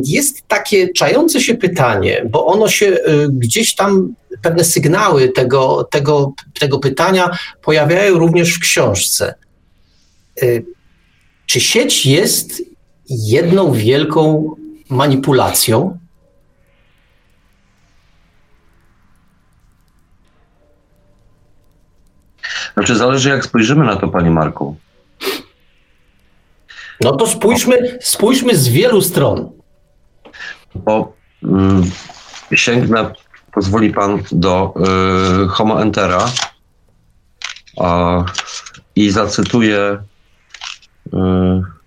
jest 0.05 0.43
takie 0.49 0.89
czające 0.89 1.41
się 1.41 1.55
pytanie, 1.55 2.27
bo 2.31 2.47
ono 2.47 2.69
się 2.69 2.87
y, 2.87 2.99
gdzieś 3.31 3.75
tam, 3.75 4.15
pewne 4.43 4.65
sygnały 4.65 5.29
tego, 5.29 5.89
tego, 5.91 6.33
tego 6.61 6.79
pytania 6.79 7.31
pojawiają 7.63 8.19
również 8.19 8.55
w 8.55 8.61
książce. 8.61 9.35
Y, 10.43 10.65
czy 11.47 11.61
sieć 11.61 12.07
jest 12.07 12.63
jedną 13.09 13.73
wielką 13.73 14.55
manipulacją? 14.89 15.99
Znaczy 22.75 22.97
zależy 22.97 23.29
jak 23.29 23.45
spojrzymy 23.45 23.85
na 23.85 23.97
to, 23.97 24.09
panie 24.09 24.31
Marku. 24.31 24.77
No 27.01 27.17
to 27.17 27.27
spójrzmy, 27.27 27.99
spójrzmy 28.01 28.57
z 28.57 28.69
wielu 28.69 29.03
stron. 29.03 29.51
Bo 30.75 31.13
mm, 31.43 31.83
sięgnę, 32.55 33.13
pozwoli 33.53 33.93
pan, 33.93 34.23
do 34.33 34.75
y, 35.45 35.49
Homo 35.49 35.83
Entera. 35.83 36.31
A, 37.81 38.25
i 38.97 39.11
zacytuję 39.11 40.03
y, 41.07 41.17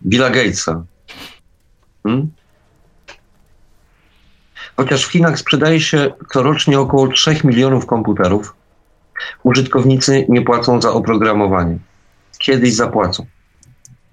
Billa 0.06 0.30
Gatesa. 0.30 0.84
Hmm? 2.04 2.32
Chociaż 4.78 5.06
w 5.06 5.12
Chinach 5.12 5.40
sprzedaje 5.40 5.82
się 5.82 6.14
corocznie 6.34 6.80
około 6.80 7.08
3 7.08 7.36
milionów 7.44 7.86
komputerów, 7.86 8.56
użytkownicy 9.44 10.26
nie 10.30 10.42
płacą 10.42 10.82
za 10.82 10.92
oprogramowanie. 10.92 11.78
Kiedyś 12.38 12.74
zapłacą. 12.74 13.26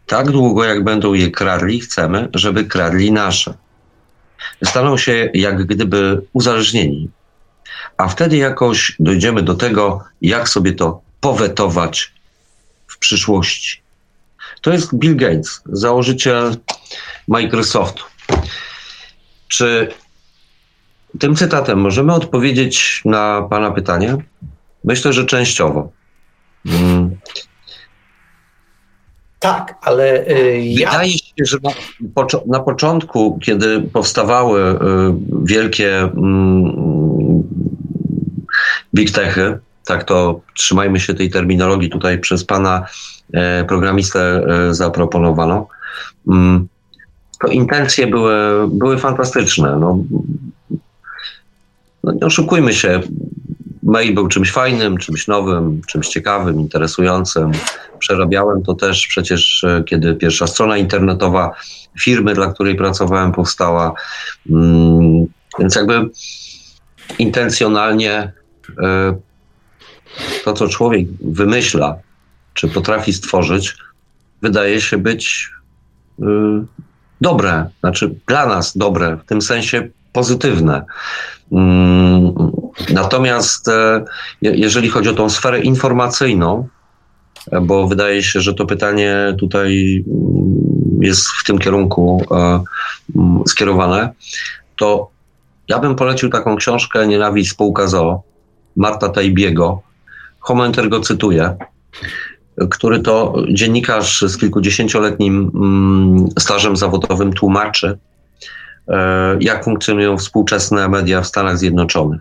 Tak 0.06 0.30
długo, 0.30 0.64
jak 0.64 0.84
będą 0.84 1.14
je 1.14 1.30
kradli, 1.30 1.80
chcemy, 1.80 2.28
żeby 2.34 2.64
kradli 2.64 3.12
nasze. 3.12 3.54
Staną 4.64 4.96
się 4.96 5.30
jak 5.34 5.66
gdyby 5.66 6.22
uzależnieni. 6.32 7.10
A 7.96 8.08
wtedy 8.08 8.36
jakoś 8.36 8.96
dojdziemy 9.00 9.42
do 9.42 9.54
tego, 9.54 10.04
jak 10.22 10.48
sobie 10.48 10.72
to 10.72 11.00
powetować 11.20 12.12
w 12.86 12.98
przyszłości. 12.98 13.82
To 14.60 14.72
jest 14.72 14.94
Bill 14.94 15.16
Gates, 15.16 15.62
założyciel 15.66 16.56
Microsoftu. 17.28 18.04
Czy 19.48 19.88
tym 21.18 21.36
cytatem 21.36 21.80
możemy 21.80 22.14
odpowiedzieć 22.14 23.02
na 23.04 23.42
Pana 23.50 23.70
pytanie? 23.70 24.16
Myślę, 24.84 25.12
że 25.12 25.24
częściowo. 25.24 25.92
Hmm. 26.68 27.16
Tak, 29.38 29.78
ale 29.82 30.28
y, 30.28 30.60
ja... 30.64 30.90
Wydaje 30.90 31.12
się, 31.12 31.44
że 31.44 31.58
na, 31.62 31.70
na 32.46 32.60
początku, 32.60 33.38
kiedy 33.42 33.80
powstawały 33.80 34.60
y, 34.60 34.76
wielkie 35.44 35.98
mm, 35.98 37.42
big 38.94 39.10
techy, 39.10 39.58
tak 39.86 40.04
to 40.04 40.40
trzymajmy 40.54 41.00
się 41.00 41.14
tej 41.14 41.30
terminologii 41.30 41.90
tutaj 41.90 42.18
przez 42.18 42.44
pana 42.44 42.86
e, 43.32 43.64
programistę 43.64 44.20
e, 44.20 44.74
zaproponowano, 44.74 45.68
mm, 46.28 46.68
to 47.40 47.48
intencje 47.48 48.06
były, 48.06 48.34
były 48.68 48.98
fantastyczne. 48.98 49.76
No, 49.76 49.98
no 52.04 52.12
nie 52.12 52.26
oszukujmy 52.26 52.74
się, 52.74 53.00
mail 53.90 54.14
był 54.14 54.28
czymś 54.28 54.52
fajnym, 54.52 54.98
czymś 54.98 55.28
nowym, 55.28 55.80
czymś 55.86 56.08
ciekawym, 56.08 56.60
interesującym. 56.60 57.52
Przerabiałem 57.98 58.62
to 58.62 58.74
też 58.74 59.06
przecież, 59.06 59.64
e, 59.64 59.82
kiedy 59.86 60.14
pierwsza 60.14 60.46
strona 60.46 60.76
internetowa 60.76 61.50
firmy, 62.00 62.34
dla 62.34 62.52
której 62.52 62.74
pracowałem, 62.74 63.32
powstała. 63.32 63.94
Mm, 64.50 65.26
więc 65.58 65.74
jakby 65.76 66.10
intencjonalnie 67.18 68.32
e, 68.82 69.18
to, 70.44 70.52
co 70.52 70.68
człowiek 70.68 71.06
wymyśla, 71.20 71.96
czy 72.54 72.68
potrafi 72.68 73.12
stworzyć, 73.12 73.76
wydaje 74.42 74.80
się 74.80 74.98
być 74.98 75.50
e, 76.22 76.24
dobre, 77.20 77.70
znaczy 77.80 78.14
dla 78.26 78.46
nas 78.46 78.76
dobre, 78.76 79.16
w 79.16 79.24
tym 79.24 79.42
sensie 79.42 79.88
pozytywne. 80.12 80.84
Mm, 82.80 82.94
natomiast 82.94 83.68
e, 83.68 84.04
jeżeli 84.42 84.88
chodzi 84.88 85.08
o 85.08 85.14
tą 85.14 85.30
sferę 85.30 85.60
informacyjną, 85.60 86.68
e, 87.52 87.60
bo 87.60 87.88
wydaje 87.88 88.22
się, 88.22 88.40
że 88.40 88.54
to 88.54 88.66
pytanie 88.66 89.34
tutaj 89.38 90.04
mm, 90.08 91.02
jest 91.02 91.28
w 91.28 91.44
tym 91.44 91.58
kierunku 91.58 92.24
e, 92.30 92.62
mm, 93.16 93.42
skierowane, 93.46 94.12
to 94.76 95.10
ja 95.68 95.78
bym 95.78 95.94
polecił 95.94 96.30
taką 96.30 96.56
książkę 96.56 97.06
Nienawiść 97.06 97.50
spółka 97.50 97.86
ZOO 97.86 98.22
Marta 98.76 99.08
Tajbiego. 99.08 99.82
Homo 100.40 100.64
go 100.88 101.00
cytuję, 101.00 101.56
który 102.70 103.00
to 103.00 103.34
dziennikarz 103.52 104.22
z 104.22 104.36
kilkudziesięcioletnim 104.38 105.50
stażem 106.38 106.76
zawodowym 106.76 107.32
tłumaczy, 107.32 107.98
jak 109.40 109.64
funkcjonują 109.64 110.18
współczesne 110.18 110.88
media 110.88 111.20
w 111.20 111.26
Stanach 111.26 111.58
Zjednoczonych. 111.58 112.20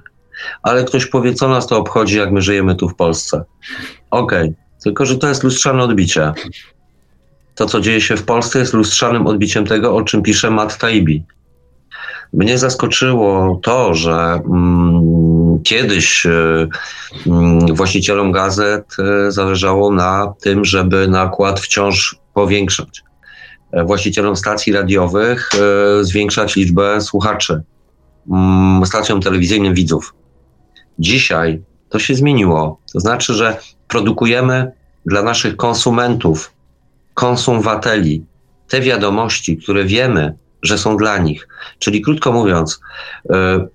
Ale 0.63 0.83
ktoś 0.83 1.05
powie, 1.05 1.33
co 1.33 1.49
nas 1.49 1.67
to 1.67 1.77
obchodzi, 1.77 2.17
jak 2.17 2.31
my 2.31 2.41
żyjemy 2.41 2.75
tu 2.75 2.89
w 2.89 2.95
Polsce. 2.95 3.43
Okej, 4.11 4.49
okay. 4.49 4.55
tylko 4.83 5.05
że 5.05 5.17
to 5.17 5.27
jest 5.27 5.43
lustrzane 5.43 5.83
odbicie. 5.83 6.33
To, 7.55 7.65
co 7.65 7.81
dzieje 7.81 8.01
się 8.01 8.17
w 8.17 8.23
Polsce, 8.23 8.59
jest 8.59 8.73
lustrzanym 8.73 9.27
odbiciem 9.27 9.65
tego, 9.65 9.95
o 9.95 10.01
czym 10.01 10.21
pisze 10.21 10.51
Matt 10.51 10.77
Taibbi. 10.77 11.23
Mnie 12.33 12.57
zaskoczyło 12.57 13.59
to, 13.63 13.93
że 13.93 14.41
mm, 14.45 15.59
kiedyś 15.63 16.25
y, 16.25 16.29
y, 17.69 17.73
właścicielom 17.73 18.31
gazet 18.31 18.95
y, 19.27 19.31
zależało 19.31 19.91
na 19.91 20.33
tym, 20.41 20.65
żeby 20.65 21.07
nakład 21.07 21.59
wciąż 21.59 22.19
powiększać. 22.33 23.03
E, 23.71 23.83
właścicielom 23.83 24.35
stacji 24.35 24.73
radiowych 24.73 25.49
e, 25.53 26.03
zwiększać 26.03 26.55
liczbę 26.55 27.01
słuchaczy, 27.01 27.61
mm, 28.31 28.85
stacjom 28.85 29.21
telewizyjnym 29.21 29.73
widzów. 29.73 30.13
Dzisiaj 30.99 31.61
to 31.89 31.99
się 31.99 32.15
zmieniło. 32.15 32.79
To 32.93 32.99
znaczy, 32.99 33.33
że 33.33 33.57
produkujemy 33.87 34.71
dla 35.05 35.21
naszych 35.21 35.57
konsumentów, 35.57 36.53
konsumwateli, 37.13 38.25
te 38.67 38.81
wiadomości, 38.81 39.57
które 39.57 39.85
wiemy, 39.85 40.33
że 40.63 40.77
są 40.77 40.97
dla 40.97 41.17
nich. 41.17 41.47
Czyli 41.79 42.01
krótko 42.01 42.31
mówiąc, 42.31 42.79
yy, 43.29 43.67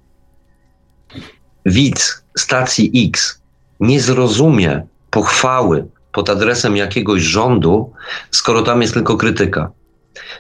widz 1.66 2.24
stacji 2.38 3.09
X 3.09 3.42
nie 3.80 4.01
zrozumie 4.01 4.86
pochwały 5.10 5.86
pod 6.12 6.30
adresem 6.30 6.76
jakiegoś 6.76 7.22
rządu, 7.22 7.92
skoro 8.30 8.62
tam 8.62 8.82
jest 8.82 8.94
tylko 8.94 9.16
krytyka. 9.16 9.70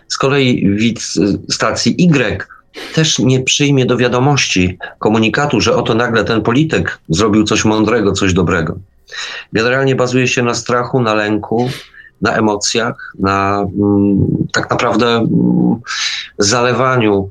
Z 0.08 0.16
kolei 0.16 0.70
widz 0.76 1.20
stacji 1.50 1.94
Y 1.98 2.53
też 2.94 3.18
nie 3.18 3.40
przyjmie 3.40 3.86
do 3.86 3.96
wiadomości 3.96 4.78
komunikatu, 4.98 5.60
że 5.60 5.76
oto 5.76 5.94
nagle 5.94 6.24
ten 6.24 6.42
polityk 6.42 6.98
zrobił 7.08 7.44
coś 7.44 7.64
mądrego, 7.64 8.12
coś 8.12 8.32
dobrego. 8.32 8.78
Generalnie 9.52 9.94
bazuje 9.94 10.28
się 10.28 10.42
na 10.42 10.54
strachu, 10.54 11.02
na 11.02 11.14
lęku, 11.14 11.70
na 12.22 12.36
emocjach, 12.36 13.12
na 13.18 13.66
mm, 13.78 14.26
tak 14.52 14.70
naprawdę 14.70 15.06
mm, 15.06 15.28
zalewaniu 16.38 17.30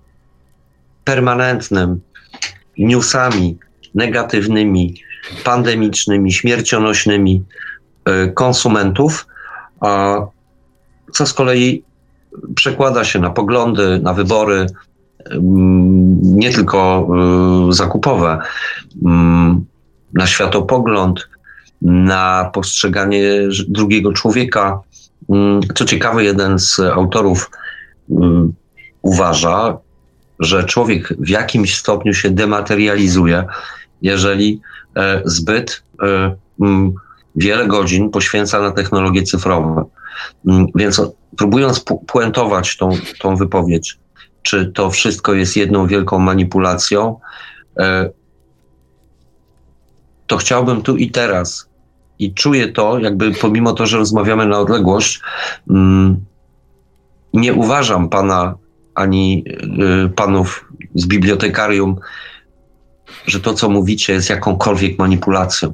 permanentnym 1.04 2.02
newsami 2.78 3.58
negatywnymi, 3.96 4.96
pandemicznymi, 5.44 6.34
śmiercionośnymi 6.34 7.44
y, 8.10 8.32
konsumentów, 8.32 9.28
a 9.80 10.18
co 11.14 11.26
z 11.26 11.34
kolei 11.34 11.84
przekłada 12.56 13.04
się 13.04 13.20
na 13.20 13.30
poglądy, 13.30 14.00
na 14.00 14.14
wybory, 14.14 14.66
nie 16.22 16.54
tylko 16.54 17.08
y, 17.70 17.74
zakupowe, 17.74 18.40
na 20.14 20.28
światopogląd, 20.28 21.30
na 21.82 22.50
postrzeganie 22.54 23.24
drugiego 23.68 24.14
człowieka. 24.14 24.80
Co 25.76 25.86
ciekawe, 25.86 26.24
jeden 26.24 26.60
z 26.60 26.80
autorów 26.80 27.52
uważa, 29.02 29.78
że 30.40 30.64
człowiek 30.64 31.14
w 31.20 31.30
jakimś 31.30 31.76
stopniu 31.76 32.14
się 32.14 32.30
dematerializuje, 32.30 33.46
jeżeli 34.02 34.62
e, 34.96 35.22
zbyt 35.26 35.84
e, 36.04 36.36
wiele 37.36 37.68
godzin 37.68 38.10
poświęca 38.10 38.62
na 38.62 38.72
technologie 38.72 39.24
cyfrowe. 39.24 39.84
Więc 40.76 41.02
próbując 41.38 41.86
puentować 42.08 42.78
tą, 42.78 42.90
tą 43.20 43.36
wypowiedź, 43.36 44.00
czy 44.44 44.66
to 44.66 44.90
wszystko 44.90 45.34
jest 45.34 45.58
jedną 45.58 45.88
wielką 45.88 46.20
manipulacją, 46.20 47.20
e, 47.80 48.10
to 50.28 50.38
chciałbym 50.38 50.82
tu 50.82 50.98
i 50.98 51.12
teraz 51.12 51.70
i 52.20 52.34
czuję 52.34 52.68
to, 52.68 53.00
jakby 53.00 53.32
pomimo 53.32 53.74
to, 53.74 53.86
że 53.86 53.98
rozmawiamy 53.98 54.46
na 54.46 54.60
odległość, 54.60 55.22
mm, 55.70 56.26
nie 57.34 57.54
uważam 57.54 58.10
pana 58.10 58.56
ani 58.96 59.44
e, 60.06 60.10
panów 60.10 60.72
z 60.96 61.06
bibliotekarium, 61.06 61.96
że 63.26 63.40
to, 63.40 63.54
co 63.54 63.70
mówicie, 63.70 64.14
jest 64.14 64.30
jakąkolwiek 64.30 65.00
manipulacją. 65.00 65.74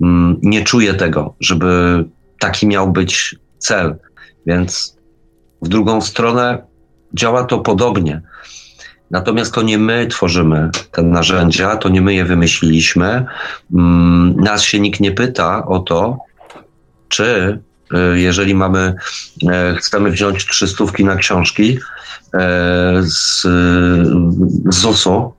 Mm, 0.00 0.38
nie 0.42 0.64
czuję 0.64 0.94
tego, 0.94 1.34
żeby 1.40 2.04
taki 2.38 2.66
miał 2.66 2.92
być 2.92 3.36
cel. 3.58 3.96
Więc 4.46 4.96
w 5.62 5.68
drugą 5.68 6.00
stronę 6.00 6.62
działa 7.14 7.44
to 7.44 7.58
podobnie. 7.58 8.20
Natomiast 9.10 9.54
to 9.54 9.62
nie 9.62 9.78
my 9.78 10.06
tworzymy 10.06 10.70
te 10.90 11.02
narzędzia, 11.02 11.76
to 11.76 11.88
nie 11.88 12.00
my 12.00 12.14
je 12.14 12.24
wymyśliliśmy. 12.24 13.26
Mm, 13.74 14.34
nas 14.40 14.62
się 14.62 14.80
nikt 14.80 15.00
nie 15.00 15.12
pyta 15.12 15.66
o 15.66 15.78
to, 15.78 16.18
czy 17.08 17.58
y, 18.14 18.20
jeżeli 18.20 18.54
mamy, 18.54 18.94
e, 19.50 19.74
chcemy 19.74 20.10
wziąć 20.10 20.46
trzystówki 20.46 21.04
na 21.04 21.16
książki 21.16 21.78
e, 22.34 23.02
z, 23.02 23.42
z 24.70 24.74
ZUS-u, 24.74 25.32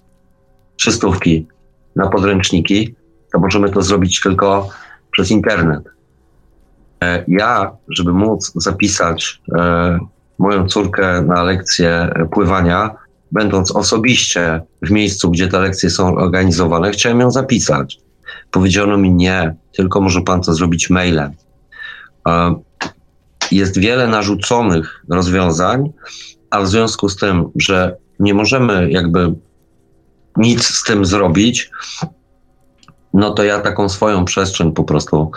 trzystówki 0.76 1.48
na 1.95 2.10
podręczniki, 2.10 2.95
to 3.34 3.40
możemy 3.40 3.70
to 3.70 3.82
zrobić 3.82 4.22
tylko 4.22 4.70
przez 5.12 5.32
internet. 5.32 5.84
E, 7.04 7.24
ja, 7.28 7.72
żeby 7.90 8.14
móc 8.14 8.52
zapisać 8.56 9.41
moją 10.39 10.68
córkę 10.68 11.22
na 11.22 11.43
lekcję 11.43 12.14
pływania, 12.31 12.95
będąc 13.31 13.72
osobiście 13.72 14.61
w 14.81 14.91
miejscu, 14.91 15.31
gdzie 15.31 15.47
te 15.47 15.60
lekcje 15.60 15.89
są 15.89 16.15
organizowane, 16.15 16.91
chciałem 16.91 17.19
ją 17.19 17.31
zapisać. 17.31 17.99
Powiedziano 18.51 18.97
mi 18.97 19.11
nie, 19.11 19.55
tylko 19.72 20.01
może 20.01 20.22
pan 20.22 20.41
to 20.41 20.53
zrobić 20.53 20.89
mailem. 20.89 21.31
E, 22.27 22.55
jest 23.51 23.80
wiele 23.80 24.07
narzuconych 24.07 25.05
rozwiązań, 25.10 25.91
a 26.49 26.61
w 26.61 26.68
związku 26.68 27.10
z 27.10 27.15
tym, 27.15 27.49
że 27.55 27.97
nie 28.19 28.34
możemy 28.34 28.91
jakby 28.91 29.34
nic 30.38 30.68
z 30.68 30.84
tym 30.84 31.05
zrobić, 31.05 31.69
no 33.14 33.31
to 33.31 33.43
ja 33.43 33.60
taką 33.60 33.89
swoją 33.89 34.26
przestrzeń 34.26 34.72
po 34.72 34.84
prostu 34.84 35.31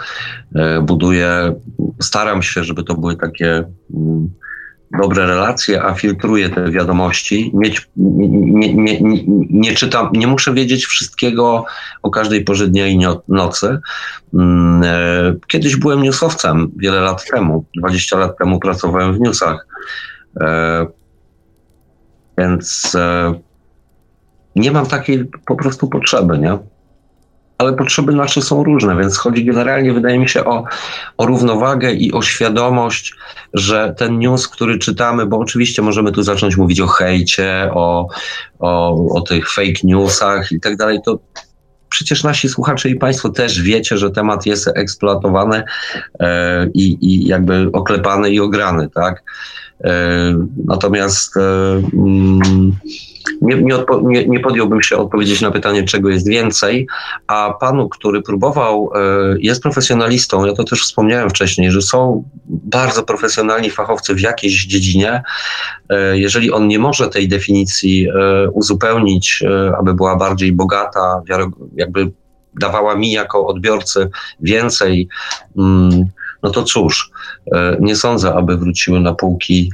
e, 0.54 0.80
buduję. 0.82 1.54
Staram 2.02 2.42
się, 2.42 2.64
żeby 2.64 2.84
to 2.84 2.94
były 2.94 3.16
takie 3.16 3.64
mm, 3.94 4.30
dobre 4.90 5.26
relacje, 5.26 5.82
a 5.82 5.94
filtruję 5.94 6.48
te 6.48 6.70
wiadomości. 6.70 7.50
Mieć, 7.54 7.88
nie, 7.96 8.74
nie, 8.74 9.00
nie, 9.00 9.24
nie, 9.50 9.74
czytam, 9.74 10.10
nie 10.12 10.26
muszę 10.26 10.54
wiedzieć 10.54 10.86
wszystkiego 10.86 11.64
o 12.02 12.10
każdej 12.10 12.44
porze 12.44 12.68
dnia 12.68 12.86
i 12.86 12.98
nocy. 13.28 13.78
Mm, 14.34 14.82
e, 14.84 15.34
kiedyś 15.46 15.76
byłem 15.76 16.02
newsowcem 16.02 16.70
wiele 16.76 17.00
lat 17.00 17.24
temu, 17.30 17.64
20 17.76 18.18
lat 18.18 18.38
temu 18.38 18.58
pracowałem 18.60 19.14
w 19.14 19.20
newsach. 19.20 19.66
E, 20.40 20.86
więc 22.38 22.96
nie 24.56 24.72
mam 24.72 24.86
takiej 24.86 25.24
po 25.46 25.56
prostu 25.56 25.88
potrzeby, 25.88 26.38
nie? 26.38 26.58
Ale 27.58 27.72
potrzeby 27.72 28.12
nasze 28.12 28.42
są 28.42 28.64
różne, 28.64 28.96
więc 28.96 29.16
chodzi 29.16 29.44
generalnie, 29.44 29.92
wydaje 29.92 30.18
mi 30.18 30.28
się, 30.28 30.44
o, 30.44 30.64
o 31.16 31.26
równowagę 31.26 31.92
i 31.92 32.12
o 32.12 32.22
świadomość, 32.22 33.14
że 33.54 33.94
ten 33.98 34.18
news, 34.18 34.48
który 34.48 34.78
czytamy, 34.78 35.26
bo 35.26 35.38
oczywiście 35.38 35.82
możemy 35.82 36.12
tu 36.12 36.22
zacząć 36.22 36.56
mówić 36.56 36.80
o 36.80 36.86
hejcie, 36.86 37.70
o, 37.74 38.08
o, 38.58 39.04
o 39.14 39.20
tych 39.20 39.52
fake 39.52 39.80
newsach 39.84 40.52
i 40.52 40.60
tak 40.60 40.76
dalej, 40.76 40.98
to 41.04 41.18
przecież 41.88 42.24
nasi 42.24 42.48
słuchacze 42.48 42.88
i 42.88 42.96
Państwo 42.96 43.28
też 43.28 43.62
wiecie, 43.62 43.98
że 43.98 44.10
temat 44.10 44.46
jest 44.46 44.68
eksploatowany 44.74 45.62
e, 46.20 46.66
i, 46.74 47.26
jakby 47.26 47.68
oklepany 47.72 48.30
i 48.30 48.40
ograny, 48.40 48.88
tak? 48.94 49.22
E, 49.84 49.90
natomiast 50.64 51.36
e, 51.36 51.40
mm, 51.92 52.72
nie, 53.42 53.62
nie, 53.62 53.76
odpo, 53.76 54.00
nie, 54.04 54.26
nie, 54.26 54.40
podjąłbym 54.40 54.82
się 54.82 54.96
odpowiedzieć 54.96 55.40
na 55.40 55.50
pytanie, 55.50 55.84
czego 55.84 56.08
jest 56.08 56.28
więcej, 56.28 56.86
a 57.26 57.54
panu, 57.60 57.88
który 57.88 58.22
próbował, 58.22 58.90
e, 58.94 58.98
jest 59.38 59.62
profesjonalistą, 59.62 60.44
ja 60.44 60.52
to 60.52 60.64
też 60.64 60.82
wspomniałem 60.82 61.30
wcześniej, 61.30 61.70
że 61.70 61.82
są 61.82 62.24
bardzo 62.46 63.02
profesjonalni 63.02 63.70
fachowcy 63.70 64.14
w 64.14 64.20
jakiejś 64.20 64.66
dziedzinie. 64.66 65.22
E, 65.90 66.18
jeżeli 66.18 66.52
on 66.52 66.68
nie 66.68 66.78
może 66.78 67.08
tej 67.08 67.28
definicji 67.28 68.08
e, 68.08 68.50
uzupełnić, 68.50 69.44
aby 69.78 69.94
była 69.94 70.16
bardziej 70.16 70.52
bogata, 70.52 71.22
jakby 71.76 72.10
dawała 72.60 72.94
mi 72.94 73.12
jako 73.12 73.46
odbiorcy 73.46 74.10
więcej, 74.40 75.08
mm, 75.58 76.04
no 76.42 76.50
to 76.50 76.62
cóż, 76.62 77.10
nie 77.80 77.96
sądzę, 77.96 78.34
aby 78.34 78.56
wróciły 78.56 79.00
na 79.00 79.14
półki 79.14 79.72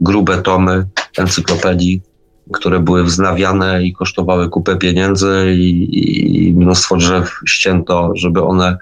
grube 0.00 0.42
tomy 0.42 0.86
encyklopedii 1.18 2.02
które 2.52 2.80
były 2.80 3.04
wznawiane 3.04 3.84
i 3.84 3.92
kosztowały 3.92 4.48
kupę 4.48 4.76
pieniędzy 4.76 5.54
i, 5.56 6.48
i 6.48 6.54
mnóstwo 6.54 6.96
drzew 6.96 7.40
ścięto, 7.46 8.10
żeby 8.14 8.42
one 8.42 8.78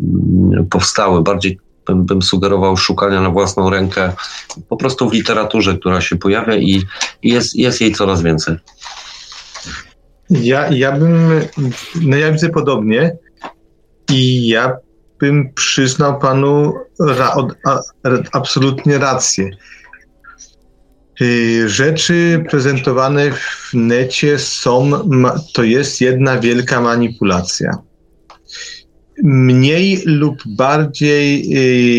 mm, 0.00 0.66
powstały. 0.66 1.22
Bardziej 1.22 1.58
bym, 1.86 2.04
bym, 2.04 2.22
sugerował 2.22 2.76
szukania 2.76 3.20
na 3.20 3.30
własną 3.30 3.70
rękę 3.70 4.12
po 4.68 4.76
prostu 4.76 5.10
w 5.10 5.12
literaturze, 5.12 5.78
która 5.78 6.00
się 6.00 6.16
pojawia 6.16 6.56
i, 6.56 6.82
jest, 7.22 7.56
jest 7.56 7.80
jej 7.80 7.92
coraz 7.92 8.22
więcej. 8.22 8.56
Ja, 10.30 10.68
ja 10.68 10.92
bym, 10.92 11.40
no 12.02 12.16
ja 12.16 12.32
widzę 12.32 12.48
podobnie 12.48 13.16
i 14.10 14.48
ja 14.48 14.76
bym 15.20 15.52
przyznał 15.54 16.18
panu 16.18 16.74
ra, 17.00 17.36
a, 17.66 17.80
absolutnie 18.32 18.98
rację. 18.98 19.50
Y, 21.20 21.68
rzeczy 21.68 22.44
prezentowane 22.50 23.30
w 23.30 23.70
necie 23.74 24.38
są, 24.38 24.90
to 25.54 25.62
jest 25.62 26.00
jedna 26.00 26.38
wielka 26.38 26.80
manipulacja. 26.80 27.78
Mniej 29.22 30.02
lub 30.04 30.42
bardziej 30.46 31.44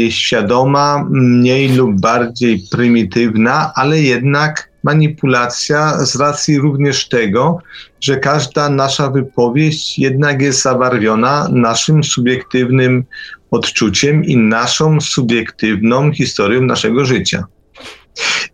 y, 0.08 0.12
świadoma, 0.12 1.08
mniej 1.10 1.76
lub 1.76 2.02
bardziej 2.02 2.64
prymitywna, 2.72 3.72
ale 3.76 4.02
jednak 4.02 4.74
manipulacja 4.84 6.06
z 6.06 6.16
racji 6.16 6.60
również 6.60 7.10
tego, 7.10 7.60
że 8.02 8.18
każda 8.18 8.70
nasza 8.70 9.10
wypowiedź 9.10 10.00
jednak 10.00 10.42
jest 10.42 10.62
zabarwiona 10.62 11.50
naszym 11.52 12.04
subiektywnym 12.04 13.04
odczuciem 13.52 14.26
i 14.26 14.38
naszą 14.38 15.02
subiektywną 15.02 16.12
historią 16.12 16.62
naszego 16.62 17.06
życia. 17.06 17.44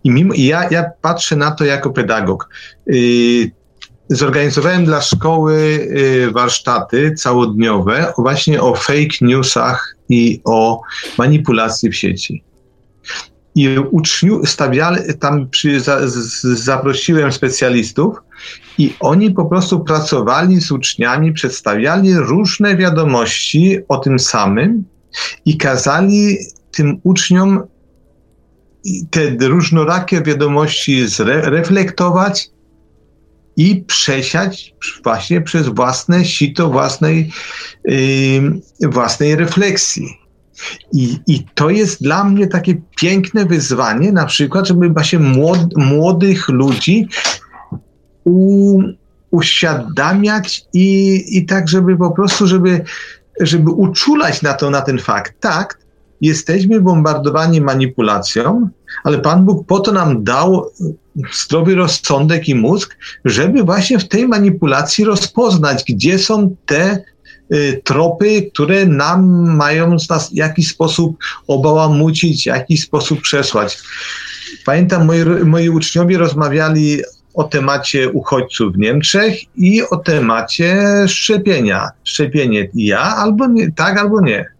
I 0.03 0.11
mimo, 0.11 0.33
ja, 0.37 0.69
ja 0.71 0.85
patrzę 1.01 1.35
na 1.35 1.51
to 1.51 1.65
jako 1.65 1.89
pedagog. 1.89 2.49
Yy, 2.87 3.51
zorganizowałem 4.09 4.85
dla 4.85 5.01
szkoły 5.01 5.87
yy, 5.91 6.31
warsztaty 6.31 7.13
całodniowe 7.17 8.13
właśnie 8.17 8.61
o 8.61 8.75
fake 8.75 9.17
newsach 9.21 9.95
i 10.09 10.41
o 10.45 10.81
manipulacji 11.17 11.89
w 11.89 11.95
sieci. 11.95 12.43
I 13.55 13.79
uczniu 13.79 14.45
stawiali, 14.45 15.01
tam 15.19 15.49
przy, 15.49 15.79
za, 15.79 16.07
z, 16.07 16.41
zaprosiłem 16.43 17.31
specjalistów 17.31 18.17
i 18.77 18.95
oni 18.99 19.31
po 19.31 19.45
prostu 19.45 19.79
pracowali 19.79 20.61
z 20.61 20.71
uczniami, 20.71 21.33
przedstawiali 21.33 22.15
różne 22.15 22.77
wiadomości 22.77 23.77
o 23.87 23.97
tym 23.97 24.19
samym 24.19 24.83
i 25.45 25.57
kazali 25.57 26.37
tym 26.71 26.99
uczniom 27.03 27.63
te 29.09 29.47
różnorakie 29.47 30.21
wiadomości 30.21 31.07
zreflektować 31.07 32.49
i 33.57 33.83
przesiać 33.87 34.75
właśnie 35.03 35.41
przez 35.41 35.67
własne 35.67 36.25
sito 36.25 36.69
własnej, 36.69 37.31
yy, 37.85 38.89
własnej 38.89 39.35
refleksji. 39.35 40.19
I, 40.93 41.17
I 41.27 41.45
to 41.55 41.69
jest 41.69 42.03
dla 42.03 42.23
mnie 42.23 42.47
takie 42.47 42.81
piękne 42.99 43.45
wyzwanie, 43.45 44.11
na 44.11 44.25
przykład, 44.25 44.67
żeby 44.67 44.89
właśnie 44.89 45.19
młod, 45.19 45.59
młodych 45.77 46.49
ludzi 46.49 47.07
u, 48.23 48.81
uświadamiać 49.31 50.65
i, 50.73 51.23
i 51.37 51.45
tak, 51.45 51.69
żeby 51.69 51.97
po 51.97 52.11
prostu, 52.11 52.47
żeby, 52.47 52.83
żeby 53.39 53.71
uczulać 53.71 54.41
na 54.41 54.53
to, 54.53 54.69
na 54.69 54.81
ten 54.81 54.99
fakt. 54.99 55.33
Tak, 55.39 55.78
jesteśmy 56.21 56.81
bombardowani 56.81 57.61
manipulacją, 57.61 58.69
ale 59.03 59.19
Pan 59.19 59.45
Bóg 59.45 59.67
po 59.67 59.79
to 59.79 59.91
nam 59.91 60.23
dał 60.23 60.71
zdrowy 61.33 61.75
rozsądek 61.75 62.49
i 62.49 62.55
mózg, 62.55 62.97
żeby 63.25 63.63
właśnie 63.63 63.99
w 63.99 64.07
tej 64.07 64.27
manipulacji 64.27 65.05
rozpoznać, 65.05 65.83
gdzie 65.89 66.19
są 66.19 66.55
te 66.65 67.03
y, 67.53 67.81
tropy, 67.83 68.49
które 68.53 68.85
nam 68.85 69.49
mają 69.55 69.97
nas 70.09 70.29
w 70.29 70.35
jakiś 70.35 70.67
sposób 70.67 71.17
obałamucić, 71.47 72.43
w 72.43 72.45
jakiś 72.45 72.83
sposób 72.83 73.21
przesłać. 73.21 73.77
Pamiętam, 74.65 75.05
moi, 75.05 75.25
moi 75.45 75.69
uczniowie 75.69 76.17
rozmawiali 76.17 77.01
o 77.33 77.43
temacie 77.43 78.09
uchodźców 78.09 78.73
w 78.73 78.77
Niemczech 78.77 79.35
i 79.55 79.83
o 79.83 79.97
temacie 79.97 80.83
szczepienia. 81.07 81.89
Szczepienie 82.03 82.69
ja 82.73 83.01
albo 83.01 83.47
nie, 83.47 83.71
tak 83.71 83.97
albo 83.97 84.21
nie. 84.21 84.58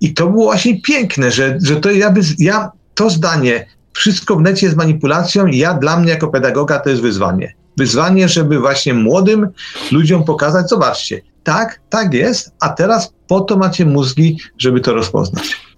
I 0.00 0.14
to 0.14 0.26
było 0.26 0.44
właśnie 0.44 0.82
piękne, 0.82 1.30
że, 1.30 1.58
że 1.62 1.76
to 1.76 1.90
ja, 1.90 2.10
by, 2.10 2.20
ja 2.38 2.70
to 2.94 3.10
zdanie, 3.10 3.66
wszystko 3.92 4.36
w 4.36 4.40
necie 4.40 4.66
jest 4.66 4.78
manipulacją, 4.78 5.46
ja 5.46 5.74
dla 5.74 6.00
mnie 6.00 6.10
jako 6.10 6.28
pedagoga 6.28 6.78
to 6.78 6.90
jest 6.90 7.02
wyzwanie. 7.02 7.54
Wyzwanie, 7.76 8.28
żeby 8.28 8.58
właśnie 8.58 8.94
młodym 8.94 9.48
ludziom 9.92 10.24
pokazać, 10.24 10.68
zobaczcie, 10.68 11.20
tak, 11.44 11.80
tak 11.90 12.14
jest, 12.14 12.52
a 12.60 12.68
teraz 12.68 13.12
po 13.28 13.40
to 13.40 13.56
macie 13.56 13.86
mózgi, 13.86 14.38
żeby 14.58 14.80
to 14.80 14.94
rozpoznać. 14.94 15.68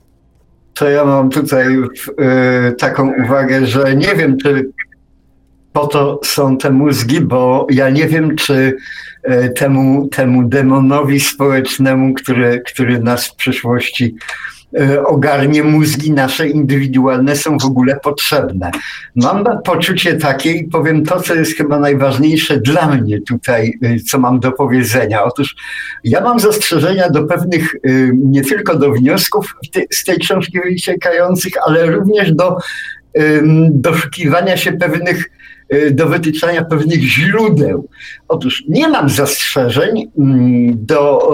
To 0.74 0.90
ja 0.90 1.05
mam 1.05 1.30
tutaj 1.30 1.76
y, 1.76 2.72
taką 2.78 3.12
uwagę, 3.24 3.66
że 3.66 3.97
nie 3.97 4.14
wiem, 4.14 4.38
czy 4.38 4.70
po 5.72 5.86
to 5.86 6.20
są 6.24 6.56
te 6.56 6.70
mózgi, 6.70 7.20
bo 7.20 7.66
ja 7.70 7.90
nie 7.90 8.09
wiem, 8.09 8.36
czy 8.36 8.76
temu, 9.56 10.09
temu 10.09 10.48
demonowi 10.48 11.20
społecznemu, 11.20 12.14
który, 12.14 12.62
który 12.66 12.98
nas 12.98 13.26
w 13.26 13.34
przyszłości 13.34 14.14
e, 14.80 15.05
ogarnie 15.05 15.62
mózgi 15.62 16.12
nasze 16.12 16.48
indywidualne 16.48 17.36
są 17.36 17.59
w 17.59 17.64
ogóle 17.64 17.97
potrzebne. 18.02 18.70
Mam 19.14 19.44
poczucie 19.64 20.14
takie 20.14 20.52
i 20.52 20.68
powiem 20.68 21.05
to, 21.05 21.20
co 21.20 21.34
jest 21.34 21.56
chyba 21.56 21.80
najważniejsze 21.80 22.60
dla 22.60 22.88
mnie 22.88 23.20
tutaj, 23.20 23.78
e, 23.82 23.98
co 23.98 24.18
mam 24.18 24.40
do 24.40 24.52
powiedzenia. 24.52 25.24
Otóż 25.24 25.56
ja 26.05 26.20
mam 26.20 26.40
zastrzeżenia 26.40 27.10
do 27.10 27.24
pewnych, 27.24 27.74
nie 28.14 28.42
tylko 28.42 28.78
do 28.78 28.92
wniosków 28.92 29.55
z 29.92 30.05
tej 30.05 30.18
książki 30.18 30.59
wyciekających, 30.64 31.52
ale 31.66 31.86
również 31.86 32.32
do 32.34 32.56
doszukiwania 33.70 34.56
się 34.56 34.72
pewnych 34.72 35.30
do 35.90 36.06
wytyczania 36.06 36.64
pewnych 36.64 37.01
źródeł. 37.01 37.88
Otóż 38.28 38.64
nie 38.68 38.88
mam 38.88 39.09
zastrzeżeń 39.09 40.10
mm, 40.18 40.86
do. 40.86 41.30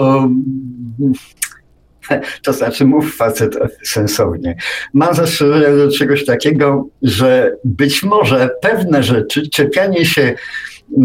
To 2.43 2.53
znaczy, 2.53 2.85
mów 2.85 3.15
facet 3.15 3.57
sensownie. 3.83 4.55
Mam 4.93 5.15
zastrzeżenia 5.15 5.75
do 5.75 5.91
czegoś 5.91 6.25
takiego, 6.25 6.87
że 7.01 7.55
być 7.63 8.03
może 8.03 8.49
pewne 8.61 9.03
rzeczy, 9.03 9.49
czepianie 9.49 10.05
się 10.05 10.33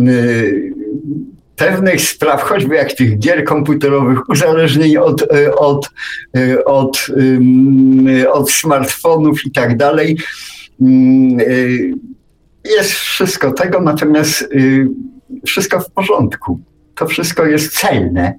y, 0.08 0.72
pewnych 1.56 2.00
spraw, 2.00 2.42
choćby 2.42 2.74
jak 2.74 2.92
tych 2.92 3.18
gier 3.18 3.44
komputerowych, 3.44 4.28
uzależnień 4.28 4.96
od, 4.96 5.22
y, 5.22 5.54
od, 5.54 5.90
od, 6.64 7.06
od 8.32 8.50
smartfonów 8.50 9.46
i 9.46 9.50
tak 9.50 9.76
dalej, 9.76 10.16
jest 12.64 12.90
wszystko 12.90 13.52
tego, 13.52 13.80
natomiast 13.80 14.42
y, 14.42 14.88
wszystko 15.46 15.80
w 15.80 15.90
porządku. 15.90 16.60
To 16.94 17.06
wszystko 17.06 17.46
jest 17.46 17.78
celne, 17.78 18.34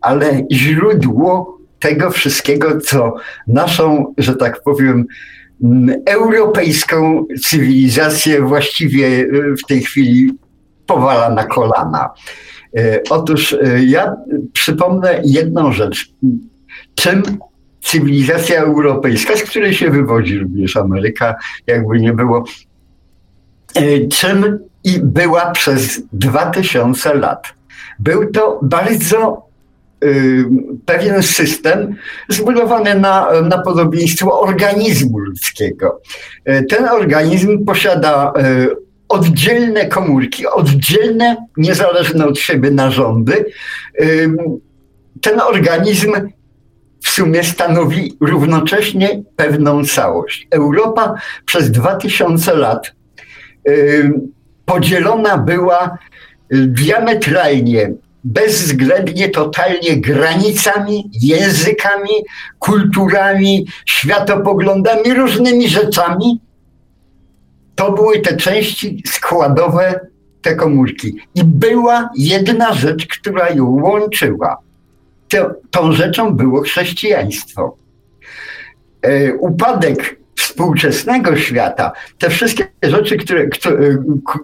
ale 0.00 0.42
źródło 0.52 1.58
tego 1.78 2.10
wszystkiego, 2.10 2.80
co 2.80 3.14
naszą, 3.46 4.14
że 4.18 4.36
tak 4.36 4.62
powiem, 4.62 5.06
europejską 6.06 7.26
cywilizację 7.42 8.42
właściwie 8.42 9.06
y, 9.06 9.54
w 9.64 9.66
tej 9.66 9.80
chwili 9.80 10.32
powala 10.86 11.30
na 11.30 11.44
kolana. 11.44 12.10
Y, 12.78 13.00
otóż 13.10 13.56
ja 13.86 14.16
przypomnę 14.52 15.20
jedną 15.24 15.72
rzecz. 15.72 16.12
Czym 16.94 17.22
cywilizacja 17.86 18.60
europejska, 18.60 19.36
z 19.36 19.42
której 19.42 19.74
się 19.74 19.90
wywodzi 19.90 20.38
również 20.38 20.76
Ameryka, 20.76 21.34
jakby 21.66 22.00
nie 22.00 22.12
było, 22.12 22.44
czym 24.08 24.58
i 24.84 25.00
była 25.02 25.50
przez 25.50 26.00
2000 26.12 27.14
lat. 27.14 27.46
Był 27.98 28.30
to 28.32 28.60
bardzo 28.62 29.46
y, 30.04 30.44
pewien 30.86 31.22
system 31.22 31.96
zbudowany 32.28 32.94
na, 32.94 33.42
na 33.42 33.58
podobieństwo 33.58 34.40
organizmu 34.40 35.18
ludzkiego. 35.18 36.00
E, 36.44 36.62
ten 36.62 36.88
organizm 36.88 37.64
posiada 37.64 38.32
e, 38.36 38.66
oddzielne 39.08 39.86
komórki, 39.86 40.46
oddzielne, 40.46 41.36
niezależne 41.56 42.26
od 42.26 42.38
siebie 42.38 42.70
narządy. 42.70 43.44
Ten 45.20 45.40
organizm 45.40 46.12
w 47.02 47.10
sumie 47.10 47.44
stanowi 47.44 48.16
równocześnie 48.20 49.22
pewną 49.36 49.84
całość. 49.84 50.48
Europa 50.50 51.14
przez 51.44 51.70
2000 51.70 52.54
lat 52.54 52.95
podzielona 54.64 55.38
była 55.38 55.98
diametralnie, 56.50 57.92
bezwzględnie, 58.24 59.28
totalnie 59.28 59.96
granicami, 59.96 61.10
językami, 61.12 62.10
kulturami, 62.58 63.66
światopoglądami, 63.86 65.14
różnymi 65.14 65.68
rzeczami. 65.68 66.40
To 67.74 67.92
były 67.92 68.20
te 68.20 68.36
części 68.36 69.02
składowe, 69.06 70.00
te 70.42 70.54
komórki. 70.54 71.16
I 71.34 71.44
była 71.44 72.10
jedna 72.16 72.74
rzecz, 72.74 73.06
która 73.06 73.50
ją 73.50 73.64
łączyła. 73.64 74.56
To, 75.28 75.50
tą 75.70 75.92
rzeczą 75.92 76.34
było 76.34 76.60
chrześcijaństwo. 76.60 77.76
E, 79.02 79.34
upadek 79.34 80.16
współczesnego 80.36 81.36
świata, 81.36 81.92
te 82.18 82.30
wszystkie 82.30 82.66
rzeczy, 82.82 83.16
które, 83.16 83.46
ku, 84.24 84.38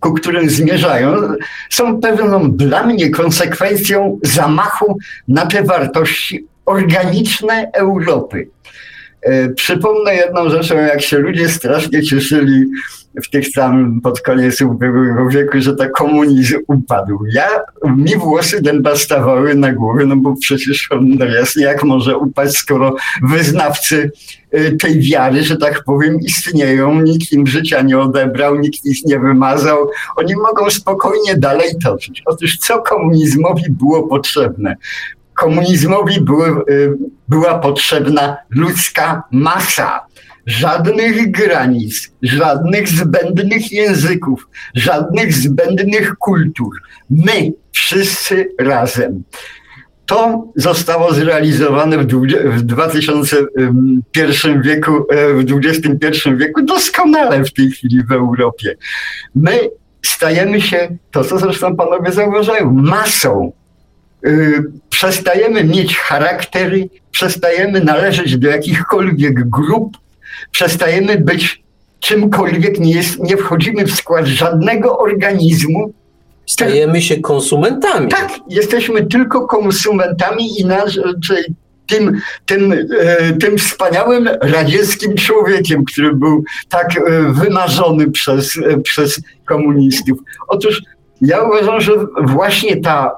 ku 0.00 0.12
którym 0.12 0.50
zmierzają, 0.50 1.16
są 1.70 2.00
pewną 2.00 2.52
dla 2.52 2.82
mnie 2.82 3.10
konsekwencją 3.10 4.18
zamachu 4.22 4.98
na 5.28 5.46
te 5.46 5.62
wartości 5.62 6.46
organiczne 6.66 7.70
Europy. 7.72 8.48
E, 9.22 9.48
przypomnę 9.48 10.14
jedną 10.14 10.50
rzeczą, 10.50 10.76
jak 10.76 11.02
się 11.02 11.18
ludzie 11.18 11.48
strasznie 11.48 12.02
cieszyli 12.02 12.64
w 13.22 13.30
tych 13.30 13.48
samym 13.48 14.00
pod 14.00 14.20
koniec 14.20 14.60
ubiegłego 14.60 15.28
wieku, 15.28 15.60
że 15.60 15.76
ta 15.76 15.88
komunizm 15.88 16.58
upadł. 16.68 17.18
Ja, 17.32 17.48
mi 17.96 18.16
włosy 18.16 18.62
dęba 18.62 18.96
stawały 18.96 19.54
na 19.54 19.72
głowie, 19.72 20.06
no 20.06 20.16
bo 20.16 20.34
przecież 20.40 20.88
no 21.00 21.24
jasne, 21.24 21.62
jak 21.62 21.84
może 21.84 22.16
upaść, 22.16 22.56
skoro 22.56 22.96
wyznawcy 23.22 24.10
y, 24.54 24.76
tej 24.80 25.00
wiary, 25.00 25.42
że 25.42 25.56
tak 25.56 25.84
powiem, 25.84 26.20
istnieją, 26.20 27.02
nikt 27.02 27.32
im 27.32 27.46
życia 27.46 27.82
nie 27.82 27.98
odebrał, 27.98 28.56
nikt 28.56 28.84
ich 28.84 29.04
nie 29.04 29.18
wymazał, 29.18 29.90
oni 30.16 30.34
mogą 30.36 30.70
spokojnie 30.70 31.36
dalej 31.36 31.68
toczyć. 31.84 32.22
Otóż 32.26 32.56
co 32.58 32.82
komunizmowi 32.82 33.64
było 33.70 34.08
potrzebne? 34.08 34.76
Komunizmowi 35.36 36.14
y, 36.14 36.22
była 37.28 37.58
potrzebna 37.58 38.36
ludzka 38.50 39.22
masa 39.30 40.06
żadnych 40.46 41.30
granic, 41.30 42.12
żadnych 42.22 42.88
zbędnych 42.88 43.72
języków, 43.72 44.48
żadnych 44.74 45.32
zbędnych 45.32 46.16
kultur. 46.16 46.80
My 47.10 47.52
wszyscy 47.72 48.48
razem. 48.58 49.22
To 50.06 50.44
zostało 50.56 51.12
zrealizowane 51.12 51.98
w 51.98 52.06
2001 52.62 54.62
wieku, 54.62 55.06
e, 55.10 55.34
w 55.34 55.44
XXI 55.64 56.30
wieku 56.36 56.62
doskonale 56.62 57.44
w 57.44 57.52
tej 57.52 57.70
chwili 57.70 58.04
w 58.04 58.12
Europie. 58.12 58.76
My 59.34 59.60
stajemy 60.02 60.60
się, 60.60 60.96
to 61.10 61.24
co 61.24 61.38
zresztą 61.38 61.76
panowie 61.76 62.12
zauważają, 62.12 62.72
masą. 62.72 63.52
Y, 64.26 64.64
przestajemy 64.90 65.64
mieć 65.64 65.96
charaktery, 65.96 66.88
przestajemy 67.10 67.80
należeć 67.80 68.38
do 68.38 68.48
jakichkolwiek 68.48 69.48
grup, 69.48 69.96
przestajemy 70.50 71.18
być 71.18 71.62
czymkolwiek, 72.00 72.80
nie, 72.80 72.92
jest, 72.92 73.18
nie 73.22 73.36
wchodzimy 73.36 73.84
w 73.84 73.94
skład 73.94 74.26
żadnego 74.26 74.98
organizmu. 74.98 75.92
Stajemy 76.46 77.02
się 77.02 77.20
konsumentami. 77.20 78.08
Tak, 78.08 78.30
jesteśmy 78.48 79.06
tylko 79.06 79.46
konsumentami 79.46 80.60
i 80.60 80.64
nasz, 80.64 81.00
czyli 81.24 81.54
tym, 81.86 82.20
tym, 82.46 82.72
e, 83.00 83.32
tym 83.32 83.58
wspaniałym 83.58 84.28
radzieckim 84.40 85.14
człowiekiem, 85.14 85.84
który 85.84 86.14
był 86.14 86.44
tak 86.68 86.96
e, 86.96 87.32
wymarzony 87.32 88.10
przez, 88.10 88.58
e, 88.58 88.80
przez 88.80 89.20
komunistów. 89.44 90.18
Otóż 90.48 90.82
ja 91.20 91.42
uważam, 91.42 91.80
że 91.80 91.92
właśnie 92.22 92.80
ta, 92.80 93.16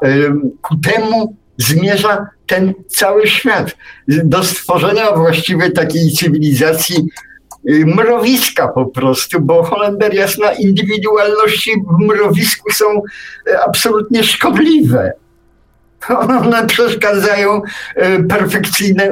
ku 0.62 0.76
temu 0.76 1.36
zmierza 1.58 2.26
ten 2.46 2.74
cały 2.88 3.26
świat. 3.26 3.76
Do 4.08 4.44
stworzenia 4.44 5.12
właściwie 5.12 5.70
takiej 5.70 6.10
cywilizacji 6.10 6.96
y, 7.70 7.86
mrowiska 7.86 8.68
po 8.68 8.86
prostu, 8.86 9.40
bo 9.40 9.62
Holender 9.62 10.14
jasna, 10.14 10.52
indywidualności 10.52 11.70
w 11.90 12.04
mrowisku 12.04 12.72
są 12.72 12.84
y, 13.48 13.58
absolutnie 13.66 14.24
szkodliwe. 14.24 15.12
One 16.44 16.66
przeszkadzają 16.66 17.62
y, 17.62 18.24
perfekcyjne, 18.28 19.10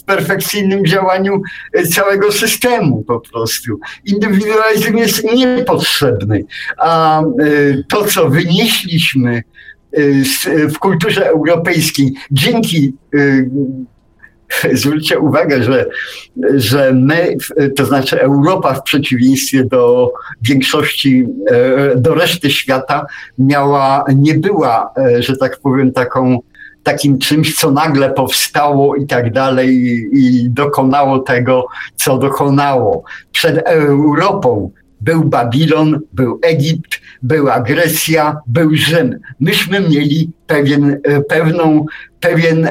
w 0.00 0.04
perfekcyjnym 0.04 0.86
działaniu 0.86 1.42
całego 1.90 2.32
systemu 2.32 3.04
po 3.04 3.20
prostu. 3.20 3.80
Indywidualizm 4.04 4.96
jest 4.96 5.24
niepotrzebny, 5.24 6.44
a 6.78 7.22
to, 7.88 8.04
co 8.04 8.30
wynieśliśmy 8.30 9.42
w 10.74 10.78
kulturze 10.78 11.26
europejskiej 11.26 12.12
dzięki 12.30 12.94
zwróćcie 14.72 15.18
uwagę, 15.18 15.62
że, 15.62 15.86
że 16.54 16.92
my, 16.92 17.36
to 17.76 17.84
znaczy 17.84 18.20
Europa 18.20 18.74
w 18.74 18.82
przeciwieństwie 18.82 19.64
do 19.64 20.12
większości, 20.42 21.26
e, 21.50 21.96
do 21.96 22.14
reszty 22.14 22.50
świata 22.50 23.06
miała, 23.38 24.04
nie 24.14 24.34
była, 24.34 24.92
e, 24.96 25.22
że 25.22 25.36
tak 25.36 25.60
powiem, 25.60 25.92
taką, 25.92 26.38
takim 26.82 27.18
czymś, 27.18 27.54
co 27.54 27.70
nagle 27.70 28.10
powstało 28.10 28.96
i 28.96 29.06
tak 29.06 29.32
dalej 29.32 29.76
i 30.12 30.50
dokonało 30.50 31.18
tego, 31.18 31.66
co 31.96 32.18
dokonało. 32.18 33.04
Przed 33.32 33.58
Europą 33.66 34.70
był 35.00 35.24
Babilon, 35.24 36.00
był 36.12 36.38
Egipt, 36.42 37.00
była 37.22 37.60
Grecja, 37.60 38.36
był 38.46 38.70
Rzym. 38.74 39.18
Myśmy 39.40 39.80
mieli 39.80 40.30
pewien, 40.46 41.00
e, 41.04 41.20
pewną, 41.20 41.86
pewien, 42.20 42.68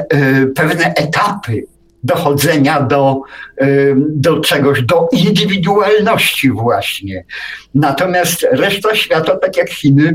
pewne 0.54 0.94
etapy 0.94 1.71
dochodzenia 2.02 2.80
do, 2.80 3.20
do 4.08 4.40
czegoś, 4.40 4.82
do 4.82 5.08
indywidualności 5.12 6.50
właśnie. 6.50 7.24
Natomiast 7.74 8.46
reszta 8.50 8.94
świata, 8.94 9.36
tak 9.36 9.56
jak 9.56 9.70
Chiny, 9.70 10.14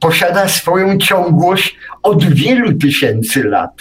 posiada 0.00 0.48
swoją 0.48 0.98
ciągłość 0.98 1.76
od 2.02 2.24
wielu 2.24 2.72
tysięcy 2.72 3.44
lat. 3.44 3.72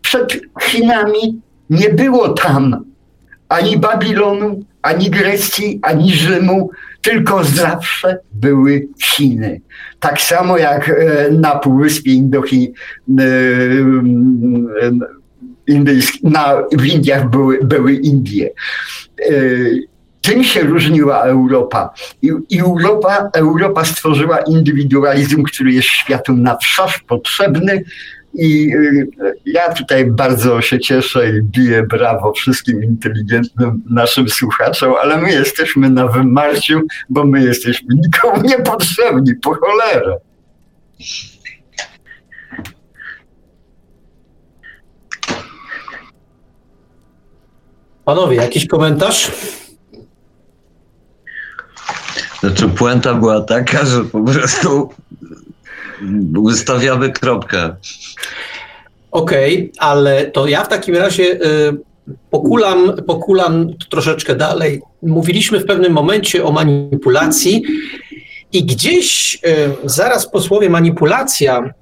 Przed 0.00 0.40
Chinami 0.62 1.40
nie 1.70 1.88
było 1.88 2.28
tam 2.28 2.84
ani 3.48 3.78
Babilonu, 3.78 4.64
ani 4.82 5.10
Grecji, 5.10 5.78
ani 5.82 6.12
Rzymu, 6.12 6.70
tylko 7.00 7.44
zawsze 7.44 8.18
były 8.32 8.88
Chiny. 9.02 9.60
Tak 10.00 10.20
samo 10.20 10.58
jak 10.58 10.88
e, 10.88 11.30
na 11.30 11.50
Półwyspie 11.50 12.14
Indochi, 12.14 12.72
e, 13.18 13.22
na, 16.22 16.54
w 16.72 16.84
Indiach 16.84 17.30
były, 17.30 17.58
były 17.64 17.92
Indie. 17.92 18.50
E, 19.20 19.32
tym 20.20 20.44
się 20.44 20.60
różniła 20.60 21.22
Europa. 21.22 21.94
I, 22.22 22.58
Europa, 22.58 23.30
Europa 23.34 23.84
stworzyła 23.84 24.38
indywidualizm, 24.38 25.42
który 25.42 25.72
jest 25.72 25.88
światu 25.88 26.32
na 26.32 26.56
wszość 26.56 26.98
potrzebny, 26.98 27.84
i 28.34 28.74
y, 28.74 29.08
ja 29.46 29.72
tutaj 29.72 30.06
bardzo 30.06 30.60
się 30.60 30.80
cieszę 30.80 31.30
i 31.30 31.42
biję 31.42 31.82
brawo 31.82 32.32
wszystkim 32.32 32.84
inteligentnym 32.84 33.82
naszym 33.90 34.28
słuchaczom, 34.28 34.94
ale 35.02 35.16
my 35.16 35.32
jesteśmy 35.32 35.90
na 35.90 36.06
wymarciu, 36.06 36.80
bo 37.08 37.24
my 37.24 37.44
jesteśmy 37.44 37.94
nikomu 37.94 38.42
niepotrzebni, 38.42 39.34
po 39.34 39.54
cholerę. 39.54 40.16
Panowie, 48.04 48.36
jakiś 48.36 48.66
komentarz? 48.66 49.32
Znaczy, 52.40 52.68
puenta 52.68 53.14
była 53.14 53.40
taka, 53.40 53.84
że 53.84 54.04
po 54.04 54.22
prostu 54.22 54.90
Ustawiamy 56.38 57.12
kropkę. 57.12 57.76
Okej, 59.10 59.54
okay, 59.54 59.70
ale 59.78 60.26
to 60.26 60.48
ja 60.48 60.64
w 60.64 60.68
takim 60.68 60.96
razie 60.96 61.22
y, 61.22 61.38
pokulam, 62.30 62.92
pokulam 63.06 63.74
troszeczkę 63.90 64.34
dalej. 64.34 64.82
Mówiliśmy 65.02 65.60
w 65.60 65.66
pewnym 65.66 65.92
momencie 65.92 66.44
o 66.44 66.52
manipulacji 66.52 67.62
i 68.52 68.64
gdzieś 68.64 69.34
y, 69.34 69.38
zaraz 69.84 70.30
po 70.30 70.40
słowie 70.40 70.70
manipulacja 70.70 71.74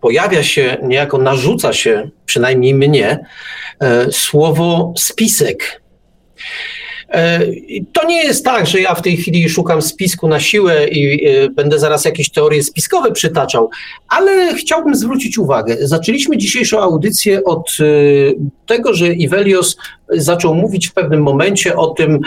pojawia 0.00 0.42
się, 0.42 0.76
niejako 0.82 1.18
narzuca 1.18 1.72
się, 1.72 2.10
przynajmniej 2.26 2.74
mnie, 2.74 3.18
y, 4.08 4.12
słowo 4.12 4.94
spisek. 4.98 5.82
E, 7.10 7.40
to 7.92 8.06
nie 8.06 8.24
jest 8.24 8.44
tak, 8.44 8.66
że 8.66 8.80
ja 8.80 8.94
w 8.94 9.02
tej 9.02 9.16
chwili 9.16 9.48
szukam 9.48 9.82
spisku 9.82 10.28
na 10.28 10.40
siłę 10.40 10.88
i 10.88 11.26
e, 11.28 11.48
będę 11.48 11.78
zaraz 11.78 12.04
jakieś 12.04 12.30
teorie 12.30 12.62
spiskowe 12.62 13.12
przytaczał, 13.12 13.70
ale 14.08 14.54
chciałbym 14.54 14.94
zwrócić 14.94 15.38
uwagę. 15.38 15.76
Zaczęliśmy 15.80 16.36
dzisiejszą 16.36 16.80
audycję 16.80 17.44
od 17.44 17.70
e, 17.80 17.84
tego, 18.66 18.94
że 18.94 19.12
Ivelios 19.12 19.76
zaczął 20.08 20.54
mówić 20.54 20.88
w 20.88 20.92
pewnym 20.92 21.22
momencie 21.22 21.76
o 21.76 21.86
tym, 21.86 22.20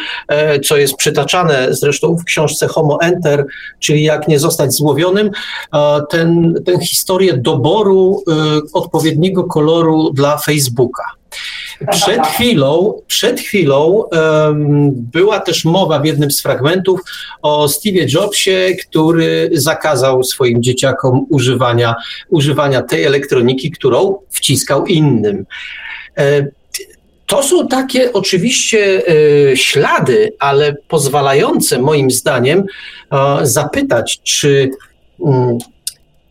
co 0.66 0.78
jest 0.78 0.96
przytaczane 0.96 1.68
zresztą 1.70 2.16
w 2.16 2.24
książce 2.24 2.68
Homo 2.68 2.98
Enter, 3.02 3.46
czyli 3.80 4.04
jak 4.04 4.28
nie 4.28 4.40
zostać 4.40 4.74
złowionym, 4.74 5.30
ten, 6.10 6.56
tę 6.66 6.80
historię 6.80 7.38
doboru 7.38 8.24
odpowiedniego 8.74 9.44
koloru 9.44 10.12
dla 10.14 10.38
Facebooka. 10.38 11.04
Przed 11.92 12.28
chwilą, 12.28 13.02
przed 13.08 13.40
chwilą 13.40 13.86
um, 13.86 14.92
była 14.92 15.40
też 15.40 15.66
mowa 15.66 16.00
w 16.00 16.06
jednym 16.06 16.32
z 16.32 16.42
fragmentów 16.42 17.00
o 17.42 17.66
Steve'ie 17.66 18.14
Jobsie, 18.14 18.76
który 18.88 19.50
zakazał 19.54 20.24
swoim 20.24 20.64
dzieciakom 20.64 21.26
używania, 21.30 21.96
używania 22.30 22.82
tej 22.82 23.04
elektroniki, 23.04 23.72
którą 23.72 24.16
wciskał 24.30 24.86
innym. 24.86 25.46
E, 26.18 26.48
to 27.26 27.44
są 27.44 27.68
takie 27.68 28.14
oczywiście 28.14 29.02
e, 29.08 29.58
ślady, 29.58 30.34
ale 30.40 30.76
pozwalające 30.88 31.80
moim 31.80 32.12
zdaniem 32.12 32.64
e, 33.12 33.40
zapytać, 33.46 34.20
czy 34.24 34.70
mm, 35.26 35.58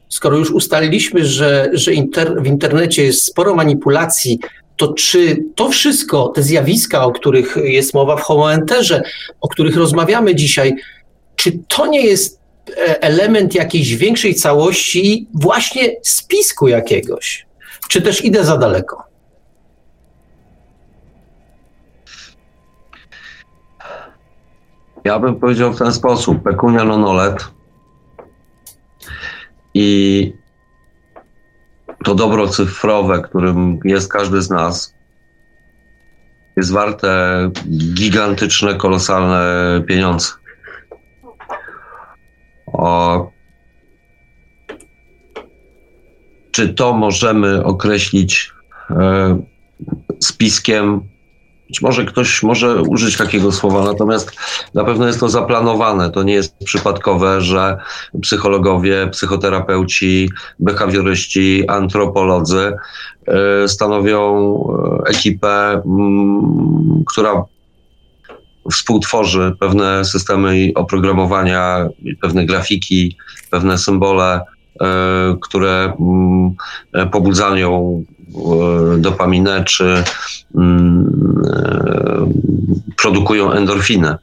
skoro 0.09 0.37
już 0.37 0.51
ustaliliśmy, 0.51 1.25
że, 1.25 1.71
że 1.73 1.93
inter, 1.93 2.43
w 2.43 2.47
internecie 2.47 3.05
jest 3.05 3.25
sporo 3.25 3.55
manipulacji 3.55 4.39
to 4.77 4.93
czy 4.93 5.45
to 5.55 5.69
wszystko, 5.69 6.29
te 6.29 6.43
zjawiska, 6.43 7.05
o 7.05 7.13
których 7.13 7.57
jest 7.65 7.95
mowa 7.95 8.17
w 8.17 8.21
homoenterze, 8.21 9.03
o 9.41 9.49
których 9.49 9.77
rozmawiamy 9.77 10.35
dzisiaj, 10.35 10.75
czy 11.37 11.59
to 11.69 11.87
nie 11.87 12.01
jest 12.01 12.41
e, 12.71 13.03
element 13.03 13.55
jakiejś 13.55 13.97
większej 13.97 14.35
całości, 14.35 15.29
właśnie 15.35 15.97
spisku 16.03 16.69
jakiegoś? 16.69 17.47
Czy 17.89 18.03
też 18.03 18.25
idę 18.25 18.45
za 18.45 18.57
daleko? 18.57 19.13
Ja 25.05 25.19
bym 25.19 25.41
powiedział 25.41 25.73
w 25.73 25.79
ten 25.79 25.93
sposób: 25.93 26.43
Pekunia 26.43 26.85
non. 26.85 27.37
I 29.75 30.33
to 32.05 32.15
dobro 32.15 32.49
cyfrowe, 32.49 33.23
którym 33.23 33.79
jest 33.85 34.13
każdy 34.13 34.43
z 34.43 34.51
nas, 34.51 34.95
jest 36.57 36.73
warte 36.73 37.51
gigantyczne, 37.95 38.75
kolosalne 38.75 39.83
pieniądze. 39.87 40.29
O, 42.67 43.31
czy 46.51 46.75
to 46.75 46.93
możemy 46.93 47.65
określić 47.65 48.53
e, 48.91 49.43
spiskiem 50.21 51.12
być 51.73 51.83
może 51.83 52.05
ktoś 52.05 52.43
może 52.43 52.83
użyć 52.83 53.17
takiego 53.17 53.53
słowa, 53.53 53.85
natomiast 53.85 54.33
na 54.75 54.85
pewno 54.85 55.07
jest 55.07 55.21
to 55.21 55.29
zaplanowane. 55.29 56.11
To 56.11 56.23
nie 56.23 56.35
jest 56.35 56.59
przypadkowe, 56.65 57.41
że 57.41 57.79
psychologowie, 58.23 59.09
psychoterapeuci, 59.13 60.31
behawioryści, 60.59 61.69
antropolodzy 61.69 62.73
e, 63.27 63.69
stanowią 63.69 64.25
e, 65.07 65.09
ekipę, 65.09 65.83
która 67.07 67.45
współtworzy 68.71 69.57
pewne 69.61 70.05
systemy 70.05 70.71
oprogramowania, 70.75 71.89
pewne 72.21 72.47
grafiki, 72.47 73.17
pewne 73.51 73.79
symbole, 73.79 74.41
e, 74.81 74.87
które 75.41 75.93
pobudzają 77.13 78.05
dopaminę 78.99 79.65
czy 79.65 80.05
mm, 80.55 81.43
e, 81.47 82.33
produkują 82.97 83.53
endorfinę. 83.53 84.19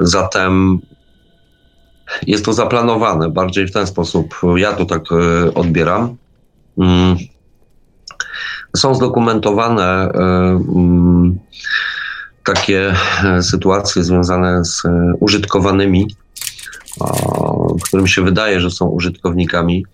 Zatem 0.00 0.78
jest 2.26 2.44
to 2.44 2.52
zaplanowane 2.52 3.30
bardziej 3.30 3.66
w 3.66 3.72
ten 3.72 3.86
sposób. 3.86 4.40
Ja 4.56 4.72
to 4.72 4.84
tak 4.84 5.02
e, 5.12 5.54
odbieram. 5.54 6.16
Mm. 6.78 7.16
Są 8.76 8.94
zdokumentowane 8.94 9.84
e, 9.84 10.18
mm, 10.74 11.38
takie 12.44 12.94
sytuacje 13.40 14.04
związane 14.04 14.64
z 14.64 14.82
użytkowanymi, 15.20 16.16
którym 17.84 18.06
się 18.06 18.22
wydaje, 18.22 18.60
że 18.60 18.70
są 18.70 18.86
użytkownikami 18.86 19.86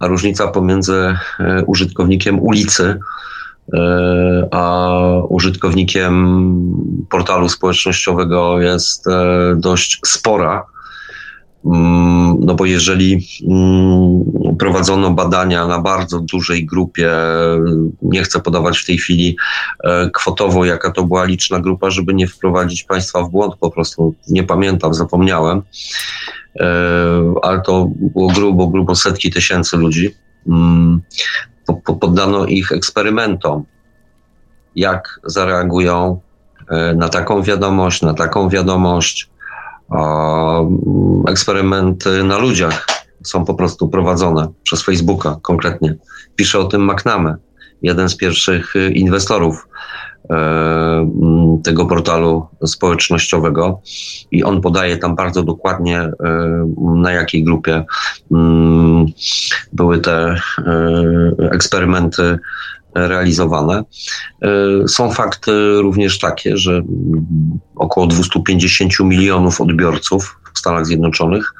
a 0.00 0.06
różnica 0.06 0.48
pomiędzy 0.48 1.16
e, 1.40 1.64
użytkownikiem 1.66 2.40
ulicy 2.40 2.98
e, 3.74 4.48
a 4.50 4.98
użytkownikiem 5.28 6.44
portalu 7.10 7.48
społecznościowego 7.48 8.60
jest 8.60 9.06
e, 9.06 9.54
dość 9.56 10.00
spora. 10.06 10.66
Mm, 11.64 12.36
no 12.40 12.54
bo 12.54 12.64
jeżeli 12.64 13.26
mm, 13.48 14.56
prowadzono 14.58 15.10
badania 15.10 15.66
na 15.66 15.80
bardzo 15.80 16.20
dużej 16.20 16.66
grupie, 16.66 17.10
nie 18.02 18.22
chcę 18.22 18.40
podawać 18.40 18.78
w 18.78 18.86
tej 18.86 18.98
chwili 18.98 19.36
kwotowo, 20.12 20.64
jaka 20.64 20.90
to 20.90 21.04
była 21.04 21.24
liczna 21.24 21.60
grupa, 21.60 21.90
żeby 21.90 22.14
nie 22.14 22.26
wprowadzić 22.26 22.84
Państwa 22.84 23.22
w 23.22 23.30
błąd, 23.30 23.54
po 23.60 23.70
prostu 23.70 24.14
nie 24.28 24.42
pamiętam, 24.42 24.94
zapomniałem 24.94 25.62
E, 26.58 27.34
ale 27.42 27.60
to 27.60 27.88
było 28.00 28.28
grubo, 28.28 28.66
grubo 28.66 28.94
setki 28.94 29.30
tysięcy 29.30 29.76
ludzi. 29.76 30.14
Mm, 30.46 31.00
poddano 32.00 32.46
ich 32.46 32.72
eksperymentom, 32.72 33.64
jak 34.76 35.20
zareagują 35.24 36.20
e, 36.68 36.94
na 36.94 37.08
taką 37.08 37.42
wiadomość, 37.42 38.02
na 38.02 38.14
taką 38.14 38.48
wiadomość. 38.48 39.29
Eksperymenty 41.28 42.24
na 42.24 42.38
ludziach 42.38 42.86
są 43.24 43.44
po 43.44 43.54
prostu 43.54 43.88
prowadzone 43.88 44.48
przez 44.62 44.82
Facebooka 44.82 45.36
konkretnie. 45.42 45.94
Pisze 46.36 46.58
o 46.58 46.64
tym 46.64 46.90
McNamee, 46.90 47.34
jeden 47.82 48.08
z 48.08 48.16
pierwszych 48.16 48.76
y, 48.76 48.90
inwestorów 48.90 49.68
e, 50.30 50.34
mm, 50.34 51.62
tego 51.62 51.86
portalu 51.86 52.46
społecznościowego 52.66 53.80
i 54.30 54.44
on 54.44 54.60
podaje 54.60 54.96
tam 54.96 55.16
bardzo 55.16 55.42
dokładnie 55.42 55.98
e, 56.00 56.12
na 56.78 57.12
jakiej 57.12 57.44
grupie 57.44 57.84
mm, 58.30 59.06
były 59.72 59.98
te 59.98 60.16
e, 60.18 60.40
eksperymenty 61.50 62.38
realizowane. 62.94 63.84
Są 64.88 65.10
fakty 65.12 65.52
również 65.82 66.18
takie, 66.18 66.56
że 66.56 66.82
około 67.76 68.06
250 68.06 69.00
milionów 69.00 69.60
odbiorców 69.60 70.40
w 70.54 70.58
Stanach 70.58 70.86
Zjednoczonych 70.86 71.54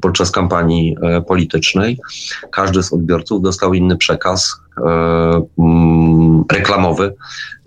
podczas 0.00 0.30
kampanii 0.30 0.96
politycznej. 1.26 1.98
Każdy 2.52 2.82
z 2.82 2.92
odbiorców 2.92 3.42
dostał 3.42 3.74
inny 3.74 3.96
przekaz 3.96 4.56
mm, 4.56 4.65
reklamowy 6.52 7.14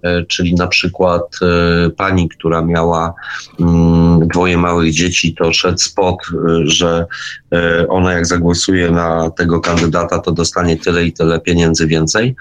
E, 0.04 0.26
czyli 0.26 0.56
na 0.56 0.68
przykład 0.68 1.40
e, 1.42 1.90
pani, 1.90 2.30
która 2.30 2.62
miała 2.62 3.14
mm, 3.60 4.28
dwoje 4.28 4.58
małych 4.58 4.94
dzieci, 4.94 5.36
to 5.36 5.54
szedł 5.54 5.78
spot, 5.78 6.18
e, 6.34 6.38
że 6.64 7.06
ona 7.90 8.14
jak 8.14 8.26
zagłosuje 8.26 8.92
na 8.92 9.30
tego 9.30 9.60
kandydata, 9.60 10.20
to 10.20 10.32
dostanie 10.32 10.78
tyle 10.78 11.06
i 11.06 11.14
tyle 11.14 11.40
pieniędzy 11.40 11.88
więcej. 11.88 12.36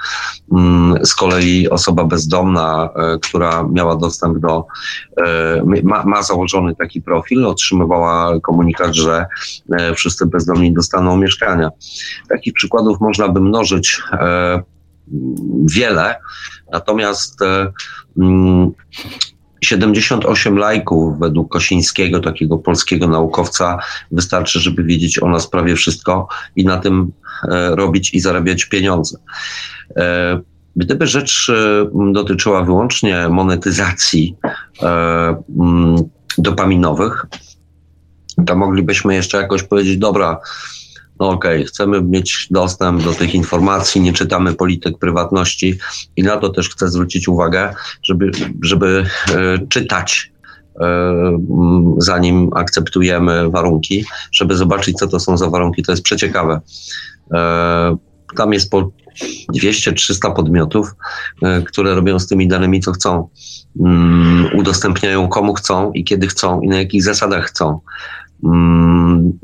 Mm, 0.53 1.07
z 1.07 1.15
kolei 1.15 1.69
osoba 1.69 2.05
bezdomna, 2.05 2.89
która 3.23 3.69
miała 3.73 3.97
dostęp 3.97 4.39
do, 4.39 4.67
ma, 5.83 6.05
ma 6.05 6.23
założony 6.23 6.75
taki 6.75 7.03
profil, 7.03 7.47
otrzymywała 7.47 8.41
komunikat, 8.41 8.95
że 8.95 9.27
wszyscy 9.95 10.27
bezdomni 10.27 10.73
dostaną 10.73 11.17
mieszkania. 11.17 11.71
Takich 12.29 12.53
przykładów 12.53 13.01
można 13.01 13.29
by 13.29 13.41
mnożyć 13.41 14.01
wiele, 15.65 16.17
natomiast 16.73 17.41
78 19.61 20.53
mm, 20.53 20.61
lajków 20.61 21.19
według 21.19 21.53
Kosińskiego, 21.53 22.21
takiego 22.21 22.59
polskiego 22.59 23.09
naukowca, 23.09 23.79
wystarczy, 24.11 24.61
żeby 24.61 24.85
wiedzieć 24.85 25.23
o 25.23 25.29
nas 25.29 25.47
prawie 25.47 25.77
wszystko 25.77 26.29
i 26.57 26.65
na 26.65 26.79
tym 26.79 27.13
e, 27.43 27.77
robić 27.77 28.15
i 28.15 28.21
zarabiać 28.21 28.65
pieniądze. 28.65 29.19
E, 29.97 30.41
gdyby 30.77 31.07
rzecz 31.07 31.51
e, 31.51 32.13
dotyczyła 32.13 32.65
wyłącznie 32.65 33.29
monetyzacji 33.29 34.37
mm, 35.59 35.97
dopaminowych, 36.39 37.27
to 38.47 38.57
moglibyśmy 38.57 39.15
jeszcze 39.15 39.39
jakoś 39.39 39.63
powiedzieć, 39.63 39.97
dobra, 39.97 40.41
no 41.21 41.29
okej, 41.29 41.57
okay, 41.57 41.65
chcemy 41.65 42.03
mieć 42.03 42.47
dostęp 42.51 43.03
do 43.03 43.13
tych 43.13 43.35
informacji, 43.35 44.01
nie 44.01 44.13
czytamy 44.13 44.55
polityk 44.55 44.99
prywatności 44.99 45.79
i 46.17 46.23
na 46.23 46.37
to 46.37 46.49
też 46.49 46.71
chcę 46.71 46.89
zwrócić 46.89 47.29
uwagę, 47.29 47.75
żeby, 48.03 48.31
żeby 48.63 49.05
e, 49.29 49.59
czytać 49.69 50.33
e, 50.81 51.39
zanim 51.99 52.51
akceptujemy 52.55 53.51
warunki, 53.51 54.05
żeby 54.33 54.57
zobaczyć, 54.57 54.97
co 54.97 55.09
to 55.09 55.21
są 55.21 55.37
za 55.37 55.51
warunki. 55.51 55.83
To 55.83 55.93
jest 55.93 56.03
przeciekawe. 56.03 56.61
E, 57.35 57.97
tam 58.37 58.53
jest 58.53 58.71
po 58.71 58.91
200-300 59.55 60.35
podmiotów, 60.35 60.95
które 61.67 61.95
robią 61.95 62.19
z 62.19 62.27
tymi 62.27 62.49
danymi, 62.49 62.81
co 62.81 62.93
chcą. 62.93 63.29
Mm, 63.81 64.59
udostępniają 64.59 65.29
komu 65.29 65.55
chcą 65.55 65.93
i 65.93 66.05
kiedy 66.05 66.27
chcą 66.27 66.61
i 66.61 66.69
na 66.69 66.79
jakich 66.79 67.03
zasadach 67.03 67.45
chcą. 67.45 67.81
Mm, 68.45 69.39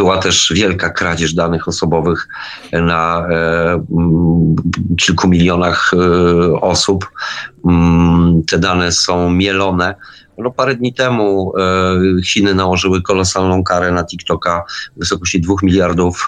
była 0.00 0.18
też 0.18 0.52
wielka 0.56 0.90
kradzież 0.90 1.34
danych 1.34 1.68
osobowych 1.68 2.28
na 2.72 3.26
e, 3.30 3.72
mm, 3.72 4.56
kilku 4.96 5.28
milionach 5.28 5.90
e, 5.94 6.60
osób. 6.60 7.10
Mm, 7.68 8.42
te 8.50 8.58
dane 8.58 8.92
są 8.92 9.30
mielone. 9.30 9.94
No, 10.38 10.50
parę 10.50 10.74
dni 10.74 10.94
temu 10.94 11.52
e, 11.58 12.22
Chiny 12.22 12.54
nałożyły 12.54 13.02
kolosalną 13.02 13.64
karę 13.64 13.92
na 13.92 14.04
TikToka 14.04 14.64
w 14.96 14.98
wysokości 14.98 15.40
2 15.40 15.54
miliardów 15.62 16.26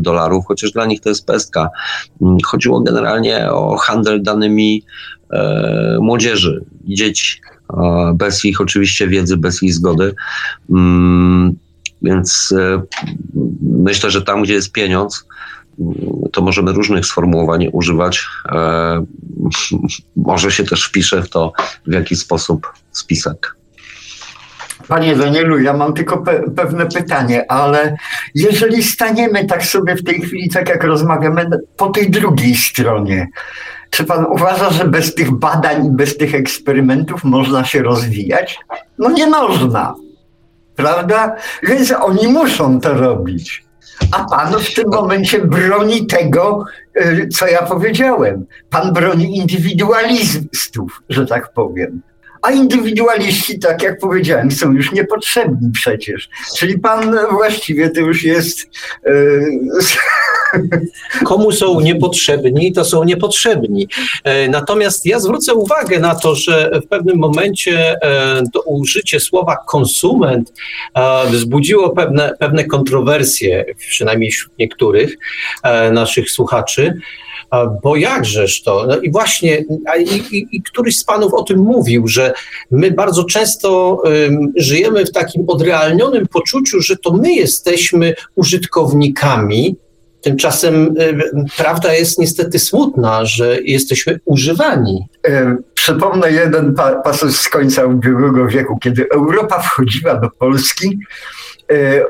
dolarów, 0.00 0.44
chociaż 0.46 0.72
dla 0.72 0.86
nich 0.86 1.00
to 1.00 1.08
jest 1.08 1.26
pestka. 1.26 1.68
Chodziło 2.44 2.80
generalnie 2.80 3.52
o 3.52 3.76
handel 3.76 4.22
danymi 4.22 4.84
młodzieży 6.00 6.64
dzieci 6.84 7.40
bez 8.14 8.44
ich 8.44 8.60
oczywiście 8.60 9.08
wiedzy, 9.08 9.36
bez 9.36 9.62
ich 9.62 9.74
zgody. 9.74 10.14
Mm, 10.70 11.56
więc 12.02 12.54
e, 12.58 12.82
myślę, 13.62 14.10
że 14.10 14.22
tam, 14.22 14.42
gdzie 14.42 14.54
jest 14.54 14.72
pieniądz, 14.72 15.26
mm, 15.80 15.94
to 16.32 16.42
możemy 16.42 16.72
różnych 16.72 17.06
sformułowań 17.06 17.68
używać. 17.72 18.26
E, 18.48 19.04
może 20.16 20.50
się 20.50 20.64
też 20.64 20.84
wpisze 20.84 21.22
w 21.22 21.28
to, 21.28 21.52
w 21.86 21.92
jaki 21.92 22.16
sposób 22.16 22.72
spisek. 22.92 23.56
Panie 24.88 25.16
Danielu, 25.16 25.58
ja 25.58 25.72
mam 25.72 25.94
tylko 25.94 26.18
pe 26.18 26.42
pewne 26.56 26.86
pytanie, 26.86 27.44
ale 27.48 27.96
jeżeli 28.34 28.82
staniemy 28.82 29.44
tak 29.44 29.64
sobie 29.64 29.96
w 29.96 30.04
tej 30.04 30.20
chwili, 30.20 30.50
tak 30.50 30.68
jak 30.68 30.84
rozmawiamy, 30.84 31.48
po 31.76 31.90
tej 31.90 32.10
drugiej 32.10 32.54
stronie, 32.54 33.28
czy 33.96 34.04
pan 34.04 34.26
uważa, 34.26 34.70
że 34.70 34.84
bez 34.84 35.14
tych 35.14 35.30
badań 35.30 35.86
i 35.86 35.90
bez 35.90 36.16
tych 36.16 36.34
eksperymentów 36.34 37.24
można 37.24 37.64
się 37.64 37.82
rozwijać? 37.82 38.58
No 38.98 39.10
nie 39.10 39.26
można. 39.26 39.94
Prawda? 40.76 41.36
Więc 41.62 41.92
oni 41.92 42.28
muszą 42.28 42.80
to 42.80 42.94
robić. 42.94 43.64
A 44.12 44.24
pan 44.24 44.52
w 44.52 44.74
tym 44.74 44.84
momencie 44.90 45.46
broni 45.46 46.06
tego, 46.06 46.64
y, 47.00 47.28
co 47.28 47.46
ja 47.46 47.62
powiedziałem. 47.62 48.46
Pan 48.70 48.92
broni 48.92 49.36
indywidualistów, 49.36 51.02
że 51.08 51.26
tak 51.26 51.52
powiem. 51.52 52.02
A 52.46 52.52
indywidualiści, 52.52 53.58
tak 53.58 53.82
jak 53.82 53.98
powiedziałem, 53.98 54.50
są 54.50 54.72
już 54.72 54.92
niepotrzebni 54.92 55.70
przecież. 55.72 56.28
Czyli 56.56 56.78
pan 56.78 57.16
właściwie 57.30 57.90
to 57.90 58.00
już 58.00 58.24
jest. 58.24 58.70
Yy... 59.06 59.12
Komu 61.24 61.52
są 61.52 61.80
niepotrzebni, 61.80 62.72
to 62.72 62.84
są 62.84 63.04
niepotrzebni. 63.04 63.88
E, 64.24 64.48
natomiast 64.48 65.06
ja 65.06 65.20
zwrócę 65.20 65.54
uwagę 65.54 65.98
na 66.00 66.14
to, 66.14 66.34
że 66.34 66.80
w 66.84 66.88
pewnym 66.88 67.18
momencie 67.18 67.96
e, 68.02 68.42
to 68.52 68.60
użycie 68.60 69.20
słowa 69.20 69.56
konsument 69.66 70.52
wzbudziło 71.30 71.90
pewne, 71.90 72.34
pewne 72.38 72.64
kontrowersje, 72.64 73.64
przynajmniej 73.78 74.30
wśród 74.30 74.58
niektórych 74.58 75.16
naszych 75.92 76.30
słuchaczy. 76.30 77.00
Bo 77.82 77.96
jakżeż 77.96 78.62
to? 78.62 78.86
No 78.88 79.00
i 79.00 79.10
właśnie, 79.10 79.64
i, 79.98 80.36
i, 80.36 80.46
i 80.52 80.62
któryś 80.62 80.98
z 80.98 81.04
panów 81.04 81.34
o 81.34 81.42
tym 81.42 81.58
mówił, 81.58 82.08
że 82.08 82.32
my 82.70 82.90
bardzo 82.90 83.24
często 83.24 84.00
um, 84.04 84.52
żyjemy 84.56 85.06
w 85.06 85.12
takim 85.12 85.44
odrealnionym 85.48 86.26
poczuciu, 86.26 86.80
że 86.80 86.96
to 86.96 87.12
my 87.12 87.32
jesteśmy 87.32 88.14
użytkownikami. 88.34 89.76
Tymczasem 90.20 90.94
prawda 91.56 91.94
jest 91.94 92.18
niestety 92.18 92.58
smutna, 92.58 93.24
że 93.24 93.62
jesteśmy 93.62 94.20
używani. 94.24 95.08
E, 95.28 95.56
przypomnę 95.74 96.32
jeden 96.32 96.74
pa 96.74 96.94
pasus 96.94 97.40
z 97.40 97.48
końca 97.48 97.84
ubiegłego 97.84 98.46
wieku, 98.46 98.78
kiedy 98.82 99.08
Europa 99.14 99.58
wchodziła 99.58 100.14
do 100.14 100.30
Polski 100.30 100.98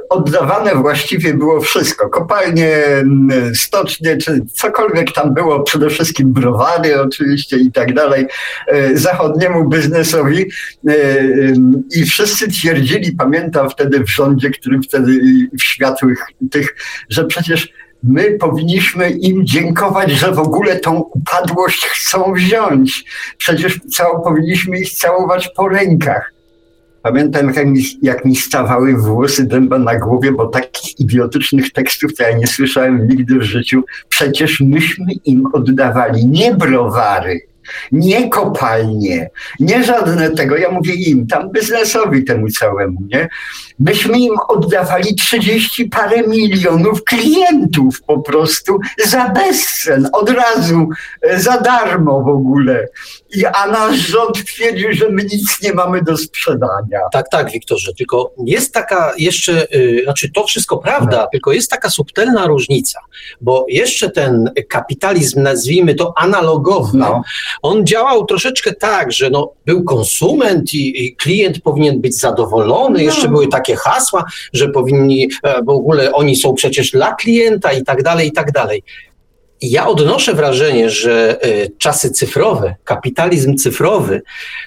oddawane 0.08 0.74
właściwie 0.74 1.34
było 1.34 1.60
wszystko. 1.60 2.08
Kopalnie, 2.08 2.82
stocznie, 3.54 4.16
czy 4.16 4.40
cokolwiek 4.52 5.12
tam 5.12 5.34
było, 5.34 5.62
przede 5.62 5.90
wszystkim 5.90 6.32
browary 6.32 7.00
oczywiście 7.00 7.56
i 7.56 7.72
tak 7.72 7.94
dalej, 7.94 8.26
e, 8.66 8.96
zachodniemu 8.96 9.68
biznesowi 9.68 10.44
e, 10.88 10.94
i 11.90 12.04
wszyscy 12.04 12.48
twierdzili, 12.48 13.12
pamiętam 13.12 13.70
wtedy 13.70 14.04
w 14.04 14.10
rządzie, 14.10 14.50
którym 14.50 14.82
wtedy 14.82 15.20
w 15.58 15.62
światłych 15.62 16.26
tych, 16.50 16.76
że 17.10 17.24
przecież 17.24 17.72
my 18.02 18.38
powinniśmy 18.38 19.10
im 19.10 19.46
dziękować, 19.46 20.10
że 20.10 20.32
w 20.32 20.38
ogóle 20.38 20.76
tą 20.76 20.98
upadłość 20.98 21.86
chcą 21.86 22.32
wziąć. 22.32 23.04
Przecież 23.38 23.80
cał, 23.96 24.22
powinniśmy 24.22 24.78
ich 24.78 24.92
całować 24.92 25.48
po 25.56 25.68
rękach. 25.68 26.35
Pamiętam, 27.06 27.54
jak 27.54 27.66
mi, 27.66 27.80
jak 28.02 28.24
mi 28.24 28.36
stawały 28.36 28.96
włosy 28.96 29.46
dęba 29.46 29.78
na 29.78 29.98
głowie, 29.98 30.32
bo 30.32 30.46
takich 30.46 31.00
idiotycznych 31.00 31.72
tekstów 31.72 32.14
to 32.14 32.22
ja 32.22 32.36
nie 32.36 32.46
słyszałem 32.46 33.08
nigdy 33.08 33.38
w 33.38 33.42
życiu. 33.42 33.82
Przecież 34.08 34.60
myśmy 34.60 35.06
im 35.24 35.46
oddawali 35.52 36.26
nie 36.26 36.54
browary, 36.54 37.40
nie 37.92 38.28
kopalnie, 38.28 39.30
nie 39.60 39.84
żadne 39.84 40.30
tego, 40.30 40.56
ja 40.56 40.70
mówię 40.70 40.94
im, 40.94 41.26
tam 41.26 41.52
biznesowi 41.52 42.24
temu 42.24 42.48
całemu, 42.48 43.00
nie? 43.12 43.28
Myśmy 43.78 44.18
im 44.18 44.34
oddawali 44.48 45.14
30 45.14 45.84
parę 45.84 46.22
milionów 46.28 47.04
klientów 47.04 48.02
po 48.02 48.18
prostu 48.18 48.78
za 49.06 49.28
bezcen, 49.28 50.08
od 50.12 50.30
razu, 50.30 50.88
e, 51.22 51.40
za 51.40 51.60
darmo 51.60 52.22
w 52.22 52.28
ogóle. 52.28 52.88
I, 53.36 53.46
a 53.46 53.66
nasz 53.66 53.96
rząd 53.96 54.44
twierdził, 54.44 54.92
że 54.92 55.08
my 55.08 55.22
nic 55.22 55.62
nie 55.62 55.72
mamy 55.72 56.02
do 56.02 56.16
sprzedania. 56.16 57.00
Tak, 57.12 57.28
tak, 57.28 57.50
Wiktorze, 57.50 57.92
tylko 57.94 58.34
jest 58.44 58.74
taka 58.74 59.12
jeszcze, 59.18 59.66
yy, 59.70 60.02
znaczy 60.04 60.30
to 60.32 60.44
wszystko 60.44 60.78
prawda, 60.78 61.16
no. 61.16 61.28
tylko 61.32 61.52
jest 61.52 61.70
taka 61.70 61.90
subtelna 61.90 62.46
różnica, 62.46 63.00
bo 63.40 63.66
jeszcze 63.68 64.10
ten 64.10 64.50
kapitalizm, 64.68 65.42
nazwijmy 65.42 65.94
to 65.94 66.12
analogowy, 66.16 66.98
no. 66.98 67.22
on 67.62 67.86
działał 67.86 68.26
troszeczkę 68.26 68.72
tak, 68.72 69.12
że 69.12 69.30
no, 69.30 69.52
był 69.66 69.84
konsument 69.84 70.74
i, 70.74 71.04
i 71.04 71.16
klient 71.16 71.60
powinien 71.60 72.00
być 72.00 72.20
zadowolony, 72.20 72.98
no. 72.98 73.04
jeszcze 73.04 73.28
były 73.28 73.48
takie 73.48 73.65
hasła, 73.74 74.24
że 74.52 74.68
powinni, 74.68 75.28
e, 75.43 75.62
w 75.62 75.68
ogóle 75.68 76.12
oni 76.12 76.36
są 76.36 76.55
przecież 76.55 76.90
dla 76.90 77.14
klienta 77.14 77.72
i 77.72 77.84
tak 77.84 78.02
dalej, 78.02 78.28
i 78.28 78.32
tak 78.32 78.52
dalej. 78.52 78.82
Ja 79.62 79.86
odnoszę 79.86 80.34
wrażenie, 80.34 80.90
że 80.90 81.43
e, 81.43 81.68
czasy 81.78 82.10
cyfrowe, 82.10 82.74
kapitalizm 82.84 83.56
cyfrowy 83.56 84.22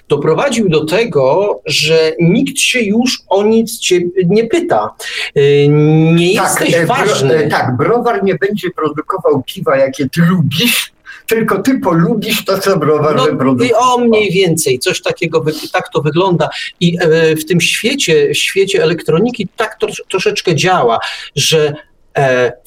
doprowadził 0.08 0.68
do 0.68 0.84
tego, 0.84 1.60
że 1.66 2.12
nikt 2.20 2.58
się 2.58 2.80
już 2.80 3.22
o 3.28 3.42
nic 3.42 3.78
cię 3.78 4.00
nie 4.26 4.44
pyta. 4.44 4.90
E, 5.34 5.68
nie 5.68 6.36
tak, 6.36 6.60
jesteś 6.60 6.86
ważny. 6.86 7.38
Bro, 7.38 7.50
tak, 7.50 7.76
browar 7.76 8.24
nie 8.24 8.34
będzie 8.34 8.70
produkował 8.70 9.42
piwa, 9.46 9.76
jakie 9.76 10.08
ty 10.08 10.20
lubisz, 10.20 10.92
tylko 11.26 11.62
ty 11.62 11.78
polubisz 11.78 12.44
to, 12.44 12.58
co 12.58 12.78
browar 12.78 13.16
no, 13.16 13.24
wyprodukuje. 13.24 13.76
O 13.76 13.98
mniej 13.98 14.30
więcej, 14.30 14.78
coś 14.78 15.02
takiego, 15.02 15.44
tak 15.72 15.88
to 15.92 16.02
wygląda. 16.02 16.48
I 16.80 16.98
w 17.40 17.44
tym 17.44 17.60
świecie, 17.60 18.34
świecie 18.34 18.82
elektroniki 18.82 19.48
tak 19.56 19.78
to, 19.78 19.86
troszeczkę 20.08 20.54
działa, 20.54 20.98
że 21.36 21.72
E, 21.72 21.89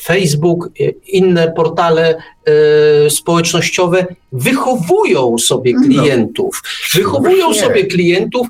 Facebook, 0.01 0.69
e, 0.79 0.89
inne 1.07 1.51
portale 1.51 2.15
e, 2.15 3.09
społecznościowe 3.09 4.05
wychowują 4.31 5.37
sobie 5.37 5.73
no. 5.73 5.81
klientów. 5.81 6.63
Wychowują 6.93 7.53
sobie 7.53 7.85
klientów, 7.85 8.47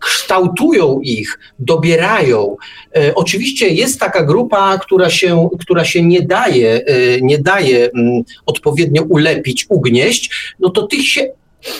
kształtują 0.00 1.00
ich, 1.00 1.38
dobierają. 1.58 2.56
Oczywiście 3.14 3.68
jest 3.68 4.00
taka 4.00 4.22
grupa, 4.22 4.78
która 4.78 5.10
się, 5.10 5.48
która 5.60 5.84
się 5.84 6.02
nie 6.02 6.22
daje, 6.22 6.80
nie 7.22 7.38
daje 7.38 7.90
mm, 7.90 8.22
odpowiednio 8.46 9.02
ulepić, 9.02 9.66
ugnieść, 9.68 10.54
no 10.60 10.70
to 10.70 10.86
tych 10.86 11.08
się 11.08 11.30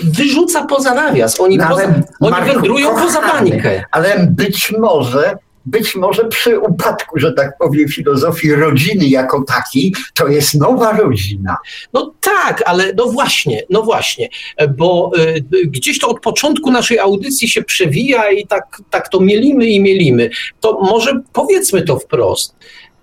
wyrzuca 0.02 0.66
poza 0.66 0.94
nawias. 0.94 1.40
Oni, 1.40 1.56
no, 1.56 1.68
poza, 1.68 1.94
oni 2.20 2.52
wędrują 2.52 2.94
poza 2.94 3.20
bańkę. 3.20 3.84
Ale 3.90 4.26
być 4.30 4.72
może 4.78 5.38
być 5.70 5.94
może 5.94 6.24
przy 6.24 6.58
upadku, 6.58 7.18
że 7.18 7.32
tak 7.32 7.58
powiem, 7.58 7.88
filozofii 7.88 8.54
rodziny 8.54 9.08
jako 9.08 9.44
takiej, 9.44 9.94
to 10.14 10.28
jest 10.28 10.54
nowa 10.54 10.92
rodzina. 10.92 11.56
No 11.92 12.14
tak, 12.20 12.62
ale 12.66 12.92
no 12.92 13.06
właśnie, 13.06 13.62
no 13.70 13.82
właśnie, 13.82 14.28
bo 14.76 15.10
y, 15.54 15.66
gdzieś 15.66 15.98
to 15.98 16.08
od 16.08 16.20
początku 16.20 16.70
naszej 16.70 16.98
audycji 16.98 17.48
się 17.48 17.62
przewija 17.62 18.30
i 18.30 18.46
tak, 18.46 18.82
tak 18.90 19.08
to 19.08 19.20
mielimy 19.20 19.66
i 19.66 19.80
mielimy. 19.80 20.30
To 20.60 20.80
może 20.80 21.20
powiedzmy 21.32 21.82
to 21.82 21.98
wprost. 21.98 22.56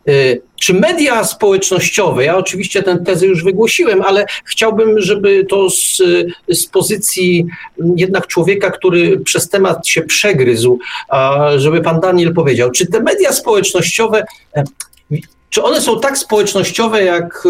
Y, 0.09 0.41
czy 0.65 0.73
media 0.73 1.23
społecznościowe, 1.23 2.25
ja 2.25 2.37
oczywiście 2.37 2.83
tę 2.83 2.97
tezę 2.97 3.25
już 3.25 3.43
wygłosiłem, 3.43 4.01
ale 4.01 4.25
chciałbym, 4.45 5.01
żeby 5.01 5.45
to 5.49 5.69
z, 5.69 6.01
z 6.49 6.65
pozycji 6.65 7.45
jednak 7.95 8.27
człowieka, 8.27 8.71
który 8.71 9.19
przez 9.19 9.49
temat 9.49 9.87
się 9.87 10.01
przegryzł, 10.01 10.79
żeby 11.55 11.81
pan 11.81 11.99
Daniel 11.99 12.33
powiedział, 12.33 12.71
czy 12.71 12.87
te 12.87 12.99
media 12.99 13.33
społecznościowe 13.33 14.23
e, 14.55 14.63
czy 15.49 15.63
one 15.63 15.81
są 15.81 15.99
tak 15.99 16.17
społecznościowe 16.17 17.03
jak 17.03 17.43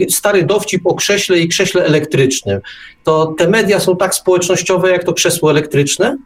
e, 0.00 0.10
stary 0.10 0.42
dowcip 0.42 0.86
o 0.86 0.94
krześle 0.94 1.38
i 1.38 1.48
krześle 1.48 1.84
elektrycznym? 1.84 2.60
To 3.04 3.34
te 3.38 3.48
media 3.48 3.80
są 3.80 3.96
tak 3.96 4.14
społecznościowe 4.14 4.90
jak 4.90 5.04
to 5.04 5.12
krzesło 5.12 5.50
elektryczne? 5.50 6.16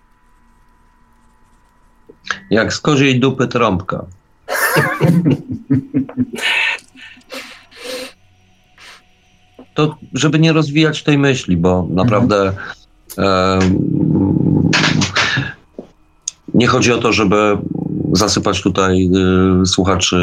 Jak 2.50 2.72
z 2.72 2.80
koziej 2.80 3.20
dupy 3.20 3.48
trąbka. 3.48 4.04
To, 9.76 9.96
żeby 10.14 10.38
nie 10.38 10.52
rozwijać 10.52 11.02
tej 11.02 11.18
myśli, 11.18 11.56
bo 11.56 11.86
naprawdę 11.90 12.52
e, 13.18 13.58
nie 16.54 16.66
chodzi 16.66 16.92
o 16.92 16.98
to, 16.98 17.12
żeby 17.12 17.58
zasypać 18.16 18.62
tutaj 18.62 19.10
y, 19.62 19.66
słuchaczy 19.66 20.16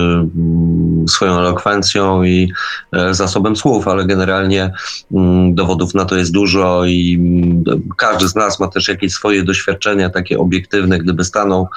y, 1.06 1.10
swoją 1.10 1.40
elokwencją 1.40 2.24
i 2.24 2.52
y, 2.95 3.14
zasobem 3.14 3.56
słów, 3.56 3.88
ale 3.88 4.06
generalnie 4.06 4.74
mm, 5.11 5.56
dowodów 5.56 5.94
na 5.94 6.06
to 6.06 6.15
jest 6.15 6.32
dużo 6.32 6.86
i 6.86 7.15
mm, 7.20 7.64
każdy 7.98 8.28
z 8.28 8.36
nas 8.36 8.60
ma 8.60 8.68
też 8.68 8.88
jakieś 8.88 9.14
swoje 9.14 9.44
doświadczenia 9.44 10.10
takie 10.10 10.40
obiektywne, 10.40 10.99
gdyby 10.99 11.24
stanął 11.24 11.68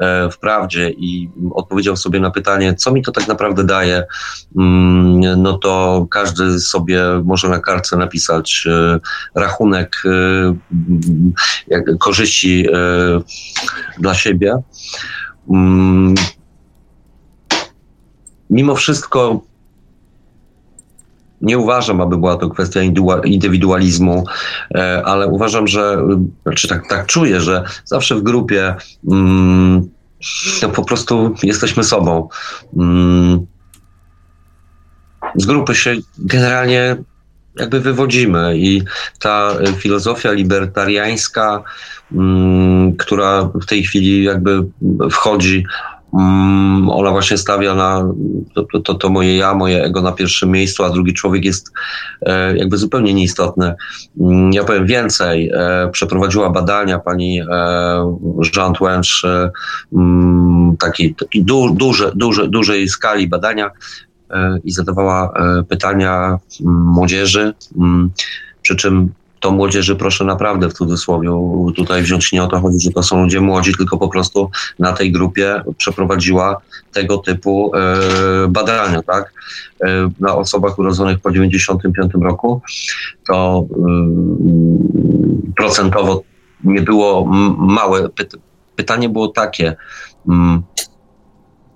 e, 0.00 0.30
w 0.30 0.38
prawdzie 0.38 0.90
i 0.90 1.30
odpowiedział 1.54 1.96
sobie 1.96 2.20
na 2.20 2.30
pytanie, 2.30 2.74
co 2.74 2.92
mi 2.92 3.02
to 3.02 3.12
tak 3.12 3.28
naprawdę 3.28 3.64
daje, 3.64 4.04
mm, 4.56 5.42
no 5.42 5.58
to 5.58 6.06
każdy 6.10 6.60
sobie 6.60 7.02
może 7.24 7.48
na 7.48 7.60
kartce 7.60 7.96
napisać 7.96 8.64
e, 8.66 9.00
rachunek 9.34 10.02
e, 11.70 11.96
korzyści 11.98 12.66
dla 13.98 14.14
siebie. 14.14 14.56
Mm, 15.48 16.14
mimo 18.50 18.74
wszystko 18.74 19.40
nie 21.40 21.58
uważam, 21.58 22.00
aby 22.00 22.16
była 22.16 22.36
to 22.36 22.48
kwestia 22.48 22.80
indywidualizmu, 23.24 24.24
e, 24.74 25.02
ale 25.04 25.26
uważam, 25.26 25.66
że, 25.66 25.98
znaczy 26.42 26.68
tak, 26.68 26.88
tak 26.88 27.06
czuję, 27.06 27.40
że 27.40 27.64
zawsze 27.84 28.14
w 28.14 28.22
grupie 28.22 28.74
mm, 29.10 29.88
no 30.62 30.68
po 30.68 30.84
prostu 30.84 31.34
jesteśmy 31.42 31.84
sobą. 31.84 32.28
Mm, 32.76 33.46
z 35.36 35.46
grupy 35.46 35.74
się 35.74 35.96
generalnie 36.18 36.96
jakby 37.56 37.80
wywodzimy 37.80 38.58
i 38.58 38.82
ta 39.18 39.54
filozofia 39.76 40.32
libertariańska, 40.32 41.62
mm, 42.12 42.79
która 43.00 43.50
w 43.62 43.66
tej 43.66 43.82
chwili 43.82 44.24
jakby 44.24 44.66
wchodzi, 45.10 45.64
mm, 46.14 46.88
ona 46.90 47.10
właśnie 47.10 47.38
stawia 47.38 47.74
na 47.74 48.04
to, 48.54 48.80
to, 48.80 48.94
to, 48.94 49.08
moje 49.08 49.36
ja, 49.36 49.54
moje 49.54 49.84
ego 49.84 50.02
na 50.02 50.12
pierwszym 50.12 50.50
miejscu, 50.50 50.84
a 50.84 50.90
drugi 50.90 51.14
człowiek 51.14 51.44
jest 51.44 51.72
e, 52.22 52.56
jakby 52.56 52.76
zupełnie 52.76 53.14
nieistotny. 53.14 53.74
Mm, 54.20 54.52
ja 54.52 54.64
powiem 54.64 54.86
więcej. 54.86 55.50
E, 55.54 55.88
przeprowadziła 55.92 56.50
badania 56.50 56.98
pani 56.98 57.40
e, 57.40 57.44
Jean 58.56 58.74
Twench, 58.74 59.22
taki, 60.78 61.14
taki 61.14 61.44
du, 61.44 61.74
duże, 61.74 62.12
duże, 62.14 62.48
dużej 62.48 62.88
skali 62.88 63.28
badania 63.28 63.70
i 64.64 64.72
zadawała 64.72 65.32
pytania 65.68 66.38
mm, 66.60 66.82
młodzieży, 66.86 67.54
mm, 67.76 68.10
przy 68.62 68.76
czym 68.76 69.12
to 69.40 69.50
młodzieży 69.50 69.96
proszę 69.96 70.24
naprawdę 70.24 70.68
w 70.68 70.72
cudzysłowie 70.72 71.30
tutaj 71.76 72.02
wziąć 72.02 72.32
nie 72.32 72.42
o 72.42 72.46
to 72.46 72.60
chodzi, 72.60 72.80
że 72.80 72.90
to 72.90 73.02
są 73.02 73.22
ludzie 73.22 73.40
młodzi, 73.40 73.72
tylko 73.76 73.98
po 73.98 74.08
prostu 74.08 74.50
na 74.78 74.92
tej 74.92 75.12
grupie 75.12 75.62
przeprowadziła 75.76 76.60
tego 76.92 77.18
typu 77.18 77.72
e, 77.74 78.48
badania, 78.48 79.02
tak? 79.02 79.32
na 80.20 80.36
osobach 80.36 80.78
urodzonych 80.78 81.20
po 81.20 81.30
95 81.30 82.12
roku, 82.20 82.62
to 83.26 83.64
procentowo 85.56 86.22
nie 86.64 86.82
było 86.82 87.26
małe. 87.58 88.08
Pytanie 88.76 89.08
było 89.08 89.28
takie, 89.28 89.76
mm, 90.28 90.62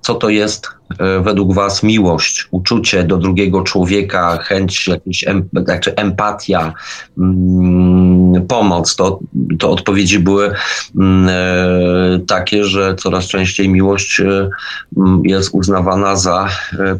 co 0.04 0.14
to 0.14 0.28
jest 0.28 0.68
e, 0.98 1.20
według 1.20 1.54
Was 1.54 1.82
miłość, 1.82 2.48
uczucie 2.50 3.04
do 3.04 3.16
drugiego 3.16 3.62
człowieka, 3.62 4.38
chęć, 4.42 4.88
jakaś 4.88 5.24
em, 5.26 5.48
znaczy 5.52 5.94
empatia, 5.94 6.72
mm, 7.18 8.46
pomoc, 8.46 8.96
to, 8.96 9.20
to 9.58 9.70
odpowiedzi 9.70 10.18
były 10.18 10.54
mm, 11.00 11.28
e, 11.28 12.20
takie, 12.26 12.64
że 12.64 12.94
coraz 12.94 13.26
częściej 13.26 13.68
miłość 13.68 14.20
e, 14.20 14.48
mm, 14.96 15.22
jest 15.24 15.54
uznawana 15.54 16.16
za 16.16 16.48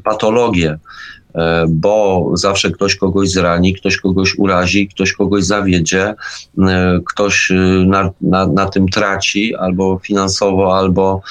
patologię. 0.05 0.78
E, 1.34 1.64
bo 1.68 2.30
zawsze 2.34 2.70
ktoś 2.70 2.96
kogoś 2.96 3.30
zrani, 3.30 3.74
ktoś 3.74 3.96
kogoś 3.96 4.34
urazi, 4.38 4.88
ktoś 4.88 5.12
kogoś 5.12 5.44
zawiedzie, 5.44 6.14
e, 6.58 7.00
ktoś 7.06 7.52
na, 7.86 8.10
na, 8.20 8.46
na 8.46 8.66
tym 8.66 8.88
traci 8.88 9.54
albo 9.54 10.00
finansowo, 10.02 10.78
albo 10.78 11.22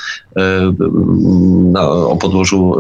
na, 1.72 1.90
o 1.90 2.16
podłożu 2.16 2.76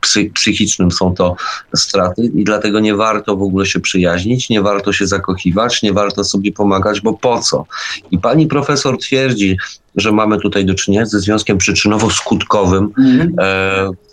psy, 0.00 0.30
psychicznym 0.34 0.90
są 0.90 1.14
to 1.14 1.36
straty 1.76 2.22
i 2.34 2.44
dlatego 2.44 2.80
nie 2.80 2.94
warto 2.94 3.36
w 3.36 3.42
ogóle 3.42 3.66
się 3.66 3.80
przyjaźnić, 3.80 4.48
nie 4.48 4.62
warto 4.62 4.92
się 4.92 5.06
zakochiwać, 5.06 5.82
nie 5.82 5.92
warto 5.92 6.24
sobie 6.24 6.52
pomagać, 6.52 7.00
bo 7.00 7.12
po 7.12 7.40
co? 7.40 7.64
I 8.10 8.18
pani 8.18 8.46
profesor 8.46 8.98
twierdzi, 8.98 9.56
że 9.98 10.12
mamy 10.12 10.40
tutaj 10.40 10.64
do 10.64 10.74
czynienia 10.74 11.06
ze 11.06 11.20
związkiem 11.20 11.58
przyczynowo-skutkowym 11.58 12.88
mm. 12.98 13.36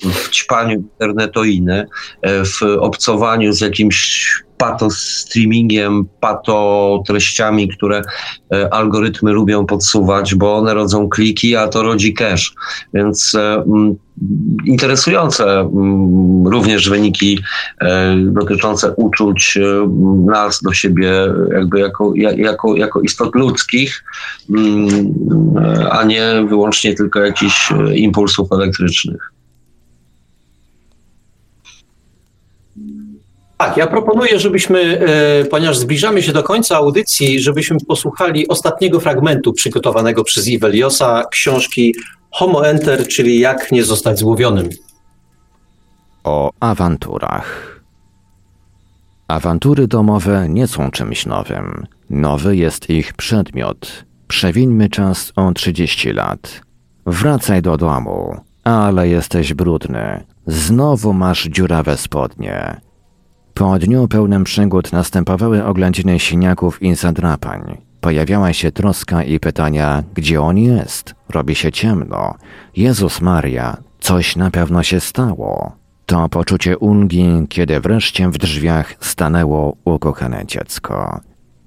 w 0.01 0.30
ćpaniu 0.30 0.75
internetoiny, 0.75 1.88
e, 2.22 2.45
w 2.45 2.61
obcowaniu 2.80 3.53
z 3.53 3.61
jakimś 3.61 4.44
pato 4.58 4.90
streamingiem, 4.90 6.06
pato 6.19 7.03
treściami, 7.08 7.67
które 7.67 8.01
e, 8.53 8.74
algorytmy 8.74 9.32
lubią 9.32 9.66
podsuwać, 9.66 10.35
bo 10.35 10.58
one 10.58 10.74
rodzą 10.74 11.09
kliki, 11.09 11.56
a 11.56 11.67
to 11.67 11.84
rodzi 11.84 12.14
cache. 12.14 12.51
Więc 12.93 13.38
interesujące 14.66 15.69
również 16.45 16.90
wyniki 16.90 17.40
dotyczące 18.17 18.92
uczuć 18.92 19.59
nas 20.25 20.61
do 20.61 20.74
siebie 20.74 21.11
jakby 21.56 21.80
jako, 21.80 22.14
jako, 22.16 22.75
jako 22.75 23.01
istot 23.01 23.35
ludzkich 23.35 24.03
a 25.92 26.03
nie 26.03 26.45
wyłącznie 26.50 26.93
tylko 26.93 27.19
jakichś 27.19 27.72
e, 27.72 27.95
impulsów 27.95 28.51
elektrycznych. 28.51 29.32
Tak, 33.66 33.77
ja 33.77 33.88
proponuję, 33.88 34.40
żebyśmy, 34.40 35.00
e, 35.42 35.45
ponieważ 35.45 35.77
zbliżamy 35.77 36.24
się 36.24 36.34
do 36.34 36.44
końca 36.44 36.76
audycji, 36.76 37.40
żebyśmy 37.40 37.77
posłuchali 37.88 38.48
ostatniego 38.48 39.00
fragmentu 39.00 39.53
przygotowanego 39.53 40.24
przez 40.24 40.48
Iweliosa 40.48 41.24
książki 41.32 41.95
Homo 42.32 42.68
Enter, 42.68 43.08
czyli 43.08 43.40
Jak 43.40 43.72
nie 43.72 43.84
zostać 43.84 44.19
złowionym. 44.19 44.69
O 46.24 46.52
awanturach. 46.60 47.82
Awantury 49.27 49.88
domowe 49.88 50.50
nie 50.50 50.68
są 50.68 50.92
czymś 50.92 51.26
nowym. 51.26 51.88
Nowy 52.10 52.56
jest 52.56 52.90
ich 52.90 53.14
przedmiot. 53.14 54.06
Przewieńmy 54.27 54.90
czas 54.90 55.34
o 55.35 55.52
30 55.53 56.14
lat. 56.14 56.61
Wracaj 57.06 57.61
do 57.61 57.77
domu, 57.77 58.38
ale 58.64 59.08
jesteś 59.08 59.53
brudny. 59.53 60.24
Znowu 60.48 61.14
masz 61.14 61.44
dziurawe 61.44 61.98
spodnie. 61.98 62.84
Po 63.56 63.80
dniu 63.80 64.08
pełnym 64.08 64.43
przygód 64.43 64.92
następowały 64.92 65.66
oględziny 65.66 66.19
siniaków 66.19 66.82
i 66.82 66.95
zadrapań. 66.95 67.77
Pojawiała 68.01 68.53
się 68.53 68.72
troska 68.72 69.24
i 69.24 69.40
pytania, 69.40 70.03
gdzie 70.14 70.42
on 70.42 70.58
jest? 70.58 71.16
Robi 71.30 71.56
się 71.56 71.72
ciemno. 71.72 72.35
Jezus 72.75 73.22
Maria, 73.22 73.77
coś 74.00 74.35
na 74.35 74.51
pewno 74.51 74.84
się 74.84 75.00
stało. 75.00 75.72
To 76.06 76.30
poczucie 76.30 76.77
ulgi, 76.77 77.27
kiedy 77.50 77.80
wreszcie 77.80 78.30
w 78.30 78.38
drzwiach 78.38 78.93
stanęło 79.00 79.77
ukochane 79.85 80.43
dziecko. 80.45 81.19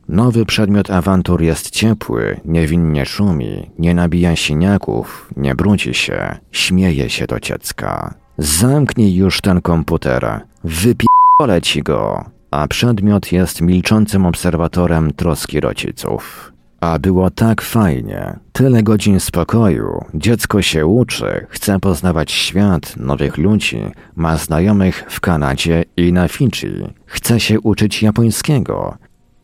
Nowy 0.08 0.44
przedmiot 0.44 0.90
awantur 0.90 1.42
jest 1.42 1.70
ciepły, 1.70 2.40
niewinnie 2.44 3.06
szumi, 3.06 3.70
nie 3.78 3.94
nabija 3.94 4.36
siniaków, 4.36 5.30
nie 5.36 5.54
brudzi 5.54 5.94
się, 5.94 6.38
śmieje 6.52 7.10
się 7.10 7.26
do 7.26 7.40
dziecka. 7.40 8.14
Zamknij 8.38 9.14
już 9.14 9.40
ten 9.40 9.60
komputer, 9.60 10.40
wypierdolę 10.64 11.17
ci 11.62 11.82
go. 11.82 12.24
A 12.50 12.68
przedmiot 12.68 13.32
jest 13.32 13.60
milczącym 13.60 14.26
obserwatorem 14.26 15.12
troski 15.12 15.60
rodziców. 15.60 16.52
A 16.80 16.98
było 16.98 17.30
tak 17.30 17.62
fajnie. 17.62 18.38
Tyle 18.52 18.82
godzin 18.82 19.20
spokoju. 19.20 20.04
Dziecko 20.14 20.62
się 20.62 20.86
uczy, 20.86 21.46
chce 21.48 21.80
poznawać 21.80 22.32
świat, 22.32 22.96
nowych 22.96 23.38
ludzi, 23.38 23.82
ma 24.16 24.36
znajomych 24.36 25.04
w 25.08 25.20
Kanadzie 25.20 25.84
i 25.96 26.12
na 26.12 26.28
Fidżi. 26.28 26.94
Chce 27.06 27.40
się 27.40 27.60
uczyć 27.60 28.02
japońskiego 28.02 28.98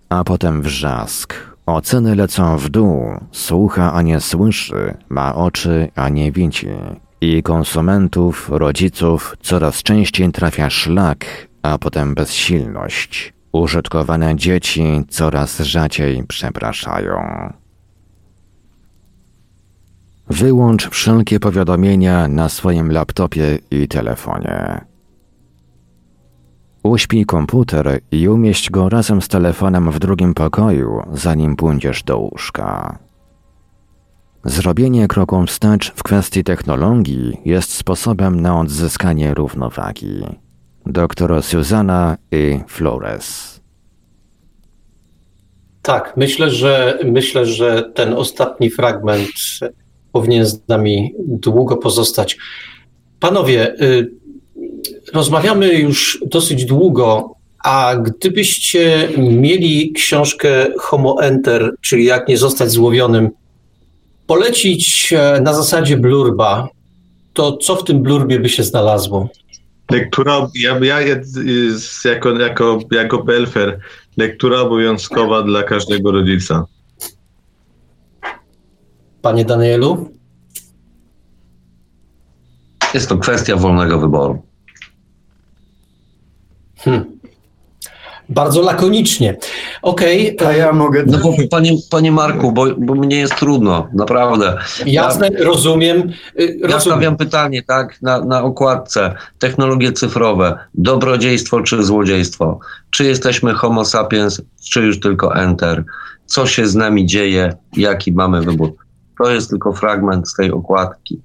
a 0.09 0.25
potem 0.25 0.63
wrzask. 0.63 1.35
Oceny 1.67 2.15
lecą 2.15 2.57
w 2.57 2.69
dół, 2.69 3.03
słucha, 3.33 3.93
a 3.93 4.03
nie 4.03 4.21
słyszy, 4.21 4.95
ma 5.09 5.35
oczy, 5.35 5.89
a 5.95 6.09
nie 6.09 6.33
widzi. 6.33 6.69
I 7.21 7.43
konsumentów, 7.43 8.51
rodziców 8.53 9.37
coraz 9.43 9.83
częściej 9.83 10.33
trafia 10.33 10.71
szlak, 10.71 11.27
a 11.65 11.79
potem 11.79 12.15
bezsilność. 12.15 13.35
Użytkowane 13.53 14.37
dzieci 14.37 15.05
coraz 15.09 15.61
rzadziej 15.61 16.25
przepraszają. 16.25 17.19
Wyłącz 20.29 20.89
wszelkie 20.89 21.41
powiadomienia 21.41 22.29
na 22.29 22.49
swoim 22.49 22.93
laptopie 22.93 23.59
i 23.71 23.89
telefonie. 23.89 24.85
Uśpij 26.83 27.27
komputer 27.27 28.01
i 28.11 28.29
umieść 28.29 28.71
go 28.71 28.89
razem 28.89 29.23
z 29.23 29.29
telefonem 29.29 29.91
w 29.91 29.99
drugim 29.99 30.35
pokoju, 30.35 31.03
zanim 31.13 31.57
pójdziesz 31.57 32.03
do 32.03 32.19
łóżka. 32.19 32.99
Zrobienie 34.45 35.09
kroku 35.09 35.47
wstecz 35.47 35.93
w 35.97 36.03
kwestii 36.03 36.45
technologii 36.45 37.41
jest 37.45 37.73
sposobem 37.73 38.41
na 38.41 38.61
odzyskanie 38.61 39.35
równowagi. 39.35 40.44
Doktor 40.87 41.43
Susanna 41.43 42.17
i 42.33 42.61
Flores. 42.69 43.61
Tak, 45.83 46.17
myślę, 46.17 46.51
że 46.51 46.99
myślę, 47.05 47.47
że 47.47 47.91
ten 47.95 48.13
ostatni 48.13 48.71
fragment 48.71 49.29
powinien 50.13 50.47
z 50.47 50.69
nami 50.69 51.15
długo 51.19 51.77
pozostać. 51.77 52.37
Panowie, 53.21 53.75
y, 53.83 54.11
rozmawiamy 55.13 55.75
już 55.75 56.25
dosyć 56.27 56.65
długo, 56.65 57.35
a 57.65 57.97
gdybyście 57.97 59.09
mieli 59.19 59.93
książkę 59.93 60.67
Homo 60.79 61.23
Enter, 61.23 61.75
czyli 61.81 62.05
jak 62.05 62.29
nie 62.29 62.37
zostać 62.37 62.71
złowionym, 62.71 63.31
polecić 64.27 65.13
e, 65.13 65.41
na 65.41 65.55
zasadzie 65.55 65.97
blurba, 65.97 66.69
to 67.33 67.57
co 67.57 67.77
w 67.77 67.85
tym 67.85 68.03
blurbie 68.03 68.41
by 68.41 68.49
się 68.49 68.63
znalazło? 68.63 69.29
Lektura, 69.91 70.49
ja, 70.55 70.79
ja 70.79 71.01
jako, 72.05 72.31
jako, 72.31 72.81
jako 72.91 73.23
Belfer, 73.23 73.81
lektura 74.17 74.61
obowiązkowa 74.61 75.43
dla 75.43 75.63
każdego 75.63 76.13
rodzica. 76.13 76.65
Panie 79.23 79.45
Danielu? 79.45 80.11
Jest 82.95 83.09
to 83.09 83.19
kwestia 83.19 83.57
wolnego 83.57 83.99
wyboru. 83.99 84.43
Hmm. 86.77 87.05
Bardzo 88.29 88.63
lakonicznie. 88.63 89.37
Okej. 89.85 90.37
Okay. 90.37 90.49
A 90.49 90.53
ja 90.53 90.73
mogę. 90.73 91.05
No 91.07 91.19
bo, 91.19 91.33
panie, 91.51 91.73
panie 91.91 92.13
Marku, 92.13 92.53
bo, 92.53 92.67
bo 92.79 92.95
mnie 92.95 93.17
jest 93.17 93.37
trudno, 93.37 93.89
naprawdę. 93.95 94.57
Jasne, 94.87 95.29
ja, 95.29 95.45
rozumiem. 95.45 96.13
Ja 96.37 96.47
rozumiem. 96.63 96.81
stawiam 96.81 97.17
pytanie, 97.17 97.63
tak, 97.63 98.03
na, 98.03 98.25
na 98.25 98.43
okładce. 98.43 99.15
Technologie 99.39 99.93
cyfrowe, 99.93 100.59
dobrodziejstwo 100.75 101.63
czy 101.63 101.83
złodziejstwo? 101.83 102.59
Czy 102.91 103.05
jesteśmy 103.05 103.55
Homo 103.55 103.85
sapiens, 103.85 104.43
czy 104.71 104.81
już 104.81 105.01
tylko 105.01 105.37
Enter? 105.37 105.85
Co 106.27 106.47
się 106.47 106.67
z 106.67 106.75
nami 106.75 107.07
dzieje? 107.07 107.57
Jaki 107.77 108.13
mamy 108.13 108.43
wybór? 108.43 108.75
To 109.19 109.31
jest 109.31 109.51
tylko 109.51 109.73
fragment 109.73 110.29
z 110.29 110.35
tej 110.35 110.53
okładki. 110.53 111.21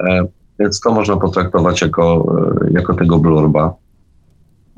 E, 0.00 0.26
więc 0.58 0.80
to 0.80 0.92
można 0.92 1.16
potraktować 1.16 1.80
jako, 1.80 2.36
e, 2.66 2.70
jako 2.70 2.94
tego 2.94 3.18
blurba. 3.18 3.74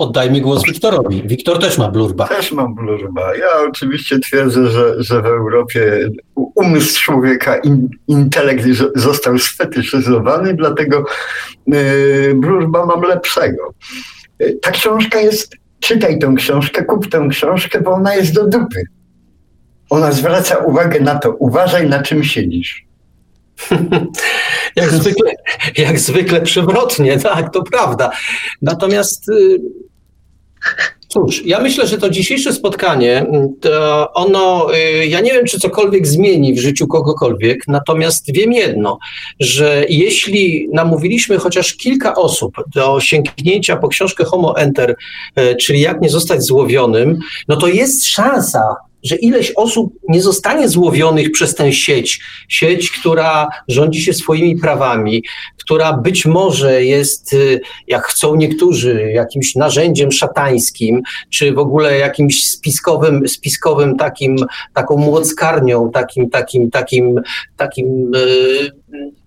Oddajmy 0.00 0.40
głos 0.40 0.62
Wiktorowi. 0.64 1.22
Wiktor 1.26 1.58
też 1.58 1.78
ma 1.78 1.88
blurba. 1.88 2.28
Też 2.28 2.52
mam 2.52 2.74
blurba. 2.74 3.36
Ja 3.36 3.48
oczywiście 3.68 4.18
twierdzę, 4.18 4.70
że, 4.70 5.02
że 5.02 5.22
w 5.22 5.26
Europie 5.26 6.10
umysł 6.54 7.00
człowieka, 7.00 7.56
in, 7.56 7.88
intelekt 8.08 8.64
został 8.94 9.38
sfetyszyzowany, 9.38 10.54
dlatego 10.54 11.04
yy, 11.66 12.34
blurba 12.34 12.86
mam 12.86 13.02
lepszego. 13.02 13.74
Yy, 14.38 14.58
ta 14.62 14.70
książka 14.70 15.20
jest, 15.20 15.56
czytaj 15.80 16.18
tę 16.18 16.34
książkę, 16.36 16.84
kup 16.84 17.10
tę 17.10 17.28
książkę, 17.30 17.80
bo 17.80 17.90
ona 17.90 18.14
jest 18.14 18.34
do 18.34 18.46
dupy. 18.46 18.82
Ona 19.90 20.12
zwraca 20.12 20.56
uwagę 20.56 21.00
na 21.00 21.18
to, 21.18 21.30
uważaj 21.30 21.88
na 21.88 22.02
czym 22.02 22.24
siedzisz. 22.24 22.84
jak, 24.76 24.90
zwykle, 24.90 25.32
jak 25.76 25.98
zwykle 25.98 26.40
przewrotnie, 26.40 27.18
tak, 27.18 27.52
to 27.52 27.62
prawda. 27.62 28.10
Natomiast 28.62 29.28
y, 29.28 29.60
Cóż, 31.08 31.46
ja 31.46 31.60
myślę, 31.60 31.86
że 31.86 31.98
to 31.98 32.10
dzisiejsze 32.10 32.52
spotkanie, 32.52 33.26
to 33.60 34.12
ono, 34.12 34.74
y, 34.74 35.06
ja 35.06 35.20
nie 35.20 35.32
wiem, 35.32 35.46
czy 35.46 35.60
cokolwiek 35.60 36.06
zmieni 36.06 36.54
w 36.54 36.58
życiu 36.58 36.86
kogokolwiek, 36.86 37.68
natomiast 37.68 38.32
wiem 38.32 38.52
jedno, 38.52 38.98
że 39.40 39.84
jeśli 39.88 40.68
namówiliśmy 40.72 41.38
chociaż 41.38 41.74
kilka 41.74 42.14
osób 42.14 42.52
do 42.74 43.00
sięgnięcia 43.00 43.76
po 43.76 43.88
książkę 43.88 44.24
Homo 44.24 44.56
Enter, 44.56 44.96
y, 45.38 45.56
czyli 45.56 45.80
jak 45.80 46.00
nie 46.00 46.10
zostać 46.10 46.42
złowionym, 46.42 47.18
no 47.48 47.56
to 47.56 47.66
jest 47.66 48.06
szansa, 48.06 48.62
że 49.02 49.16
ileś 49.16 49.52
osób 49.56 49.92
nie 50.08 50.22
zostanie 50.22 50.68
złowionych 50.68 51.32
przez 51.32 51.54
tę 51.54 51.72
sieć, 51.72 52.20
sieć, 52.48 52.90
która 52.90 53.48
rządzi 53.68 54.02
się 54.02 54.12
swoimi 54.12 54.56
prawami, 54.56 55.22
która 55.58 55.92
być 55.92 56.26
może 56.26 56.84
jest, 56.84 57.32
y, 57.32 57.60
jak 57.88 58.06
chcą 58.06 58.36
niektórzy, 58.36 59.10
jakimś 59.14 59.54
narzędziem 59.54 60.12
szatańskim, 60.12 61.02
czy 61.30 61.52
w 61.52 61.58
ogóle 61.58 61.98
jakimś 61.98 62.46
spiskowym, 62.46 63.28
spiskowym 63.28 63.96
takim, 63.96 64.36
taką 64.74 64.96
młockarnią, 64.96 65.90
takim, 65.90 66.30
takim, 66.30 66.70
takim, 66.70 67.20
takim 67.56 68.12
yy, 68.12 69.19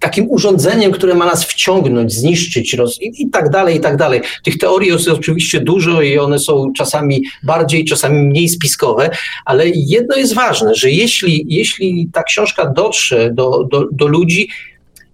takim 0.00 0.30
urządzeniem, 0.30 0.92
które 0.92 1.14
ma 1.14 1.26
nas 1.26 1.44
wciągnąć, 1.44 2.12
zniszczyć 2.12 2.74
roz, 2.74 2.98
i, 3.02 3.30
tak 3.30 3.50
dalej, 3.50 3.76
i 3.76 3.80
tak 3.80 3.96
dalej. 3.96 4.20
Tych 4.44 4.58
teorii 4.58 4.90
jest 4.90 5.08
oczywiście 5.08 5.60
dużo 5.60 6.02
i 6.02 6.18
one 6.18 6.38
są 6.38 6.72
czasami 6.76 7.24
bardziej, 7.42 7.84
czasami 7.84 8.18
mniej 8.18 8.48
spiskowe, 8.48 9.10
ale 9.44 9.64
jedno 9.68 10.16
jest 10.16 10.34
ważne, 10.34 10.74
że 10.74 10.90
jeśli, 10.90 11.46
jeśli 11.48 12.08
ta 12.12 12.22
książka 12.22 12.66
dotrze 12.66 13.30
do, 13.32 13.64
do, 13.64 13.84
do 13.92 14.06
ludzi, 14.06 14.48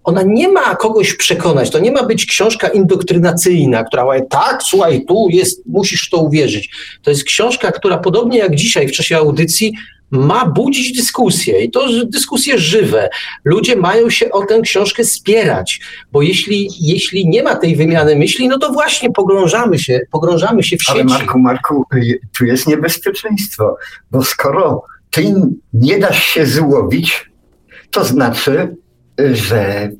ona 0.04 0.22
nie 0.22 0.48
ma 0.48 0.76
kogoś 0.76 1.14
przekonać. 1.14 1.70
To 1.70 1.78
nie 1.78 1.92
ma 1.92 2.02
być 2.02 2.26
książka 2.26 2.68
indoktrynacyjna, 2.68 3.84
która 3.84 4.04
mówi, 4.04 4.18
tak, 4.30 4.62
słuchaj, 4.62 5.04
tu 5.08 5.28
jest, 5.30 5.66
musisz 5.66 6.06
w 6.06 6.10
to 6.10 6.18
uwierzyć. 6.18 6.70
To 7.02 7.10
jest 7.10 7.24
książka, 7.24 7.72
która 7.72 7.98
podobnie 7.98 8.38
jak 8.38 8.54
dzisiaj 8.54 8.88
w 8.88 8.92
czasie 8.92 9.16
audycji 9.16 9.72
ma 10.12 10.46
budzić 10.46 10.96
dyskusję 10.96 11.64
i 11.64 11.70
to 11.70 11.88
dyskusje 12.04 12.58
żywe. 12.58 13.08
Ludzie 13.44 13.76
mają 13.76 14.10
się 14.10 14.30
o 14.30 14.46
tę 14.46 14.60
książkę 14.60 15.04
spierać, 15.04 15.80
bo 16.12 16.22
jeśli, 16.22 16.68
jeśli 16.80 17.28
nie 17.28 17.42
ma 17.42 17.54
tej 17.54 17.76
wymiany 17.76 18.16
myśli, 18.16 18.48
no 18.48 18.58
to 18.58 18.72
właśnie 18.72 19.10
pogrążamy 19.10 19.78
się, 19.78 20.00
pogrążamy 20.10 20.62
się 20.62 20.76
w 20.76 20.82
sieci. 20.82 20.92
Ale 20.92 21.04
Marku, 21.04 21.38
Marku, 21.38 21.84
y, 21.94 22.20
tu 22.38 22.44
jest 22.44 22.66
niebezpieczeństwo, 22.66 23.76
bo 24.10 24.24
skoro 24.24 24.82
ty 25.10 25.34
nie 25.72 25.98
dasz 25.98 26.24
się 26.24 26.46
złowić, 26.46 27.30
to 27.90 28.04
znaczy, 28.04 28.76
że 29.18 29.90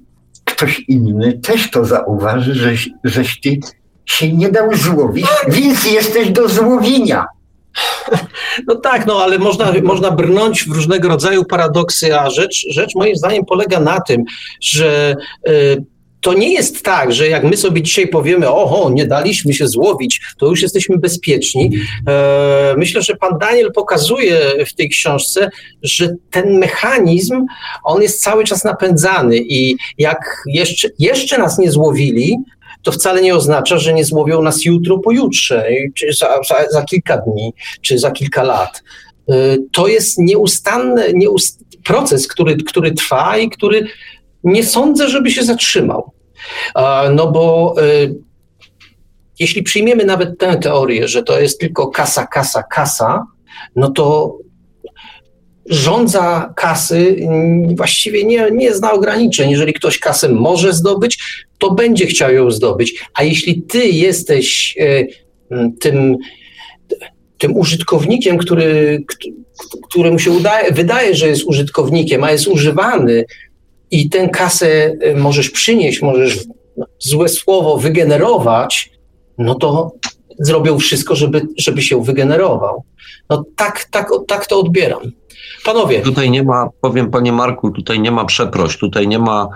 ktoś 0.45 0.81
inny 0.89 1.39
też 1.39 1.71
to 1.71 1.85
zauważy, 1.85 2.55
że, 2.55 2.73
żeś 3.05 3.41
ty 3.41 3.59
się 4.05 4.33
nie 4.33 4.51
dał 4.51 4.75
złowić, 4.75 5.27
więc 5.49 5.93
jesteś 5.93 6.31
do 6.31 6.49
złowienia. 6.49 7.27
No 8.67 8.75
tak, 8.75 9.07
no 9.07 9.23
ale 9.23 9.39
można, 9.39 9.73
można 9.83 10.11
brnąć 10.11 10.65
w 10.65 10.73
różnego 10.73 11.09
rodzaju 11.09 11.45
paradoksy, 11.45 12.19
a 12.19 12.31
rzecz, 12.31 12.67
rzecz 12.71 12.95
moim 12.95 13.17
zdaniem 13.17 13.45
polega 13.45 13.81
na 13.81 14.01
tym, 14.01 14.25
że 14.61 15.17
y, 15.49 15.85
to 16.23 16.35
nie 16.35 16.53
jest 16.53 16.83
tak, 16.83 17.13
że 17.13 17.29
jak 17.29 17.45
my 17.45 17.57
sobie 17.57 17.83
dzisiaj 17.83 18.09
powiemy, 18.09 18.49
oho, 18.49 18.91
nie 18.91 19.07
daliśmy 19.07 19.55
się 19.55 19.69
złowić, 19.69 20.21
to 20.39 20.47
już 20.47 20.63
jesteśmy 20.63 20.99
bezpieczni. 20.99 21.71
E, 22.09 22.75
myślę, 22.77 23.03
że 23.03 23.17
pan 23.17 23.39
Daniel 23.39 23.73
pokazuje 23.73 24.41
w 24.67 24.75
tej 24.75 24.89
książce, 24.89 25.51
że 25.83 26.15
ten 26.31 26.59
mechanizm, 26.59 27.47
on 27.85 28.03
jest 28.03 28.23
cały 28.23 28.45
czas 28.45 28.65
napędzany 28.65 29.37
i 29.37 29.77
jak 29.99 30.43
jeszcze, 30.47 30.89
jeszcze 30.99 31.39
nas 31.39 31.59
nie 31.59 31.71
złowili, 31.71 32.39
to 32.83 32.93
wcale 32.93 33.23
nie 33.23 33.35
oznacza, 33.35 33.79
że 33.79 33.93
nie 33.93 34.05
złowią 34.05 34.43
nas 34.43 34.65
jutro, 34.65 34.99
pojutrze, 34.99 35.69
czy 35.95 36.13
za, 36.13 36.41
za, 36.49 36.71
za 36.71 36.83
kilka 36.83 37.17
dni, 37.17 37.53
czy 37.81 37.99
za 37.99 38.11
kilka 38.11 38.43
lat. 38.43 38.83
Y, 39.31 39.59
to 39.73 39.89
jest 39.89 40.19
nieustanny 40.19 41.13
nieust 41.15 41.65
proces, 41.85 42.29
który, 42.29 42.57
który 42.57 42.93
trwa 42.93 43.39
i 43.39 43.51
który 43.51 43.87
nie 44.45 44.65
sądzę, 44.65 45.09
żeby 45.09 45.31
się 45.31 45.43
zatrzymał. 45.43 46.13
No 47.15 47.33
bo 47.33 47.75
y, 47.83 48.15
jeśli 49.39 49.63
przyjmiemy 49.63 50.05
nawet 50.05 50.39
tę 50.39 50.57
teorię, 50.57 51.09
że 51.09 51.23
to 51.23 51.41
jest 51.41 51.61
tylko 51.61 51.87
kasa, 51.87 52.27
kasa, 52.27 52.63
kasa, 52.63 53.27
no 53.77 53.91
to 53.91 54.37
rządza 55.67 56.53
kasy 56.57 57.17
właściwie 57.77 58.25
nie, 58.25 58.51
nie 58.53 58.75
zna 58.75 58.93
ograniczeń. 58.93 59.51
Jeżeli 59.51 59.73
ktoś 59.73 59.99
kasę 59.99 60.29
może 60.29 60.73
zdobyć, 60.73 61.19
to 61.59 61.71
będzie 61.71 62.07
chciał 62.07 62.33
ją 62.33 62.51
zdobyć. 62.51 63.05
A 63.15 63.23
jeśli 63.23 63.63
ty 63.63 63.87
jesteś 63.89 64.77
e, 64.81 65.07
tym, 65.81 66.17
tym 67.39 67.57
użytkownikiem, 67.57 68.39
który, 68.39 69.05
któremu 69.89 70.19
się 70.19 70.31
udaje, 70.31 70.73
wydaje, 70.73 71.15
że 71.15 71.29
jest 71.29 71.45
użytkownikiem, 71.45 72.25
a 72.25 72.33
jest 72.33 72.47
używany 72.47 73.25
i 73.91 74.09
tę 74.09 74.29
kasę 74.29 74.97
e, 75.01 75.15
możesz 75.15 75.51
przynieść, 75.51 76.03
możesz 76.03 76.39
złe 76.99 77.29
słowo 77.29 77.77
wygenerować, 77.77 78.91
no 79.39 79.55
to 79.55 79.93
zrobią 80.39 80.79
wszystko, 80.79 81.17
żeby, 81.17 81.47
żeby 81.57 81.83
się 81.83 82.05
wygenerował. 82.05 82.85
No 83.31 83.45
tak, 83.57 83.85
tak, 83.85 84.09
tak 84.29 84.47
to 84.47 84.61
odbieram. 84.61 85.13
Panowie. 85.65 86.01
Tutaj 86.01 86.31
nie 86.31 86.43
ma, 86.43 86.69
powiem 86.81 87.11
panie 87.11 87.33
Marku, 87.33 87.71
tutaj 87.71 88.01
nie 88.01 88.11
ma 88.11 88.25
przeproś, 88.25 88.79
tutaj 88.79 89.09
nie 89.09 89.19
ma 89.19 89.49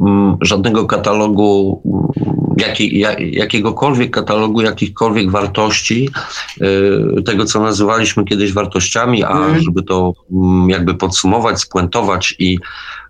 mm, 0.00 0.36
żadnego 0.40 0.86
katalogu, 0.86 1.82
mm, 1.86 2.56
jaki, 2.58 2.98
jak, 2.98 3.20
jakiegokolwiek 3.20 4.10
katalogu, 4.10 4.60
jakichkolwiek 4.60 5.30
wartości, 5.30 6.10
y, 6.62 7.22
tego 7.22 7.44
co 7.44 7.62
nazywaliśmy 7.62 8.24
kiedyś 8.24 8.52
wartościami, 8.52 9.24
a 9.24 9.38
mm. 9.38 9.60
żeby 9.60 9.82
to 9.82 10.12
mm, 10.32 10.70
jakby 10.70 10.94
podsumować, 10.94 11.60
spuentować 11.60 12.34
i 12.38 12.58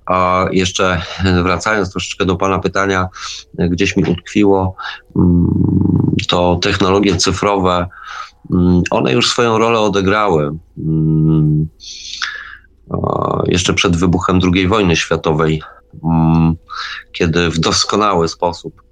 a 0.07 0.47
jeszcze 0.53 1.03
wracając 1.43 1.91
troszeczkę 1.91 2.25
do 2.25 2.37
Pana 2.37 2.59
pytania, 2.59 3.09
gdzieś 3.59 3.97
mi 3.97 4.05
utkwiło, 4.05 4.77
to 6.29 6.59
technologie 6.63 7.17
cyfrowe, 7.17 7.87
one 8.91 9.13
już 9.13 9.31
swoją 9.31 9.59
rolę 9.59 9.81
odegrały. 9.81 10.59
Mm, 12.91 13.43
jeszcze 13.47 13.75
przed 13.75 13.97
wybuchem 13.97 14.41
II 14.55 14.69
wojny 14.69 14.97
światowej, 14.97 15.63
kiedy 17.13 17.51
w 17.51 17.59
doskonały 17.59 18.29
sposób 18.29 18.83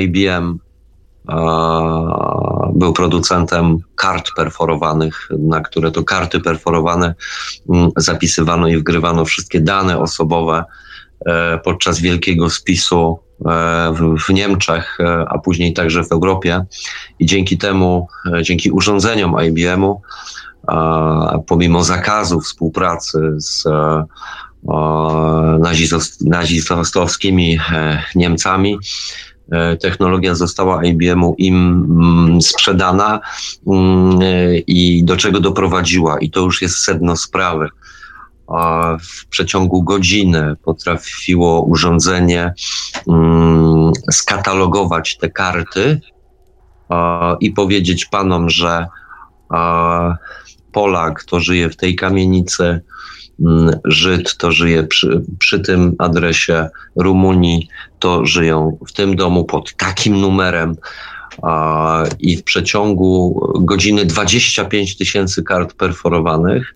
IBM 0.00 0.58
był 2.74 2.92
producentem 2.92 3.78
kart 3.94 4.30
perforowanych, 4.36 5.28
na 5.38 5.60
które 5.60 5.90
to 5.90 6.04
karty 6.04 6.40
perforowane 6.40 7.14
mm, 7.68 7.90
zapisywano 7.96 8.68
i 8.68 8.76
wgrywano 8.76 9.24
wszystkie 9.24 9.60
dane 9.60 9.98
osobowe 9.98 10.64
e, 11.26 11.58
podczas 11.58 12.00
wielkiego 12.00 12.50
spisu 12.50 13.18
e, 13.46 13.94
w 14.28 14.32
Niemczech, 14.32 14.98
e, 15.00 15.24
a 15.28 15.38
później 15.38 15.72
także 15.72 16.04
w 16.04 16.12
Europie. 16.12 16.64
I 17.18 17.26
dzięki 17.26 17.58
temu, 17.58 18.08
dzięki 18.42 18.70
urządzeniom 18.70 19.36
IBM-u, 19.44 20.02
pomimo 21.46 21.84
zakazu 21.84 22.40
współpracy 22.40 23.34
z 23.38 23.64
nazistowskimi 26.20 27.58
Niemcami, 28.14 28.78
E, 29.52 29.76
technologia 29.76 30.34
została 30.34 30.84
IBM-u 30.84 31.34
im 31.38 31.86
mm, 31.90 32.42
sprzedana 32.42 33.20
mm, 33.66 34.18
e, 34.22 34.58
i 34.58 35.04
do 35.04 35.16
czego 35.16 35.40
doprowadziła. 35.40 36.18
I 36.18 36.30
to 36.30 36.40
już 36.40 36.62
jest 36.62 36.78
sedno 36.78 37.16
sprawy. 37.16 37.68
W 39.00 39.26
przeciągu 39.28 39.82
godziny 39.82 40.56
potrafiło 40.64 41.62
urządzenie 41.62 42.54
mm, 43.08 43.92
skatalogować 44.10 45.16
te 45.16 45.30
karty 45.30 46.00
i 47.40 47.50
powiedzieć 47.50 48.04
panom, 48.04 48.50
że 48.50 48.86
Polak 50.76 51.24
to 51.24 51.40
żyje 51.40 51.70
w 51.70 51.76
tej 51.76 51.96
kamienicy, 51.96 52.80
Mm, 53.40 53.70
Żyd 53.84 54.36
to 54.36 54.52
żyje 54.52 54.82
przy, 54.82 55.22
przy 55.38 55.60
tym 55.60 55.94
adresie, 55.98 56.68
Rumunii 56.96 57.68
to 57.98 58.26
żyją 58.26 58.78
w 58.88 58.92
tym 58.92 59.16
domu 59.16 59.44
pod 59.44 59.76
takim 59.76 60.20
numerem 60.20 60.76
i 62.18 62.36
w 62.36 62.44
przeciągu 62.44 63.40
godziny 63.60 64.04
25 64.04 64.96
tysięcy 64.96 65.42
kart 65.42 65.74
perforowanych 65.74 66.74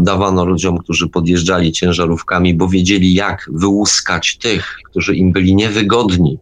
dawano 0.00 0.44
ludziom, 0.44 0.78
którzy 0.78 1.08
podjeżdżali 1.08 1.72
ciężarówkami, 1.72 2.54
bo 2.54 2.68
wiedzieli 2.68 3.14
jak 3.14 3.50
wyłuskać 3.52 4.38
tych, 4.38 4.78
którzy 4.90 5.16
im 5.16 5.32
byli 5.32 5.54
niewygodni. 5.54 6.38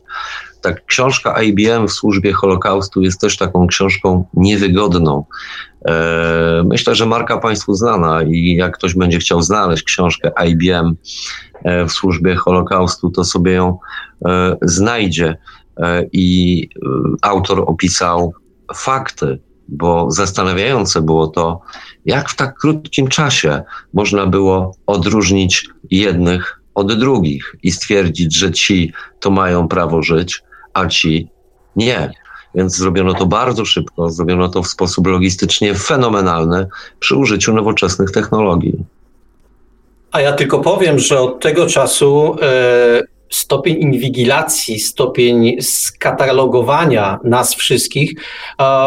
Tak, 0.66 0.86
książka 0.86 1.42
IBM 1.42 1.88
w 1.88 1.92
służbie 1.92 2.32
Holokaustu 2.32 3.02
jest 3.02 3.20
też 3.20 3.36
taką 3.36 3.66
książką 3.66 4.24
niewygodną. 4.34 5.24
E, 5.88 6.62
myślę, 6.66 6.94
że 6.94 7.06
marka 7.06 7.38
Państwu 7.38 7.74
znana 7.74 8.22
i 8.22 8.54
jak 8.54 8.76
ktoś 8.76 8.94
będzie 8.94 9.18
chciał 9.18 9.42
znaleźć 9.42 9.82
książkę 9.82 10.32
IBM 10.46 10.96
e, 11.64 11.86
w 11.86 11.92
służbie 11.92 12.36
Holokaustu, 12.36 13.10
to 13.10 13.24
sobie 13.24 13.52
ją 13.52 13.78
e, 14.26 14.56
znajdzie. 14.62 15.36
I 16.12 16.68
autor 17.22 17.64
opisał 17.66 18.34
fakty, 18.74 19.38
bo 19.68 20.10
zastanawiające 20.10 21.02
było 21.02 21.26
to, 21.26 21.60
jak 22.04 22.28
w 22.28 22.36
tak 22.36 22.58
krótkim 22.58 23.08
czasie 23.08 23.62
można 23.94 24.26
było 24.26 24.76
odróżnić 24.86 25.68
jednych 25.90 26.60
od 26.74 26.98
drugich 26.98 27.56
i 27.62 27.70
stwierdzić, 27.70 28.36
że 28.36 28.52
ci 28.52 28.92
to 29.20 29.30
mają 29.30 29.68
prawo 29.68 30.02
żyć, 30.02 30.42
a 30.76 30.86
ci 30.86 31.28
nie. 31.76 32.10
Więc 32.54 32.76
zrobiono 32.76 33.14
to 33.14 33.26
bardzo 33.26 33.64
szybko, 33.64 34.10
zrobiono 34.10 34.48
to 34.48 34.62
w 34.62 34.68
sposób 34.68 35.06
logistycznie 35.06 35.74
fenomenalny 35.74 36.66
przy 36.98 37.16
użyciu 37.16 37.52
nowoczesnych 37.52 38.10
technologii. 38.10 38.74
A 40.12 40.20
ja 40.20 40.32
tylko 40.32 40.60
powiem, 40.60 40.98
że 40.98 41.20
od 41.20 41.40
tego 41.40 41.66
czasu 41.66 42.36
e, 42.42 43.02
stopień 43.30 43.82
inwigilacji, 43.82 44.80
stopień 44.80 45.62
skatalogowania 45.62 47.18
nas 47.24 47.54
wszystkich, 47.54 48.12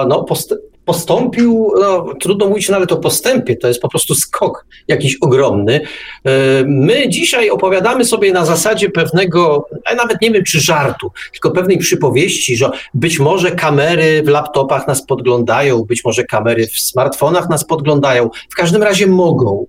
no, 0.08 0.24
post- 0.24 0.56
postąpił, 0.90 1.72
no, 1.80 2.14
trudno 2.19 2.48
mówić 2.48 2.69
nawet 2.69 2.92
o 2.92 2.98
postępie, 2.98 3.56
to 3.56 3.68
jest 3.68 3.82
po 3.82 3.90
prostu 3.90 4.16
skok 4.16 4.66
jakiś 4.88 5.16
ogromny. 5.22 5.82
E, 6.26 6.32
my 6.66 7.09
dzisiaj 7.09 7.50
opowiadamy 7.50 8.06
sobie 8.06 8.34
na 8.34 8.45
zasadzie 8.45 8.90
pewnego, 8.90 9.66
nawet 9.98 10.22
nie 10.22 10.32
wiem 10.32 10.43
czy 10.43 10.59
żartu, 10.59 11.11
tylko 11.32 11.51
pewnej 11.51 11.77
przypowieści, 11.77 12.56
że 12.56 12.69
być 12.93 13.19
może 13.19 13.51
kamery 13.51 14.24
w 14.24 14.27
laptopach 14.27 14.88
nas 14.88 15.06
podglądają, 15.06 15.84
być 15.84 16.06
może 16.06 16.24
kamery 16.24 16.68
w 16.68 16.80
smartfonach 16.80 17.50
nas 17.50 17.66
podglądają, 17.66 18.30
w 18.50 18.56
każdym 18.56 18.84
razie 18.84 19.08
mogą. 19.08 19.66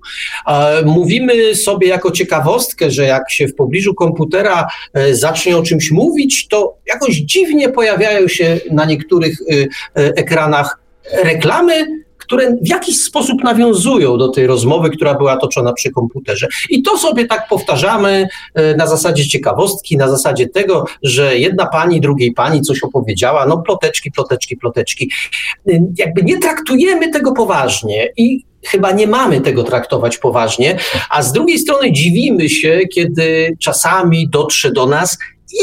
E, 0.47 0.82
mówimy 0.82 1.55
sobie 1.55 1.89
jako 1.89 2.10
ciekawostkę, 2.10 2.90
że 2.90 3.05
jak 3.05 3.31
się 3.31 3.49
w 3.49 3.55
pobliżu 3.55 3.94
komputera 3.94 4.66
e, 4.94 5.15
zacznie 5.15 5.57
o 5.57 5.62
czymś 5.62 5.90
mówić, 5.90 6.49
to 6.49 6.74
jakoś 6.86 7.16
dziwnie 7.16 7.68
pojawiają 7.68 8.28
się 8.28 8.60
na 8.70 8.84
niektórych 8.84 9.39
ekranach 9.94 10.81
reklamy, 11.25 11.87
które 12.31 12.57
w 12.62 12.69
jakiś 12.69 13.03
sposób 13.03 13.45
nawiązują 13.45 14.19
do 14.19 14.29
tej 14.29 14.47
rozmowy, 14.47 14.91
która 14.91 15.15
była 15.15 15.37
toczona 15.37 15.73
przy 15.73 15.91
komputerze. 15.91 16.49
I 16.70 16.83
to 16.83 16.99
sobie 16.99 17.27
tak 17.27 17.49
powtarzamy 17.49 18.29
e, 18.55 18.75
na 18.75 18.87
zasadzie 18.87 19.29
ciekawostki, 19.29 19.97
na 19.97 20.09
zasadzie 20.09 20.49
tego, 20.49 20.85
że 21.03 21.39
jedna 21.39 21.67
pani 21.67 22.01
drugiej 22.01 22.33
pani 22.33 22.62
coś 22.62 22.83
opowiedziała, 22.83 23.47
no 23.47 23.59
ploteczki, 23.59 24.11
ploteczki, 24.11 24.57
ploteczki. 24.57 25.11
E, 25.69 25.73
jakby 25.99 26.23
nie 26.23 26.39
traktujemy 26.39 27.11
tego 27.11 27.33
poważnie 27.33 28.09
i 28.17 28.45
chyba 28.67 28.93
nie 28.93 29.07
mamy 29.07 29.41
tego 29.41 29.65
traktować 29.65 30.19
poważnie, 30.19 30.79
a 31.11 31.23
z 31.23 31.33
drugiej 31.33 31.59
strony 31.59 31.93
dziwimy 31.93 32.49
się, 32.49 32.81
kiedy 32.95 33.57
czasami 33.61 34.29
dotrze 34.29 34.73
do 34.73 34.87
nas, 34.87 35.19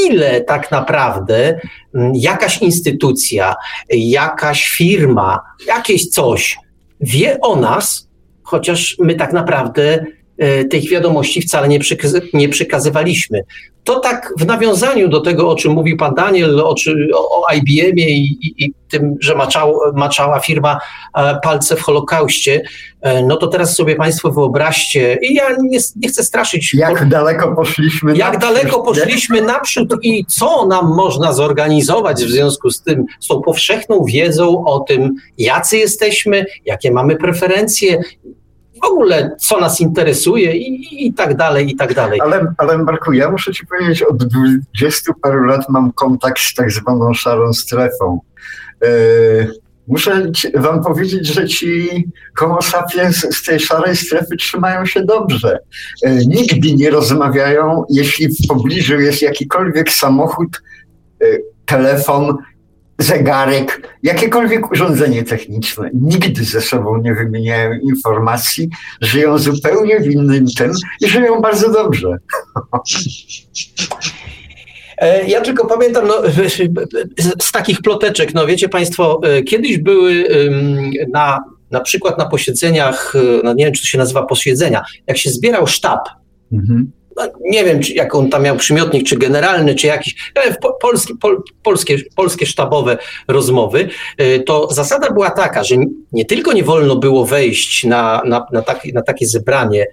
ile 0.06 0.42
tak 0.42 0.72
naprawdę 0.72 1.60
mm, 1.96 2.12
jakaś 2.16 2.62
instytucja, 2.62 3.56
jakaś 3.90 4.68
firma, 4.68 5.40
jakieś 5.68 6.10
coś 6.10 6.58
wie 7.02 7.38
o 7.42 7.56
nas, 7.56 8.08
chociaż 8.44 8.96
my 9.00 9.16
tak 9.16 9.34
naprawdę 9.34 10.06
e, 10.38 10.66
tych 10.66 10.90
wiadomości 10.90 11.42
wcale 11.42 11.68
nie, 11.68 11.80
nie 12.34 12.50
przekazywaliśmy. 12.50 13.42
To 13.88 14.00
tak 14.00 14.34
w 14.38 14.46
nawiązaniu 14.46 15.10
do 15.10 15.22
tego, 15.22 15.50
o 15.50 15.56
czym 15.56 15.72
mówił 15.72 15.98
pan 15.98 16.14
Daniel, 16.16 16.60
o, 16.60 16.76
o 17.14 17.54
IBM-ie 17.54 18.10
i, 18.10 18.38
i, 18.42 18.66
i, 18.66 18.74
tym, 18.90 19.16
że 19.20 19.36
maczał, 19.36 19.80
maczała 19.96 20.40
firma 20.40 20.80
e, 21.18 21.40
palce 21.44 21.76
w 21.76 21.82
Holokauście, 21.82 22.62
e, 23.02 23.24
no 23.24 23.38
to 23.38 23.48
teraz 23.48 23.76
sobie 23.76 23.96
państwo 23.96 24.32
wyobraźcie, 24.32 25.18
i 25.22 25.34
ja 25.34 25.44
nie, 25.62 25.80
nie 25.96 26.10
chcę 26.10 26.24
straszyć. 26.24 26.74
Jak 26.74 27.00
po, 27.00 27.06
daleko 27.06 27.56
poszliśmy 27.56 28.18
Jak 28.18 28.34
naprzód, 28.34 28.54
daleko 28.54 28.82
poszliśmy 28.82 29.42
nie? 29.42 29.48
naprzód 29.48 29.94
i 30.02 30.26
co 30.26 30.66
nam 30.66 30.96
można 30.96 31.34
zorganizować 31.34 32.24
w 32.24 32.30
związku 32.30 32.70
z 32.70 32.82
tym, 32.82 33.06
z 33.20 33.28
tą 33.28 33.42
powszechną 33.42 34.04
wiedzą 34.04 34.66
o 34.66 34.80
tym, 34.80 35.16
jacy 35.38 35.78
jesteśmy, 35.78 36.46
jakie 36.66 36.92
mamy 36.92 37.16
preferencje, 37.16 38.02
w 38.82 38.86
ogóle 38.86 39.36
co 39.40 39.60
nas 39.60 39.82
interesuje 39.82 40.58
i, 40.58 41.08
i 41.08 41.14
tak 41.14 41.36
dalej, 41.36 41.72
i 41.72 41.76
tak 41.76 41.94
dalej. 41.94 42.22
Ale, 42.22 42.54
ale 42.58 42.78
Marku, 42.78 43.14
ja 43.14 43.32
muszę 43.32 43.54
ci 43.54 43.68
powiedzieć, 43.68 44.02
od 44.02 44.24
20 44.74 45.14
paru 45.22 45.44
lat 45.46 45.70
mam 45.70 45.92
kontakt 45.92 46.40
z 46.40 46.54
tak 46.54 46.72
zwaną 46.72 47.14
szarą 47.14 47.54
strefą. 47.54 48.20
Yy, 48.82 48.88
muszę 49.88 50.32
wam 50.56 50.84
powiedzieć, 50.84 51.28
że 51.28 51.48
ci 51.48 51.90
homo 52.36 52.62
sapiens 52.62 53.18
z 53.18 53.44
tej 53.44 53.60
szarej 53.60 53.96
strefy 53.96 54.38
trzymają 54.38 54.86
się 54.86 55.02
dobrze. 55.06 55.60
Yy, 56.04 56.26
nigdy 56.28 56.76
nie 56.76 56.90
rozmawiają, 56.90 57.84
jeśli 57.90 58.28
w 58.28 58.48
pobliżu 58.48 59.00
jest 59.00 59.22
jakikolwiek 59.22 59.92
samochód, 59.92 60.62
yy, 61.22 61.44
telefon, 61.66 62.38
zegarek, 63.00 63.98
jakiekolwiek 64.03 64.72
urządzenie 64.72 65.24
techniczne. 65.24 65.90
Nigdy 65.93 66.43
ze 66.43 66.61
sobą 66.61 66.98
nie 66.98 67.14
wymieniają 67.14 67.80
informacji, 67.80 68.69
żyją 69.01 69.38
zupełnie 69.38 70.00
w 70.00 70.11
innym 70.11 70.45
tym 70.58 70.72
i 71.01 71.08
żyją 71.08 71.42
bardzo 71.42 71.72
dobrze. 71.72 72.17
E, 74.98 75.27
ja 75.27 75.42
tylko 75.42 75.67
pamiętam 75.67 76.08
no, 76.08 76.22
z 77.42 77.51
takich 77.51 77.82
ploteczek, 77.82 78.34
no 78.34 78.48
wiecie 78.48 78.69
Państwo, 78.69 79.22
e, 79.24 79.43
kiedyś 79.43 79.77
były 79.77 80.24
na, 81.14 81.40
na 81.72 81.80
przykład 81.80 82.17
na 82.17 82.26
posiedzeniach, 82.26 83.14
e, 83.16 83.42
no 83.43 83.53
nie 83.53 83.66
wiem 83.66 83.74
czy 83.74 83.82
to 83.82 83.88
się 83.88 83.98
nazywa 83.98 84.26
posiedzenia, 84.26 84.84
jak 85.08 85.17
się 85.17 85.30
zbierał 85.30 85.67
sztab, 85.67 86.09
mhm 86.51 86.92
no, 87.18 87.24
nie 87.42 87.66
wiem, 87.66 87.80
czy, 87.80 87.94
jak 87.94 88.16
on 88.16 88.30
tam 88.30 88.44
miał 88.44 88.58
przymiotnik, 88.58 89.08
czy 89.08 89.18
generalny, 89.18 89.76
czy 89.76 89.88
jakiś, 89.88 90.32
polskie, 90.82 91.14
pol, 91.22 91.42
polskie, 91.64 91.98
polskie 92.16 92.46
sztabowe 92.46 92.98
rozmowy, 93.28 93.90
y, 94.22 94.44
to 94.46 94.68
zasada 94.72 95.12
była 95.12 95.32
taka, 95.32 95.64
że 95.64 95.76
nie 96.12 96.26
tylko 96.26 96.54
nie 96.54 96.64
wolno 96.64 96.96
było 96.96 97.26
wejść 97.26 97.84
na, 97.84 98.22
na, 98.26 98.46
na, 98.52 98.62
taki, 98.62 98.94
na 98.94 99.02
takie 99.02 99.28
zebranie 99.28 99.86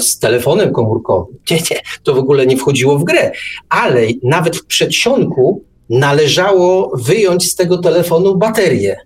z 0.00 0.18
telefonem 0.18 0.72
komórkowym, 0.72 1.36
nie, 1.50 1.56
nie, 1.56 1.80
to 2.02 2.14
w 2.14 2.18
ogóle 2.18 2.46
nie 2.46 2.56
wchodziło 2.56 2.98
w 2.98 3.04
grę, 3.04 3.32
ale 3.68 4.00
nawet 4.22 4.56
w 4.56 4.66
przedsionku 4.66 5.64
należało 5.90 6.92
wyjąć 6.96 7.50
z 7.50 7.54
tego 7.54 7.78
telefonu 7.78 8.36
baterię. 8.36 8.96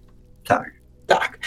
Tak. 0.47 0.65
Tak 1.07 1.39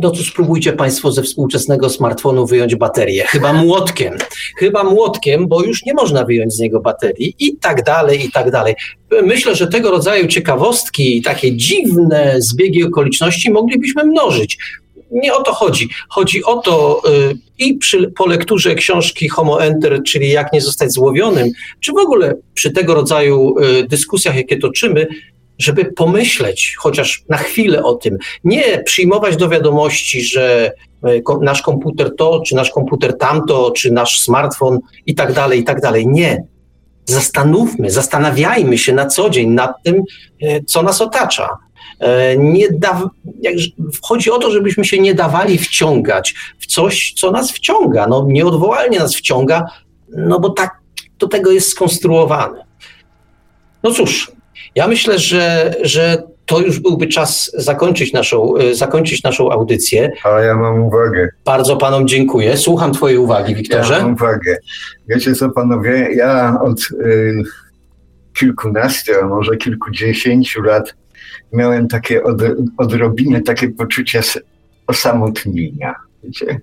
no 0.00 0.10
to 0.10 0.16
spróbujcie 0.16 0.72
Państwo 0.72 1.12
ze 1.12 1.22
współczesnego 1.22 1.90
smartfonu 1.90 2.46
wyjąć 2.46 2.74
baterię. 2.74 3.24
Chyba 3.26 3.52
młotkiem. 3.52 4.14
Chyba 4.58 4.84
młotkiem, 4.84 5.48
bo 5.48 5.62
już 5.62 5.84
nie 5.84 5.94
można 5.94 6.24
wyjąć 6.24 6.54
z 6.54 6.58
niego 6.58 6.80
baterii 6.80 7.34
i 7.38 7.56
tak 7.56 7.82
dalej, 7.82 8.26
i 8.26 8.30
tak 8.32 8.50
dalej. 8.50 8.74
Myślę, 9.22 9.54
że 9.54 9.66
tego 9.66 9.90
rodzaju 9.90 10.26
ciekawostki, 10.26 11.22
takie 11.22 11.56
dziwne 11.56 12.34
zbiegi 12.38 12.84
okoliczności 12.84 13.50
moglibyśmy 13.50 14.04
mnożyć. 14.04 14.58
Nie 15.10 15.34
o 15.34 15.42
to 15.42 15.52
chodzi. 15.52 15.88
Chodzi 16.08 16.44
o 16.44 16.56
to 16.56 17.02
y, 17.30 17.34
i 17.58 17.74
przy, 17.74 18.12
po 18.16 18.26
lekturze 18.26 18.74
książki 18.74 19.28
Homo 19.28 19.62
Enter, 19.62 20.02
czyli 20.06 20.30
jak 20.30 20.52
nie 20.52 20.60
zostać 20.60 20.92
złowionym, 20.92 21.50
czy 21.80 21.92
w 21.92 21.98
ogóle 21.98 22.34
przy 22.54 22.70
tego 22.70 22.94
rodzaju 22.94 23.54
y, 23.58 23.88
dyskusjach, 23.88 24.36
jakie 24.36 24.58
toczymy, 24.58 25.06
żeby 25.58 25.84
pomyśleć 25.84 26.76
chociaż 26.78 27.22
na 27.28 27.36
chwilę 27.36 27.82
o 27.82 27.94
tym. 27.94 28.18
Nie 28.44 28.82
przyjmować 28.84 29.36
do 29.36 29.48
wiadomości, 29.48 30.22
że 30.22 30.72
e, 31.04 31.38
nasz 31.40 31.62
komputer 31.62 32.16
to, 32.16 32.42
czy 32.46 32.54
nasz 32.54 32.70
komputer 32.70 33.18
tamto, 33.18 33.70
czy 33.76 33.92
nasz 33.92 34.20
smartfon 34.20 34.78
i 35.06 35.14
tak 35.14 35.32
dalej, 35.32 35.60
i 35.60 35.64
tak 35.64 35.80
dalej. 35.80 36.06
Nie. 36.06 36.44
Zastanówmy, 37.04 37.90
zastanawiajmy 37.90 38.78
się 38.78 38.92
na 38.92 39.06
co 39.06 39.30
dzień 39.30 39.50
nad 39.50 39.82
tym, 39.82 40.02
e, 40.42 40.64
co 40.64 40.82
nas 40.82 41.00
otacza. 41.00 41.48
E, 42.00 42.36
nie 42.36 42.68
da, 42.70 43.10
chodzi 44.02 44.30
o 44.30 44.38
to, 44.38 44.50
żebyśmy 44.50 44.84
się 44.84 44.98
nie 44.98 45.14
dawali 45.14 45.58
wciągać 45.58 46.34
w 46.58 46.66
coś, 46.66 47.12
co 47.16 47.30
nas 47.30 47.52
wciąga. 47.52 48.06
No, 48.06 48.26
nieodwołalnie 48.28 48.98
nas 48.98 49.16
wciąga, 49.16 49.66
no 50.08 50.40
bo 50.40 50.50
tak 50.50 50.84
do 51.18 51.28
tego 51.28 51.50
jest 51.50 51.68
skonstruowane. 51.68 52.64
No 53.82 53.90
cóż, 53.90 54.32
ja 54.74 54.88
myślę, 54.88 55.18
że, 55.18 55.74
że 55.82 56.22
to 56.46 56.60
już 56.60 56.80
byłby 56.80 57.06
czas 57.06 57.50
zakończyć 57.54 58.12
naszą, 58.12 58.56
e, 58.56 58.74
zakończyć 58.74 59.22
naszą 59.22 59.50
audycję. 59.50 60.12
Ale 60.22 60.46
ja 60.46 60.56
mam 60.56 60.82
uwagę. 60.82 61.28
Bardzo 61.44 61.76
panom 61.76 62.08
dziękuję. 62.08 62.56
Słucham 62.56 62.92
twojej 62.92 63.18
uwagi, 63.18 63.54
Wiktorze. 63.54 63.94
Ja 63.94 64.02
mam 64.02 64.14
uwagę. 64.14 64.56
Wiecie 65.08 65.34
co, 65.34 65.50
panowie, 65.50 66.08
ja 66.14 66.60
od 66.60 66.80
y, 66.80 67.42
kilkunastu, 68.38 69.12
a 69.22 69.26
może 69.26 69.56
kilkudziesięciu 69.56 70.62
lat 70.62 70.94
miałem 71.52 71.88
takie 71.88 72.22
od, 72.22 72.42
odrobinę 72.78 73.40
takie 73.40 73.68
poczucie 73.68 74.20
osamotnienia. 74.86 75.94
Wiecie? 76.24 76.60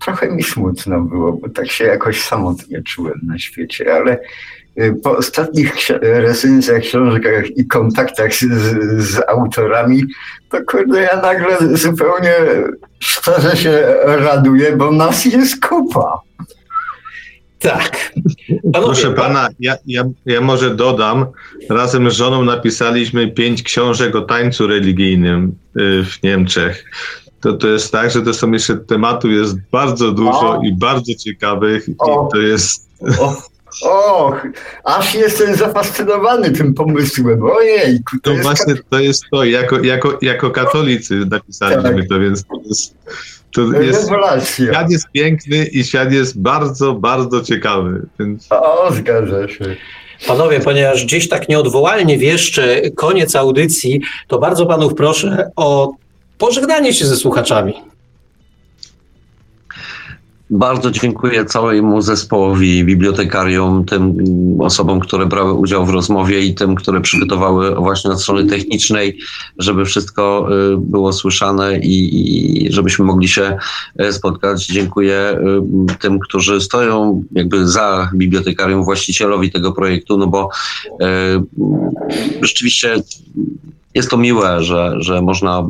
Trochę 0.00 0.30
mi 0.30 0.42
smutno 0.42 1.00
było, 1.00 1.32
bo 1.32 1.48
tak 1.48 1.70
się 1.70 1.84
jakoś 1.84 2.22
samotnie 2.22 2.82
czułem 2.82 3.20
na 3.22 3.38
świecie, 3.38 3.94
ale 3.94 4.12
Y, 4.12 4.61
po 5.02 5.16
ostatnich 5.16 5.88
recenzjach, 6.02 6.82
książkach 6.82 7.56
i 7.56 7.66
kontaktach 7.66 8.34
z, 8.34 8.44
z, 9.02 9.20
autorami, 9.28 10.02
to 10.50 10.58
kurde, 10.66 11.00
ja 11.00 11.20
nagle 11.22 11.76
zupełnie 11.76 12.34
szczerze 12.98 13.56
się 13.56 13.94
raduję, 14.04 14.76
bo 14.76 14.92
nas 14.92 15.24
jest 15.24 15.66
kupa. 15.66 16.20
Tak. 17.58 18.12
Panowie, 18.72 18.86
Proszę 18.86 19.10
pana, 19.10 19.48
ja, 19.60 19.76
ja, 19.86 20.04
ja 20.26 20.40
może 20.40 20.74
dodam, 20.74 21.26
razem 21.70 22.10
z 22.10 22.14
żoną 22.14 22.44
napisaliśmy 22.44 23.28
pięć 23.28 23.62
książek 23.62 24.16
o 24.16 24.20
tańcu 24.20 24.66
religijnym 24.66 25.54
y, 25.76 26.04
w 26.04 26.22
Niemczech. 26.22 26.84
To, 27.40 27.52
to 27.52 27.68
jest 27.68 27.92
tak, 27.92 28.10
że 28.10 28.22
to 28.22 28.34
są 28.34 28.52
jeszcze 28.52 28.76
tematów 28.76 29.30
jest 29.30 29.56
bardzo 29.72 30.12
dużo 30.12 30.58
O. 30.58 30.62
i 30.62 30.72
bardzo 30.72 31.14
ciekawych 31.14 31.88
i 31.88 31.94
O. 31.98 32.28
to 32.32 32.38
jest 32.38 32.88
O, 33.20 33.36
och, 33.82 34.34
aż 34.84 35.14
jestem 35.14 35.54
zafascynowany 35.54 36.50
tym 36.50 36.74
pomysłem. 36.74 37.42
Ojejku, 37.42 38.16
to 38.16 38.22
to 38.22 38.30
jest 38.30 38.42
właśnie 38.42 38.74
to 38.90 38.98
jest 38.98 39.24
to, 39.32 39.44
jako, 39.44 39.80
jako, 39.80 40.18
jako 40.22 40.50
katolicy 40.50 41.14
napisaliśmy 41.30 41.82
Tak. 42.00 42.08
to, 42.08 42.20
więc 42.20 42.44
to 42.44 42.60
jest, 42.68 42.94
to 43.54 43.62
jest 43.80 44.10
świat 44.54 44.90
jest 44.90 45.06
piękny 45.12 45.64
i 45.64 45.84
świat 45.84 46.12
jest 46.12 46.40
bardzo, 46.40 46.92
bardzo 46.92 47.40
ciekawy. 47.40 48.06
Więc 48.20 48.46
O, 48.50 48.92
zgadza 48.92 49.48
się. 49.48 49.76
Panowie, 50.26 50.60
ponieważ 50.60 51.04
gdzieś 51.04 51.28
tak 51.28 51.48
nieodwołalnie 51.48 52.18
wieszczy 52.18 52.92
koniec 52.96 53.36
audycji, 53.36 54.00
to 54.28 54.38
bardzo 54.38 54.66
panów 54.66 54.94
proszę 54.94 55.50
o 55.56 55.92
pożegnanie 56.38 56.94
się 56.94 57.06
ze 57.06 57.16
słuchaczami. 57.16 57.74
Bardzo 60.54 60.90
dziękuję 60.90 61.44
całemu 61.44 62.00
zespołowi, 62.00 62.84
bibliotekariom, 62.84 63.84
tym 63.84 64.16
osobom, 64.60 65.00
które 65.00 65.26
brały 65.26 65.52
udział 65.52 65.86
w 65.86 65.90
rozmowie 65.90 66.40
i 66.40 66.54
tym, 66.54 66.74
które 66.74 67.00
przygotowały 67.00 67.74
właśnie 67.74 68.10
od 68.10 68.22
strony 68.22 68.44
technicznej, 68.44 69.18
żeby 69.58 69.84
wszystko 69.84 70.48
y, 70.72 70.76
było 70.76 71.12
słyszane 71.12 71.78
i, 71.78 72.66
i 72.66 72.72
żebyśmy 72.72 73.04
mogli 73.04 73.28
się 73.28 73.56
y, 74.00 74.12
spotkać. 74.12 74.66
Dziękuję 74.66 75.38
y, 75.92 75.98
tym, 75.98 76.18
którzy 76.18 76.60
stoją 76.60 77.24
jakby 77.32 77.68
za 77.68 78.10
bibliotekarium, 78.14 78.84
właścicielowi 78.84 79.52
tego 79.52 79.72
projektu, 79.72 80.18
no 80.18 80.26
bo 80.26 80.48
rzeczywiście 82.42 83.02
jest 83.94 84.10
to 84.10 84.16
miłe, 84.16 84.62
że, 84.62 84.94
że 84.98 85.22
można 85.22 85.68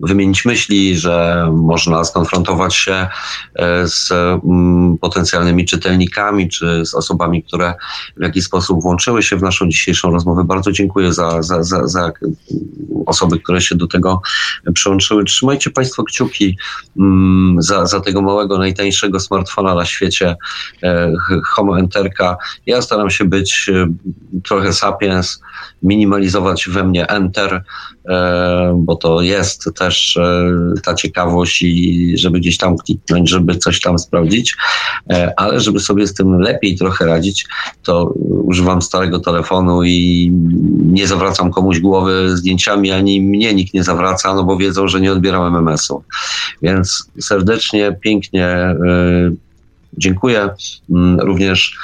wymienić 0.00 0.44
myśli, 0.44 0.98
że 0.98 1.46
można 1.52 2.04
skonfrontować 2.04 2.74
się 2.74 3.06
e, 3.54 3.88
z 3.88 4.12
mm, 4.12 4.98
potencjalnymi 4.98 5.64
czytelnikami 5.64 6.48
czy 6.48 6.86
z 6.86 6.94
osobami, 6.94 7.42
które 7.42 7.74
w 8.16 8.22
jakiś 8.22 8.44
sposób 8.44 8.82
włączyły 8.82 9.22
się 9.22 9.36
w 9.36 9.42
naszą 9.42 9.68
dzisiejszą 9.68 10.10
rozmowę. 10.10 10.44
Bardzo 10.44 10.72
dziękuję 10.72 11.12
za, 11.12 11.42
za, 11.42 11.62
za, 11.62 11.86
za 11.86 12.12
osoby, 13.06 13.40
które 13.40 13.60
się 13.60 13.74
do 13.74 13.86
tego 13.86 14.22
przyłączyły. 14.74 15.24
Trzymajcie 15.24 15.70
Państwo 15.70 16.04
kciuki 16.04 16.56
mm, 16.98 17.62
za, 17.62 17.86
za 17.86 18.00
tego 18.00 18.22
małego, 18.22 18.58
najtańszego 18.58 19.20
smartfona 19.20 19.74
na 19.74 19.84
świecie, 19.84 20.36
e, 20.82 21.12
Homo 21.44 21.78
Enterka. 21.78 22.36
Ja 22.66 22.82
staram 22.82 23.10
się 23.10 23.24
być 23.24 23.70
e, 23.74 23.86
trochę 24.42 24.72
sapiens, 24.72 25.40
minimalizować 25.82 26.68
we 26.68 26.84
mnie 26.84 27.06
Enter, 27.06 27.64
bo 28.74 28.96
to 28.96 29.20
jest 29.20 29.70
też 29.78 29.89
e, 30.16 30.50
ta 30.84 30.94
ciekawość 30.94 31.62
i 31.62 32.14
żeby 32.18 32.40
gdzieś 32.40 32.56
tam 32.56 32.76
kliknąć, 32.76 33.30
żeby 33.30 33.56
coś 33.56 33.80
tam 33.80 33.98
sprawdzić, 33.98 34.56
E, 35.10 35.32
ale 35.36 35.60
żeby 35.60 35.80
sobie 35.80 36.06
z 36.06 36.14
tym 36.14 36.40
lepiej 36.40 36.76
trochę 36.76 37.06
radzić, 37.06 37.46
to 37.82 38.14
używam 38.28 38.82
starego 38.82 39.18
telefonu 39.18 39.84
i 39.84 40.30
nie 40.82 41.06
zawracam 41.06 41.50
komuś 41.50 41.80
głowy 41.80 42.36
zdjęciami, 42.36 42.90
ani 42.90 43.20
mnie 43.20 43.54
nikt 43.54 43.74
nie 43.74 43.84
zawraca, 43.84 44.34
no 44.34 44.44
bo 44.44 44.56
wiedzą, 44.56 44.88
że 44.88 45.00
nie 45.00 45.12
odbieram 45.12 45.56
MMS-u. 45.56 46.02
Więc 46.62 47.10
serdecznie, 47.20 47.96
pięknie 48.00 48.46
e, 48.46 48.76
dziękuję 49.98 50.48
mm, 50.90 51.20
również 51.20 51.78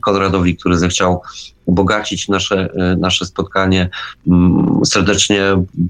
Konradowi, 0.00 0.56
który 0.56 0.78
zechciał 0.78 1.20
ubogacić 1.66 2.28
nasze, 2.28 2.68
e, 2.76 2.96
nasze 2.96 3.26
spotkanie. 3.26 3.88
Mm, 4.26 4.80
Serdecznie 4.84 5.42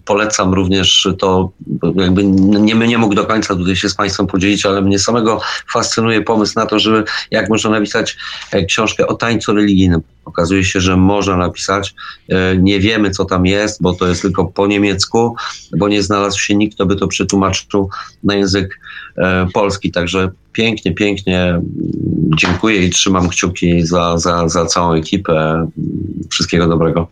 polecam 0.04 0.54
również 0.54 1.08
to, 1.18 1.50
jakby 1.96 2.24
nie, 2.24 2.74
nie 2.74 2.98
mógł 2.98 3.14
do 3.14 3.24
końca 3.24 3.56
tutaj 3.56 3.76
się 3.76 3.88
z 3.88 3.94
Państwem 3.94 4.26
podzielić, 4.26 4.66
ale 4.66 4.82
mnie 4.82 4.98
samego 4.98 5.40
fascynuje 5.72 6.20
pomysł 6.22 6.52
na 6.56 6.66
to, 6.66 6.78
żeby 6.78 7.04
jak 7.30 7.48
można 7.50 7.70
napisać 7.70 8.16
e, 8.52 8.64
książkę 8.64 9.06
o 9.06 9.14
tańcu 9.14 9.54
religijnym. 9.54 10.00
Okazuje 10.24 10.64
się, 10.64 10.80
że 10.80 10.96
można 10.96 11.36
napisać. 11.36 11.94
E, 12.28 12.56
Nie 12.56 12.80
wiemy, 12.80 13.10
co 13.10 13.24
tam 13.24 13.46
jest, 13.46 13.82
bo 13.82 13.94
to 13.94 14.08
jest 14.08 14.22
tylko 14.22 14.44
po 14.44 14.66
niemiecku, 14.66 15.36
bo 15.76 15.88
nie 15.88 16.02
znalazł 16.02 16.40
się 16.40 16.54
nikt, 16.54 16.74
kto 16.74 16.86
by 16.86 16.96
to 16.96 17.08
przetłumaczył 17.08 17.90
na 18.24 18.34
język 18.34 18.80
polski. 19.54 19.90
Także 19.90 20.30
pięknie, 20.52 20.94
pięknie 20.94 21.42
mm, 21.42 21.62
dziękuję 22.38 22.86
i 22.86 22.90
trzymam 22.90 23.28
kciuki 23.28 23.86
za, 23.86 24.18
za, 24.18 24.48
za 24.48 24.66
całą 24.66 24.92
ekipę. 24.92 25.65
Wszystkiego 26.30 26.68
dobrego. 26.68 27.08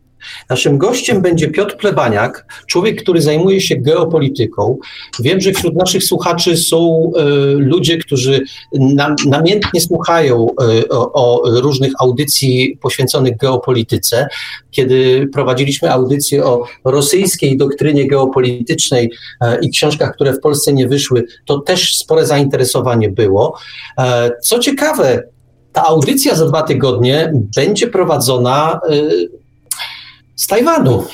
Naszym 0.50 0.78
gościem 0.78 1.22
będzie 1.22 1.48
Piotr 1.48 1.76
Plebaniak, 1.76 2.46
człowiek, 2.66 3.02
który 3.02 3.22
zajmuje 3.22 3.60
się 3.60 3.76
geopolityką. 3.76 4.78
Wiem, 5.20 5.40
że 5.40 5.52
wśród 5.52 5.74
naszych 5.74 6.04
słuchaczy 6.04 6.56
są 6.56 7.10
e, 7.16 7.24
ludzie, 7.54 7.98
którzy 7.98 8.40
nam, 8.72 9.16
namiętnie 9.26 9.80
słuchają 9.80 10.46
e, 10.50 10.88
o, 10.88 11.12
o 11.12 11.60
różnych 11.60 11.92
audycji 12.00 12.78
poświęconych 12.80 13.36
geopolityce. 13.36 14.28
Kiedy 14.70 15.28
prowadziliśmy 15.32 15.92
audycję 15.92 16.44
o 16.44 16.64
rosyjskiej 16.84 17.56
doktrynie 17.56 18.08
geopolitycznej 18.08 19.10
e, 19.40 19.60
i 19.60 19.70
książkach, 19.70 20.14
które 20.14 20.32
w 20.32 20.40
Polsce 20.40 20.72
nie 20.72 20.88
wyszły, 20.88 21.24
to 21.44 21.58
też 21.58 21.96
spore 21.96 22.26
zainteresowanie 22.26 23.10
było. 23.10 23.58
Co 24.42 24.58
ciekawe, 24.58 25.22
ta 25.72 25.84
audycja 25.84 26.34
za 26.34 26.46
dwa 26.46 26.62
tygodnie 26.62 27.32
będzie 27.56 27.86
prowadzona 27.86 28.80
z 30.40 30.46
Tajwanu. 30.46 31.04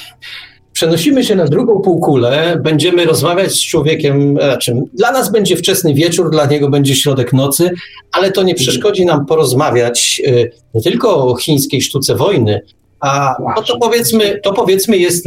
Przenosimy 0.72 1.24
się 1.24 1.34
na 1.34 1.44
drugą 1.44 1.80
półkulę, 1.80 2.60
będziemy 2.62 3.04
rozmawiać 3.04 3.52
z 3.52 3.66
człowiekiem, 3.66 4.36
znaczy 4.36 4.82
dla 4.94 5.12
nas 5.12 5.32
będzie 5.32 5.56
wczesny 5.56 5.94
wieczór, 5.94 6.30
dla 6.30 6.46
niego 6.46 6.68
będzie 6.70 6.96
środek 6.96 7.32
nocy, 7.32 7.70
ale 8.12 8.32
to 8.32 8.42
nie 8.42 8.54
przeszkodzi 8.54 9.06
nam 9.06 9.26
porozmawiać 9.26 10.22
y, 10.26 10.50
nie 10.74 10.82
tylko 10.82 11.26
o 11.26 11.36
chińskiej 11.36 11.82
sztuce 11.82 12.14
wojny, 12.14 12.60
a 13.00 13.36
no 13.56 13.62
to 13.62 13.78
powiedzmy, 13.78 14.40
to 14.42 14.52
powiedzmy 14.52 14.96
jest, 14.96 15.26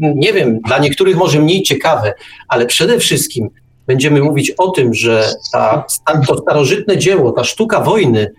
nie 0.00 0.32
wiem, 0.32 0.60
dla 0.60 0.78
niektórych 0.78 1.16
może 1.16 1.40
mniej 1.40 1.62
ciekawe, 1.62 2.12
ale 2.48 2.66
przede 2.66 2.98
wszystkim 2.98 3.48
będziemy 3.86 4.20
mówić 4.20 4.50
o 4.50 4.70
tym, 4.70 4.94
że 4.94 5.30
ta, 5.52 5.84
to 6.26 6.38
starożytne 6.38 6.98
dzieło, 6.98 7.32
ta 7.32 7.44
sztuka 7.44 7.80
wojny 7.80 8.32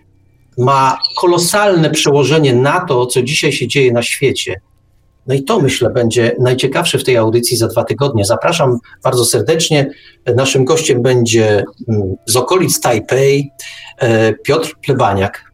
ma 0.57 0.97
kolosalne 1.17 1.89
przełożenie 1.89 2.55
na 2.55 2.79
to, 2.79 3.05
co 3.05 3.23
dzisiaj 3.23 3.51
się 3.51 3.67
dzieje 3.67 3.91
na 3.91 4.03
świecie. 4.03 4.61
No 5.27 5.33
i 5.33 5.43
to 5.43 5.59
myślę 5.59 5.89
będzie 5.89 6.35
najciekawsze 6.39 6.97
w 6.97 7.03
tej 7.03 7.17
audycji 7.17 7.57
za 7.57 7.67
dwa 7.67 7.83
tygodnie. 7.83 8.25
Zapraszam 8.25 8.79
bardzo 9.03 9.25
serdecznie. 9.25 9.89
Naszym 10.35 10.65
gościem 10.65 11.01
będzie 11.01 11.63
mm, 11.89 12.15
z 12.25 12.35
okolic 12.35 12.81
Tajpej 12.81 13.51
e, 13.97 14.33
Piotr 14.33 14.75
Plebaniak. 14.85 15.51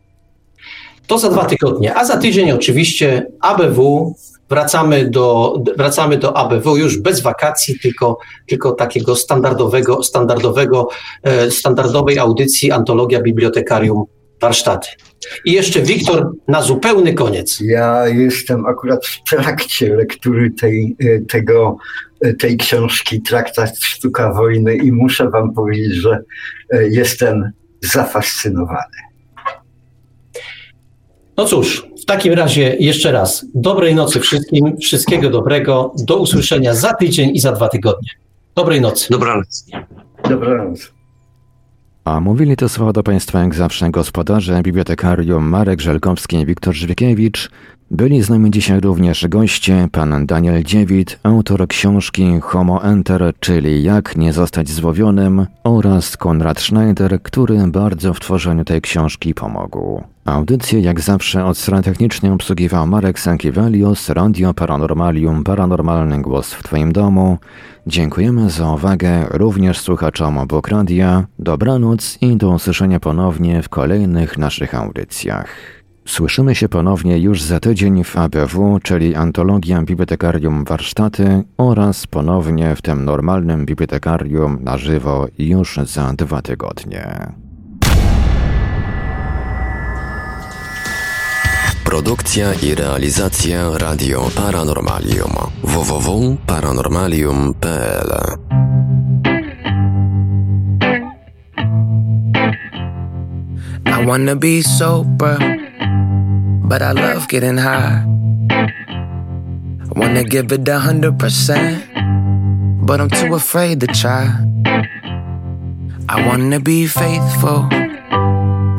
To 1.07 1.19
za 1.19 1.29
dwa 1.29 1.45
tygodnie, 1.45 1.95
a 1.95 2.05
za 2.05 2.17
tydzień 2.17 2.51
oczywiście 2.51 3.27
ABW. 3.41 4.15
Wracamy 4.49 5.09
do, 5.09 5.57
wracamy 5.77 6.17
do 6.17 6.37
ABW 6.37 6.77
już 6.77 6.97
bez 6.97 7.21
wakacji, 7.21 7.79
tylko, 7.79 8.17
tylko 8.47 8.71
takiego 8.71 9.15
standardowego, 9.15 10.03
standardowego, 10.03 10.87
e, 11.23 11.51
standardowej 11.51 12.19
audycji 12.19 12.71
Antologia 12.71 13.21
Bibliotekarium 13.21 14.05
warsztaty. 14.43 14.87
I 15.45 15.51
jeszcze 15.51 15.81
Wiktor 15.81 16.31
na 16.47 16.61
zupełny 16.61 17.13
koniec. 17.13 17.59
Ja 17.61 18.07
jestem 18.07 18.65
akurat 18.65 19.05
w 19.05 19.29
trakcie 19.29 19.95
lektury 19.95 20.51
tej, 20.51 20.95
e, 20.99 21.19
tego, 21.19 21.77
e, 22.21 22.33
tej 22.33 22.57
książki 22.57 23.21
Traktat 23.21 23.79
Sztuka 23.79 24.33
Wojny 24.33 24.75
i 24.75 24.91
muszę 24.91 25.29
wam 25.29 25.53
powiedzieć, 25.53 25.93
że 25.93 26.19
e, 26.69 26.87
jestem 26.87 27.51
zafascynowany. 27.81 28.97
No 31.37 31.45
cóż, 31.45 31.87
w 32.01 32.05
takim 32.05 32.33
razie 32.33 32.75
jeszcze 32.79 33.11
raz 33.11 33.45
dobrej 33.55 33.95
nocy 33.95 34.19
wszystkim, 34.19 34.77
wszystkiego 34.77 35.29
dobrego, 35.29 35.93
do 36.07 36.17
usłyszenia 36.17 36.73
za 36.73 36.93
tydzień 36.93 37.31
i 37.35 37.39
za 37.39 37.51
dwa 37.51 37.69
tygodnie. 37.69 38.09
Dobrej 38.55 38.81
nocy. 38.81 39.07
Dobranoc. 39.09 39.65
Dobranoc. 40.29 40.93
A 42.05 42.19
mówili 42.19 42.55
to 42.55 42.69
słowa 42.69 42.93
do 42.93 43.03
Państwa 43.03 43.39
jak 43.39 43.55
zawsze 43.55 43.91
gospodarze, 43.91 44.61
bibliotekarium 44.61 45.43
Marek 45.43 45.81
Żelkowski 45.81 46.37
i 46.37 46.45
Wiktor 46.45 46.73
Żywiekiewicz. 46.73 47.49
Byli 47.93 48.23
z 48.23 48.29
nami 48.29 48.51
dzisiaj 48.51 48.79
również 48.79 49.27
goście, 49.27 49.87
pan 49.91 50.25
Daniel 50.25 50.63
Dziewit, 50.63 51.19
autor 51.23 51.67
książki 51.67 52.39
Homo 52.41 52.83
Enter, 52.83 53.33
czyli 53.39 53.83
Jak 53.83 54.17
nie 54.17 54.33
zostać 54.33 54.71
złowionym 54.71 55.45
oraz 55.63 56.17
Konrad 56.17 56.61
Schneider, 56.61 57.21
który 57.21 57.67
bardzo 57.67 58.13
w 58.13 58.19
tworzeniu 58.19 58.65
tej 58.65 58.81
książki 58.81 59.33
pomógł. 59.33 60.03
Audycję 60.25 60.79
jak 60.79 61.01
zawsze 61.01 61.45
od 61.45 61.57
strony 61.57 61.83
technicznej 61.83 62.31
obsługiwał 62.31 62.87
Marek 62.87 63.19
Sankiewelios, 63.19 64.09
Radio 64.09 64.53
Paranormalium, 64.53 65.43
Paranormalny 65.43 66.21
Głos 66.21 66.53
w 66.53 66.63
Twoim 66.63 66.93
domu. 66.93 67.37
Dziękujemy 67.87 68.49
za 68.49 68.71
uwagę 68.71 69.25
również 69.29 69.79
słuchaczom 69.79 70.37
obok 70.37 70.67
radia. 70.67 71.25
Dobranoc 71.39 72.17
i 72.21 72.37
do 72.37 72.49
usłyszenia 72.49 72.99
ponownie 72.99 73.63
w 73.63 73.69
kolejnych 73.69 74.37
naszych 74.37 74.75
audycjach. 74.75 75.82
Słyszymy 76.05 76.55
się 76.55 76.69
ponownie 76.69 77.17
już 77.17 77.41
za 77.41 77.59
tydzień 77.59 78.03
w 78.03 78.17
ABW, 78.17 78.79
czyli 78.83 79.15
Antologia 79.15 79.81
Bibliotekarium 79.81 80.63
Warsztaty 80.63 81.43
oraz 81.57 82.07
ponownie 82.07 82.75
w 82.75 82.81
tym 82.81 83.05
normalnym 83.05 83.65
bibliotekarium 83.65 84.57
na 84.61 84.77
żywo 84.77 85.27
już 85.37 85.79
za 85.83 86.13
dwa 86.13 86.41
tygodnie. 86.41 87.33
Produkcja 91.83 92.53
i 92.53 92.75
realizacja 92.75 93.77
Radio 93.77 94.29
Paranormalium 94.35 95.31
www.paranormalium.pl 95.63 98.13
I 103.85 104.05
wanna 104.05 104.35
be 104.35 104.63
sober, 104.63 105.62
but 106.73 106.81
I 106.81 106.91
love 106.91 107.27
getting 107.27 107.57
high. 107.57 108.01
Wanna 109.93 110.23
give 110.23 110.51
it 110.51 110.67
a 110.67 110.79
hundred 110.79 111.19
percent, 111.19 111.85
but 112.81 112.99
I'm 112.99 113.11
too 113.13 113.35
afraid 113.35 113.79
to 113.81 113.87
try. 113.93 114.25
I 116.09 116.25
wanna 116.25 116.59
be 116.59 116.87
faithful, 116.87 117.69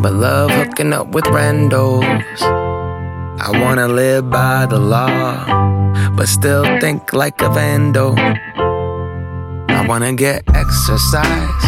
but 0.02 0.10
love 0.10 0.50
hooking 0.50 0.92
up 0.92 1.14
with 1.14 1.22
randos. 1.30 2.02
I 3.38 3.62
wanna 3.62 3.86
live 3.86 4.28
by 4.28 4.66
the 4.66 4.80
law, 4.80 5.46
but 6.16 6.26
still 6.26 6.66
think 6.80 7.12
like 7.12 7.40
a 7.42 7.48
vandal. 7.48 8.18
I 9.70 9.86
wanna 9.86 10.14
get 10.14 10.42
exercise, 10.52 11.66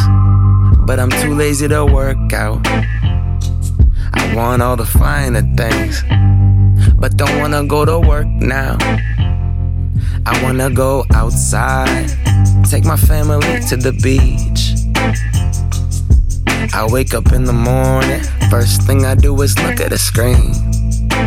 but 0.90 0.98
I'm 0.98 1.10
too 1.22 1.38
lazy 1.38 1.68
to 1.68 1.86
work 1.86 2.32
out. 2.32 2.66
I 4.16 4.34
want 4.34 4.62
all 4.62 4.76
the 4.76 4.84
finer 4.84 5.42
things, 5.56 6.02
but 6.96 7.16
don't 7.16 7.38
wanna 7.38 7.64
go 7.64 7.84
to 7.84 7.98
work 7.98 8.26
now. 8.26 8.76
I 10.26 10.42
wanna 10.42 10.70
go 10.70 11.04
outside, 11.14 12.08
take 12.68 12.84
my 12.84 12.96
family 12.96 13.60
to 13.68 13.76
the 13.76 13.92
beach. 14.02 14.62
I 16.74 16.86
wake 16.90 17.14
up 17.14 17.32
in 17.32 17.44
the 17.44 17.52
morning, 17.52 18.22
first 18.50 18.82
thing 18.82 19.04
I 19.04 19.14
do 19.14 19.40
is 19.42 19.56
look 19.58 19.80
at 19.80 19.92
a 19.92 19.98
screen 19.98 20.52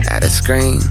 at 0.10 0.24
a 0.24 0.30
screen. 0.30 0.82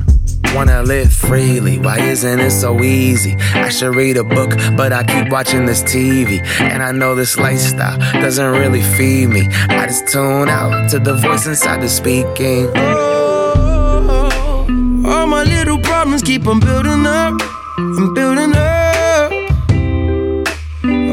Wanna 0.54 0.82
live 0.82 1.12
freely, 1.12 1.78
why 1.78 2.00
isn't 2.00 2.40
it 2.40 2.50
so 2.50 2.82
easy? 2.82 3.36
I 3.54 3.68
should 3.68 3.94
read 3.94 4.16
a 4.16 4.24
book, 4.24 4.50
but 4.76 4.92
I 4.92 5.04
keep 5.04 5.30
watching 5.30 5.66
this 5.66 5.82
TV. 5.82 6.40
And 6.60 6.82
I 6.82 6.92
know 6.92 7.14
this 7.14 7.36
lifestyle 7.38 7.98
doesn't 8.20 8.52
really 8.52 8.82
feed 8.82 9.28
me. 9.28 9.46
I 9.68 9.86
just 9.86 10.08
tune 10.08 10.48
out 10.48 10.90
to 10.90 10.98
the 10.98 11.14
voice 11.14 11.46
inside 11.46 11.80
the 11.82 11.88
speaking. 11.88 12.70
Oh, 12.74 14.26
all 15.06 15.26
my 15.26 15.44
little 15.44 15.78
problems 15.78 16.22
keep 16.22 16.46
on 16.46 16.60
building 16.60 17.06
up 17.06 17.34
I'm 17.78 18.12
building 18.12 18.56
up. 18.56 19.32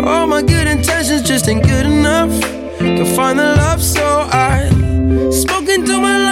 All 0.04 0.26
my 0.26 0.42
good 0.42 0.66
intentions 0.66 1.22
just 1.22 1.48
ain't 1.48 1.64
good 1.64 1.86
enough. 1.86 2.32
Can 2.80 3.06
find 3.16 3.38
the 3.38 3.56
love, 3.56 3.84
so 3.84 4.04
I 4.32 4.68
smoke 5.30 5.70
into 5.70 6.00
my 6.00 6.25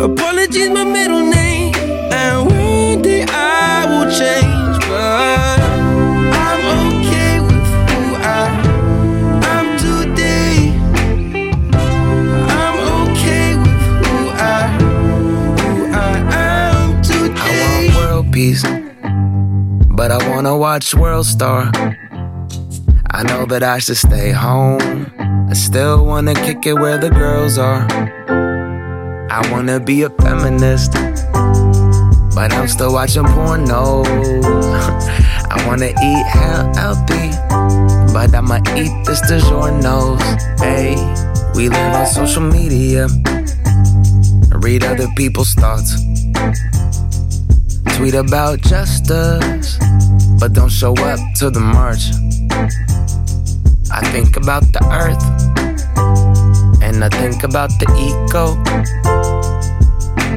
Apologies, 0.00 0.70
my 0.70 0.82
middle 0.82 1.20
name, 1.20 1.74
and 2.10 2.46
one 2.46 3.02
day 3.02 3.22
I 3.28 3.84
will 3.84 4.10
change, 4.10 4.78
but 4.88 5.60
I'm 6.32 6.62
okay 6.88 7.40
with 7.40 7.68
who 7.90 8.16
I 8.16 8.48
am 9.44 9.66
today. 9.76 10.72
I'm 12.48 12.76
okay 13.10 13.56
with 13.56 13.82
who 14.00 14.30
I 14.30 14.68
who 15.60 15.92
I 15.92 16.16
am 16.32 17.02
today. 17.02 17.90
I 17.90 17.94
want 17.94 18.10
world 18.10 18.32
peace, 18.32 18.64
but 19.90 20.10
I 20.10 20.30
wanna 20.30 20.56
watch 20.56 20.94
World 20.94 21.26
Star. 21.26 21.70
I 23.10 23.22
know 23.24 23.44
that 23.44 23.62
I 23.62 23.78
should 23.80 23.98
stay 23.98 24.30
home. 24.30 25.12
I 25.50 25.52
still 25.52 26.06
wanna 26.06 26.32
kick 26.32 26.64
it 26.64 26.74
where 26.74 26.96
the 26.96 27.10
girls 27.10 27.58
are. 27.58 27.86
I 29.32 29.48
wanna 29.52 29.78
be 29.78 30.02
a 30.02 30.10
feminist, 30.10 30.92
but 32.34 32.52
I'm 32.52 32.66
still 32.66 32.92
watching 32.92 33.24
porno. 33.24 34.02
I 34.04 35.64
wanna 35.68 35.86
eat 35.86 36.26
healthy, 36.26 37.30
but 38.12 38.34
I'ma 38.34 38.56
eat 38.74 38.90
this 39.06 39.20
DiGiorno's. 39.30 40.20
Hey, 40.60 40.96
we 41.54 41.68
live 41.68 41.94
on 41.94 42.06
social 42.08 42.42
media, 42.42 43.06
read 44.58 44.82
other 44.82 45.06
people's 45.16 45.54
thoughts, 45.54 45.94
tweet 47.96 48.14
about 48.14 48.60
justice, 48.62 49.78
but 50.40 50.54
don't 50.54 50.72
show 50.72 50.92
up 50.94 51.20
to 51.36 51.50
the 51.50 51.60
march. 51.60 52.10
I 53.92 54.00
think 54.10 54.36
about 54.36 54.64
the 54.72 54.84
earth 54.90 55.69
and 56.90 57.04
I 57.04 57.08
think 57.08 57.44
about 57.44 57.70
the 57.78 57.86
eco. 58.08 58.56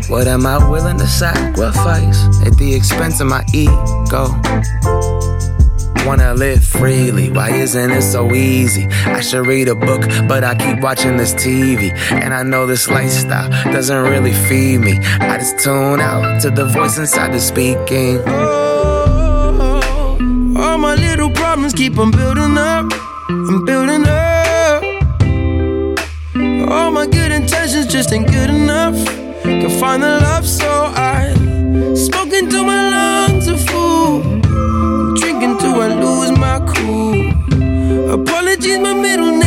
What 0.07 0.27
am 0.27 0.45
I 0.45 0.57
willing 0.69 0.98
to 0.99 1.07
sacrifice 1.07 2.19
at 2.45 2.56
the 2.57 2.75
expense 2.75 3.19
of 3.22 3.27
my 3.27 3.43
ego? 3.53 4.30
Wanna 6.06 6.33
live 6.35 6.64
freely, 6.64 7.32
why 7.32 7.49
isn't 7.49 7.91
it 7.91 8.03
so 8.03 8.33
easy? 8.33 8.85
I 9.06 9.22
should 9.22 9.48
read 9.48 9.67
a 9.67 9.75
book, 9.75 10.01
but 10.27 10.43
I 10.43 10.53
keep 10.53 10.82
watching 10.82 11.17
this 11.17 11.33
TV. 11.33 11.91
And 12.11 12.33
I 12.33 12.43
know 12.43 12.67
this 12.67 12.88
lifestyle 12.90 13.49
doesn't 13.72 14.03
really 14.03 14.33
feed 14.33 14.80
me. 14.80 14.99
I 15.22 15.38
just 15.38 15.59
tune 15.59 16.01
out 16.01 16.41
to 16.41 16.51
the 16.51 16.65
voice 16.65 16.98
inside 16.98 17.33
the 17.33 17.40
speaking. 17.40 18.22
Oh, 18.27 20.17
all 20.57 20.77
my 20.77 20.95
little 20.95 21.32
problems 21.32 21.73
keep 21.73 21.98
on 21.98 22.11
building 22.11 22.57
up. 22.57 22.91
I'm 23.30 23.65
building 23.65 24.06
up. 24.07 24.12
All 26.74 26.90
my 26.90 27.06
good 27.06 27.32
intentions 27.32 27.85
just 27.85 28.11
ain't 28.11 28.26
good 28.26 28.50
enough. 28.50 28.95
Can 29.43 29.69
find 29.80 30.02
the 30.02 30.19
love, 30.22 30.48
so 30.48 30.68
I 30.95 31.32
smoke 31.93 32.34
into 32.34 32.64
my 32.64 32.82
lungs 32.90 33.48
a 33.48 33.58
fool. 33.68 34.22
Drinking 35.19 35.60
till 35.60 35.76
I 35.80 35.90
lose 36.03 36.32
my 36.45 36.58
cool. 36.74 37.30
Apologies, 38.11 38.80
my 38.80 38.93
middle 38.93 39.38
name 39.38 39.42